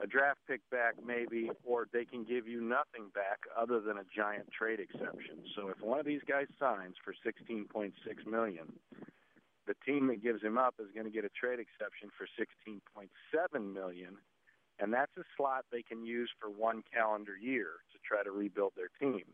a 0.00 0.06
draft 0.06 0.40
pick 0.46 0.60
back 0.70 0.94
maybe, 1.04 1.50
or 1.64 1.86
they 1.92 2.04
can 2.04 2.24
give 2.24 2.46
you 2.46 2.60
nothing 2.60 3.08
back 3.14 3.40
other 3.56 3.80
than 3.80 3.96
a 3.98 4.04
giant 4.14 4.46
trade 4.52 4.80
exception. 4.80 5.44
So 5.54 5.68
if 5.68 5.80
one 5.80 5.98
of 5.98 6.06
these 6.06 6.20
guys 6.28 6.46
signs 6.58 6.96
for 7.02 7.14
16.6 7.24 7.92
million, 8.26 8.72
the 9.66 9.74
team 9.84 10.06
that 10.08 10.22
gives 10.22 10.42
him 10.42 10.58
up 10.58 10.74
is 10.78 10.86
going 10.94 11.06
to 11.06 11.12
get 11.12 11.24
a 11.24 11.30
trade 11.30 11.58
exception 11.58 12.10
for 12.16 12.26
16.7 12.38 13.72
million, 13.72 14.16
and 14.78 14.92
that's 14.92 15.12
a 15.18 15.22
slot 15.36 15.64
they 15.72 15.82
can 15.82 16.04
use 16.04 16.30
for 16.38 16.48
one 16.48 16.82
calendar 16.92 17.36
year 17.36 17.80
to 17.92 17.98
try 18.06 18.22
to 18.22 18.30
rebuild 18.30 18.72
their 18.76 18.90
team. 19.00 19.24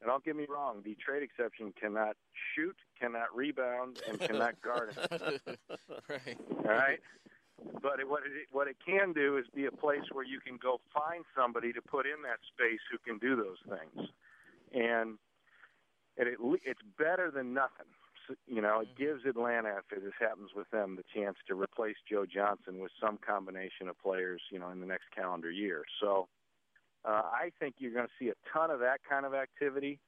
And 0.00 0.08
don't 0.08 0.24
get 0.24 0.36
me 0.36 0.46
wrong, 0.48 0.80
the 0.84 0.96
trade 1.04 1.22
exception 1.22 1.72
cannot 1.78 2.16
shoot, 2.54 2.76
cannot 3.00 3.34
rebound, 3.34 4.00
and 4.08 4.18
cannot 4.20 4.60
guard. 4.62 4.96
right. 6.08 6.38
All 6.50 6.64
right. 6.64 7.00
But 7.82 8.00
it, 8.00 8.08
what 8.08 8.22
it 8.24 8.46
what 8.52 8.68
it 8.68 8.76
can 8.84 9.12
do 9.12 9.36
is 9.36 9.44
be 9.54 9.66
a 9.66 9.72
place 9.72 10.06
where 10.12 10.24
you 10.24 10.40
can 10.40 10.58
go 10.62 10.80
find 10.94 11.24
somebody 11.36 11.72
to 11.72 11.82
put 11.82 12.06
in 12.06 12.22
that 12.22 12.38
space 12.54 12.80
who 12.90 12.98
can 12.98 13.18
do 13.18 13.36
those 13.36 13.58
things, 13.68 14.08
and 14.72 15.18
and 16.16 16.28
it 16.28 16.38
it's 16.64 16.82
better 16.96 17.30
than 17.30 17.52
nothing. 17.52 17.86
So, 18.26 18.34
you 18.46 18.60
know, 18.60 18.80
it 18.80 18.88
gives 18.96 19.24
Atlanta, 19.24 19.78
if 19.78 20.02
this 20.02 20.12
happens 20.20 20.50
with 20.54 20.70
them, 20.70 20.96
the 20.96 21.04
chance 21.14 21.36
to 21.48 21.54
replace 21.54 21.96
Joe 22.08 22.26
Johnson 22.26 22.78
with 22.78 22.92
some 23.00 23.18
combination 23.26 23.88
of 23.88 23.98
players, 23.98 24.42
you 24.52 24.58
know, 24.58 24.70
in 24.70 24.80
the 24.80 24.86
next 24.86 25.06
calendar 25.16 25.50
year. 25.50 25.82
So, 26.00 26.28
uh, 27.04 27.22
I 27.24 27.50
think 27.58 27.76
you're 27.78 27.92
going 27.92 28.06
to 28.06 28.12
see 28.18 28.28
a 28.28 28.34
ton 28.52 28.70
of 28.70 28.80
that 28.80 29.00
kind 29.08 29.24
of 29.24 29.32
activity. 29.34 29.98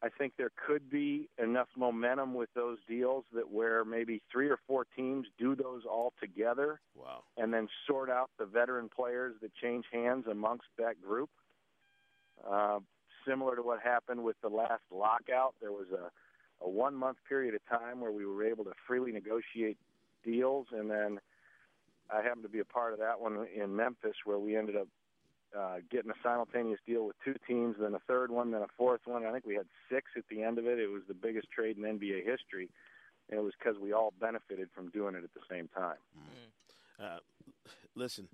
I 0.00 0.08
think 0.08 0.34
there 0.36 0.52
could 0.66 0.88
be 0.88 1.28
enough 1.42 1.68
momentum 1.76 2.34
with 2.34 2.50
those 2.54 2.78
deals 2.88 3.24
that 3.32 3.50
where 3.50 3.84
maybe 3.84 4.22
three 4.30 4.48
or 4.48 4.58
four 4.66 4.86
teams 4.96 5.26
do 5.38 5.56
those 5.56 5.82
all 5.90 6.12
together. 6.20 6.80
Wow. 6.94 7.24
And 7.36 7.52
then 7.52 7.68
sort 7.86 8.08
out 8.08 8.30
the 8.38 8.46
veteran 8.46 8.88
players 8.94 9.34
that 9.42 9.52
change 9.54 9.86
hands 9.92 10.26
amongst 10.30 10.66
that 10.78 11.02
group. 11.02 11.30
Uh, 12.48 12.78
similar 13.26 13.56
to 13.56 13.62
what 13.62 13.80
happened 13.82 14.22
with 14.22 14.36
the 14.40 14.48
last 14.48 14.82
lockout, 14.92 15.54
there 15.60 15.72
was 15.72 15.88
a, 15.92 16.64
a 16.64 16.68
one 16.68 16.94
month 16.94 17.18
period 17.28 17.54
of 17.54 17.60
time 17.68 18.00
where 18.00 18.12
we 18.12 18.24
were 18.24 18.44
able 18.44 18.64
to 18.64 18.72
freely 18.86 19.10
negotiate 19.10 19.78
deals. 20.24 20.68
And 20.70 20.88
then 20.88 21.18
I 22.08 22.22
happened 22.22 22.44
to 22.44 22.48
be 22.48 22.60
a 22.60 22.64
part 22.64 22.92
of 22.92 23.00
that 23.00 23.20
one 23.20 23.46
in 23.54 23.74
Memphis 23.74 24.14
where 24.24 24.38
we 24.38 24.56
ended 24.56 24.76
up 24.76 24.86
uh, 25.56 25.76
getting 25.90 26.10
a 26.10 26.14
simultaneous 26.22 26.80
deal 26.86 27.06
with 27.06 27.16
two 27.24 27.34
teams, 27.46 27.76
then 27.80 27.94
a 27.94 27.98
third 28.00 28.30
one, 28.30 28.50
then 28.50 28.62
a 28.62 28.68
fourth 28.76 29.00
one. 29.04 29.24
I 29.24 29.32
think 29.32 29.46
we 29.46 29.54
had 29.54 29.66
six 29.90 30.10
at 30.16 30.24
the 30.30 30.42
end 30.42 30.58
of 30.58 30.66
it. 30.66 30.78
It 30.78 30.88
was 30.88 31.02
the 31.08 31.14
biggest 31.14 31.50
trade 31.50 31.76
in 31.76 31.84
NBA 31.84 32.24
history, 32.24 32.68
and 33.30 33.38
it 33.38 33.42
was 33.42 33.54
because 33.58 33.78
we 33.80 33.92
all 33.92 34.12
benefited 34.20 34.68
from 34.74 34.90
doing 34.90 35.14
it 35.14 35.24
at 35.24 35.34
the 35.34 35.40
same 35.50 35.68
time. 35.68 35.96
Mm. 36.18 37.04
Uh, 37.04 37.18
listen, 37.94 38.28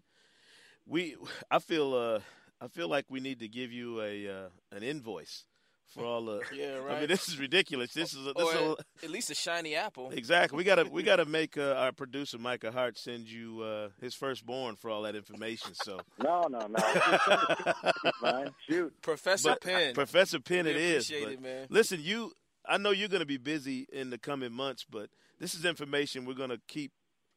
we 0.86 1.16
I 1.50 1.58
feel 1.58 1.94
uh 1.94 2.20
I 2.60 2.68
feel 2.68 2.88
like 2.88 3.06
we 3.08 3.20
need 3.20 3.40
to 3.40 3.48
give 3.48 3.72
you 3.72 4.00
a 4.00 4.28
uh, 4.28 4.48
an 4.72 4.82
invoice 4.82 5.44
for 5.93 6.05
all 6.05 6.24
the. 6.24 6.41
Yeah, 6.55 6.80
I 6.89 7.01
mean, 7.01 7.09
this 7.09 7.28
is 7.28 7.39
ridiculous. 7.39 7.93
This 7.93 8.14
is 8.14 8.26
a, 8.26 8.32
this 8.32 8.45
Or 8.45 8.55
is 8.55 8.61
a, 8.61 8.70
at, 8.70 9.05
at 9.05 9.11
least 9.11 9.30
a 9.30 9.35
shiny 9.35 9.74
apple. 9.74 10.11
exactly. 10.11 10.57
We 10.57 10.64
gotta 10.64 10.85
we 10.85 11.03
gotta 11.03 11.24
make 11.24 11.57
uh, 11.59 11.74
our 11.74 11.93
producer 11.93 12.39
Micah 12.39 12.72
Hart 12.72 12.99
send 12.99 13.28
you 13.30 13.61
uh, 13.62 13.89
his 14.01 14.14
firstborn 14.14 14.76
for 14.76 14.91
all 14.91 15.03
that 15.03 15.14
information. 15.16 15.74
So 15.74 16.01
No, 16.22 16.43
no, 16.49 16.66
no. 16.66 16.76
Just 16.78 17.24
send 17.24 17.41
it 17.43 17.57
to 17.57 17.74
me. 17.85 17.93
It's 18.05 18.18
fine. 18.18 18.51
Shoot. 18.68 19.03
Professor 19.03 19.49
But 19.51 19.61
Penn. 19.62 19.95
Professor 19.95 20.41
Penn, 20.41 20.64
We 20.66 20.72
it 20.72 20.76
is. 20.76 21.11
appreciate 21.11 21.24
but 21.24 21.32
it, 21.35 21.43
man. 21.43 21.66
Listen, 21.70 22.01
you. 22.03 22.32
I 22.66 22.78
know 22.78 22.91
you're 22.93 23.09
going 23.09 23.20
to 23.20 23.26
be 23.26 23.37
busy 23.37 23.87
in 23.93 24.09
the 24.09 24.16
coming 24.16 24.51
months, 24.51 24.87
but 24.91 25.11
this 25.39 25.55
is 25.55 25.66
information 25.66 26.24
we're 26.24 26.32
going 26.32 26.49
to 26.49 26.61
keep, 26.66 26.93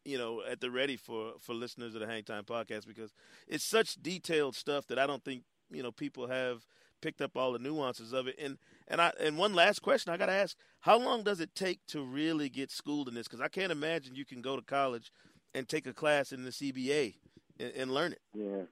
you 0.05 0.17
know, 0.17 0.41
at 0.49 0.61
the 0.61 0.71
ready 0.71 0.95
for 0.95 1.33
for 1.41 1.53
listeners 1.53 1.95
of 1.95 1.99
the 2.01 2.07
Hangtime 2.07 2.43
podcast 2.45 2.87
because 2.87 3.11
it's 3.45 3.65
such 3.65 3.95
detailed 4.01 4.55
stuff 4.55 4.87
that 4.87 4.97
I 4.97 5.05
don't 5.05 5.23
think 5.25 5.43
you 5.69 5.83
know 5.83 5.91
people 5.91 6.27
have 6.27 6.65
picked 7.01 7.21
up 7.21 7.35
all 7.35 7.51
the 7.51 7.59
nuances 7.59 8.13
of 8.13 8.27
it. 8.27 8.35
And 8.39 8.57
and 8.87 9.01
I 9.01 9.11
and 9.19 9.37
one 9.37 9.53
last 9.53 9.81
question 9.81 10.13
I 10.13 10.17
got 10.17 10.27
to 10.27 10.33
ask: 10.33 10.55
How 10.81 10.97
long 10.97 11.23
does 11.23 11.39
it 11.39 11.55
take 11.55 11.85
to 11.87 12.03
really 12.03 12.49
get 12.49 12.71
schooled 12.71 13.07
in 13.07 13.15
this? 13.15 13.27
Because 13.27 13.41
I 13.41 13.47
can't 13.47 13.71
imagine 13.71 14.15
you 14.15 14.25
can 14.25 14.41
go 14.41 14.55
to 14.55 14.61
college 14.61 15.11
and 15.53 15.67
take 15.67 15.87
a 15.87 15.93
class 15.93 16.31
in 16.31 16.43
the 16.43 16.51
CBA 16.51 17.15
and, 17.59 17.71
and 17.75 17.93
learn 17.93 18.13
it. 18.13 18.21
Yeah. 18.33 18.63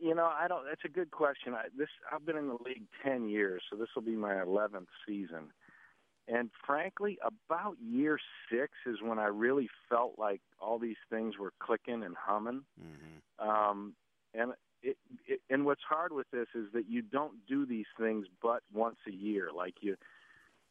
You 0.00 0.14
know, 0.14 0.26
I 0.26 0.48
don't. 0.48 0.64
That's 0.68 0.84
a 0.84 0.88
good 0.88 1.10
question. 1.10 1.54
I, 1.54 1.64
this 1.76 1.88
I've 2.12 2.26
been 2.26 2.36
in 2.36 2.48
the 2.48 2.58
league 2.64 2.86
ten 3.04 3.28
years, 3.28 3.62
so 3.70 3.76
this 3.76 3.88
will 3.94 4.02
be 4.02 4.16
my 4.16 4.42
eleventh 4.42 4.88
season. 5.06 5.52
And 6.28 6.50
frankly, 6.66 7.18
about 7.24 7.76
year 7.80 8.18
six 8.50 8.72
is 8.84 8.96
when 9.00 9.18
I 9.18 9.26
really 9.26 9.68
felt 9.88 10.14
like 10.18 10.40
all 10.60 10.78
these 10.78 10.96
things 11.08 11.38
were 11.38 11.52
clicking 11.60 12.02
and 12.02 12.16
humming. 12.18 12.62
Mm-hmm. 12.80 13.48
Um, 13.48 13.94
and 14.34 14.52
it, 14.86 14.96
it, 15.26 15.40
and 15.50 15.66
what's 15.66 15.82
hard 15.88 16.12
with 16.12 16.30
this 16.30 16.46
is 16.54 16.66
that 16.72 16.88
you 16.88 17.02
don't 17.02 17.34
do 17.48 17.66
these 17.66 17.86
things 17.98 18.26
but 18.40 18.62
once 18.72 18.96
a 19.08 19.12
year. 19.12 19.48
Like 19.54 19.74
you, 19.80 19.96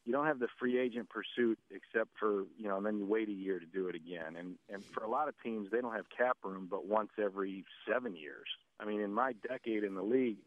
you 0.06 0.14
don't 0.14 0.26
have 0.26 0.40
the 0.40 0.48
free 0.58 0.80
agent 0.80 1.10
pursuit 1.10 1.60
except 1.70 2.12
for 2.18 2.46
you 2.58 2.68
know, 2.68 2.78
and 2.78 2.86
then 2.86 2.98
you 2.98 3.06
wait 3.06 3.28
a 3.28 3.34
year 3.34 3.60
to 3.60 3.66
do 3.66 3.88
it 3.88 3.96
again. 3.96 4.38
And 4.38 4.56
and 4.74 4.84
for 4.94 5.04
a 5.04 5.10
lot 5.10 5.28
of 5.28 5.36
teams, 5.44 5.70
they 5.72 5.82
don't 5.82 5.94
have 5.94 6.06
cap 6.16 6.38
room 6.44 6.68
but 6.70 6.88
once 6.88 7.10
every 7.22 7.66
seven 7.92 8.16
years. 8.16 8.48
I 8.80 8.86
mean, 8.86 9.02
in 9.02 9.14
my 9.14 9.34
decade 9.48 9.84
in 9.84 9.96
the 9.96 10.04
league, 10.04 10.38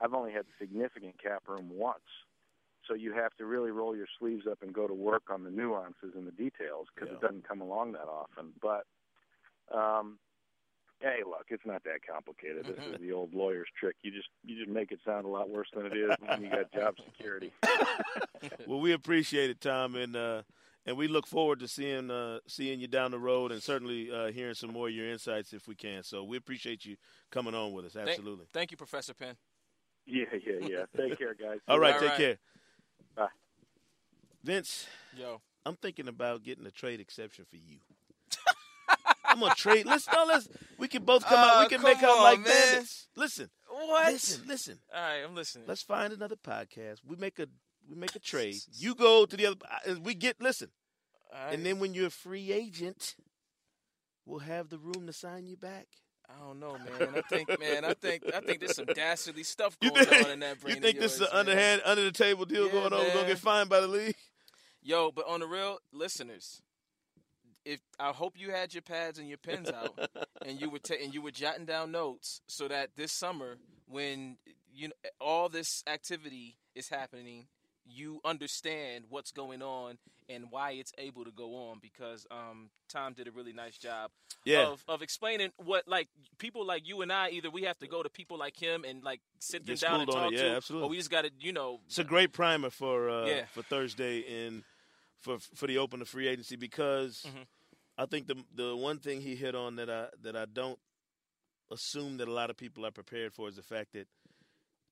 I've 0.00 0.14
only 0.14 0.32
had 0.32 0.44
significant 0.58 1.22
cap 1.22 1.42
room 1.46 1.70
once. 1.70 1.98
So 2.88 2.94
you 2.94 3.12
have 3.12 3.34
to 3.36 3.44
really 3.44 3.70
roll 3.70 3.94
your 3.94 4.08
sleeves 4.18 4.46
up 4.50 4.62
and 4.62 4.72
go 4.72 4.88
to 4.88 4.94
work 4.94 5.24
on 5.30 5.44
the 5.44 5.50
nuances 5.50 6.14
and 6.16 6.26
the 6.26 6.32
details 6.32 6.86
because 6.94 7.10
it 7.12 7.20
doesn't 7.20 7.46
come 7.46 7.60
along 7.60 7.92
that 7.92 8.08
often. 8.08 8.52
But 8.60 8.84
um, 9.72 10.18
hey, 11.00 11.18
look, 11.26 11.46
it's 11.48 11.64
not 11.66 11.82
that 11.84 12.00
complicated. 12.08 12.64
This 12.66 12.84
is 12.84 12.98
the 13.00 13.12
old 13.12 13.34
lawyer's 13.34 13.68
trick. 13.78 13.96
You 14.02 14.10
just 14.10 14.28
you 14.44 14.56
just 14.56 14.70
make 14.70 14.92
it 14.92 15.00
sound 15.04 15.24
a 15.24 15.28
lot 15.28 15.48
worse 15.50 15.68
than 15.74 15.86
it 15.86 15.92
is 15.96 16.10
when 16.20 16.42
you 16.42 16.50
got 16.50 16.72
job 16.72 16.94
security. 17.06 17.52
well, 18.66 18.80
we 18.80 18.92
appreciate 18.92 19.50
it, 19.50 19.60
Tom, 19.60 19.94
and 19.94 20.14
uh, 20.16 20.42
and 20.86 20.96
we 20.96 21.08
look 21.08 21.26
forward 21.26 21.60
to 21.60 21.68
seeing 21.68 22.10
uh, 22.10 22.38
seeing 22.46 22.80
you 22.80 22.86
down 22.88 23.10
the 23.10 23.18
road, 23.18 23.52
and 23.52 23.62
certainly 23.62 24.10
uh, 24.10 24.32
hearing 24.32 24.54
some 24.54 24.72
more 24.72 24.88
of 24.88 24.94
your 24.94 25.08
insights 25.10 25.52
if 25.52 25.66
we 25.68 25.74
can. 25.74 26.02
So 26.02 26.24
we 26.24 26.36
appreciate 26.36 26.84
you 26.84 26.96
coming 27.30 27.54
on 27.54 27.72
with 27.72 27.86
us. 27.86 27.92
Thank- 27.92 28.08
Absolutely. 28.10 28.46
Thank 28.52 28.70
you, 28.70 28.76
Professor 28.76 29.14
Penn. 29.14 29.36
Yeah, 30.06 30.24
yeah, 30.44 30.66
yeah. 30.66 30.84
Take 30.96 31.18
care, 31.18 31.34
guys. 31.34 31.58
All 31.68 31.78
right, 31.78 31.94
All 31.94 32.00
take 32.00 32.08
right. 32.10 32.18
care. 32.18 32.38
Bye. 33.14 33.26
Vince, 34.42 34.86
Yo. 35.16 35.40
I'm 35.66 35.76
thinking 35.76 36.08
about 36.08 36.42
getting 36.42 36.64
a 36.66 36.70
trade 36.70 37.00
exception 37.00 37.44
for 37.44 37.56
you. 37.56 37.76
I'm 39.30 39.40
gonna 39.40 39.54
trade. 39.54 39.86
Listen, 39.86 40.12
no, 40.14 40.24
let's. 40.26 40.48
We 40.78 40.88
can 40.88 41.04
both 41.04 41.24
come 41.24 41.38
out. 41.38 41.56
Uh, 41.56 41.60
We 41.62 41.68
can 41.68 41.82
make 41.82 42.02
out 42.02 42.18
like 42.22 42.40
man. 42.40 42.46
bandits. 42.48 43.08
Listen, 43.16 43.50
What? 43.68 44.12
listen, 44.12 44.42
listen. 44.46 44.78
All 44.94 45.00
right, 45.00 45.22
I'm 45.24 45.34
listening. 45.34 45.64
Let's 45.68 45.82
find 45.82 46.12
another 46.12 46.36
podcast. 46.36 46.98
We 47.06 47.16
make 47.16 47.38
a 47.38 47.46
we 47.88 47.96
make 47.96 48.14
a 48.14 48.18
trade. 48.20 48.56
You 48.74 48.94
go 48.94 49.26
to 49.26 49.36
the 49.36 49.46
other. 49.46 49.56
uh, 49.88 49.94
We 50.02 50.14
get 50.14 50.40
listen. 50.40 50.70
All 51.32 51.44
right. 51.44 51.54
And 51.54 51.64
then 51.64 51.78
when 51.78 51.94
you're 51.94 52.08
a 52.08 52.10
free 52.10 52.52
agent, 52.52 53.14
we'll 54.26 54.40
have 54.40 54.68
the 54.68 54.78
room 54.78 55.06
to 55.06 55.12
sign 55.12 55.46
you 55.46 55.56
back. 55.56 55.86
I 56.28 56.38
don't 56.38 56.60
know, 56.60 56.76
man. 56.78 57.08
I 57.16 57.22
think, 57.22 57.48
man, 57.58 57.84
I 57.84 57.92
think, 57.94 58.22
I 58.32 58.38
think 58.40 58.60
there's 58.60 58.76
some 58.76 58.84
dastardly 58.94 59.42
stuff 59.42 59.76
going 59.80 60.04
think, 60.04 60.24
on 60.26 60.30
in 60.30 60.40
that 60.40 60.60
brain. 60.60 60.76
you 60.76 60.80
think 60.80 61.00
this 61.00 61.14
is 61.16 61.22
an 61.22 61.26
underhand, 61.32 61.82
under 61.84 62.04
the 62.04 62.12
table 62.12 62.44
deal 62.44 62.66
Yeah, 62.66 62.72
going 62.72 62.92
on? 62.92 63.00
We're 63.00 63.14
gonna 63.14 63.26
get 63.28 63.38
fined 63.38 63.68
by 63.68 63.80
the 63.80 63.88
league. 63.88 64.14
Yo, 64.82 65.10
but 65.10 65.26
on 65.26 65.40
the 65.40 65.46
real, 65.46 65.78
listeners, 65.92 66.62
if 67.64 67.80
I 67.98 68.10
hope 68.12 68.34
you 68.38 68.50
had 68.50 68.72
your 68.74 68.82
pads 68.82 69.18
and 69.18 69.28
your 69.28 69.38
pens 69.38 69.70
out, 69.70 69.98
and 70.46 70.60
you 70.60 70.70
were 70.70 70.78
ta- 70.78 70.94
and 71.02 71.12
you 71.14 71.22
were 71.22 71.30
jotting 71.30 71.64
down 71.66 71.92
notes, 71.92 72.40
so 72.46 72.68
that 72.68 72.90
this 72.96 73.12
summer, 73.12 73.58
when 73.86 74.36
you 74.74 74.88
know 74.88 74.94
all 75.20 75.48
this 75.48 75.82
activity 75.86 76.56
is 76.74 76.88
happening, 76.88 77.46
you 77.84 78.20
understand 78.24 79.04
what's 79.08 79.32
going 79.32 79.62
on 79.62 79.98
and 80.28 80.44
why 80.50 80.70
it's 80.72 80.92
able 80.96 81.24
to 81.24 81.32
go 81.32 81.54
on. 81.70 81.78
Because 81.82 82.26
um, 82.30 82.70
Tom 82.88 83.14
did 83.14 83.26
a 83.26 83.32
really 83.32 83.52
nice 83.52 83.76
job 83.76 84.10
Yeah. 84.44 84.68
of 84.68 84.84
of 84.88 85.02
explaining 85.02 85.50
what 85.56 85.88
like 85.88 86.08
people 86.38 86.64
like 86.64 86.86
you 86.86 87.02
and 87.02 87.12
I 87.12 87.30
either 87.30 87.50
we 87.50 87.62
have 87.64 87.78
to 87.80 87.88
go 87.88 88.02
to 88.02 88.08
people 88.08 88.38
like 88.38 88.56
him 88.56 88.84
and 88.88 89.02
like 89.02 89.20
sit 89.40 89.66
them 89.66 89.74
Get 89.74 89.80
down 89.80 90.00
and 90.02 90.10
talk 90.10 90.32
it, 90.32 90.36
yeah, 90.36 90.42
to, 90.50 90.50
absolutely. 90.56 90.86
or 90.86 90.90
we 90.90 90.96
just 90.96 91.10
got 91.10 91.22
to 91.22 91.30
you 91.40 91.52
know 91.52 91.80
It's 91.86 91.98
a 91.98 92.04
great 92.04 92.32
primer 92.32 92.70
for 92.70 93.10
uh, 93.10 93.26
Yeah. 93.26 93.44
for 93.46 93.62
Thursday 93.62 94.46
and 94.46 94.62
for 95.20 95.38
for 95.38 95.66
the 95.66 95.78
open 95.78 96.00
of 96.02 96.08
free 96.08 96.28
agency 96.28 96.56
because 96.56 97.22
Mhm. 97.26 97.46
I 97.98 98.06
think 98.06 98.26
the 98.26 98.44
the 98.54 98.76
one 98.76 98.98
thing 98.98 99.20
he 99.20 99.36
hit 99.36 99.54
on 99.54 99.76
that 99.76 99.90
I 99.90 100.08
that 100.22 100.36
I 100.36 100.46
don't 100.46 100.78
assume 101.70 102.16
that 102.16 102.28
a 102.28 102.32
lot 102.32 102.50
of 102.50 102.56
people 102.56 102.84
are 102.84 102.90
prepared 102.90 103.32
for 103.32 103.48
is 103.48 103.56
the 103.56 103.62
fact 103.62 103.92
that 103.92 104.08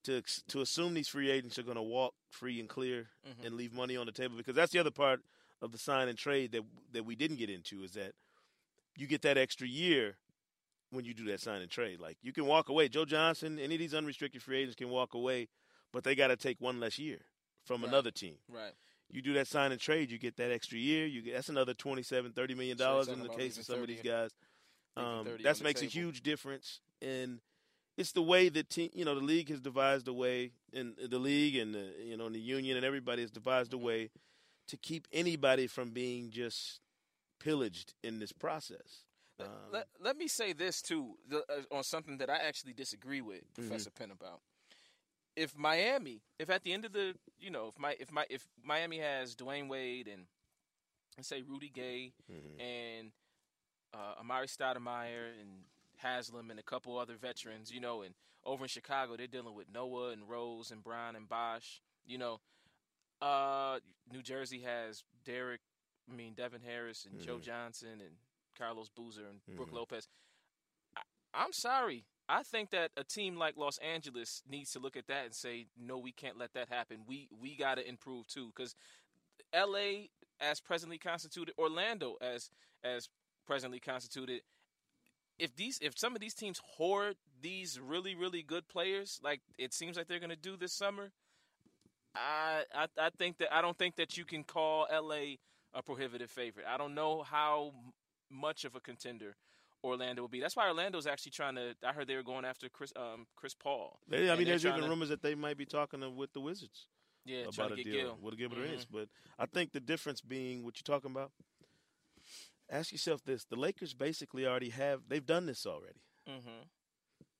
to 0.05 0.22
to 0.49 0.61
assume 0.61 0.95
these 0.95 1.09
free 1.09 1.31
agents 1.31 1.59
are 1.59 1.62
going 1.64 1.76
to 1.76 1.83
walk 1.83 2.14
free 2.31 2.61
and 2.61 2.68
clear 2.68 3.11
Mhm. 3.26 3.45
and 3.47 3.57
leave 3.57 3.72
money 3.72 3.97
on 3.97 4.07
the 4.07 4.12
table 4.12 4.37
because 4.37 4.55
that's 4.55 4.72
the 4.72 4.79
other 4.79 4.91
part 4.93 5.22
of 5.61 5.72
the 5.72 5.79
sign 5.79 6.09
and 6.09 6.18
trade 6.18 6.53
that 6.53 6.62
that 6.93 7.05
we 7.05 7.16
didn't 7.16 7.37
get 7.39 7.51
into 7.51 7.83
is 7.83 7.93
that 7.95 8.14
you 8.97 9.07
get 9.07 9.22
that 9.22 9.37
extra 9.39 9.66
year 9.66 10.18
when 10.91 11.05
you 11.05 11.12
do 11.14 11.24
that 11.24 11.41
sign 11.41 11.61
and 11.62 11.70
trade. 11.70 12.01
Like 12.01 12.18
you 12.22 12.33
can 12.33 12.47
walk 12.47 12.68
away. 12.68 12.89
Joe 12.89 13.05
Johnson, 13.05 13.59
any 13.59 13.74
of 13.74 13.79
these 13.79 13.95
unrestricted 13.95 14.43
free 14.43 14.59
agents 14.59 14.76
can 14.76 14.89
walk 14.89 15.14
away, 15.14 15.49
but 15.93 16.05
they 16.05 16.14
got 16.14 16.29
to 16.29 16.37
take 16.37 16.61
one 16.61 16.81
less 16.81 16.99
year 16.99 17.20
from 17.64 17.83
Right. 17.83 17.89
another 17.89 18.11
team. 18.11 18.39
right. 18.49 18.74
You 19.11 19.22
do 19.22 19.32
that 19.34 19.46
sign 19.46 19.72
and 19.72 19.80
trade, 19.80 20.11
you 20.11 20.18
get 20.18 20.36
that 20.36 20.50
extra 20.52 20.78
year. 20.78 21.06
You 21.06 21.22
get 21.22 21.34
that's 21.34 21.48
another 21.48 21.74
27 21.74 22.32
30 22.32 22.54
million 22.54 22.76
dollars 22.76 23.09
in 23.09 23.22
the 23.22 23.28
case 23.30 23.56
of 23.59 23.64
some 23.64 23.80
of 23.80 23.86
these 23.88 24.02
guys. 24.02 24.30
Um, 24.96 25.26
that 25.42 25.62
makes 25.62 25.80
a 25.82 25.86
huge 25.86 26.22
difference 26.22 26.80
and 27.00 27.40
it's 27.96 28.12
the 28.12 28.22
way 28.22 28.48
that 28.48 28.70
team, 28.70 28.90
you 28.94 29.04
know, 29.04 29.14
the 29.16 29.20
league 29.24 29.48
has 29.48 29.61
devised 29.61 30.06
a 30.06 30.12
way, 30.12 30.52
and 30.72 30.94
the 31.04 31.18
league 31.18 31.56
and 31.56 31.74
the, 31.74 31.92
you 32.04 32.16
know, 32.16 32.26
and 32.26 32.34
the 32.34 32.38
union 32.40 32.76
and 32.76 32.86
everybody 32.86 33.22
has 33.22 33.30
devised 33.32 33.72
Mm-hmm. 33.72 33.82
a 33.82 33.86
way 33.86 34.11
to 34.68 34.76
keep 34.76 35.09
anybody 35.12 35.66
from 35.66 35.90
being 35.90 36.30
just 36.30 36.78
pillaged 37.40 37.94
in 38.04 38.18
this 38.20 38.30
process. 38.32 39.04
Um, 39.40 39.46
let, 39.72 39.86
let 40.00 40.16
me 40.16 40.28
say 40.28 40.52
this 40.52 40.80
too 40.82 41.14
the, 41.28 41.38
uh, 41.38 41.74
on 41.76 41.82
something 41.82 42.18
that 42.18 42.28
I 42.30 42.36
actually 42.36 42.72
disagree 42.72 43.20
with 43.20 43.42
Mm-hmm. 43.54 43.68
Professor 43.68 43.90
Penn 43.90 44.11
about. 44.11 44.40
If 45.39 45.57
Miami, 45.57 46.20
if 46.39 46.51
at 46.51 46.64
the 46.64 46.72
end 46.72 46.84
of 46.84 46.93
the, 46.93 47.14
you 47.39 47.51
know, 47.51 47.68
if 47.68 47.78
my 47.78 47.95
if 48.01 48.11
my 48.11 48.26
if 48.28 48.49
Miami 48.64 48.99
has 48.99 49.36
Dwyane 49.36 49.68
Wade 49.68 50.09
and 50.09 50.26
let's 51.16 51.28
say 51.28 51.43
Rudy 51.43 51.70
Gay 51.72 52.12
mhm. 52.30 52.61
and 52.61 53.12
uh, 53.95 54.20
Amar'e 54.22 54.47
Stoudemire 54.49 55.30
and 55.41 55.64
Haslem 55.99 56.51
and 56.51 56.59
a 56.59 56.62
couple 56.64 56.99
other 56.99 57.14
veterans, 57.16 57.70
you 57.70 57.80
know, 57.80 58.03
and 58.03 58.14
over 58.45 58.64
in 58.64 58.68
Chicago 58.68 59.16
they're 59.16 59.28
dealing 59.28 59.55
with 59.55 59.72
Noah 59.72 60.11
and 60.11 60.28
Rose 60.28 60.72
and 60.72 60.82
Brown 60.82 61.14
and 61.14 61.28
Bosh, 61.28 61.80
you 62.05 62.18
know. 62.18 62.41
Uh, 63.20 63.78
New 64.12 64.22
Jersey 64.22 64.61
has 64.61 65.05
Derek, 65.24 65.61
I 66.11 66.14
mean 66.16 66.34
Devin 66.34 66.62
Harris 66.62 67.05
and 67.09 67.20
Joe 67.20 67.36
Mhm. 67.39 67.43
Johnson 67.43 68.01
and 68.01 68.16
Carlos 68.57 68.89
Boozer 68.89 69.26
and 69.26 69.41
Brook 69.57 69.70
Mhm. 69.70 69.74
Lopez. 69.74 70.09
I, 70.97 71.03
I'm 71.34 71.53
sorry. 71.53 72.05
I 72.29 72.43
think 72.43 72.70
that 72.70 72.91
a 72.97 73.05
team 73.05 73.37
like 73.37 73.57
Los 73.57 73.79
Angeles 73.79 74.43
needs 74.49 74.72
to 74.72 74.79
look 74.79 74.97
at 74.97 75.07
that 75.07 75.24
and 75.24 75.35
say, 75.35 75.66
no, 75.81 75.99
we 75.99 76.12
can't 76.12 76.39
let 76.39 76.53
that 76.53 76.68
happen. 76.68 76.99
We 77.07 77.29
we 77.41 77.57
got 77.57 77.76
to 77.76 77.89
improve 77.89 78.26
too, 78.26 78.53
because 78.55 78.74
L.A. 79.53 80.11
as 80.41 80.61
presently 80.61 80.99
constituted, 80.99 81.55
Orlando 81.59 82.16
as 82.20 82.51
as 82.85 83.09
presently 83.47 83.81
constituted. 83.81 84.43
If 85.39 85.57
these 85.57 85.79
if 85.81 85.99
some 85.99 86.14
of 86.14 86.20
these 86.20 86.35
teams 86.35 86.61
hoard 86.76 87.16
these 87.41 87.81
really 87.81 88.14
really 88.14 88.43
good 88.43 88.68
players, 88.68 89.20
like 89.22 89.41
it 89.57 89.72
seems 89.72 89.97
like 89.97 90.07
they're 90.07 90.18
going 90.18 90.31
to 90.31 90.37
do 90.37 90.57
this 90.57 90.74
summer, 90.74 91.12
I, 92.14 92.64
I 92.74 92.87
I 92.99 93.11
think 93.16 93.39
that 93.39 93.55
I 93.55 93.62
don't 93.62 93.79
think 93.79 93.97
that 93.97 94.18
you 94.18 94.26
can 94.26 94.45
call 94.45 94.87
L.A. 94.91 95.39
a 95.72 95.83
prohibitive 95.83 96.31
favorite. 96.31 96.66
I 96.68 96.76
don't 96.76 96.95
know 96.95 97.22
how 97.22 97.72
much 98.31 98.66
of 98.66 98.74
a 98.74 98.81
contender 98.81 99.37
Orlando 99.85 100.22
will 100.22 100.29
be. 100.29 100.41
That's 100.41 100.57
why 100.57 100.66
Orlando's 100.68 101.07
actually 101.07 101.33
trying 101.33 101.55
to. 101.57 101.74
I 101.85 101.93
heard 101.93 102.07
they 102.09 102.16
were 102.16 102.22
going 102.22 102.45
after 102.45 102.68
Chris 102.68 102.93
um 102.97 103.26
Chris 103.37 103.55
Paul. 103.55 103.99
They- 104.09 104.31
I 104.31 104.37
mean, 104.37 104.47
there's 104.47 104.66
even 104.66 104.83
to- 104.83 104.89
rumors 104.89 105.09
that 105.11 105.22
they 105.22 105.35
might 105.35 105.57
be 105.57 105.66
talking 105.66 106.01
to, 106.01 106.11
with 106.11 106.33
the 106.33 106.41
Wizards 106.41 106.87
Yeah, 107.24 107.45
about 107.53 107.72
a 107.72 107.76
deal 107.76 107.85
Gil. 107.85 108.18
with 108.20 108.37
Gilbert 108.37 108.59
Mhm. 108.59 108.62
Arenas. 108.62 108.87
But 108.87 109.09
I 109.39 109.47
think 109.47 109.72
the 109.72 109.81
difference 109.81 110.20
being 110.20 110.64
what 110.64 110.76
you're 110.79 110.95
talking 110.97 111.11
about. 111.11 111.33
Ask 112.70 112.93
yourself 112.93 113.22
this: 113.24 113.45
the 113.45 113.57
Lakers 113.57 113.95
basically 113.95 114.47
already 114.47 114.70
have. 114.70 115.09
They've 115.09 115.24
done 115.24 115.47
this 115.47 115.64
already. 115.66 116.03
Mm-hmm. 116.29 116.62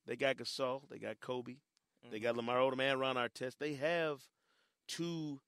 They 0.05 0.15
got 0.15 0.37
Gasol. 0.37 0.87
They 0.89 0.97
got 0.97 1.19
Kobe. 1.19 1.57
They 2.01 2.07
Mm-hmm. 2.17 2.23
got 2.23 2.35
Lamar 2.37 2.57
Odom 2.57 2.79
and 2.81 2.99
Ron 2.99 3.15
Artest. 3.17 3.57
They 3.59 3.73
have 3.75 4.23
two 4.87 5.39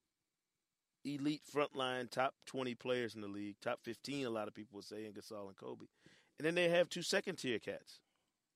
elite 1.04 1.42
frontline 1.52 2.08
top 2.12 2.36
20 2.46 2.76
players 2.76 3.16
in 3.16 3.22
the 3.22 3.28
league, 3.28 3.56
top 3.60 3.80
15, 3.82 4.26
a 4.26 4.30
lot 4.30 4.48
of 4.48 4.54
people 4.54 4.76
would 4.76 4.86
say, 4.86 5.06
in 5.06 5.14
Gasol 5.14 5.48
and 5.48 5.56
Kobe. 5.58 5.88
And 6.42 6.46
then 6.48 6.56
they 6.56 6.70
have 6.70 6.90
two 6.90 7.04
second 7.04 7.36
tier 7.36 7.60
cats 7.60 8.00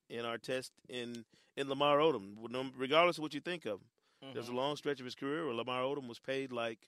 in 0.10 0.26
Artest 0.26 0.72
in, 0.90 1.24
in 1.56 1.70
Lamar 1.70 2.00
Odom, 2.00 2.34
regardless 2.76 3.20
of 3.20 3.22
what 3.22 3.36
you 3.36 3.42
think 3.42 3.66
of 3.68 3.80
him. 4.22 4.34
There's 4.34 4.48
a 4.48 4.50
Mm-hmm. 4.50 4.58
long 4.58 4.76
stretch 4.76 5.00
of 5.00 5.06
his 5.06 5.14
career 5.14 5.46
where 5.46 5.54
Lamar 5.54 5.84
Odom 5.84 6.08
was 6.08 6.18
paid 6.18 6.52
like 6.52 6.80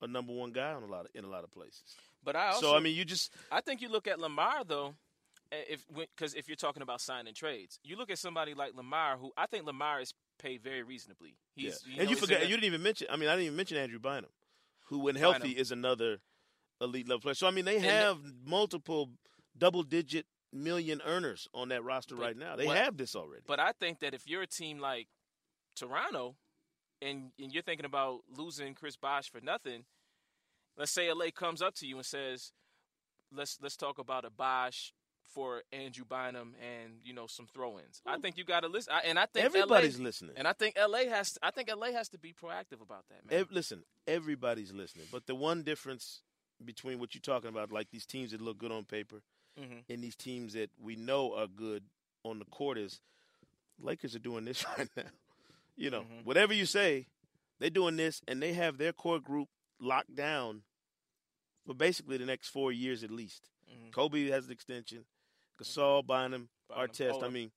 a 0.00 0.06
number 0.06 0.32
one 0.32 0.50
guy 0.52 0.74
in 0.74 0.82
a 0.82 0.86
lot 0.86 1.02
of, 1.04 1.08
in 1.14 1.24
a 1.24 1.28
lot 1.28 1.44
of 1.44 1.50
places. 1.50 1.82
But 2.24 2.34
I 2.34 2.46
also, 2.46 2.68
so 2.68 2.76
I 2.76 2.80
mean, 2.80 2.96
you 2.96 3.04
just 3.04 3.30
I 3.50 3.60
think 3.60 3.82
you 3.82 3.90
look 3.90 4.06
at 4.06 4.18
Lamar 4.18 4.64
though, 4.66 4.94
if 5.50 5.84
because 5.94 6.32
if 6.32 6.48
you're 6.48 6.56
talking 6.56 6.82
about 6.82 7.02
signing 7.02 7.34
trades, 7.34 7.78
you 7.84 7.96
look 7.96 8.10
at 8.10 8.18
somebody 8.18 8.54
like 8.54 8.74
Lamar, 8.74 9.18
who 9.18 9.32
I 9.36 9.44
think 9.44 9.66
Lamar 9.66 10.00
is 10.00 10.14
paid 10.38 10.62
very 10.62 10.82
reasonably. 10.82 11.36
He's, 11.54 11.84
yeah. 11.86 11.92
you 11.94 12.00
and 12.00 12.04
know, 12.06 12.10
you 12.12 12.16
forgot 12.16 12.40
you 12.44 12.48
didn't 12.56 12.64
even 12.64 12.82
mention. 12.82 13.08
I 13.10 13.16
mean, 13.16 13.28
I 13.28 13.32
didn't 13.32 13.44
even 13.48 13.56
mention 13.56 13.76
Andrew 13.76 13.98
Bynum, 13.98 14.30
who 14.86 15.00
when 15.00 15.14
healthy 15.14 15.40
Bynum. 15.48 15.58
is 15.58 15.72
another 15.72 16.20
elite 16.80 17.06
level 17.06 17.20
player. 17.20 17.34
So 17.34 17.46
I 17.46 17.50
mean, 17.50 17.66
they 17.66 17.76
And- 17.76 17.84
have 17.84 18.16
multiple 18.46 19.10
double 19.56 19.82
digit 19.82 20.26
million 20.52 21.00
earners 21.06 21.48
on 21.54 21.68
that 21.70 21.82
roster 21.82 22.14
But 22.14 22.22
right 22.22 22.36
now. 22.36 22.56
They 22.56 22.66
what- 22.66 22.76
have 22.76 22.96
this 22.96 23.16
already. 23.16 23.42
But 23.46 23.58
I 23.60 23.72
think 23.72 24.00
that 24.00 24.14
if 24.14 24.26
you're 24.28 24.42
a 24.42 24.46
team 24.46 24.78
like 24.78 25.08
Toronto, 25.76 26.36
and 27.00 27.32
and 27.38 27.52
you're 27.52 27.62
thinking 27.62 27.86
about 27.86 28.20
losing 28.36 28.74
Chris 28.74 28.96
Bosh 28.96 29.30
for 29.30 29.40
nothing, 29.40 29.84
let's 30.76 30.92
say 30.92 31.10
LA 31.12 31.30
comes 31.30 31.60
up 31.62 31.74
to 31.76 31.86
you 31.86 31.96
and 31.96 32.06
says, 32.06 32.52
"Let's 33.32 33.58
let's 33.60 33.76
talk 33.76 33.98
about 33.98 34.24
a 34.24 34.30
Bosh 34.30 34.92
for 35.34 35.62
Andrew 35.72 36.04
Bynum 36.04 36.54
and 36.60 37.00
you 37.02 37.12
know 37.12 37.26
some 37.26 37.46
throw-ins." 37.52 38.02
I 38.06 38.18
think 38.18 38.36
you 38.36 38.44
got 38.44 38.60
to 38.60 38.68
listen, 38.68 38.92
I, 38.92 39.00
and 39.00 39.18
I 39.18 39.26
think 39.26 39.46
Everybody's 39.46 39.98
LA, 39.98 40.04
listening. 40.04 40.34
and 40.36 40.46
I 40.46 40.52
think 40.52 40.76
LA 40.78 41.06
has. 41.08 41.38
I 41.42 41.50
think 41.50 41.70
LA 41.74 41.92
has 41.92 42.08
to 42.10 42.18
be 42.18 42.32
proactive 42.32 42.80
about 42.80 43.04
that, 43.08 43.28
man. 43.28 43.40
Ev- 43.40 43.50
listen, 43.50 43.82
everybody's 44.06 44.72
listening. 44.72 45.06
But 45.10 45.26
the 45.26 45.34
one 45.34 45.62
difference 45.64 46.22
between 46.64 47.00
what 47.00 47.14
you're 47.14 47.20
talking 47.22 47.48
about, 47.48 47.72
like 47.72 47.90
these 47.90 48.06
teams 48.06 48.30
that 48.30 48.40
look 48.40 48.58
good 48.58 48.70
on 48.70 48.84
paper, 48.84 49.22
Mhm. 49.58 49.84
and 49.88 50.02
these 50.02 50.16
teams 50.16 50.54
that 50.54 50.70
we 50.78 50.96
know 50.96 51.34
are 51.34 51.46
good 51.46 51.84
on 52.24 52.38
the 52.38 52.44
court, 52.46 52.78
is 52.78 53.00
Lakers 53.78 54.14
are 54.14 54.18
doing 54.20 54.44
this 54.44 54.64
right 54.78 54.88
now. 54.96 55.10
You 55.76 55.90
know, 55.90 56.02
Mhm. 56.02 56.24
whatever 56.24 56.52
you 56.54 56.66
say, 56.66 57.06
they're 57.58 57.70
doing 57.70 57.96
this, 57.96 58.22
and 58.28 58.42
they 58.42 58.52
have 58.54 58.78
their 58.78 58.92
core 58.92 59.20
group 59.20 59.48
locked 59.80 60.14
down 60.14 60.62
for 61.66 61.74
basically 61.74 62.16
the 62.16 62.26
next 62.26 62.48
four 62.48 62.72
years 62.72 63.02
at 63.04 63.10
least. 63.10 63.50
Mhm. 63.70 63.92
Kobe 63.92 64.26
has 64.28 64.46
an 64.46 64.52
extension. 64.52 65.04
Gasol, 65.58 66.04
Bynum, 66.06 66.48
Bynum, 66.68 66.88
Artest. 66.88 67.22
I 67.22 67.26
Odom. 67.28 67.32
mean, 67.32 67.52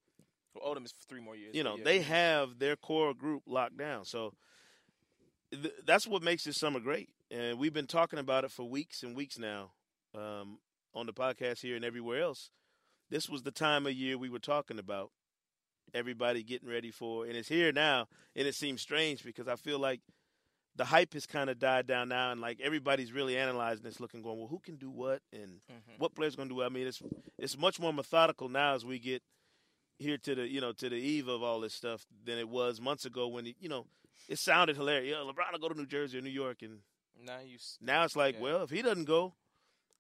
Well, 0.53 0.73
Odom 0.75 0.85
is 0.85 0.91
for 0.93 1.03
three 1.05 1.19
more 1.21 1.35
years. 1.35 1.55
you 1.55 1.63
know, 1.63 1.77
they 1.77 2.01
have 2.01 2.59
their 2.59 2.75
core 2.77 3.13
group 3.13 3.43
locked 3.45 3.77
down. 3.77 4.05
So 4.05 4.33
th- 5.51 5.73
that's 5.83 6.07
what 6.07 6.21
makes 6.23 6.43
this 6.43 6.57
summer 6.57 6.79
great. 6.79 7.09
And 7.31 7.57
we've 7.59 7.73
been 7.73 7.87
talking 7.87 8.19
about 8.19 8.43
it 8.45 8.51
for 8.51 8.63
weeks 8.63 9.03
and 9.03 9.15
weeks 9.15 9.37
now 9.37 9.73
um, 10.13 10.59
on 10.95 11.05
the 11.05 11.13
podcast 11.13 11.61
here 11.61 11.75
and 11.75 11.85
everywhere 11.85 12.21
else. 12.21 12.49
This 13.09 13.29
was 13.29 13.43
the 13.43 13.51
time 13.51 13.85
of 13.85 13.93
year 13.93 14.17
we 14.17 14.29
were 14.29 14.39
talking 14.39 14.79
about. 14.79 15.11
Everybody 15.93 16.43
getting 16.43 16.67
ready 16.67 16.91
for, 16.91 17.25
and 17.25 17.35
it's 17.37 17.47
here 17.49 17.71
now. 17.71 18.07
And 18.35 18.47
it 18.47 18.55
seems 18.55 18.81
strange 18.81 19.23
because 19.23 19.47
I 19.47 19.55
feel 19.55 19.79
like 19.79 20.01
the 20.75 20.85
hype 20.85 21.13
has 21.13 21.25
kind 21.25 21.49
of 21.49 21.57
died 21.59 21.87
down 21.87 22.09
now, 22.09 22.31
and 22.31 22.41
like 22.41 22.59
everybody's 22.61 23.13
really 23.13 23.37
analyzing 23.37 23.83
this, 23.83 23.99
looking, 23.99 24.21
going, 24.21 24.37
well, 24.39 24.47
who 24.47 24.59
can 24.59 24.75
do 24.75 24.89
what, 24.89 25.21
and 25.31 25.61
Mhm. 25.71 25.99
what 25.99 26.15
players 26.15 26.35
going 26.35 26.49
to 26.49 26.53
do. 26.53 26.57
what? 26.57 26.65
I 26.65 26.69
mean, 26.69 26.87
it's 26.87 27.01
it's 27.37 27.57
much 27.57 27.79
more 27.79 27.93
methodical 27.93 28.49
now 28.49 28.73
as 28.73 28.83
we 28.83 28.99
get 28.99 29.21
here 29.99 30.17
to 30.17 30.35
the 30.35 30.47
you 30.49 30.59
know 30.59 30.73
to 30.73 30.89
the 30.89 30.97
eve 30.97 31.29
of 31.29 31.41
all 31.41 31.61
this 31.61 31.73
stuff 31.73 32.05
than 32.25 32.37
it 32.37 32.49
was 32.49 32.81
months 32.81 33.05
ago 33.05 33.27
when 33.29 33.47
it, 33.47 33.55
you 33.59 33.69
know 33.69 33.85
it 34.27 34.37
sounded 34.39 34.75
hilarious. 34.75 35.11
Yeah, 35.15 35.23
LeBron 35.31 35.51
will 35.53 35.59
go 35.59 35.69
to 35.69 35.79
New 35.79 35.85
Jersey 35.85 36.17
or 36.17 36.21
New 36.21 36.29
York, 36.29 36.61
and 36.61 36.79
now 37.21 37.39
you. 37.39 37.57
now 37.79 38.03
it's 38.03 38.15
like, 38.17 38.35
Yeah. 38.35 38.41
well, 38.41 38.63
if 38.63 38.69
he 38.71 38.81
doesn't 38.81 39.05
go, 39.05 39.35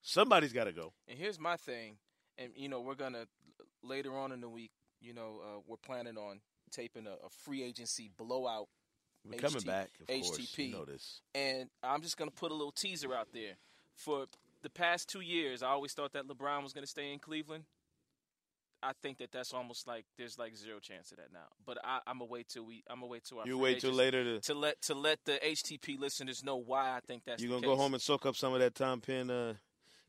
somebody's 0.05 0.53
got 0.53 0.65
to 0.65 0.71
go. 0.71 0.93
And 1.07 1.17
here's 1.17 1.39
my 1.39 1.57
thing, 1.57 1.97
and 2.37 2.51
you 2.55 2.69
know 2.69 2.81
we're 2.81 2.95
gonna 2.95 3.25
later 3.83 4.15
on 4.17 4.31
in 4.31 4.41
the 4.41 4.49
week. 4.49 4.71
You 5.01 5.13
know 5.13 5.41
uh, 5.43 5.59
we're 5.67 5.77
planning 5.77 6.17
on 6.17 6.39
taping 6.71 7.07
a, 7.07 7.25
a 7.25 7.29
free 7.43 7.63
agency 7.63 8.09
blowout, 8.17 8.67
We're 9.25 9.39
coming 9.39 9.61
HT 9.61 9.65
back, 9.65 9.89
of 10.01 10.07
course. 10.07 10.37
HTP. 10.37 10.69
You 10.69 10.73
know 10.73 10.85
this. 10.85 11.21
and 11.33 11.69
I'm 11.83 12.01
just 12.01 12.17
gonna 12.17 12.31
put 12.31 12.51
a 12.51 12.55
little 12.55 12.71
teaser 12.71 13.13
out 13.13 13.29
there. 13.33 13.53
For 13.95 14.25
the 14.61 14.69
past 14.69 15.07
two 15.09 15.21
years, 15.21 15.63
I 15.63 15.69
always 15.69 15.93
thought 15.93 16.13
that 16.13 16.27
LeBron 16.27 16.63
was 16.63 16.73
gonna 16.73 16.87
stay 16.87 17.11
in 17.11 17.19
Cleveland. 17.19 17.65
I 18.83 18.91
think 19.01 19.17
that 19.17 19.31
that's 19.31 19.53
almost 19.53 19.87
like 19.87 20.05
there's 20.17 20.37
like 20.37 20.55
zero 20.55 20.79
chance 20.79 21.11
of 21.11 21.17
that 21.17 21.33
now. 21.33 21.47
But 21.65 21.79
I, 21.83 21.99
I'm 22.05 22.19
gonna 22.19 22.29
wait 22.29 22.49
till 22.49 22.65
we. 22.65 22.83
I'm 22.87 22.97
gonna 22.97 23.07
wait 23.07 23.23
till 23.23 23.39
our 23.39 23.47
You 23.47 23.57
wait 23.57 23.79
till 23.79 23.93
later 23.93 24.23
to 24.23 24.41
to 24.41 24.53
let 24.53 24.81
to 24.83 24.93
let 24.93 25.19
the 25.25 25.39
HTP 25.43 25.97
listeners 25.97 26.43
know 26.43 26.57
why 26.57 26.95
I 26.95 26.99
think 27.07 27.23
that's. 27.25 27.41
you 27.41 27.49
gonna 27.49 27.61
go 27.61 27.73
case. 27.73 27.79
home 27.79 27.93
and 27.93 28.01
soak 28.01 28.25
up 28.25 28.35
some 28.35 28.53
of 28.53 28.59
that 28.59 28.75
Tom 28.75 29.01
Penn 29.01 29.31
uh, 29.31 29.53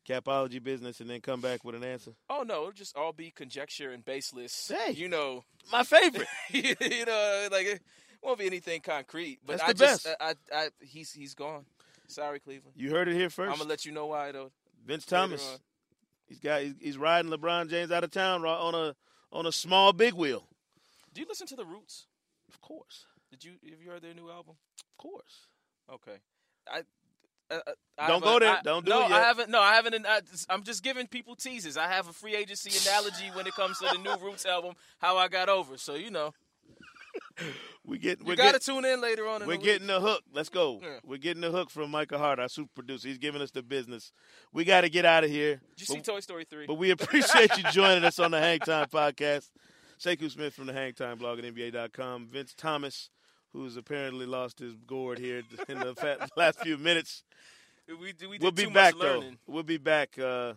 capology 0.06 0.62
business, 0.62 1.00
and 1.00 1.10
then 1.10 1.20
come 1.20 1.40
back 1.40 1.64
with 1.64 1.74
an 1.74 1.84
answer. 1.84 2.12
Oh 2.30 2.42
no, 2.46 2.60
it'll 2.62 2.72
just 2.72 2.96
all 2.96 3.12
be 3.12 3.30
conjecture 3.30 3.90
and 3.90 4.04
baseless. 4.04 4.72
Hey. 4.74 4.92
you 4.92 5.08
know, 5.08 5.44
My 5.72 5.82
favorite. 5.82 6.28
you 6.50 7.04
know, 7.04 7.48
like 7.50 7.66
it 7.66 7.82
won't 8.22 8.38
be 8.38 8.46
anything 8.46 8.80
concrete. 8.80 9.40
But 9.44 9.58
That's 9.58 9.62
I 9.70 9.72
the 9.72 9.78
just, 9.78 10.04
best. 10.04 10.16
I, 10.20 10.34
I, 10.54 10.58
I, 10.64 10.68
he's 10.80 11.12
he's 11.12 11.34
gone. 11.34 11.64
Sorry, 12.08 12.38
Cleveland. 12.38 12.74
you 12.76 12.90
heard 12.90 13.08
it 13.08 13.14
here 13.14 13.28
1st 13.28 13.50
I'm 13.50 13.58
gonna 13.58 13.68
let 13.68 13.84
you 13.84 13.90
know 13.92 14.06
why 14.06 14.30
though. 14.32 14.52
Vince 14.86 15.04
Thomas. 15.04 15.58
He's 16.28 16.38
got 16.40 16.62
he's, 16.62 16.74
he's 16.80 16.98
riding 16.98 17.30
LeBron 17.30 17.68
James 17.68 17.90
out 17.90 18.04
of 18.04 18.10
town 18.10 18.44
on 18.44 18.74
a 18.74 18.94
on 19.32 19.46
a 19.46 19.52
small 19.52 19.92
big 19.92 20.14
wheel. 20.14 20.46
Do 21.12 21.20
you 21.20 21.26
listen 21.28 21.46
to 21.48 21.56
the 21.56 21.64
Roots? 21.64 22.06
Of 22.48 22.60
course, 22.60 23.06
Did 23.30 23.44
you 23.44 23.52
have 23.70 23.82
you 23.82 23.90
heard 23.90 24.02
their 24.02 24.14
new 24.14 24.30
album? 24.30 24.54
of 24.78 24.96
course. 25.02 25.46
Okay, 25.92 26.18
I. 26.70 26.82
Uh, 27.50 27.60
uh, 27.98 28.06
Don't 28.08 28.24
go 28.24 28.38
there. 28.38 28.56
I- 28.56 28.62
Don't 28.62 28.84
do 28.84 28.90
no, 28.90 29.02
it 29.06 29.10
I 29.12 29.20
haven't. 29.20 29.50
No, 29.50 29.60
I 29.60 29.74
haven't. 29.74 30.04
I, 30.06 30.20
I'm 30.48 30.62
just 30.64 30.82
giving 30.82 31.06
people 31.06 31.36
teases. 31.36 31.76
I 31.76 31.86
have 31.88 32.08
a 32.08 32.12
free 32.12 32.34
agency 32.34 32.70
analogy 32.88 33.30
when 33.34 33.46
it 33.46 33.54
comes 33.54 33.78
to 33.78 33.88
the 33.92 33.98
new 33.98 34.16
Roots 34.24 34.44
album. 34.46 34.74
How 34.98 35.16
I 35.16 35.28
got 35.28 35.48
over. 35.48 35.76
So 35.78 35.94
you 35.94 36.10
know, 36.10 36.32
We 37.84 37.98
get 37.98 38.18
you 38.18 38.24
we're 38.26 38.36
got 38.36 38.46
to 38.46 38.52
get- 38.54 38.62
tune 38.62 38.84
in 38.84 39.00
later 39.00 39.28
on. 39.28 39.42
In 39.42 39.48
We're 39.48 39.58
the 39.58 39.62
getting 39.62 39.86
the 39.86 40.00
hook. 40.00 40.22
Let's 40.32 40.48
go. 40.48 40.80
Yeah. 40.82 40.98
We're 41.04 41.18
getting 41.18 41.40
the 41.42 41.52
hook 41.52 41.70
from 41.70 41.90
Michael 41.90 42.18
Hart, 42.18 42.40
our 42.40 42.48
super 42.48 42.70
producer. 42.74 43.06
He's 43.08 43.18
giving 43.18 43.40
us 43.40 43.52
the 43.52 43.62
business. 43.62 44.10
We 44.52 44.64
got 44.64 44.80
to 44.80 44.88
get 44.88 45.04
out 45.04 45.22
of 45.22 45.30
here. 45.30 45.60
Did 45.76 45.80
you 45.80 45.86
see 45.86 45.94
But, 45.96 46.04
Toy 46.04 46.20
Story 46.20 46.44
three? 46.50 46.66
but 46.66 46.74
we 46.74 46.90
appreciate 46.90 47.56
you 47.56 47.62
joining 47.72 48.04
us 48.04 48.18
on 48.18 48.32
the 48.32 48.40
Hang 48.40 48.58
Time 48.58 48.86
podcast. 48.88 49.50
Sekou 50.00 50.30
Smith 50.30 50.52
from 50.54 50.66
the 50.66 50.72
Hang 50.72 50.92
Time 50.94 51.16
blog 51.18 51.38
at 51.38 51.44
NBA.com. 51.44 52.28
Vince 52.30 52.54
Thomas, 52.54 53.08
who's 53.56 53.76
apparently 53.76 54.26
lost 54.26 54.58
his 54.58 54.74
gourd 54.86 55.18
here 55.18 55.42
in 55.68 55.78
the 55.78 56.28
last 56.36 56.60
few 56.60 56.76
minutes. 56.76 57.24
We, 57.88 58.14
we 58.28 58.38
we'll 58.38 58.50
be 58.50 58.66
back, 58.66 58.94
though. 59.00 59.22
We'll 59.46 59.62
be 59.62 59.78
back, 59.78 60.18
uh, 60.18 60.54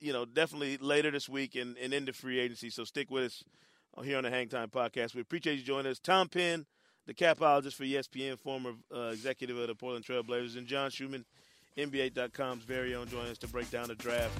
you 0.00 0.12
know, 0.12 0.24
definitely 0.24 0.76
later 0.76 1.10
this 1.10 1.28
week 1.28 1.54
and, 1.54 1.76
and 1.78 1.94
into 1.94 2.12
free 2.12 2.40
agency. 2.40 2.68
So 2.70 2.84
stick 2.84 3.10
with 3.10 3.24
us 3.24 3.44
here 4.04 4.18
on 4.18 4.24
the 4.24 4.30
Hang 4.30 4.48
Time 4.48 4.68
podcast. 4.68 5.14
We 5.14 5.20
appreciate 5.20 5.58
you 5.58 5.64
joining 5.64 5.90
us. 5.90 6.00
Tom 6.00 6.28
Penn, 6.28 6.66
the 7.06 7.14
capologist 7.14 7.74
for 7.74 7.84
ESPN, 7.84 8.38
former 8.38 8.72
uh, 8.94 9.10
executive 9.12 9.56
of 9.56 9.68
the 9.68 9.74
Portland 9.74 10.04
Trail 10.04 10.22
Blazers, 10.22 10.56
and 10.56 10.66
John 10.66 10.90
Schuhmann, 10.90 11.24
NBA.com's 11.78 12.64
very 12.64 12.94
own, 12.94 13.08
joining 13.08 13.30
us 13.30 13.38
to 13.38 13.48
break 13.48 13.70
down 13.70 13.88
the 13.88 13.94
draft. 13.94 14.36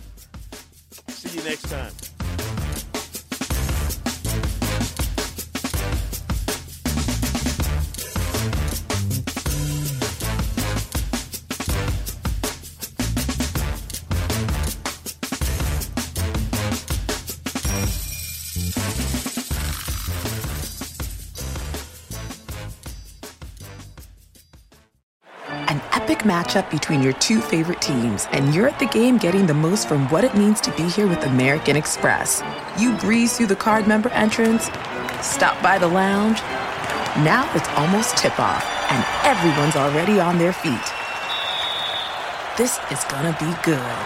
See 1.09 1.39
you 1.39 1.45
next 1.45 1.71
time. 1.71 2.22
Matchup 26.33 26.71
between 26.71 27.03
your 27.03 27.13
two 27.15 27.41
favorite 27.41 27.83
teams, 27.83 28.27
and 28.33 28.55
you're 28.55 28.69
at 28.69 28.79
the 28.79 28.87
game 28.87 29.19
getting 29.19 29.47
the 29.47 29.61
most 29.69 29.87
from 29.87 30.09
what 30.09 30.25
it 30.25 30.35
means 30.35 30.61
to 30.63 30.71
be 30.77 30.89
here 30.89 31.07
with 31.07 31.23
American 31.25 31.77
Express. 31.77 32.43
You 32.79 32.97
breeze 32.97 33.37
through 33.37 33.49
the 33.49 33.63
card 33.67 33.87
member 33.87 34.09
entrance, 34.25 34.65
stop 35.21 35.63
by 35.63 35.77
the 35.79 35.89
lounge. 35.89 36.39
Now 37.31 37.45
it's 37.55 37.69
almost 37.81 38.17
tip 38.17 38.37
off, 38.41 38.65
and 38.93 39.01
everyone's 39.33 39.77
already 39.77 40.21
on 40.21 40.39
their 40.39 40.55
feet. 40.55 40.89
This 42.57 42.73
is 42.91 43.05
gonna 43.13 43.37
be 43.39 43.53
good. 43.63 43.99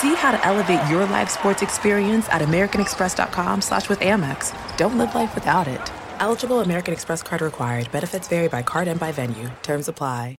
See 0.00 0.14
how 0.22 0.30
to 0.32 0.40
elevate 0.50 0.82
your 0.90 1.04
live 1.16 1.30
sports 1.30 1.60
experience 1.60 2.26
at 2.30 2.40
americanexpress.com 2.40 3.60
slash 3.60 3.88
with 3.90 4.00
Amex. 4.00 4.38
Don't 4.78 4.96
live 4.96 5.14
life 5.14 5.34
without 5.34 5.68
it. 5.68 5.92
Eligible 6.20 6.60
American 6.60 6.94
Express 6.94 7.22
card 7.22 7.42
required. 7.42 7.92
Benefits 7.92 8.28
vary 8.28 8.48
by 8.48 8.62
card 8.62 8.88
and 8.88 8.98
by 8.98 9.12
venue. 9.12 9.50
Terms 9.62 9.88
apply. 9.88 10.32